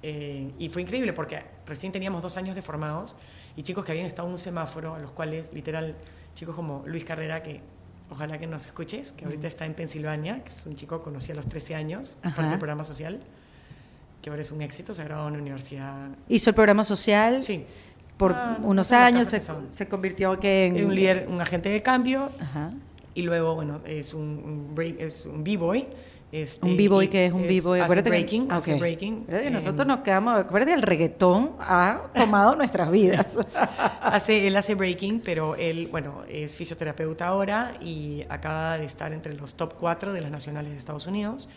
eh, 0.03 0.51
y 0.59 0.69
fue 0.69 0.81
increíble 0.81 1.13
porque 1.13 1.39
recién 1.65 1.91
teníamos 1.91 2.21
dos 2.21 2.35
años 2.37 2.55
de 2.55 2.61
formados 2.61 3.15
y 3.55 3.63
chicos 3.63 3.85
que 3.85 3.91
habían 3.93 4.05
estado 4.07 4.27
en 4.27 4.33
un 4.33 4.37
semáforo, 4.37 4.95
a 4.95 4.99
los 4.99 5.11
cuales 5.11 5.51
literal, 5.53 5.95
chicos 6.35 6.55
como 6.55 6.83
Luis 6.85 7.03
Carrera, 7.05 7.41
que 7.43 7.61
ojalá 8.09 8.37
que 8.37 8.47
nos 8.47 8.65
escuches, 8.65 9.11
que 9.13 9.25
ahorita 9.25 9.47
está 9.47 9.65
en 9.65 9.73
Pensilvania, 9.75 10.43
que 10.43 10.49
es 10.49 10.65
un 10.65 10.73
chico 10.73 10.97
que 10.99 11.03
conocí 11.05 11.31
a 11.31 11.35
los 11.35 11.47
13 11.47 11.75
años, 11.75 12.17
parte 12.21 12.41
Ajá. 12.41 12.49
del 12.49 12.59
programa 12.59 12.83
social, 12.83 13.19
que 14.21 14.29
ahora 14.29 14.41
es 14.41 14.51
un 14.51 14.61
éxito, 14.61 14.93
se 14.93 15.01
ha 15.01 15.05
graduado 15.05 15.29
en 15.29 15.35
la 15.35 15.41
universidad. 15.41 16.09
Hizo 16.27 16.49
el 16.49 16.53
programa 16.55 16.83
social 16.83 17.41
Sí, 17.41 17.65
por 18.19 18.33
Ah, 18.33 18.57
unos 18.61 18.91
años, 18.91 19.25
se, 19.27 19.39
se 19.39 19.87
convirtió 19.87 20.39
que 20.39 20.65
en... 20.67 20.85
un 20.85 20.93
líder, 20.93 21.25
un 21.29 21.39
agente 21.41 21.69
de 21.69 21.81
cambio 21.81 22.27
Ajá. 22.41 22.73
y 23.15 23.21
luego, 23.23 23.55
bueno, 23.55 23.79
es 23.85 24.13
un, 24.13 24.75
es 24.99 25.25
un 25.25 25.41
b-boy 25.43 25.87
Este, 26.31 26.67
un 26.67 26.75
b-boy 26.77 27.07
que 27.07 27.25
es 27.27 27.33
un 27.33 27.47
b-boy. 27.47 27.79
Acuérdate 27.79 28.09
que- 28.11 28.17
breaking, 28.17 28.47
Ah, 28.51 28.57
hace 28.57 28.73
ok. 28.73 28.79
breaking. 28.81 29.13
Acuérdate 29.23 29.41
que 29.43 29.47
em, 29.47 29.53
nosotros 29.53 29.87
nos 29.87 29.99
quedamos, 30.01 30.37
acuérdate 30.37 30.73
el 30.73 30.81
reggaetón 30.83 31.53
ha 31.59 32.01
tomado 32.15 32.55
nuestras 32.57 32.91
vidas. 32.91 33.37
hace, 34.01 34.45
él 34.47 34.55
hace 34.57 34.75
breaking, 34.75 35.21
pero 35.23 35.55
él, 35.55 35.87
bueno, 35.89 36.23
es 36.29 36.55
fisioterapeuta 36.55 37.25
ahora 37.27 37.71
y 37.81 38.23
acaba 38.29 38.77
de 38.77 38.85
estar 38.85 39.11
entre 39.13 39.33
los 39.33 39.55
top 39.55 39.73
4 39.79 40.11
de 40.13 40.21
las 40.21 40.29
nacionales 40.29 40.71
de 40.71 40.77
Estados 40.77 41.07
Unidos. 41.07 41.49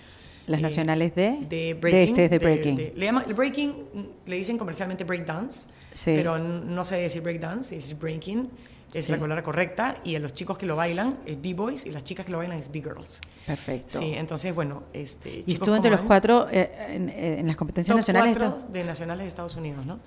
Las 0.46 0.58
Eh, 0.60 0.62
nacionales 0.62 1.14
de 1.14 1.38
de 1.48 1.74
breaking. 1.74 2.02
este 2.02 2.24
es 2.24 2.30
de 2.30 2.38
breaking. 2.38 2.92
le 2.96 3.04
llama, 3.06 3.24
el 3.26 3.34
breaking 3.34 3.70
mm, 3.94 4.00
le 4.28 4.36
dicen 4.36 4.58
comercialmente 4.58 5.04
breakdance, 5.04 5.68
Sí. 5.92 6.12
pero 6.16 6.38
no 6.38 6.82
sé 6.84 6.96
decir 6.96 7.22
breakdance, 7.22 7.76
es 7.76 7.98
breaking. 7.98 8.50
Es 8.92 9.06
Sí. 9.06 9.12
la 9.12 9.18
palabra 9.18 9.42
correcta 9.42 9.96
y 10.04 10.16
a 10.16 10.18
los 10.18 10.34
chicos 10.34 10.58
que 10.58 10.66
lo 10.66 10.76
bailan 10.76 11.16
es 11.24 11.40
b-boys 11.40 11.86
y 11.86 11.90
las 11.92 12.04
chicas 12.04 12.26
que 12.26 12.32
lo 12.32 12.38
bailan 12.38 12.58
es 12.58 12.70
b-girls. 12.70 13.22
Perfecto. 13.46 13.98
Sí, 13.98 14.12
entonces, 14.14 14.54
bueno, 14.54 14.82
este, 14.92 15.42
y 15.46 15.54
estuvo 15.54 15.74
entre 15.74 15.90
los 15.90 16.02
cuatro 16.02 16.46
eh, 16.52 16.70
en, 16.90 17.08
eh, 17.08 17.38
en 17.38 17.46
las 17.46 17.56
competencias 17.56 17.96
nacionales. 17.96 18.36
cuatro 18.36 18.66
de 18.70 18.84
nacionales 18.84 19.24
de 19.24 19.28
Estados 19.28 19.56
Unidos, 19.56 19.86
¿no? 19.86 19.98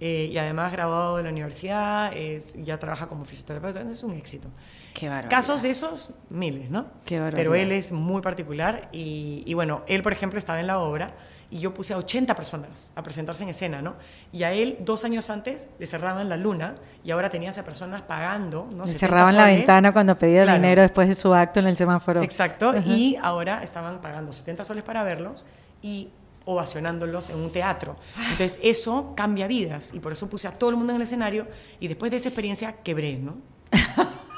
Eh, 0.00 0.28
y 0.32 0.36
además 0.38 0.72
graduado 0.72 1.18
de 1.18 1.22
la 1.22 1.30
universidad, 1.30 2.12
es- 2.16 2.56
ya 2.64 2.78
trabaja 2.80 3.06
como 3.06 3.24
fisioterapeuta, 3.24 3.80
entonces 3.80 3.98
es 4.02 4.10
un 4.10 4.16
éxito. 4.18 4.48
Qué. 4.94 5.10
Casos 5.28 5.62
de 5.62 5.70
esos, 5.70 6.14
miles, 6.30 6.70
¿no? 6.70 6.86
Qué. 7.04 7.20
Pero 7.34 7.54
él 7.54 7.72
es 7.72 7.92
muy 7.92 8.20
particular 8.22 8.88
y, 8.92 9.42
y 9.46 9.54
bueno, 9.54 9.82
él, 9.86 10.02
por 10.02 10.12
ejemplo, 10.12 10.38
estaba 10.38 10.60
en 10.60 10.66
la 10.66 10.78
obra 10.78 11.14
y 11.50 11.58
yo 11.58 11.74
puse 11.74 11.92
a 11.92 11.98
80 11.98 12.34
personas 12.34 12.92
a 12.96 13.02
presentarse 13.02 13.42
en 13.42 13.50
escena, 13.50 13.82
¿no? 13.82 13.94
Y 14.32 14.42
a 14.42 14.52
él, 14.52 14.78
dos 14.80 15.04
años 15.04 15.28
antes, 15.28 15.68
le 15.78 15.86
cerraban 15.86 16.28
la 16.30 16.38
luna 16.38 16.76
y 17.04 17.10
ahora 17.10 17.28
tenía 17.28 17.50
a 17.50 17.62
personas 17.62 18.00
pagando, 18.02 18.66
¿no? 18.70 18.84
Le 18.84 18.92
70 18.92 18.98
cerraban 18.98 19.36
la 19.36 19.42
soles. 19.42 19.56
ventana 19.58 19.92
cuando 19.92 20.16
pedía 20.16 20.44
Claro. 20.44 20.58
dinero 20.62 20.80
después 20.82 21.08
de 21.08 21.14
su 21.14 21.34
acto 21.34 21.60
en 21.60 21.66
el 21.66 21.76
semáforo. 21.76 22.22
Exacto, 22.22 22.72
y 22.86 23.16
ahora 23.20 23.62
estaban 23.62 24.00
pagando 24.00 24.32
70 24.32 24.64
soles 24.64 24.82
para 24.82 25.02
verlos 25.04 25.44
y 25.82 26.08
ovacionándolos 26.46 27.28
en 27.30 27.36
un 27.38 27.52
teatro. 27.52 27.96
Entonces 28.16 28.58
eso 28.62 29.12
cambia 29.14 29.46
vidas 29.46 29.92
y 29.94 30.00
por 30.00 30.12
eso 30.12 30.28
puse 30.30 30.48
a 30.48 30.52
todo 30.52 30.70
el 30.70 30.76
mundo 30.76 30.92
en 30.92 30.96
el 30.96 31.02
escenario 31.02 31.46
y 31.80 31.86
después 31.88 32.10
de 32.10 32.16
esa 32.16 32.28
experiencia 32.30 32.76
quebré, 32.82 33.16
¿no? 33.18 33.36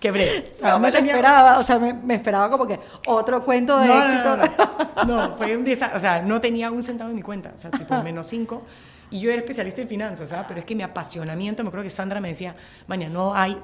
quebré. 0.00 0.48
O 0.50 0.54
sea, 0.54 0.70
No 0.70 0.78
me 0.80 0.88
lo 0.90 0.96
tenía- 0.96 1.12
esperaba, 1.12 1.58
o 1.58 1.62
sea, 1.62 1.78
me, 1.78 1.94
me 1.94 2.14
esperaba 2.14 2.50
como 2.50 2.66
que 2.66 2.78
otro 3.06 3.42
cuento 3.44 3.78
de 3.78 3.86
no, 3.88 4.02
éxito. 4.02 4.36
No, 4.36 4.44
no. 4.46 4.82
No, 5.28 5.36
fue 5.36 5.56
un 5.56 5.64
desastre. 5.64 5.96
O 5.96 6.00
sea, 6.00 6.22
no 6.22 6.40
tenía 6.40 6.70
un 6.70 6.82
centavo 6.82 7.10
en 7.10 7.16
mi 7.16 7.22
cuenta. 7.22 7.52
O 7.54 7.58
sea, 7.58 7.70
tipo 7.70 8.00
menos 8.02 8.26
cinco. 8.26 8.62
Y 9.10 9.20
yo 9.20 9.30
era 9.30 9.38
especialista 9.40 9.80
en 9.82 9.88
finanzas, 9.88 10.28
¿sabes? 10.30 10.46
Pero 10.48 10.60
es 10.60 10.66
que 10.66 10.74
mi 10.74 10.82
apasionamiento, 10.82 11.62
me 11.62 11.68
acuerdo 11.68 11.84
que 11.84 11.90
Sandra 11.90 12.20
me 12.20 12.28
decía, 12.28 12.54
Maña, 12.86 13.08
no 13.08 13.34
hay, 13.34 13.60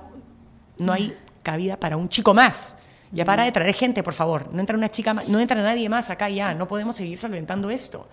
no 0.79 0.93
hay 0.93 1.17
cabida 1.43 1.77
para 1.79 1.97
un 1.97 2.09
chico 2.09 2.35
más. 2.35 2.77
Ya 3.11 3.25
para 3.25 3.45
de 3.45 3.53
traer 3.53 3.75
gente, 3.75 4.03
por 4.03 4.15
favor. 4.15 4.53
No 4.53 4.61
entra 4.61 4.77
una 4.77 4.91
chica 4.91 5.15
más, 5.15 5.29
no 5.29 5.41
entra 5.41 5.61
nadie 5.63 5.89
más 5.89 6.11
acá 6.11 6.29
ya. 6.29 6.55
No 6.55 6.69
podemos 6.69 6.97
seguir 6.97 7.17
solventando 7.17 7.71
esto. 7.71 8.09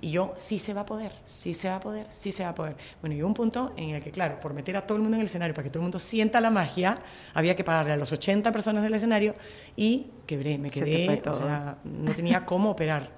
Y 0.00 0.10
yo, 0.10 0.32
sí 0.36 0.58
se 0.58 0.74
va 0.74 0.82
a 0.82 0.86
poder, 0.86 1.12
sí 1.24 1.54
se 1.54 1.68
va 1.68 1.76
a 1.76 1.80
poder, 1.80 2.06
sí 2.08 2.32
se 2.32 2.44
va 2.44 2.50
a 2.50 2.54
poder. 2.54 2.76
Bueno, 3.00 3.16
y 3.16 3.22
un 3.22 3.34
punto 3.34 3.72
en 3.76 3.90
el 3.90 4.02
que, 4.02 4.10
claro, 4.10 4.40
por 4.40 4.54
meter 4.54 4.76
a 4.76 4.86
todo 4.86 4.96
el 4.96 5.02
mundo 5.02 5.16
en 5.16 5.20
el 5.20 5.26
escenario, 5.26 5.54
para 5.54 5.64
que 5.64 5.70
todo 5.70 5.80
el 5.80 5.84
mundo 5.84 6.00
sienta 6.00 6.40
la 6.40 6.50
magia, 6.50 6.98
había 7.34 7.54
que 7.54 7.64
pagarle 7.64 7.92
a 7.92 7.96
los 7.96 8.12
80 8.12 8.50
personas 8.52 8.82
del 8.82 8.94
escenario 8.94 9.34
y 9.76 10.06
quebré, 10.26 10.58
me 10.58 10.70
Se 10.70 10.84
quedé, 10.84 11.22
o 11.26 11.34
sea, 11.34 11.76
no 11.84 12.12
tenía 12.12 12.44
cómo 12.46 12.70
operar. 12.70 13.10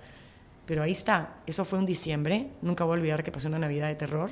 Pero 0.67 0.83
ahí 0.83 0.93
está, 0.93 1.35
eso 1.47 1.65
fue 1.65 1.79
un 1.79 1.87
diciembre, 1.87 2.49
nunca 2.63 2.85
voy 2.85 2.97
a 2.97 3.01
olvidar 3.01 3.23
que 3.23 3.33
pasó 3.33 3.49
una 3.49 3.59
Navidad 3.59 3.89
de 3.89 3.95
terror. 3.95 4.31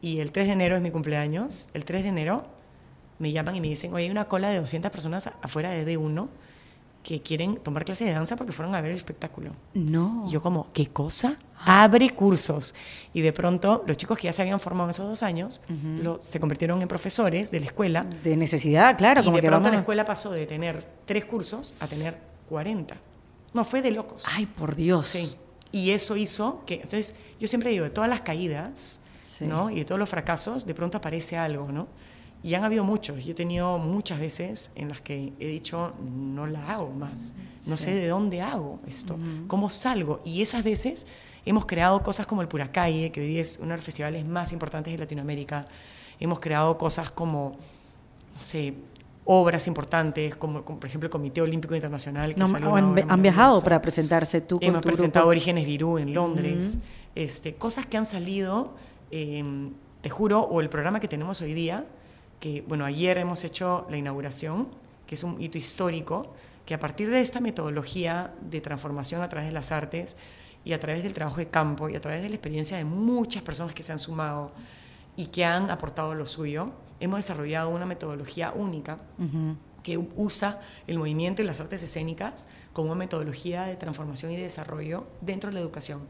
Y 0.00 0.20
el 0.20 0.30
3 0.30 0.46
de 0.46 0.52
enero 0.52 0.76
es 0.76 0.82
mi 0.82 0.90
cumpleaños. 0.90 1.68
El 1.74 1.84
3 1.84 2.04
de 2.04 2.08
enero 2.08 2.46
me 3.18 3.32
llaman 3.32 3.56
y 3.56 3.60
me 3.60 3.68
dicen, 3.68 3.92
oye, 3.94 4.04
hay 4.04 4.10
una 4.10 4.26
cola 4.26 4.50
de 4.50 4.58
200 4.58 4.90
personas 4.90 5.30
afuera 5.42 5.70
de 5.70 5.84
D1 5.96 6.28
que 7.02 7.22
quieren 7.22 7.56
tomar 7.56 7.84
clases 7.84 8.06
de 8.06 8.12
danza 8.12 8.36
porque 8.36 8.52
fueron 8.52 8.74
a 8.74 8.80
ver 8.80 8.90
el 8.90 8.96
espectáculo. 8.98 9.52
No. 9.74 10.24
Y 10.26 10.32
yo 10.32 10.42
como, 10.42 10.70
¿qué 10.72 10.88
cosa? 10.88 11.38
Abre 11.64 12.10
cursos. 12.10 12.74
Y 13.14 13.22
de 13.22 13.32
pronto 13.32 13.82
los 13.86 13.96
chicos 13.96 14.18
que 14.18 14.24
ya 14.24 14.32
se 14.32 14.42
habían 14.42 14.60
formado 14.60 14.88
en 14.88 14.90
esos 14.90 15.06
dos 15.08 15.22
años 15.22 15.62
lo- 16.02 16.20
se 16.20 16.38
convirtieron 16.38 16.82
en 16.82 16.88
profesores 16.88 17.50
de 17.50 17.60
la 17.60 17.66
escuela. 17.66 18.04
De 18.04 18.36
necesidad, 18.36 18.98
claro, 18.98 19.20
y 19.22 19.24
como 19.24 19.36
de 19.36 19.42
que 19.42 19.48
pronto 19.48 19.64
vamos 19.64 19.74
la 19.74 19.80
escuela 19.80 20.04
pasó 20.04 20.30
de 20.32 20.44
tener 20.44 20.84
tres 21.06 21.24
cursos 21.24 21.74
a 21.80 21.86
tener 21.86 22.18
40. 22.48 22.96
No, 23.54 23.64
fue 23.64 23.80
de 23.80 23.90
locos. 23.92 24.24
Ay, 24.34 24.44
por 24.46 24.76
Dios. 24.76 25.08
Sí. 25.08 25.34
Y 25.72 25.90
eso 25.92 26.16
hizo 26.16 26.62
que, 26.66 26.74
entonces, 26.74 27.14
yo 27.40 27.46
siempre 27.48 27.70
digo, 27.70 27.84
de 27.84 27.90
todas 27.90 28.10
las 28.10 28.20
caídas, 28.20 29.00
Sí. 29.22 29.46
¿no? 29.46 29.70
Y 29.70 29.76
de 29.76 29.84
todos 29.84 29.98
los 29.98 30.08
fracasos, 30.08 30.66
de 30.66 30.74
pronto 30.74 30.98
aparece 30.98 31.36
algo, 31.38 31.70
¿no? 31.72 31.86
Y 32.42 32.54
han 32.54 32.64
habido 32.64 32.84
muchos. 32.84 33.24
Yo 33.24 33.32
he 33.32 33.34
tenido 33.34 33.78
muchas 33.78 34.20
veces 34.20 34.70
en 34.76 34.88
las 34.88 35.00
que 35.00 35.32
he 35.40 35.46
dicho, 35.46 35.94
no 36.00 36.46
la 36.46 36.72
hago 36.72 36.90
más. 36.90 37.34
No 37.66 37.76
sé 37.76 37.94
de 37.94 38.08
dónde 38.08 38.40
hago 38.40 38.78
esto. 38.86 39.18
¿Cómo 39.48 39.68
salgo? 39.70 40.20
Y 40.24 40.40
esas 40.42 40.62
veces 40.62 41.06
hemos 41.44 41.66
creado 41.66 42.02
cosas 42.02 42.26
como 42.26 42.42
el 42.42 42.48
Puracalle, 42.48 43.10
que 43.10 43.20
hoy 43.20 43.38
es 43.38 43.58
uno 43.60 43.70
de 43.70 43.76
los 43.76 43.84
festivales 43.84 44.24
más 44.24 44.52
importantes 44.52 44.92
de 44.92 44.98
Latinoamérica. 44.98 45.66
Hemos 46.20 46.38
creado 46.38 46.78
cosas 46.78 47.10
como, 47.10 47.56
no 48.34 48.42
sé, 48.42 48.74
obras 49.24 49.66
importantes, 49.66 50.36
como, 50.36 50.64
como, 50.64 50.78
por 50.78 50.88
ejemplo 50.88 51.06
el 51.08 51.10
Comité 51.10 51.42
Olímpico 51.42 51.74
Internacional. 51.74 52.34
Que 52.34 52.40
No, 52.40 52.46
salió 52.46 52.74
han, 52.76 53.22
viajado 53.22 53.60
para 53.62 53.82
presentarse 53.82 54.40
tú 54.40 54.58
con 54.58 54.68
Hemos 54.68 54.80
tu 54.80 54.86
presentado 54.86 55.24
grupo. 55.24 55.30
Orígenes 55.30 55.66
Virú 55.66 55.98
en 55.98 56.14
Londres. 56.14 56.78
este, 57.14 57.54
cosas 57.56 57.84
que 57.84 57.96
han 57.96 58.06
salido, 58.06 58.74
eh, 59.10 59.44
te 60.00 60.08
juro, 60.08 60.40
o 60.40 60.60
el 60.60 60.68
programa 60.68 61.00
que 61.00 61.08
tenemos 61.08 61.40
hoy 61.40 61.52
día, 61.52 61.84
que, 62.40 62.62
bueno, 62.66 62.84
ayer 62.84 63.18
hemos 63.18 63.44
hecho 63.44 63.86
la 63.90 63.96
inauguración, 63.96 64.68
que 65.06 65.14
es 65.14 65.24
un 65.24 65.40
hito 65.40 65.58
histórico, 65.58 66.34
que 66.66 66.74
a 66.74 66.78
partir 66.78 67.08
de 67.10 67.20
esta 67.20 67.40
metodología 67.40 68.34
de 68.40 68.60
transformación 68.60 69.22
a 69.22 69.28
través 69.28 69.48
de 69.48 69.54
las 69.54 69.72
artes 69.72 70.16
y 70.64 70.72
a 70.72 70.80
través 70.80 71.02
del 71.02 71.14
trabajo 71.14 71.38
de 71.38 71.48
campo 71.48 71.88
y 71.88 71.96
a 71.96 72.00
través 72.00 72.22
de 72.22 72.28
la 72.28 72.34
experiencia 72.34 72.76
de 72.76 72.84
muchas 72.84 73.42
personas 73.42 73.74
que 73.74 73.82
se 73.82 73.92
han 73.92 73.98
sumado 73.98 74.52
y 75.16 75.26
que 75.26 75.44
han 75.44 75.70
aportado 75.70 76.14
lo 76.14 76.26
suyo, 76.26 76.70
hemos 77.00 77.18
desarrollado 77.18 77.70
una 77.70 77.86
metodología 77.86 78.52
única 78.52 78.98
que 79.82 79.98
usa 80.16 80.60
el 80.86 80.98
movimiento 80.98 81.40
y 81.40 81.46
las 81.46 81.60
artes 81.60 81.82
escénicas 81.82 82.46
como 82.72 82.88
una 82.88 82.98
metodología 82.98 83.64
de 83.64 83.76
transformación 83.76 84.32
y 84.32 84.36
de 84.36 84.42
desarrollo 84.42 85.06
dentro 85.22 85.48
de 85.48 85.54
la 85.54 85.60
educación. 85.60 86.02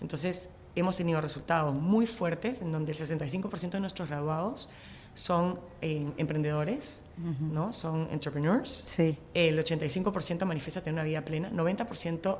Entonces, 0.00 0.50
hemos 0.76 0.96
tenido 0.96 1.20
resultados 1.20 1.74
muy 1.74 2.06
fuertes 2.06 2.62
en 2.62 2.70
donde 2.70 2.92
el 2.92 2.98
65% 2.98 3.70
de 3.70 3.80
nuestros 3.80 4.08
graduados 4.08 4.68
son 5.16 5.58
eh, 5.80 6.06
emprendedores, 6.18 7.00
¿no? 7.40 7.72
son 7.72 8.06
entrepreneurs. 8.12 8.70
Sí. 8.90 9.16
El 9.32 9.58
85% 9.58 10.44
manifiesta 10.44 10.82
tener 10.82 10.94
una 10.94 11.04
vida 11.04 11.24
plena, 11.24 11.50
90% 11.50 12.38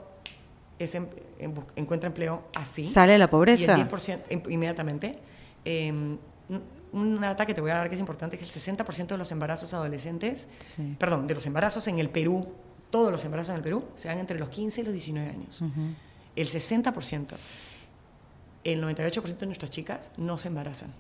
es 0.79 0.95
em- 0.95 1.07
em- 1.39 1.55
encuentra 1.75 2.07
empleo 2.07 2.43
así. 2.55 2.85
Sale 2.85 3.13
de 3.13 3.19
la 3.19 3.31
pobreza. 3.31 3.63
Y 3.79 3.81
el 3.81 3.89
10% 3.89 4.21
em- 4.29 4.43
inmediatamente. 4.51 5.19
Eh, 5.65 5.91
un- 5.91 6.21
una 6.93 7.29
data 7.29 7.47
que 7.47 7.55
te 7.55 7.61
voy 7.63 7.71
a 7.71 7.77
dar 7.77 7.89
que 7.89 7.95
es 7.95 8.01
importante, 8.01 8.37
que 8.37 8.45
el 8.45 8.51
60% 8.51 9.15
de 9.15 9.19
los 9.19 9.33
embarazos 9.33 9.73
adolescentes, 9.75 10.49
Sí. 10.77 10.95
perdón, 10.99 11.27
de 11.27 11.35
los 11.35 11.45
embarazos 11.47 11.89
en 11.89 11.99
el 11.99 12.11
Perú, 12.11 12.47
todos 12.91 13.11
los 13.11 13.25
embarazos 13.25 13.51
en 13.51 13.57
el 13.57 13.63
Perú, 13.63 13.85
se 13.95 14.09
dan 14.09 14.19
entre 14.19 14.39
los 14.39 14.49
15 14.51 14.83
y 14.83 14.85
los 14.85 14.93
19 14.93 15.31
años. 15.31 15.63
El 16.37 16.47
60%, 16.49 17.37
el 18.65 18.81
98% 18.83 19.41
de 19.41 19.47
nuestras 19.47 19.71
chicas 19.71 20.13
no 20.19 20.37
se 20.39 20.49
embarazan. 20.49 20.93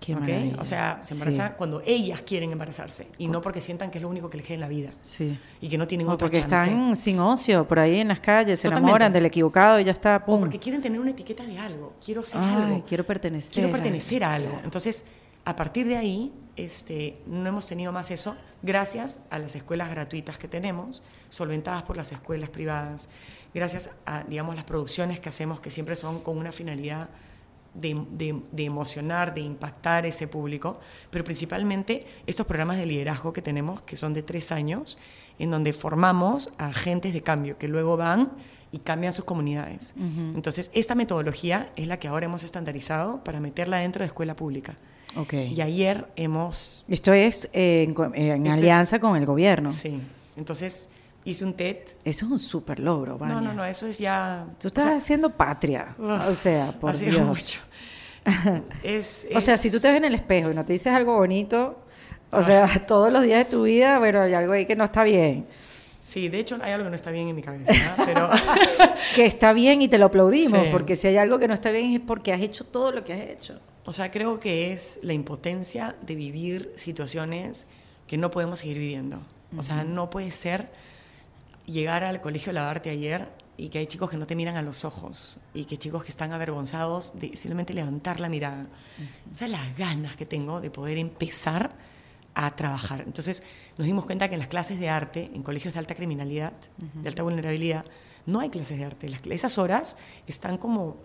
Qué. 0.00 0.54
O 0.58 0.64
sea, 0.66 0.98
se 1.02 1.08
Sí. 1.08 1.14
embarazan 1.14 1.54
cuando 1.56 1.82
ellas 1.86 2.20
quieren 2.20 2.52
embarazarse 2.52 3.08
y 3.16 3.26
no 3.28 3.40
porque 3.40 3.60
sientan 3.62 3.90
que 3.90 3.98
es 3.98 4.02
lo 4.02 4.08
único 4.10 4.28
que 4.28 4.36
les 4.36 4.46
queda 4.46 4.54
en 4.56 4.60
la 4.60 4.68
vida 4.68 4.90
Sí. 5.02 5.38
y 5.62 5.68
que 5.68 5.78
no 5.78 5.86
tienen 5.88 6.06
O 6.08 6.12
otra 6.12 6.26
porque 6.26 6.40
chance. 6.42 6.70
están 6.70 6.94
sin 6.96 7.18
ocio 7.20 7.66
por 7.66 7.78
ahí 7.78 8.00
en 8.00 8.08
las 8.08 8.20
calles, 8.20 8.58
se 8.60 8.68
Totalmente. 8.68 8.88
enamoran 8.90 9.12
del 9.12 9.24
equivocado 9.26 9.80
y 9.80 9.84
ya 9.84 9.92
está, 9.92 10.16
O 10.16 10.24
pum. 10.26 10.40
porque 10.40 10.58
quieren 10.58 10.82
tener 10.82 11.00
una 11.00 11.10
etiqueta 11.12 11.44
de 11.46 11.58
algo. 11.58 11.94
Quiero 12.04 12.22
ser 12.22 12.40
Ay, 12.42 12.54
algo. 12.54 12.84
quiero 12.86 13.04
pertenecer 13.06 13.54
Quiero 13.54 13.70
pertenecer 13.70 14.24
a 14.24 14.34
algo. 14.34 14.60
Entonces, 14.62 15.06
a 15.46 15.56
partir 15.56 15.86
de 15.86 15.96
ahí, 15.96 16.32
este, 16.56 17.18
no 17.26 17.48
hemos 17.48 17.66
tenido 17.66 17.90
más 17.90 18.10
eso 18.10 18.36
gracias 18.62 19.20
a 19.30 19.38
las 19.38 19.56
escuelas 19.56 19.90
gratuitas 19.90 20.36
que 20.38 20.48
tenemos, 20.48 21.02
solventadas 21.30 21.82
por 21.82 21.96
las 21.96 22.12
escuelas 22.12 22.50
privadas, 22.50 23.08
gracias 23.54 23.90
a, 24.06 24.22
digamos, 24.24 24.54
las 24.54 24.64
producciones 24.64 25.18
que 25.20 25.28
hacemos 25.30 25.60
que 25.60 25.70
siempre 25.70 25.96
son 25.96 26.20
con 26.20 26.36
una 26.38 26.52
finalidad 26.52 27.08
de, 27.74 28.00
de- 28.12 28.40
de 28.52 28.64
emocionar, 28.64 29.34
de 29.34 29.40
impactar 29.40 30.06
ese 30.06 30.26
público, 30.28 30.78
pero 31.10 31.24
principalmente 31.24 32.06
estos 32.26 32.46
programas 32.46 32.76
de 32.78 32.86
liderazgo 32.86 33.32
que 33.32 33.42
tenemos, 33.42 33.82
que 33.82 33.96
son 33.96 34.14
de 34.14 34.22
tres 34.22 34.52
años, 34.52 34.96
en 35.38 35.50
donde 35.50 35.72
formamos 35.72 36.52
a 36.58 36.66
agentes 36.68 37.12
de 37.12 37.22
cambio 37.22 37.58
que 37.58 37.66
luego 37.68 37.96
van 37.96 38.30
y 38.70 38.78
cambian 38.78 39.12
sus 39.12 39.24
comunidades. 39.24 39.94
Entonces, 40.34 40.70
esta 40.74 40.94
metodología 40.96 41.70
es 41.76 41.86
la 41.86 41.98
que 41.98 42.08
ahora 42.08 42.26
hemos 42.26 42.42
estandarizado 42.44 43.22
para 43.22 43.38
meterla 43.40 43.78
dentro 43.78 44.00
de 44.00 44.06
escuela 44.06 44.34
pública. 44.36 44.76
Ok. 45.16 45.32
Y 45.34 45.60
ayer 45.60 46.06
hemos... 46.16 46.84
Esto 46.88 47.12
es 47.12 47.48
eh, 47.52 47.84
en, 47.84 47.94
co- 47.94 48.10
en 48.14 48.46
Esto 48.46 48.56
es- 48.56 48.60
alianza 48.62 48.98
con 48.98 49.16
el 49.16 49.26
gobierno. 49.26 49.70
Sí. 49.70 50.00
Entonces, 50.36 50.88
hice 51.24 51.44
un 51.44 51.54
TED. 51.54 51.78
Eso 52.04 52.26
es 52.26 52.32
un 52.32 52.38
súper 52.38 52.78
logro, 52.80 53.18
Vania. 53.18 53.34
No, 53.36 53.40
no, 53.40 53.52
no, 53.54 53.64
eso 53.64 53.86
es 53.86 53.98
ya... 53.98 54.46
Tú 54.58 54.66
o 54.66 54.68
estás 54.68 54.84
sea, 54.84 54.96
haciendo 54.96 55.30
patria. 55.30 55.96
o 55.98 56.34
sea, 56.34 56.78
por 56.78 56.96
Dios. 56.96 57.26
mucho. 57.26 57.60
es, 58.82 59.26
O 59.34 59.40
sea, 59.40 59.56
si 59.56 59.70
tú 59.70 59.80
te 59.80 59.88
ves 59.88 59.98
en 59.98 60.04
el 60.04 60.14
espejo 60.14 60.50
y 60.50 60.54
no 60.54 60.64
te 60.64 60.72
dices 60.72 60.92
algo 60.92 61.16
bonito, 61.16 61.78
O 62.30 62.42
sea, 62.42 62.66
todos 62.86 63.12
los 63.12 63.22
días 63.22 63.38
de 63.44 63.44
tu 63.50 63.62
vida, 63.64 63.98
bueno, 63.98 64.20
hay 64.22 64.34
algo 64.34 64.52
ahí 64.52 64.66
que 64.66 64.76
no 64.76 64.84
está 64.84 65.04
bien. 65.04 65.46
Sí, 66.00 66.28
de 66.28 66.38
hecho 66.40 66.58
hay 66.62 66.72
algo 66.72 66.84
que 66.84 66.90
no 66.90 66.96
está 66.96 67.10
bien 67.10 67.28
en 67.28 67.36
mi 67.36 67.42
cabeza, 67.42 67.72
¿no? 67.96 68.04
pero 68.04 68.28
Que 69.14 69.24
está 69.24 69.52
bien 69.54 69.80
y 69.82 69.88
te 69.88 69.96
lo 69.98 70.06
aplaudimos, 70.06 70.64
Sí. 70.64 70.68
porque 70.70 70.96
si 70.96 71.08
hay 71.08 71.16
algo 71.16 71.38
que 71.38 71.48
no 71.48 71.54
está 71.54 71.70
bien 71.70 71.92
es 71.92 72.00
porque 72.00 72.32
has 72.32 72.42
hecho 72.42 72.64
todo 72.64 72.92
lo 72.92 73.04
que 73.04 73.14
has 73.14 73.20
hecho. 73.20 73.58
O 73.86 73.92
sea, 73.92 74.10
creo 74.10 74.38
que 74.40 74.72
es 74.72 74.98
la 75.02 75.12
impotencia 75.14 75.96
de 76.02 76.14
vivir 76.14 76.72
situaciones 76.76 77.66
que 78.06 78.16
no 78.18 78.30
podemos 78.30 78.58
seguir 78.60 78.78
viviendo. 78.78 79.18
O 79.56 79.62
sea, 79.62 79.84
no 79.84 80.10
puede 80.10 80.30
ser 80.30 80.68
llegar 81.66 82.04
al 82.04 82.20
colegio 82.20 82.52
lavarte 82.52 82.90
ayer 82.90 83.28
y 83.56 83.68
que 83.68 83.78
hay 83.78 83.86
chicos 83.86 84.10
que 84.10 84.16
no 84.16 84.26
te 84.26 84.34
miran 84.34 84.56
a 84.56 84.62
los 84.62 84.84
ojos 84.84 85.38
y 85.54 85.64
que 85.64 85.76
chicos 85.76 86.02
que 86.02 86.10
están 86.10 86.32
avergonzados 86.32 87.18
de 87.18 87.36
simplemente 87.36 87.72
levantar 87.72 88.20
la 88.20 88.28
mirada. 88.28 88.66
Esas 89.30 89.38
son 89.38 89.52
las 89.52 89.76
ganas 89.76 90.16
que 90.16 90.26
tengo 90.26 90.60
de 90.60 90.70
poder 90.70 90.98
empezar 90.98 91.72
a 92.34 92.54
trabajar. 92.56 93.02
Entonces, 93.06 93.44
nos 93.78 93.86
dimos 93.86 94.04
cuenta 94.06 94.28
que 94.28 94.34
en 94.34 94.40
las 94.40 94.48
clases 94.48 94.80
de 94.80 94.88
arte, 94.88 95.30
en 95.32 95.42
colegios 95.42 95.74
de 95.74 95.80
alta 95.80 95.94
criminalidad, 95.94 96.52
de 96.76 97.08
alta 97.08 97.22
vulnerabilidad, 97.22 97.84
no 98.26 98.40
hay 98.40 98.50
clases 98.50 98.78
de 98.78 98.84
arte. 98.84 99.08
Las, 99.08 99.24
esas 99.26 99.58
horas 99.58 99.96
están 100.26 100.58
como 100.58 100.96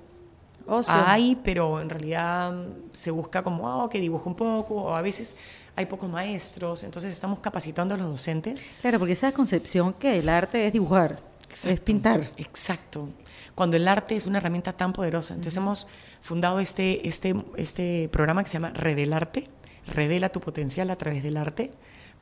Ocio. 0.66 0.94
hay, 0.96 1.36
pero 1.44 1.80
en 1.82 1.90
realidad 1.90 2.54
se 2.94 3.12
busca 3.12 3.44
como, 3.44 3.84
oh, 3.84 3.90
que 3.90 4.00
dibujo 4.00 4.30
un 4.30 4.36
poco, 4.36 4.76
o 4.76 4.96
a 4.96 5.02
veces 5.02 5.36
hay 5.80 5.86
pocos 5.86 6.10
maestros, 6.10 6.84
entonces 6.84 7.14
estamos 7.14 7.40
capacitando 7.40 7.96
a 7.96 7.98
los 7.98 8.08
docentes. 8.08 8.68
Claro, 8.82 9.00
porque 9.00 9.14
esa 9.14 9.32
concepción 9.32 9.94
que 9.94 10.20
el 10.20 10.28
arte 10.28 10.68
es 10.68 10.74
dibujar, 10.74 11.22
es 11.50 11.80
pintar. 11.80 12.30
Exacto. 12.36 13.08
Cuando 13.56 13.78
el 13.78 13.88
arte 13.88 14.18
es 14.18 14.26
una 14.26 14.40
herramienta 14.40 14.74
tan 14.74 14.92
poderosa. 14.92 15.36
Entonces 15.36 15.56
hemos 15.56 15.88
fundado 16.22 16.60
este, 16.60 17.08
este, 17.08 17.34
este 17.56 18.10
programa 18.12 18.44
que 18.44 18.50
se 18.50 18.54
llama 18.56 18.72
Revelarte, 18.72 19.48
Revela 19.88 20.30
tu 20.30 20.42
potencial 20.42 20.90
a 20.90 20.98
través 20.98 21.24
del 21.24 21.38
arte 21.38 21.72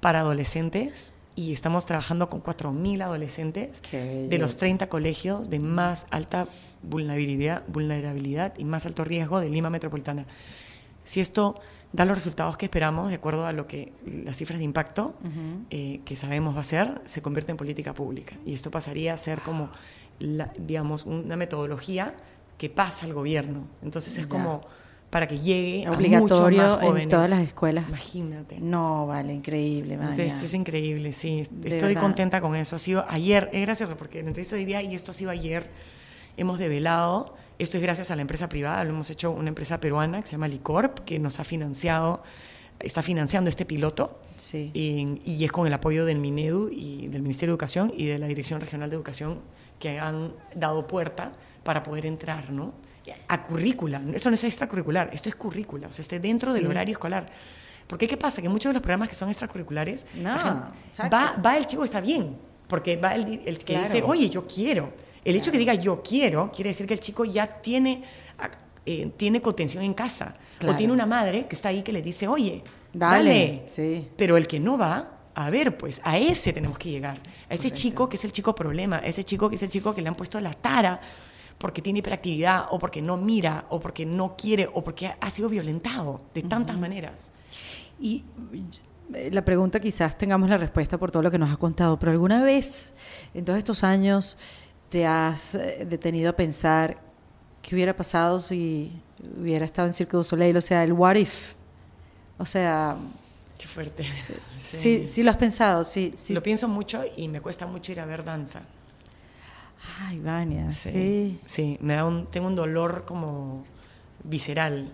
para 0.02 0.20
adolescentes 0.20 1.14
y 1.36 1.52
estamos 1.52 1.88
trabajando 1.88 2.30
con 2.30 2.44
4.000 2.44 3.02
adolescentes 3.02 3.82
de 3.92 4.38
los 4.38 4.52
belleza. 4.52 4.60
30 4.60 4.90
colegios 4.90 5.50
de 5.50 5.60
más 5.60 6.06
alta 6.12 6.48
vulnerabilidad, 6.84 7.64
vulnerabilidad 7.68 8.54
y 8.60 8.66
más 8.66 8.86
alto 8.86 9.04
riesgo 9.04 9.40
de 9.40 9.50
Lima 9.50 9.72
Metropolitana. 9.72 10.28
Si 11.06 11.22
esto 11.22 11.60
da 11.94 12.06
los 12.06 12.16
resultados 12.18 12.58
que 12.58 12.66
esperamos, 12.66 13.10
de 13.10 13.16
acuerdo 13.16 13.46
a 13.46 13.54
lo 13.54 13.66
que 13.68 13.94
las 14.06 14.38
cifras 14.38 14.60
de 14.60 14.66
impacto 14.66 15.14
eh, 15.70 16.02
que 16.06 16.16
sabemos 16.16 16.56
va 16.56 16.62
a 16.62 16.64
ser, 16.64 17.02
se 17.06 17.22
convierte 17.22 17.52
en 17.52 17.58
política 17.58 17.94
pública. 17.94 18.36
Y 18.46 18.54
esto 18.54 18.70
pasaría 18.72 19.14
a 19.14 19.18
ser 19.18 19.40
como, 19.42 19.70
la- 20.20 20.52
digamos, 20.58 21.06
una 21.06 21.38
metodología 21.38 22.14
que 22.58 22.70
pasa 22.70 23.06
al 23.06 23.14
gobierno. 23.14 23.68
Entonces 23.84 24.18
es 24.18 24.26
Ya. 24.26 24.30
como 24.30 24.62
para 25.10 25.26
que 25.28 25.40
llegue 25.40 25.86
a 25.86 25.92
Obligatorio 25.94 26.20
muchos 26.44 26.58
más 26.58 26.82
en 26.82 26.88
jóvenes. 26.90 27.10
todas 27.10 27.30
las 27.30 27.40
escuelas. 27.40 27.88
Imagínate. 27.88 28.60
No, 28.60 29.08
vale, 29.08 29.34
increíble. 29.34 29.94
Entonces 29.94 30.44
es 30.44 30.54
increíble, 30.54 31.14
sí. 31.14 31.44
De 31.50 31.70
Estoy 31.70 31.90
verdad. 31.90 32.02
contenta 32.02 32.42
con 32.42 32.56
eso. 32.58 32.76
Ha 32.76 32.80
sido 32.80 33.06
ayer, 33.08 33.50
es 33.54 33.62
gracioso 33.62 33.96
porque 33.96 34.22
la 34.22 34.28
entrevista 34.28 34.58
hoy 34.58 34.66
día 34.66 34.82
y 34.82 34.94
esto 34.94 35.12
ha 35.12 35.14
sido 35.14 35.32
ayer, 35.32 35.66
hemos 36.36 36.60
develado, 36.60 37.36
esto 37.60 37.78
es 37.78 37.84
gracias 37.84 38.12
a 38.12 38.16
la 38.16 38.22
empresa 38.22 38.48
privada, 38.50 38.84
lo 38.84 38.92
hemos 38.92 39.10
hecho 39.10 39.32
una 39.32 39.50
empresa 39.50 39.80
peruana 39.80 40.22
que 40.22 40.28
se 40.28 40.34
llama 40.34 40.48
Licorp, 40.48 41.00
que 41.00 41.20
nos 41.20 41.40
ha 41.40 41.44
financiado, 41.44 42.22
está 42.80 43.02
financiando 43.02 43.50
este 43.50 43.66
piloto. 43.66 44.20
Sí. 44.36 44.70
Y, 44.74 45.22
y 45.26 45.44
es 45.44 45.52
con 45.52 45.66
el 45.66 45.74
apoyo 45.74 46.06
del 46.06 46.20
Minedu 46.20 46.70
y 46.72 47.08
del 47.08 47.22
Ministerio 47.24 47.52
de 47.52 47.56
Educación 47.56 47.92
y 47.98 48.06
de 48.06 48.20
la 48.20 48.28
Dirección 48.28 48.62
Regional 48.62 48.90
de 48.90 48.96
Educación 48.96 49.40
que 49.80 50.00
han 50.00 50.32
dado 50.56 50.86
puerta 50.88 51.32
para 51.64 51.82
poder 51.84 52.06
entrar, 52.06 52.52
¿no? 52.52 52.74
A 53.30 53.42
currícula. 53.42 54.02
Esto 54.14 54.30
no 54.30 54.34
es 54.34 54.44
extracurricular, 54.44 55.10
esto 55.14 55.30
es 55.30 55.36
currícula, 55.36 55.88
o 55.88 55.92
sea, 55.92 56.02
esté 56.04 56.20
dentro 56.20 56.52
del 56.54 56.64
Sí. 56.64 56.68
horario 56.70 56.92
escolar. 56.94 57.30
Porque 57.88 58.06
¿qué 58.08 58.18
pasa? 58.18 58.42
Que 58.42 58.50
muchos 58.50 58.70
de 58.70 58.74
los 58.74 58.82
programas 58.82 59.08
que 59.08 59.16
son 59.16 59.30
extracurriculares, 59.30 60.06
No, 60.16 60.36
va, 61.12 61.38
va 61.44 61.58
el 61.58 61.66
chico 61.66 61.86
está 61.86 62.02
bien, 62.02 62.36
porque 62.68 62.98
va 62.98 63.16
el, 63.16 63.42
el 63.46 63.58
que 63.60 63.64
Claro. 63.74 63.86
dice, 63.86 64.04
oye, 64.04 64.30
yo 64.30 64.46
quiero. 64.46 64.92
El 65.28 65.36
hecho 65.36 65.52
que 65.52 65.58
diga 65.58 65.74
yo 65.74 66.02
quiero 66.02 66.52
quiere 66.54 66.70
decir 66.70 66.88
que 66.88 66.94
el 66.94 67.00
chico 67.00 67.26
ya 67.26 67.46
tiene, 67.62 68.04
eh, 68.86 69.12
tiene 69.18 69.42
contención 69.42 69.84
en 69.84 69.94
casa. 69.94 70.36
Claro. 70.60 70.74
O 70.74 70.78
tiene 70.78 70.94
una 70.94 71.06
madre 71.06 71.48
que 71.48 71.56
está 71.56 71.70
ahí 71.70 71.84
que 71.84 71.92
le 71.92 72.02
dice, 72.02 72.28
oye, 72.28 72.64
Dale, 72.94 73.30
dale. 73.30 73.64
sí. 73.68 74.08
Pero 74.16 74.38
el 74.38 74.48
que 74.48 74.60
no 74.60 74.78
va, 74.78 75.20
a 75.36 75.50
ver, 75.50 75.78
pues 75.78 76.02
a 76.04 76.18
ese 76.18 76.54
tenemos 76.54 76.78
que 76.78 76.90
llegar. 76.90 77.20
A 77.50 77.54
ese 77.54 77.70
chico 77.72 78.08
que 78.08 78.16
es 78.16 78.26
el 78.26 78.32
chico 78.32 78.56
problema, 78.56 78.98
a 78.98 79.06
ese 79.06 79.24
chico 79.24 79.50
que 79.50 79.56
es 79.56 79.64
el 79.64 79.70
chico 79.70 79.94
que 79.94 80.02
le 80.02 80.08
han 80.08 80.16
puesto 80.16 80.40
la 80.40 80.54
tara 80.54 81.00
porque 81.58 81.82
tiene 81.82 82.00
hiperactividad 82.00 82.68
o 82.72 82.80
porque 82.80 83.02
no 83.02 83.18
mira 83.18 83.66
o 83.70 83.80
porque 83.80 84.06
no 84.06 84.36
quiere 84.38 84.70
o 84.74 84.84
porque 84.84 85.14
ha 85.20 85.30
sido 85.30 85.50
violentado 85.50 86.22
de 86.34 86.44
tantas 86.44 86.78
maneras. 86.78 87.32
Y 88.00 88.24
eh, 89.14 89.30
la 89.32 89.44
pregunta 89.44 89.80
quizás 89.80 90.18
tengamos 90.18 90.50
la 90.50 90.58
respuesta 90.58 90.98
por 90.98 91.12
todo 91.12 91.24
lo 91.24 91.32
que 91.32 91.38
nos 91.38 91.50
has 91.50 91.58
contado, 91.58 91.98
pero 92.00 92.12
¿alguna 92.12 92.42
vez 92.44 92.94
en 93.34 93.44
todos 93.44 93.58
estos 93.58 93.84
años 93.84 94.38
te 94.90 95.06
has 95.06 95.56
eh, 95.56 95.86
detenido 95.90 96.30
a 96.30 96.34
pensar 96.34 97.02
qué 97.62 97.76
hubiera 97.76 97.96
pasado 97.96 98.40
si 98.40 98.92
hubiera 99.40 99.66
estado 99.66 99.88
en 99.88 99.94
Cirque 99.94 100.18
du 100.18 100.24
Soleil? 100.24 100.56
O 100.56 100.62
sea, 100.62 100.84
el 100.84 100.94
what 100.94 101.16
if. 101.16 101.54
O 102.38 102.46
sea, 102.46 102.98
Qué 103.58 103.68
fuerte. 103.68 104.06
sí, 104.60 105.06
sí, 105.06 105.24
lo 105.24 105.32
has 105.32 105.38
pensado, 105.38 105.84
sí, 105.84 106.14
sí. 106.16 106.34
Lo 106.34 106.44
pienso 106.44 106.68
mucho 106.68 107.04
y 107.16 107.28
me 107.28 107.42
cuesta 107.42 107.66
mucho 107.66 107.92
ir 107.92 108.00
a 108.00 108.06
ver 108.06 108.24
danza. 108.24 108.62
Ay, 110.00 110.20
Vania, 110.20 110.72
sí. 110.72 110.92
Sí, 110.92 111.40
sí, 111.46 111.78
me 111.82 111.96
da 111.96 112.06
un, 112.06 112.28
tengo 112.28 112.48
un 112.48 112.56
dolor 112.56 113.06
como 113.06 113.64
visceral 114.24 114.92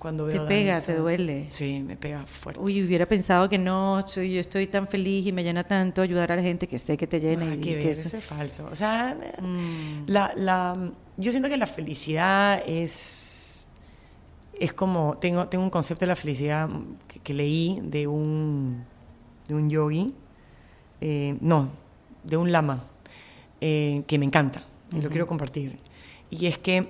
cuando 0.00 0.26
Te 0.26 0.32
veo 0.38 0.48
pega, 0.48 0.72
danza. 0.72 0.86
te 0.92 0.98
duele. 0.98 1.46
Sí, 1.50 1.84
me 1.86 1.94
pega 1.96 2.26
fuerte. 2.26 2.60
Uy, 2.60 2.82
hubiera 2.82 3.06
pensado 3.06 3.48
que 3.48 3.58
no, 3.58 4.02
soy- 4.06 4.32
yo 4.34 4.40
estoy 4.40 4.66
tan 4.66 4.88
feliz 4.88 5.26
y 5.26 5.32
me 5.32 5.44
llena 5.44 5.62
tanto 5.62 6.02
ayudar 6.02 6.32
a 6.32 6.36
la 6.36 6.42
gente 6.42 6.66
que 6.66 6.78
sé 6.78 6.96
que 6.96 7.06
te 7.06 7.20
llena 7.20 7.44
Nada 7.44 7.54
y 7.56 7.60
que 7.60 7.76
ver, 7.76 7.86
eso- 7.86 8.02
eso 8.02 8.16
es 8.16 8.24
falso. 8.24 8.66
O 8.72 8.74
sea, 8.74 9.16
Mm. 9.40 10.04
la, 10.08 10.32
la- 10.36 10.90
yo 11.18 11.30
siento 11.30 11.48
que 11.48 11.56
la 11.58 11.66
felicidad 11.66 12.62
es, 12.66 13.68
es 14.58 14.72
como, 14.72 15.18
tengo, 15.18 15.46
tengo 15.48 15.62
un 15.64 15.70
concepto 15.70 16.00
de 16.00 16.08
la 16.08 16.16
felicidad 16.16 16.68
que, 17.06 17.20
que 17.20 17.34
leí 17.34 17.78
de 17.82 18.06
un, 18.06 18.84
de 19.48 19.54
un 19.54 19.68
yogi, 19.70 20.14
eh, 21.02 21.36
no, 21.40 21.68
de 22.24 22.36
un 22.36 22.52
lama, 22.52 22.84
eh, 23.60 24.02
que 24.06 24.18
me 24.18 24.24
encanta 24.24 24.64
y 24.96 25.00
lo 25.02 25.10
quiero 25.10 25.26
compartir. 25.26 25.78
Y 26.30 26.46
es 26.46 26.56
que 26.58 26.88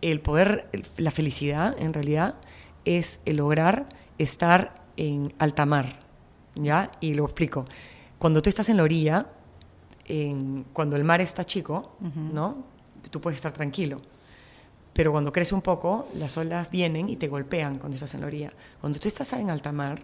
el 0.00 0.20
poder, 0.20 0.68
el- 0.72 0.84
la 0.96 1.10
felicidad 1.10 1.76
en 1.78 1.92
realidad 1.92 2.34
es 2.84 3.20
el 3.24 3.36
lograr 3.36 3.88
estar 4.18 4.82
en 4.96 5.32
alta 5.38 5.66
mar, 5.66 6.00
¿ya? 6.54 6.90
Y 7.00 7.14
lo 7.14 7.24
explico. 7.24 7.64
Cuando 8.18 8.42
tú 8.42 8.48
estás 8.48 8.68
en 8.68 8.76
la 8.76 8.82
orilla, 8.84 9.26
en- 10.06 10.64
cuando 10.72 10.96
el 10.96 11.04
mar 11.04 11.20
está 11.20 11.44
chico, 11.44 11.96
¿no? 12.00 12.64
Tú 13.10 13.20
puedes 13.20 13.36
estar 13.36 13.52
tranquilo. 13.52 14.00
Pero 14.92 15.10
cuando 15.12 15.32
crece 15.32 15.54
un 15.54 15.62
poco, 15.62 16.08
las 16.14 16.36
olas 16.36 16.70
vienen 16.70 17.08
y 17.08 17.16
te 17.16 17.28
golpean 17.28 17.78
cuando 17.78 17.94
estás 17.94 18.14
en 18.14 18.20
la 18.20 18.26
orilla. 18.26 18.52
Cuando 18.80 18.98
tú 19.00 19.08
estás 19.08 19.32
en 19.32 19.48
alta 19.50 19.72
mar 19.72 20.02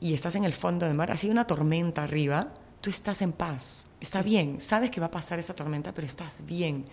y 0.00 0.12
estás 0.12 0.34
en 0.34 0.44
el 0.44 0.52
fondo 0.52 0.86
del 0.86 0.94
mar, 0.94 1.10
así 1.12 1.26
hay 1.28 1.30
una 1.30 1.46
tormenta 1.46 2.02
arriba, 2.02 2.48
tú 2.80 2.90
estás 2.90 3.22
en 3.22 3.32
paz, 3.32 3.86
está 4.00 4.22
bien, 4.22 4.60
sabes 4.60 4.90
que 4.90 5.00
va 5.00 5.06
a 5.06 5.10
pasar 5.10 5.38
esa 5.38 5.54
tormenta, 5.54 5.92
pero 5.92 6.06
estás 6.06 6.44
bien. 6.46 6.84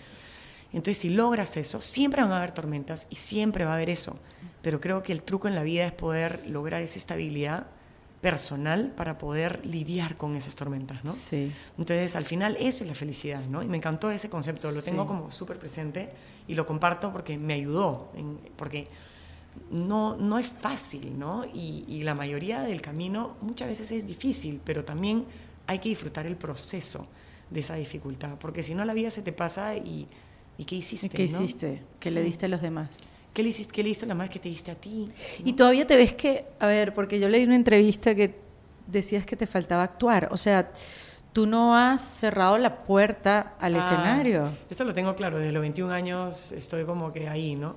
Entonces, 0.71 0.97
si 0.99 1.09
logras 1.09 1.57
eso, 1.57 1.81
siempre 1.81 2.21
van 2.21 2.31
a 2.31 2.37
haber 2.37 2.51
tormentas 2.51 3.07
y 3.09 3.15
siempre 3.15 3.65
va 3.65 3.71
a 3.71 3.75
haber 3.75 3.89
eso. 3.89 4.17
Pero 4.63 4.81
creo 4.81 5.03
que 5.03 5.11
el 5.13 5.21
truco 5.21 5.47
en 5.47 5.53
la 5.53 5.61
vida 5.63 5.85
es 5.85 5.91
poder 5.91 6.43
lograr 6.47 6.81
esa 6.81 6.97
estabilidad 6.97 7.67
personal 8.21 8.93
para 8.95 9.17
poder 9.17 9.63
lidiar 9.65 10.15
con 10.15 10.35
esas 10.35 10.55
tormentas, 10.55 11.03
¿no? 11.03 11.11
Sí. 11.11 11.51
Entonces, 11.77 12.15
al 12.15 12.23
final, 12.25 12.55
eso 12.59 12.83
es 12.85 12.87
la 12.89 12.95
felicidad, 12.95 13.41
¿no? 13.45 13.61
Y 13.61 13.67
me 13.67 13.75
encantó 13.77 14.09
ese 14.09 14.29
concepto, 14.29 14.71
lo 14.71 14.81
tengo 14.81 15.01
Sí. 15.03 15.07
como 15.09 15.29
súper 15.29 15.59
presente 15.59 16.09
y 16.47 16.55
lo 16.55 16.65
comparto 16.65 17.11
porque 17.11 17.37
me 17.37 17.53
ayudó, 17.53 18.09
en- 18.15 18.39
porque 18.55 18.87
no, 19.69 20.15
no 20.15 20.39
es 20.39 20.47
fácil, 20.47 21.19
¿no? 21.19 21.43
Y, 21.53 21.83
y 21.87 22.03
la 22.03 22.15
mayoría 22.15 22.61
del 22.61 22.81
camino 22.81 23.35
muchas 23.41 23.67
veces 23.67 23.91
es 23.91 24.07
difícil, 24.07 24.61
pero 24.63 24.85
también 24.85 25.25
hay 25.67 25.79
que 25.79 25.89
disfrutar 25.89 26.25
el 26.25 26.37
proceso 26.37 27.05
de 27.49 27.59
esa 27.59 27.75
dificultad, 27.75 28.37
porque 28.39 28.63
si 28.63 28.73
no 28.73 28.83
la 28.85 28.93
vida 28.93 29.09
se 29.09 29.21
te 29.21 29.33
pasa 29.33 29.75
y, 29.75 30.07
¿y 30.57 30.63
qué 30.63 30.75
hiciste? 30.75 31.07
¿Y 31.07 31.09
qué 31.09 31.27
no? 31.31 31.41
hiciste? 31.41 31.83
¿Qué 31.99 32.09
le 32.09 32.23
diste 32.23 32.45
a 32.45 32.49
los 32.49 32.61
demás? 32.61 32.87
¿Qué 33.33 33.43
le 33.43 33.49
hiciste? 33.49 33.73
¿Qué 33.73 33.83
le 33.83 33.89
hizo 33.89 34.05
la 34.05 34.15
más 34.15 34.29
que 34.29 34.39
te 34.39 34.49
diste 34.49 34.71
a 34.71 34.75
ti? 34.75 35.07
¿no? 35.07 35.13
Y 35.47 35.53
todavía 35.53 35.87
te 35.87 35.95
ves 35.95 36.13
que, 36.13 36.45
a 36.59 36.67
ver, 36.67 36.93
porque 36.93 37.19
yo 37.19 37.27
leí 37.29 37.43
una 37.43 37.55
entrevista 37.55 38.13
que 38.13 38.35
decías 38.87 39.25
que 39.25 39.35
te 39.35 39.47
faltaba 39.47 39.83
actuar. 39.83 40.29
O 40.31 40.37
sea, 40.37 40.71
tú 41.31 41.45
no 41.47 41.75
has 41.75 42.01
cerrado 42.01 42.57
la 42.59 42.83
puerta 42.83 43.55
al 43.59 43.75
Ah, 43.75 43.79
escenario. 43.79 44.51
Esto 44.69 44.83
lo 44.83 44.93
tengo 44.93 45.15
claro, 45.15 45.39
desde 45.39 45.51
los 45.51 45.61
21 45.61 45.91
años 45.91 46.51
estoy 46.51 46.85
como 46.85 47.11
que 47.11 47.27
ahí, 47.27 47.55
¿no? 47.55 47.75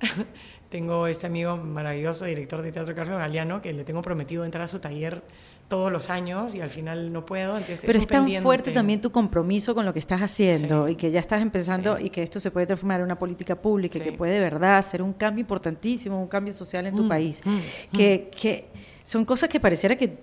tengo 0.70 1.06
este 1.06 1.26
amigo 1.26 1.56
maravilloso, 1.56 2.24
director 2.24 2.62
de 2.62 2.72
teatro 2.72 2.94
Carlos 2.94 3.18
Galeano, 3.18 3.62
que 3.62 3.72
le 3.72 3.84
tengo 3.84 4.02
prometido 4.02 4.44
entrar 4.44 4.64
a 4.64 4.66
su 4.68 4.80
taller 4.80 5.22
todos 5.68 5.90
los 5.90 6.10
años 6.10 6.54
y 6.54 6.60
al 6.60 6.70
final 6.70 7.12
no 7.12 7.24
puedo. 7.24 7.52
Entonces 7.56 7.82
Pero 7.86 7.98
es, 7.98 8.02
es, 8.04 8.08
tan 8.08 8.22
pendiente. 8.22 8.42
fuerte 8.42 8.70
también 8.72 9.00
tu 9.00 9.10
compromiso 9.10 9.74
con 9.74 9.84
lo 9.86 9.92
que 9.92 9.98
estás 9.98 10.20
haciendo 10.22 10.86
Sí. 10.86 10.92
y 10.92 10.96
que 10.96 11.10
ya 11.10 11.20
estás 11.20 11.40
empezando 11.42 11.96
Sí. 11.96 12.04
y 12.06 12.10
que 12.10 12.22
esto 12.22 12.38
se 12.38 12.50
puede 12.50 12.66
transformar 12.66 13.00
en 13.00 13.06
una 13.06 13.18
política 13.18 13.54
pública 13.56 13.96
y 13.98 14.00
Sí. 14.00 14.04
que 14.04 14.12
puede 14.12 14.34
de 14.34 14.40
verdad 14.40 14.84
ser 14.84 15.00
un 15.02 15.12
cambio 15.14 15.40
importantísimo, 15.40 16.20
un 16.20 16.28
cambio 16.28 16.52
social 16.52 16.86
en 16.86 16.94
tu 16.94 17.04
Mm, 17.04 17.08
país. 17.08 17.40
mm, 17.44 17.96
que, 17.96 18.30
que 18.40 18.68
son 19.02 19.24
cosas 19.24 19.48
que 19.48 19.58
pareciera 19.58 19.96
que 19.96 20.18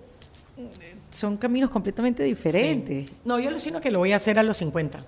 son 1.10 1.36
caminos 1.38 1.70
completamente 1.70 2.24
diferentes. 2.24 3.08
Sí. 3.08 3.14
No, 3.26 3.38
yo 3.40 3.50
alucino 3.50 3.82
que 3.82 3.92
lo 3.92 4.00
voy 4.00 4.14
a 4.14 4.16
hacer 4.16 4.40
a 4.40 4.44
los 4.44 4.56
50. 4.58 5.04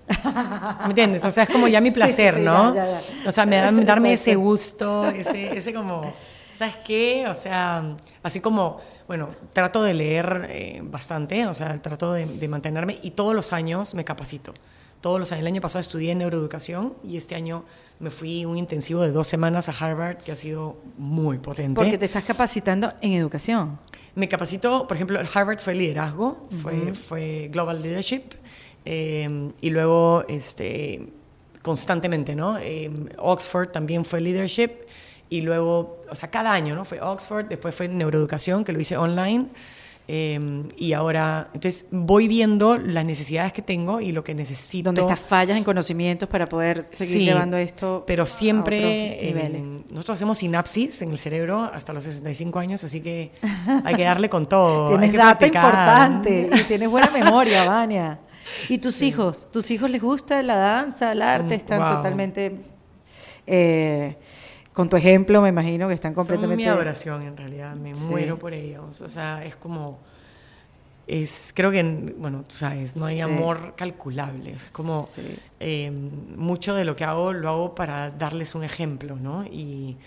¿Me 0.81 0.89
entiendes? 0.89 1.23
O 1.23 1.31
sea, 1.31 1.43
es 1.43 1.49
como 1.49 1.68
ya 1.69 1.80
mi 1.80 1.91
placer, 1.99 2.34
sí, 2.34 2.39
sí, 2.41 2.45
¿no? 2.45 2.76
ya, 2.76 2.85
ya, 2.85 2.99
ya. 2.99 3.30
O 3.30 3.31
sea, 3.31 3.45
me 3.45 3.55
da, 3.57 3.72
darme 3.85 4.14
ese 4.14 4.35
gusto, 4.35 5.05
ese, 5.10 5.55
ese 5.57 5.73
como, 5.73 6.14
¿sabes 6.57 6.76
qué? 6.85 7.26
O 7.30 7.34
sea, 7.34 7.95
así 8.22 8.41
como, 8.41 8.81
bueno, 9.07 9.30
trato 9.53 9.84
de 9.84 9.93
leer 9.93 10.47
eh, 10.49 10.81
bastante, 10.84 11.45
o 11.47 11.53
sea, 11.53 11.81
trato 11.81 12.13
de, 12.13 12.25
de 12.25 12.47
mantenerme 12.47 12.99
y 13.01 13.11
todos 13.11 13.35
los 13.35 13.53
años 13.53 13.93
me 13.95 14.03
capacito. 14.03 14.53
Todos 15.01 15.19
los 15.19 15.31
años. 15.34 15.41
El 15.41 15.47
año 15.47 15.61
pasado 15.61 15.81
estudié 15.81 16.15
neuroeducación 16.15 16.93
y 17.03 17.17
este 17.17 17.35
año 17.35 17.65
me 17.99 18.09
fui 18.09 18.45
un 18.45 18.57
intensivo 18.57 19.01
de 19.01 19.11
dos 19.11 19.27
semanas 19.27 19.67
a 19.67 19.73
Harvard 19.73 20.17
que 20.17 20.31
ha 20.31 20.35
sido 20.35 20.77
muy 20.97 21.39
potente. 21.39 21.75
Porque 21.75 21.97
te 21.97 22.05
estás 22.05 22.23
capacitando 22.23 22.93
en 23.01 23.13
educación. 23.13 23.80
Me 24.15 24.30
capacitó, 24.30 24.88
por 24.88 24.95
ejemplo, 24.95 25.19
Harvard 25.34 25.59
fue 25.59 25.75
liderazgo, 25.75 26.47
fue, 26.61 26.93
fue 26.93 27.49
Global 27.51 27.81
Leadership, 27.81 28.23
eh, 28.85 29.51
y 29.59 29.69
luego 29.69 30.23
este, 30.27 31.07
constantemente, 31.61 32.35
¿no? 32.35 32.57
Eh, 32.59 32.91
Oxford 33.17 33.69
también 33.69 34.05
fue 34.05 34.21
leadership, 34.21 34.71
y 35.30 35.41
luego, 35.41 36.04
o 36.10 36.16
sea, 36.16 36.30
cada 36.30 36.52
año, 36.54 36.76
¿no? 36.76 36.86
Fue 36.86 37.02
Oxford, 37.02 37.45
después 37.45 37.74
fue 37.74 37.88
neuroeducación, 37.88 38.64
que 38.64 38.72
lo 38.74 38.80
hice 38.80 38.98
online, 38.98 39.48
eh, 40.06 40.64
y 40.76 40.91
ahora, 40.91 41.48
entonces 41.54 41.86
voy 41.90 42.28
viendo 42.28 42.78
las 42.78 43.06
necesidades 43.06 43.54
que 43.54 43.62
tengo 43.62 44.02
y 44.02 44.12
lo 44.12 44.22
que 44.22 44.36
necesito. 44.36 44.90
Donde 44.90 45.00
estas 45.00 45.20
fallas 45.20 45.56
en 45.58 45.64
conocimientos 45.64 46.28
para 46.28 46.45
poder 46.48 46.84
seguir 46.84 47.20
Sí, 47.20 47.24
llevando 47.26 47.56
esto 47.56 48.04
pero 48.06 48.24
a 48.24 48.26
siempre 48.26 48.78
otros 48.80 48.91
en- 48.91 49.26
niveles. 49.36 49.91
nosotros 49.91 50.16
hacemos 50.16 50.38
sinapsis 50.40 51.02
en 51.04 51.12
el 51.12 51.18
cerebro 51.18 51.62
hasta 51.64 51.94
los 51.94 52.04
65 52.04 52.60
años 52.60 52.84
así 52.84 53.00
que 53.00 53.32
hay 53.86 53.95
que 53.95 54.04
darle 54.04 54.28
con 54.30 54.45
todo 54.45 54.88
hay 54.90 54.98
Tienes 54.98 55.12
que 55.12 55.18
data 55.18 55.40
practicar. 55.40 55.64
importante 55.64 56.50
y 56.54 56.64
tienes 56.66 56.90
buena 56.90 57.10
memoria, 57.24 57.64
Vania. 57.64 58.20
¿Y 58.68 58.80
tus 58.80 59.02
hijos? 59.04 59.50
¿Tus 59.54 59.72
hijos 59.72 59.90
les 59.90 60.02
gusta 60.02 60.44
la 60.44 60.58
danza, 60.58 61.14
el 61.14 61.22
arte? 61.22 61.56
Están 61.56 61.80
wow. 61.80 61.95
totalmente... 61.95 62.58
eh, 63.48 64.18
con 64.74 64.90
tu 64.90 64.95
ejemplo, 64.98 65.41
me 65.41 65.50
imagino 65.50 65.88
que 65.88 65.94
están 65.94 66.14
Son 66.16 66.26
completamente... 66.26 66.64
mi 66.64 66.68
adoración 66.68 67.22
en 67.22 67.38
realidad 67.38 67.76
me 67.76 67.94
Sí. 67.95 68.06
muero 68.06 68.38
por 68.40 68.54
ellos 68.54 69.00
o 69.02 69.08
sea 69.10 69.44
es 69.45 69.56
como 69.56 70.00
es 71.06 71.52
creo 71.54 71.70
que 71.70 71.84
bueno 72.18 72.44
tú 72.48 72.56
sabes 72.56 72.95
no 72.95 73.06
hay 73.06 73.16
Sí. 73.18 73.22
amor 73.22 73.74
calculable 73.76 74.52
es 74.52 74.66
como 74.66 75.08
Sí. 75.14 75.22
eh, 75.60 75.91
mucho 75.91 76.74
de 76.76 76.86
lo 76.86 76.95
que 76.95 77.04
hago 77.04 77.34
lo 77.34 77.50
hago 77.50 77.76
para 77.76 78.10
darles 78.10 78.56
un 78.56 78.64
ejemplo 78.64 79.18
no 79.18 79.44
y 79.45 79.98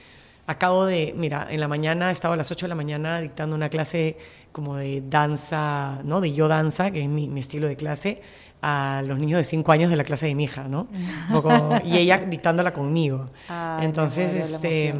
acabo 0.47 0.87
de 0.87 1.13
mira 1.17 1.47
en 1.51 1.61
la 1.61 1.69
mañana 1.69 2.11
estaba 2.11 2.35
a 2.35 2.37
las 2.37 2.51
8 2.51 2.65
de 2.67 2.69
la 2.71 2.75
mañana 2.77 3.21
dictando 3.21 3.55
una 3.57 3.69
clase 3.69 4.17
como 4.53 4.77
de 4.77 5.03
danza 5.07 6.01
no 6.05 6.21
de 6.23 6.33
yo 6.33 6.49
danza 6.49 6.91
que 6.91 7.03
es 7.03 7.09
mi, 7.09 7.29
mi 7.29 7.41
estilo 7.41 7.67
de 7.67 7.77
clase 7.77 8.23
a 8.69 9.03
los 9.07 9.19
niños 9.19 9.39
de 9.39 9.45
5 9.45 9.71
años 9.71 9.91
de 9.91 9.97
la 9.97 10.03
clase 10.03 10.27
de 10.27 10.35
mi 10.35 10.45
hija 10.45 10.65
no 10.69 10.89
poco- 11.31 11.71
y 11.85 11.97
ella 11.99 12.19
dictándola 12.29 12.73
conmigo 12.73 13.31
Ay, 13.49 13.85
entonces 13.87 14.35
este 14.35 14.95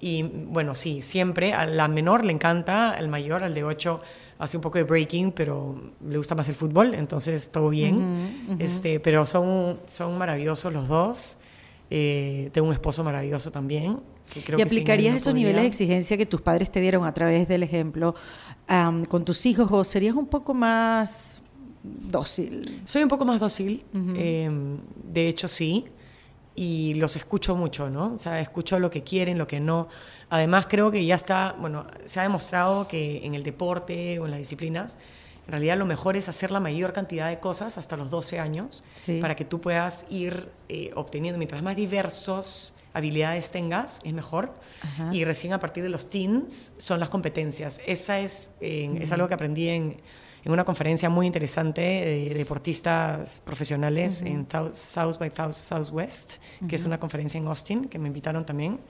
y 0.00 0.22
bueno, 0.22 0.76
sí, 0.76 1.02
siempre. 1.02 1.52
A 1.52 1.66
la 1.66 1.88
menor 1.88 2.24
le 2.24 2.32
encanta, 2.32 2.90
al 2.90 3.08
mayor, 3.08 3.42
al 3.42 3.52
de 3.52 3.64
8, 3.64 4.00
hace 4.38 4.56
un 4.56 4.60
poco 4.60 4.78
de 4.78 4.84
breaking, 4.84 5.32
pero 5.32 5.90
le 6.08 6.16
gusta 6.18 6.36
más 6.36 6.48
el 6.48 6.54
fútbol, 6.54 6.94
entonces 6.94 7.50
todo 7.50 7.68
bien. 7.68 8.56
este, 8.60 9.00
pero 9.00 9.26
son, 9.26 9.80
son 9.88 10.16
maravillosos 10.16 10.72
los 10.72 10.86
dos. 10.86 11.36
Eh, 11.90 12.48
tengo 12.52 12.68
un 12.68 12.72
esposo 12.74 13.02
maravilloso 13.02 13.50
también. 13.50 13.98
Que 14.32 14.40
creo 14.42 14.56
¿Y 14.56 14.62
que 14.62 14.68
aplicarías 14.68 15.16
esos 15.16 15.34
niveles 15.34 15.54
de 15.56 15.62
podría. 15.62 15.68
exigencia 15.68 16.16
que 16.16 16.26
tus 16.26 16.42
padres 16.42 16.70
te 16.70 16.80
dieron 16.80 17.04
a 17.04 17.12
través 17.12 17.48
del 17.48 17.64
ejemplo 17.64 18.14
con 19.08 19.24
tus 19.24 19.46
hijos 19.46 19.68
o 19.72 19.82
serías 19.82 20.14
un 20.14 20.26
poco 20.28 20.54
más 20.54 21.37
dócil? 22.10 22.82
Soy 22.84 23.02
un 23.02 23.08
poco 23.08 23.24
más 23.24 23.40
dócil, 23.40 23.84
eh, 24.16 24.50
de 25.04 25.28
hecho 25.28 25.48
sí, 25.48 25.86
y 26.54 26.94
los 26.94 27.14
escucho 27.16 27.54
mucho, 27.54 27.88
¿no? 27.88 28.14
O 28.14 28.18
sea, 28.18 28.40
escucho 28.40 28.78
lo 28.80 28.90
que 28.90 29.04
quieren, 29.04 29.38
lo 29.38 29.46
que 29.46 29.60
no. 29.60 29.88
Además 30.28 30.66
creo 30.68 30.90
que 30.90 31.04
ya 31.06 31.14
está, 31.14 31.54
bueno, 31.58 31.86
se 32.06 32.18
ha 32.18 32.24
demostrado 32.24 32.88
que 32.88 33.24
en 33.24 33.34
el 33.34 33.44
deporte 33.44 34.18
o 34.18 34.24
en 34.24 34.32
las 34.32 34.38
disciplinas, 34.40 34.98
en 35.46 35.52
realidad 35.52 35.78
lo 35.78 35.86
mejor 35.86 36.16
es 36.16 36.28
hacer 36.28 36.50
la 36.50 36.60
mayor 36.60 36.92
cantidad 36.92 37.28
de 37.30 37.38
cosas 37.38 37.78
hasta 37.78 37.96
los 37.96 38.10
12 38.10 38.38
años 38.40 38.84
Sí. 38.94 39.20
para 39.20 39.34
que 39.36 39.44
tú 39.44 39.60
puedas 39.60 40.04
ir 40.10 40.48
eh, 40.68 40.90
obteniendo, 40.94 41.38
mientras 41.38 41.62
más 41.62 41.76
diversos 41.76 42.74
habilidades 42.92 43.50
tengas, 43.52 44.00
es 44.02 44.12
mejor. 44.12 44.52
Ajá. 44.82 45.14
Y 45.14 45.24
recién 45.24 45.52
a 45.52 45.60
partir 45.60 45.84
de 45.84 45.88
los 45.90 46.10
teens 46.10 46.72
son 46.78 46.98
las 46.98 47.08
competencias. 47.08 47.80
Esa 47.86 48.18
es, 48.18 48.50
eh, 48.60 48.98
es 49.00 49.12
algo 49.12 49.28
que 49.28 49.34
aprendí 49.34 49.68
en, 49.68 49.96
en 50.48 50.54
una 50.54 50.64
conferencia 50.64 51.10
muy 51.10 51.26
interesante 51.26 51.82
de 51.82 52.32
deportistas 52.34 53.40
profesionales 53.44 54.22
en 54.22 54.46
Thou- 54.48 54.72
South 54.72 55.18
by 55.18 55.28
Thou- 55.30 55.52
Southwest, 55.52 56.36
que 56.66 56.76
es 56.76 56.84
una 56.86 56.98
conferencia 56.98 57.38
en 57.38 57.46
Austin, 57.46 57.84
que 57.84 57.98
me 57.98 58.08
invitaron 58.08 58.46
también. 58.46 58.80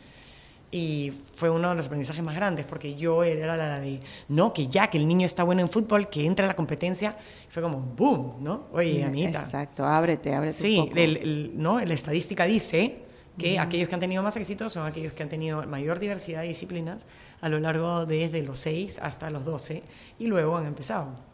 Y 0.71 1.13
fue 1.35 1.51
uno 1.51 1.71
de 1.71 1.75
los 1.75 1.87
aprendizajes 1.87 2.23
más 2.23 2.37
grandes, 2.37 2.65
porque 2.65 2.95
yo 2.95 3.25
era 3.25 3.57
la 3.57 3.81
de, 3.81 4.01
no, 4.29 4.53
que 4.53 4.69
ya, 4.69 4.87
que 4.89 4.99
el 4.99 5.09
niño 5.09 5.27
está 5.27 5.43
bueno 5.43 5.61
en 5.63 5.67
fútbol, 5.69 6.09
que 6.09 6.25
entre 6.27 6.45
a 6.45 6.49
la 6.49 6.55
competencia. 6.55 7.17
Fue 7.49 7.61
como, 7.61 7.81
boom, 7.81 8.35
¿no? 8.41 8.67
Oye, 8.73 9.03
amiguita. 9.03 9.41
Exacto, 9.43 9.85
ábrete, 9.85 10.33
ábrete 10.35 10.53
Sí, 10.55 10.79
un 10.79 10.87
poco. 10.91 10.99
el- 11.01 11.17
el- 11.17 11.53
¿no? 11.57 11.81
la 11.81 11.95
estadística 11.95 12.45
dice 12.45 12.99
que 13.37 13.59
aquellos 13.59 13.89
que 13.89 13.95
han 13.95 14.01
tenido 14.01 14.23
más 14.23 14.37
éxito 14.37 14.69
son 14.69 14.87
aquellos 14.87 15.13
que 15.13 15.23
han 15.25 15.29
tenido 15.29 15.63
mayor 15.67 15.99
diversidad 15.99 16.43
de 16.43 16.49
disciplinas 16.49 17.07
a 17.41 17.49
lo 17.49 17.59
largo 17.59 18.05
desde 18.07 18.43
los 18.45 18.59
6 18.61 19.01
hasta 19.03 19.31
los 19.31 19.45
12 19.45 19.83
y 20.21 20.27
luego 20.27 20.57
han 20.57 20.67
empezado. 20.67 21.27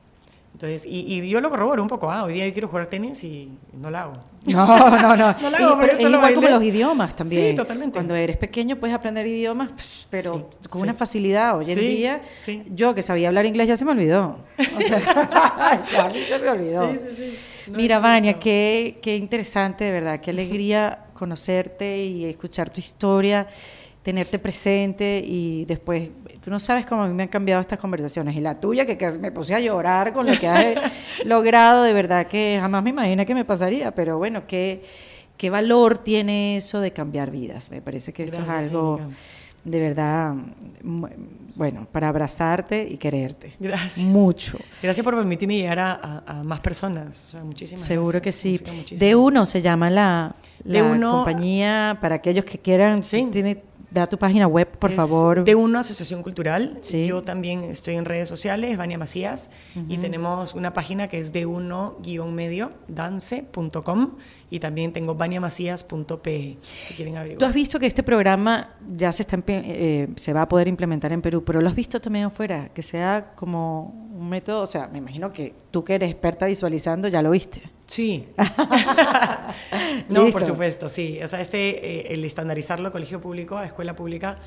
Entonces, 0.55 0.86
y, 0.86 1.01
y 1.20 1.28
yo 1.28 1.40
lo 1.40 1.51
corroboro 1.51 1.82
un 1.82 1.89
poco, 1.89 2.09
ah, 2.10 2.22
hoy 2.24 2.35
día 2.35 2.47
yo 2.47 2.52
quiero 2.52 2.68
jugar 2.68 2.86
tenis 2.86 3.22
y 3.24 3.48
no 3.72 3.90
lo 3.90 3.98
hago. 3.98 4.12
No, 4.47 4.66
no, 4.66 5.16
no. 5.16 5.35
No 5.43 5.51
lo 5.51 5.56
hago, 5.56 5.82
Y- 5.82 5.86
pero 5.86 5.93
es 5.98 6.01
igual 6.01 6.35
como 6.35 6.48
los 6.48 6.62
idiomas 6.62 7.16
también. 7.16 7.51
Sí, 7.51 7.56
totalmente. 7.56 7.94
Cuando 7.94 8.14
eres 8.14 8.36
pequeño 8.36 8.76
puedes 8.76 8.94
aprender 8.94 9.26
idiomas, 9.26 9.72
psh, 9.72 10.06
pero 10.10 10.48
Sí, 10.60 10.68
con 10.68 10.81
sí. 10.81 10.85
una 10.85 10.94
facilidad. 10.94 11.59
Hoy 11.59 11.70
en 11.72 11.78
día, 11.81 12.22
sí. 12.39 12.62
yo 12.68 12.94
que 12.94 13.02
sabía 13.02 13.28
hablar 13.28 13.47
inglés 13.47 13.66
ya 13.68 13.76
se 13.76 13.85
me 13.85 13.90
olvidó. 13.93 14.39
O 14.76 14.81
sea, 14.81 15.01
ya 15.93 16.12
se 16.28 16.39
me 16.39 16.48
olvidó. 16.51 16.93
Sí, 16.93 16.98
sí, 16.98 17.16
sí. 17.16 17.70
No, 17.70 17.76
Mira, 17.78 17.98
Vania, 17.98 18.39
qué, 18.39 18.98
qué 19.02 19.16
interesante, 19.16 19.85
de 19.85 19.90
verdad. 19.90 20.20
Qué 20.20 20.31
alegría 20.31 21.06
conocerte 21.14 22.05
y 22.05 22.26
escuchar 22.26 22.70
tu 22.70 22.81
historia, 22.81 23.48
tenerte 24.02 24.39
presente 24.39 25.22
y 25.24 25.64
después, 25.64 26.10
tú 26.44 26.50
no 26.50 26.60
sabes 26.60 26.84
cómo 26.84 27.04
a 27.04 27.08
mí 27.08 27.14
me 27.14 27.22
han 27.22 27.28
cambiado 27.30 27.60
estas 27.62 27.78
conversaciones. 27.78 28.36
Y 28.36 28.40
la 28.40 28.60
tuya, 28.60 28.84
que, 28.84 28.96
me 29.18 29.32
puse 29.32 29.54
a 29.54 29.60
llorar 29.60 30.12
con 30.12 30.26
lo 30.26 30.38
que 30.38 30.46
has 30.46 30.74
logrado, 31.24 31.82
de 31.84 31.92
verdad 31.94 32.26
que 32.26 32.58
jamás 32.60 32.82
me 32.82 32.90
imaginé 32.90 33.24
que 33.24 33.34
me 33.34 33.44
pasaría, 33.46 33.94
pero 33.94 34.18
bueno, 34.18 34.46
qué, 34.46 34.82
qué 35.38 35.48
valor 35.48 35.96
tiene 35.98 36.56
eso 36.58 36.80
de 36.80 36.92
cambiar 36.92 37.30
vidas. 37.30 37.70
Me 37.70 37.80
parece 37.80 38.12
que 38.12 38.24
eso 38.24 38.42
es 38.42 38.48
algo 38.48 39.00
de 39.64 39.80
verdad, 39.80 40.34
mu- 40.82 41.08
bueno, 41.56 41.86
para 41.90 42.08
abrazarte 42.08 42.86
y 42.86 42.98
quererte. 42.98 43.52
Gracias. 43.58 44.04
Mucho. 44.04 44.58
Gracias 44.82 45.02
por 45.02 45.14
permitirme 45.16 45.56
llegar 45.56 45.78
a, 45.78 45.92
a- 45.92 46.40
a 46.40 46.42
más 46.44 46.60
personas. 46.60 47.24
O 47.24 47.28
sea, 47.30 47.44
muchísimas 47.44 47.80
Seguro 47.86 48.20
que 48.20 48.30
sí. 48.32 48.60
De 48.90 49.14
uno 49.16 49.46
se 49.46 49.62
llama 49.62 49.88
la, 49.88 50.34
la 50.64 50.80
D1 50.80 51.10
compañía 51.10 51.96
para 52.02 52.16
aquellos 52.16 52.44
que 52.44 52.58
quieran. 52.58 53.02
Sí. 53.02 53.26
Tiene, 53.32 53.62
da 53.94 54.08
tu 54.08 54.18
página 54.18 54.46
web, 54.48 54.68
por 54.78 54.90
Es 54.90 54.96
favor. 54.96 55.44
De 55.44 55.54
una 55.54 55.80
asociación 55.80 56.22
cultural. 56.22 56.78
Sí. 56.82 57.06
Yo 57.06 57.22
también 57.22 57.62
estoy 57.64 57.94
en 57.94 58.04
redes 58.04 58.28
sociales, 58.28 58.76
Vania 58.76 58.98
Macías, 58.98 59.50
y 59.88 59.98
tenemos 59.98 60.54
una 60.54 60.72
página 60.72 61.06
que 61.08 61.18
es 61.20 61.32
de 61.32 61.46
uno 61.46 61.96
medio, 62.32 62.72
dance.com, 62.88 64.16
y 64.50 64.58
también 64.58 64.92
tengo 64.92 65.14
vaniamacías.pe, 65.14 66.58
si 66.60 66.94
quieren 66.94 67.14
Tú 67.14 67.18
averiguar. 67.20 67.48
has 67.48 67.54
visto 67.54 67.78
que 67.78 67.86
este 67.86 68.02
programa 68.02 68.74
ya 68.96 69.12
se, 69.12 69.22
está, 69.22 69.38
eh, 69.46 70.08
se 70.16 70.32
va 70.32 70.42
a 70.42 70.48
poder 70.48 70.68
implementar 70.68 71.12
en 71.12 71.22
Perú, 71.22 71.44
pero 71.44 71.60
lo 71.60 71.68
has 71.68 71.74
visto 71.74 72.00
también 72.00 72.26
afuera, 72.26 72.68
que 72.74 72.82
sea 72.82 73.32
como 73.36 74.10
un 74.12 74.28
método, 74.28 74.62
o 74.62 74.66
sea, 74.66 74.88
me 74.88 74.98
imagino 74.98 75.32
que 75.32 75.54
tú 75.70 75.84
que 75.84 75.94
eres 75.94 76.10
experta 76.10 76.46
visualizando 76.46 77.08
ya 77.08 77.22
lo 77.22 77.30
viste. 77.30 77.62
Sí. 77.86 78.28
no, 80.09 80.31
por 80.31 80.44
supuesto, 80.44 80.89
sí. 80.89 81.19
O 81.23 81.28
sea, 81.28 81.40
este, 81.40 82.11
eh, 82.11 82.15
el 82.15 82.24
estandarizarlo 82.24 82.90
colegio 82.90 83.20
público 83.20 83.56
a 83.56 83.66
escuela 83.66 83.94
pública 83.94 84.39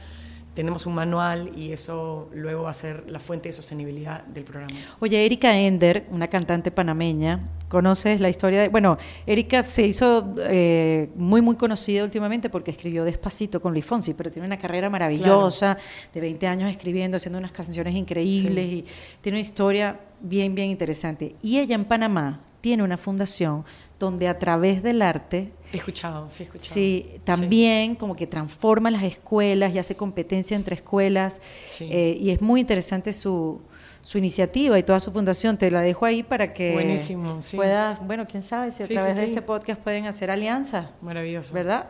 tenemos 0.58 0.88
un 0.88 0.96
manual 0.96 1.52
y 1.56 1.72
eso 1.72 2.32
luego 2.34 2.64
va 2.64 2.72
a 2.72 2.74
ser 2.74 3.04
la 3.08 3.20
fuente 3.20 3.50
de 3.50 3.54
sostenibilidad 3.54 4.24
del 4.24 4.44
programa. 4.44 4.74
Oye, 5.00 5.24
Erika 5.24 5.56
Ender, 5.56 6.08
una 6.10 6.28
cantante 6.28 6.72
panameña, 6.72 7.48
¿conoces 7.70 8.20
la 8.20 8.28
historia 8.28 8.62
de...? 8.62 8.70
Bueno, 8.70 8.98
Erika 9.28 9.62
se 9.62 9.86
hizo 9.86 10.34
eh, 10.50 11.12
muy, 11.16 11.44
muy 11.44 11.58
conocida 11.58 12.04
últimamente 12.04 12.50
porque 12.50 12.72
escribió 12.72 13.04
Despacito 13.04 13.62
con 13.62 13.72
Luis 13.72 13.86
Fonsi, 13.86 14.16
pero 14.16 14.32
tiene 14.32 14.48
una 14.48 14.58
carrera 14.58 14.90
maravillosa, 14.90 15.78
de 16.12 16.22
20 16.22 16.48
años 16.48 16.72
escribiendo, 16.72 17.18
haciendo 17.18 17.38
unas 17.38 17.52
canciones 17.52 17.94
increíbles 17.94 18.66
y 18.66 18.86
tiene 19.22 19.38
una 19.38 19.48
historia 19.48 20.00
bien, 20.20 20.56
bien 20.56 20.72
interesante. 20.72 21.36
Y 21.44 21.60
ella 21.60 21.76
en 21.76 21.86
Panamá 21.86 22.42
tiene 22.68 22.84
una 22.84 22.98
fundación 22.98 23.64
donde 23.98 24.28
a 24.28 24.38
través 24.38 24.84
del 24.84 25.02
arte... 25.02 25.54
He 25.72 25.78
escuchado, 25.78 26.30
sí, 26.30 26.44
he 26.44 26.46
escuchado. 26.48 26.74
Sí, 26.74 27.14
también 27.24 27.96
como 27.96 28.14
que 28.14 28.28
transforma 28.28 28.92
las 28.92 29.04
escuelas 29.04 29.74
y 29.74 29.80
hace 29.80 29.96
competencia 29.96 30.58
entre 30.58 30.76
escuelas. 30.76 31.40
Eh, 31.80 32.18
y 32.20 32.30
es 32.30 32.42
muy 32.42 32.60
interesante 32.60 33.14
su, 33.14 33.62
su 34.04 34.18
iniciativa 34.18 34.78
y 34.78 34.84
toda 34.84 35.00
su 35.00 35.14
fundación. 35.14 35.58
Te 35.58 35.72
la 35.72 35.80
dejo 35.80 36.06
ahí 36.06 36.24
para 36.24 36.52
que 36.52 36.74
Buenísimo, 36.74 37.42
sí. 37.42 37.56
puedas, 37.56 38.06
bueno, 38.06 38.28
quién 38.28 38.44
sabe 38.44 38.70
si 38.72 38.84
a 38.84 38.88
través 38.90 39.16
de 39.16 39.24
este 39.24 39.42
podcast 39.42 39.80
pueden 39.80 40.08
hacer 40.08 40.30
alianzas. 40.30 40.90
Maravilloso. 41.00 41.54
¿Verdad? 41.54 41.90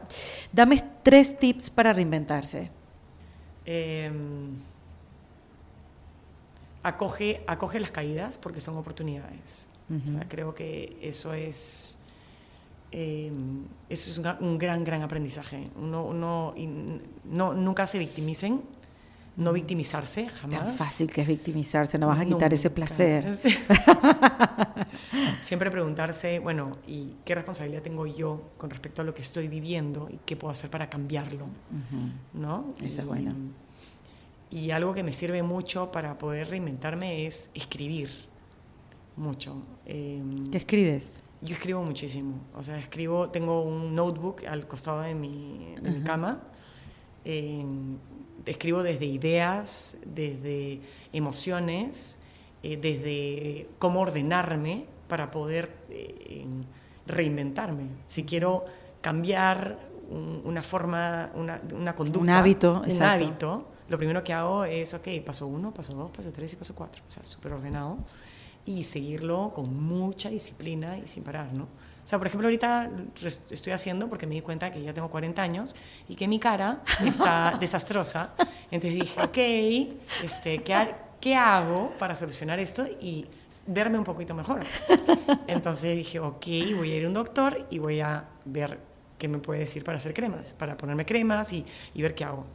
Dame 0.53 0.79
tres 1.01 1.39
tips 1.39 1.71
para 1.71 1.91
reinventarse. 1.91 2.69
Em, 3.65 4.59
acoge, 6.83 7.41
acoge 7.47 7.79
las 7.79 7.89
caídas 7.89 8.37
porque 8.37 8.61
son 8.61 8.77
oportunidades 8.77 9.69
creo 10.27 10.53
que 10.53 10.97
eso 11.01 11.34
es, 11.34 11.97
eh, 12.91 13.31
eso 13.89 14.09
es 14.09 14.38
un, 14.39 14.57
gran, 14.57 14.84
gran 14.84 15.01
aprendizaje. 15.01 15.69
Uno, 15.76 16.53
no, 17.26 17.53
nunca 17.53 17.88
se 17.88 17.97
victimicen, 17.97 18.61
no 19.38 19.53
victimizarse, 19.53 20.27
jamás. 20.30 20.59
Tan 20.59 20.76
fácil 20.76 21.09
que 21.09 21.22
es 21.22 21.27
victimizarse, 21.27 21.97
no 21.97 22.07
vas 22.07 22.19
a 22.19 22.26
quitar 22.26 22.53
ese 22.53 22.69
placer. 22.69 23.38
Siempre 25.41 25.72
preguntarse, 25.72 26.39
bueno, 26.39 26.72
¿y 26.88 27.14
qué 27.23 27.35
responsabilidad 27.35 27.81
tengo 27.81 28.05
yo 28.07 28.49
con 28.57 28.69
respecto 28.69 29.01
a 29.03 29.05
lo 29.05 29.14
que 29.14 29.22
estoy 29.22 29.47
viviendo 29.47 30.09
y 30.11 30.19
qué 30.26 30.35
puedo 30.35 30.51
hacer 30.51 30.69
para 30.69 30.89
cambiarlo? 30.89 31.47
¿No? 32.34 32.73
Eso 32.81 33.01
es 33.01 33.07
bueno. 33.07 33.34
Y 34.49 34.72
algo 34.72 34.93
que 34.93 35.03
me 35.03 35.14
sirve 35.14 35.43
mucho 35.43 35.91
para 35.91 36.18
poder 36.18 36.49
reinventarme 36.49 37.26
es 37.26 37.49
escribir 37.53 38.09
mucho. 39.18 39.56
Em, 39.85 40.45
¿Qué 40.45 40.57
escribes? 40.57 41.23
Yo 41.41 41.56
escribo 41.56 41.84
muchísimo. 41.84 42.39
O 42.56 42.64
sea, 42.64 42.77
escribo, 42.77 43.30
tengo 43.30 43.61
un 43.61 43.94
notebook 43.94 44.45
al 44.45 44.68
costado 44.68 45.02
de 45.02 45.14
mi, 45.14 45.76
cama. 46.06 46.41
Em, 47.26 47.98
escribo 48.45 48.81
desde 48.81 49.06
ideas, 49.06 49.98
desde 50.06 50.81
emociones, 51.14 52.19
eh, 52.64 52.77
desde 52.77 53.69
cómo 53.77 53.99
ordenarme 53.99 54.85
para 55.07 55.30
poder 55.30 55.72
eh, 55.89 56.45
reinventarme. 57.06 57.89
Si 58.06 58.23
quiero 58.23 58.65
cambiar 59.02 59.80
una 60.10 60.64
forma, 60.64 61.31
una, 61.35 61.61
una, 61.73 61.94
conducta, 61.94 62.19
un 62.19 62.30
hábito, 62.30 62.81
un 62.88 63.02
hábito, 63.02 63.68
lo 63.89 63.98
primero 63.98 64.23
que 64.23 64.31
hago 64.31 64.64
es, 64.64 64.94
ok, 64.94 65.07
paso 65.26 65.48
uno, 65.48 65.73
paso 65.73 65.94
dos, 65.94 66.11
paso 66.11 66.31
tres 66.31 66.53
y 66.53 66.56
paso 66.56 66.73
cuatro. 66.73 67.03
O 67.06 67.11
sea, 67.11 67.23
súper 67.23 67.52
ordenado 67.52 67.98
y 68.68 68.84
seguirlo 68.84 69.53
con 69.56 69.81
mucha 69.81 70.30
disciplina 70.30 70.98
y 70.98 71.07
sin 71.07 71.23
parar, 71.23 71.53
¿no? 71.53 71.64
O 71.64 72.10
sea, 72.10 72.19
por 72.19 72.27
ejemplo, 72.27 72.48
ahorita 72.48 72.91
estoy 73.49 73.73
haciendo 73.73 74.07
porque 74.07 74.27
me 74.27 74.35
di 74.35 74.41
cuenta 74.41 74.72
que 74.72 74.81
ya 74.81 74.94
tengo 74.94 75.10
40 75.10 75.41
años 75.41 75.76
y 76.07 76.15
que 76.15 76.27
mi 76.27 76.38
cara 76.38 76.81
está 77.03 77.57
desastrosa. 77.60 78.34
Entonces 78.69 78.99
dije, 78.99 79.22
ok, 79.22 79.38
este, 80.23 80.60
¿qué, 80.64 80.95
¿qué 81.19 81.35
hago 81.35 81.91
para 81.98 82.14
solucionar 82.15 82.60
esto 82.60 82.85
y 82.99 83.26
verme 83.68 83.98
un 83.98 84.03
poquito 84.03 84.34
mejor? 84.34 84.61
Entonces 85.48 85.95
dije, 85.95 86.19
ok, 86.19 86.45
voy 86.77 86.91
a 86.91 86.95
ir 86.95 87.06
a 87.06 87.07
un 87.07 87.14
doctor 87.14 87.65
y 87.69 87.80
voy 87.80 88.02
a 88.02 88.26
ver 88.45 88.80
qué 89.18 89.27
me 89.27 89.39
puede 89.39 89.61
decir 89.61 89.84
para 89.84 89.98
hacer 89.98 90.14
cremas, 90.14 90.53
para 90.53 90.77
ponerme 90.77 91.06
cremas 91.06 91.52
y, 91.53 91.65
y 91.94 92.02
ver 92.02 92.15
qué 92.15 92.26
hago. 92.26 92.45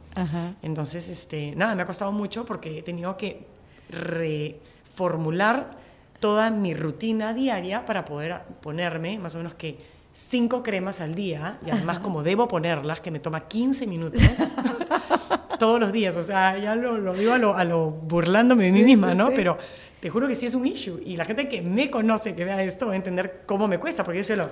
Entonces, 0.61 1.09
este, 1.09 1.55
nada, 1.55 1.75
me 1.75 1.81
ha 1.81 1.85
costado 1.87 2.11
mucho 2.11 2.45
porque 2.45 2.79
he 2.79 2.83
tenido 2.83 3.17
que 3.17 3.45
reformular 3.89 5.82
toda 6.23 6.49
mi 6.51 6.73
rutina 6.73 7.33
diaria 7.33 7.85
para 7.85 8.05
poder 8.05 8.43
ponerme 8.61 9.19
más 9.19 9.35
o 9.35 9.39
menos 9.39 9.55
que 9.55 9.77
cinco 10.13 10.63
cremas 10.63 11.01
al 11.01 11.15
día 11.15 11.57
y 11.65 11.69
además 11.69 11.99
como 11.99 12.23
debo 12.23 12.47
ponerlas, 12.47 13.01
que 13.01 13.11
me 13.11 13.19
toma 13.19 13.49
15 13.49 13.85
minutos 13.87 14.21
todos 15.59 15.81
los 15.81 15.91
días. 15.91 16.15
O 16.15 16.21
sea, 16.21 16.57
ya 16.57 16.75
lo, 16.75 16.97
lo 16.97 17.13
digo 17.13 17.33
a 17.33 17.37
lo, 17.37 17.57
a 17.57 17.65
lo 17.65 17.91
burlándome 17.91 18.63
de 18.63 18.71
mí 18.71 18.83
misma, 18.85 19.13
¿no? 19.13 19.31
Pero 19.35 19.57
te 20.03 20.09
juro 20.09 20.27
que 20.27 20.35
sí 20.35 20.47
es 20.47 20.53
un 20.53 20.67
issue. 20.67 21.01
Y 21.05 21.15
la 21.15 21.23
gente 21.23 21.47
que 21.47 21.61
me 21.61 21.89
conoce, 21.89 22.35
que 22.35 22.43
vea 22.43 22.61
esto, 22.61 22.87
va 22.87 22.91
a 22.91 22.97
entender 22.97 23.43
cómo 23.45 23.69
me 23.69 23.77
cuesta, 23.77 24.03
porque 24.03 24.17
yo 24.17 24.25
soy 24.25 24.35
lo 24.35 24.49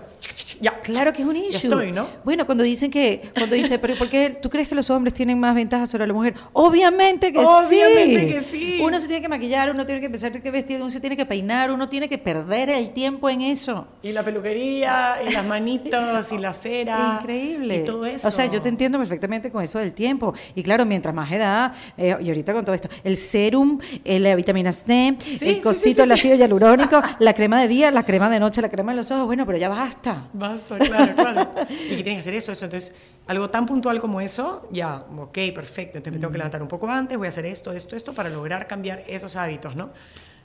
ya. 0.61 0.79
Claro 0.79 1.11
que 1.11 1.23
es 1.23 1.27
un 1.27 1.35
issue. 1.35 1.51
Ya 1.51 1.57
estoy, 1.57 1.91
¿no? 1.91 2.07
Bueno, 2.23 2.45
cuando 2.45 2.63
dicen 2.63 2.91
que, 2.91 3.21
cuando 3.35 3.55
dice, 3.55 3.79
pero 3.79 3.95
¿por 3.97 4.09
qué 4.09 4.29
tú 4.29 4.49
crees 4.49 4.67
que 4.67 4.75
los 4.75 4.89
hombres 4.91 5.13
tienen 5.13 5.39
más 5.39 5.55
ventajas 5.55 5.89
sobre 5.89 6.05
la 6.05 6.13
mujer? 6.13 6.35
Obviamente 6.53 7.33
que 7.33 7.39
sí. 7.39 7.45
Obviamente 7.45 8.27
que 8.27 8.41
sí. 8.43 8.79
Uno 8.81 8.99
se 8.99 9.07
tiene 9.07 9.21
que 9.21 9.27
maquillar, 9.27 9.71
uno 9.71 9.85
tiene 9.85 9.99
que 9.99 10.09
pensar 10.09 10.31
qué 10.31 10.51
vestir, 10.51 10.79
uno 10.79 10.89
se 10.89 10.99
tiene 10.99 11.17
que 11.17 11.25
peinar, 11.25 11.71
uno 11.71 11.89
tiene 11.89 12.07
que 12.07 12.17
perder 12.17 12.69
el 12.69 12.93
tiempo 12.93 13.29
en 13.29 13.41
eso. 13.41 13.87
Y 14.03 14.11
la 14.11 14.23
peluquería, 14.23 15.17
y 15.27 15.31
las 15.31 15.45
manitos, 15.45 16.31
y 16.31 16.37
la 16.37 16.53
cera. 16.53 17.19
Increíble. 17.21 17.77
Y 17.77 17.85
todo 17.85 18.05
eso. 18.05 18.27
O 18.27 18.31
sea, 18.31 18.45
yo 18.45 18.61
te 18.61 18.69
entiendo 18.69 18.99
perfectamente 18.99 19.51
con 19.51 19.63
eso 19.63 19.79
del 19.79 19.93
tiempo. 19.93 20.33
Y 20.53 20.63
claro, 20.63 20.85
mientras 20.85 21.13
más 21.13 21.31
edad, 21.31 21.73
eh, 21.97 22.15
y 22.21 22.27
ahorita 22.27 22.53
con 22.53 22.65
todo 22.65 22.75
esto, 22.75 22.87
el 23.03 23.17
serum, 23.17 23.79
eh, 24.05 24.19
la 24.19 24.35
vitamina 24.35 24.71
C, 24.71 25.17
el 25.41 25.61
cosito, 25.61 26.03
el 26.03 26.11
ácido 26.11 26.35
hialurónico, 26.35 27.01
la 27.19 27.33
crema 27.33 27.61
de 27.61 27.67
día, 27.67 27.91
la 27.91 28.03
crema 28.03 28.29
de 28.29 28.39
noche, 28.39 28.61
la 28.61 28.69
crema 28.69 28.91
de 28.91 28.97
los 28.97 29.11
ojos, 29.11 29.25
bueno, 29.25 29.45
pero 29.45 29.57
ya 29.57 29.69
basta. 29.69 30.27
Basta, 30.33 30.77
claro, 30.77 31.15
claro. 31.15 31.51
y 31.69 31.95
que 31.95 32.03
tienes 32.03 32.15
que 32.15 32.19
hacer 32.19 32.35
eso, 32.35 32.51
eso. 32.51 32.65
Entonces, 32.65 32.95
algo 33.27 33.49
tan 33.49 33.65
puntual 33.65 33.99
como 33.99 34.21
eso, 34.21 34.67
ya, 34.71 35.05
ok, 35.17 35.37
perfecto. 35.53 35.97
Entonces 35.97 36.13
me 36.13 36.19
tengo 36.19 36.31
que 36.31 36.37
levantar 36.37 36.61
un 36.61 36.67
poco 36.67 36.87
antes, 36.89 37.17
voy 37.17 37.27
a 37.27 37.29
hacer 37.29 37.45
esto, 37.45 37.71
esto, 37.71 37.95
esto, 37.95 38.13
para 38.13 38.29
lograr 38.29 38.67
cambiar 38.67 39.03
esos 39.07 39.35
hábitos, 39.35 39.75
¿no? 39.75 39.91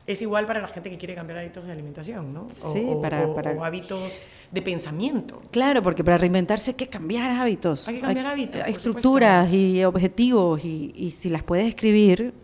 Es 0.07 0.23
igual 0.23 0.47
para 0.47 0.61
la 0.61 0.69
gente 0.69 0.89
que 0.89 0.99
quiere 0.99 1.17
cambiar 1.17 1.41
hábitos 1.41 1.67
de 1.67 1.73
alimentación, 1.73 2.33
¿no? 2.33 2.43
O, 2.43 2.51
sí, 2.51 2.87
para, 3.03 3.27
o 3.27 3.65
hábitos 3.65 4.23
de 4.53 4.63
pensamiento. 4.63 5.43
Claro, 5.51 5.83
porque 5.83 6.05
para 6.05 6.17
reinventarse 6.17 6.71
hay 6.71 6.75
que 6.77 6.87
cambiar 6.87 7.29
hábitos. 7.33 7.89
Hay 7.89 7.97
que 7.97 8.01
cambiar 8.03 8.27
hábitos. 8.27 8.63
Hay 8.63 8.73
estructuras 8.73 9.53
y 9.53 9.85
objetivos 9.85 10.65
y, 10.65 10.93
y 10.95 11.11
si 11.11 11.29
las 11.29 11.43
puedes 11.43 11.67
escribir, 11.67 12.35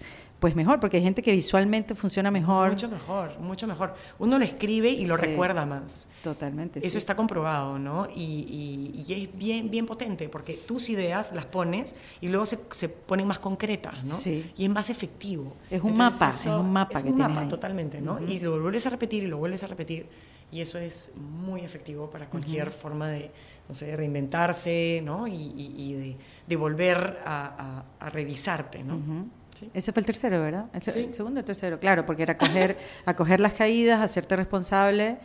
pues 0.43 0.57
mejor, 0.57 0.81
porque 0.81 0.97
hay 0.97 1.05
gente 1.05 1.23
que 1.23 1.31
visualmente 1.31 1.95
funciona 1.95 2.29
mejor. 2.33 2.73
Mucho 2.73 2.89
mejor, 2.89 3.39
mucho 3.39 3.69
mejor. 3.69 3.95
Uno 4.19 4.41
lo 4.41 4.45
escribe 4.45 4.91
y 4.91 5.07
lo 5.07 5.17
recuerda 5.17 5.65
más. 5.65 6.09
Totalmente. 6.21 6.85
Eso 6.85 6.99
está 6.99 7.15
comprobado, 7.15 7.79
¿no? 7.79 8.09
Y, 8.13 9.05
es 9.09 9.39
bien, 9.39 9.71
bien 9.71 9.87
potente, 9.87 10.29
porque 10.29 10.55
tus 10.55 10.91
ideas 10.91 11.31
las 11.33 11.45
pones 11.45 11.95
y 12.21 12.27
luego 12.29 12.45
se, 12.45 12.59
se 12.73 12.89
ponen 12.89 13.29
más 13.29 13.39
concretas, 13.39 13.95
¿no? 13.99 14.17
Sí. 14.17 14.51
Y 14.57 14.65
es 14.65 14.71
más 14.71 14.91
efectivo. 14.91 15.55
Es 15.71 15.81
un 15.81 15.97
mapa, 15.97 16.31
es 16.31 16.45
un 16.47 16.73
mapa 16.73 16.99
es 16.99 17.05
un 17.05 17.19
mapa, 17.19 17.47
totalmente, 17.47 18.01
¿no? 18.01 18.19
Y 18.21 18.41
lo 18.41 18.61
vuelves 18.61 18.85
a 18.89 18.91
repetir 18.91 19.23
y 19.23 19.29
lo 19.29 19.39
vuelves 19.39 19.63
a 19.63 19.69
repetir. 19.69 20.09
Y 20.51 20.61
eso 20.61 20.77
es 20.77 21.13
muy 21.17 21.61
efectivo 21.61 22.11
para 22.11 22.29
cualquier 22.29 22.73
forma 22.73 23.07
de, 23.07 23.31
no 23.69 23.77
sé, 23.77 23.97
reinventarse, 23.97 25.03
¿no? 25.05 25.29
Y, 25.29 26.17
de, 26.49 26.57
volver 26.57 27.21
a, 27.25 27.85
revisarte, 28.11 28.83
¿no? 28.83 29.31
Ese 29.75 29.93
fue 29.93 30.01
el 30.01 30.07
tercero, 30.07 30.41
¿verdad? 30.41 30.67
El, 30.73 31.13
segundo 31.13 31.41
o 31.41 31.45
tercero, 31.45 31.79
claro, 31.79 32.07
porque 32.07 32.23
era 32.23 32.35
acoger, 32.35 32.77
acoger 33.07 33.41
las 33.41 33.53
caídas, 33.53 34.01
hacerte 34.01 34.37
responsable 34.37 35.19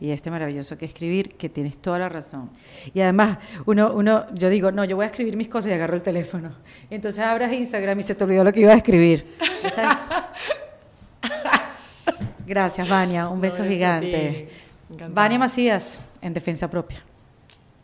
y 0.00 0.10
este 0.10 0.30
maravilloso 0.30 0.76
que 0.76 0.84
escribir, 0.84 1.36
que 1.36 1.48
tienes 1.48 1.78
toda 1.78 1.98
la 1.98 2.08
razón. 2.08 2.50
Y 2.92 3.00
además, 3.00 3.38
uno, 3.66 3.92
uno, 3.94 4.26
yo 4.34 4.50
digo, 4.50 4.72
no, 4.72 4.84
yo 4.84 4.96
voy 4.96 5.04
a 5.04 5.06
escribir 5.06 5.36
mis 5.36 5.48
cosas 5.48 5.70
y 5.70 5.74
agarro 5.74 5.94
el 5.94 6.02
teléfono. 6.02 6.52
Entonces 6.90 7.24
abras 7.24 7.52
Instagram 7.52 7.98
y 8.00 8.02
se 8.02 8.14
te 8.14 8.24
olvidó 8.24 8.44
lo 8.44 8.52
que 8.52 8.60
iba 8.60 8.72
a 8.72 8.76
escribir. 8.76 9.34
Gracias, 12.46 12.88
Vania. 12.88 13.28
Un 13.28 13.40
beso 13.40 13.64
gigante. 13.64 14.48
Vania 15.10 15.38
Macías, 15.38 15.98
en 16.20 16.34
Defensa 16.34 16.68
Propia. 16.68 17.02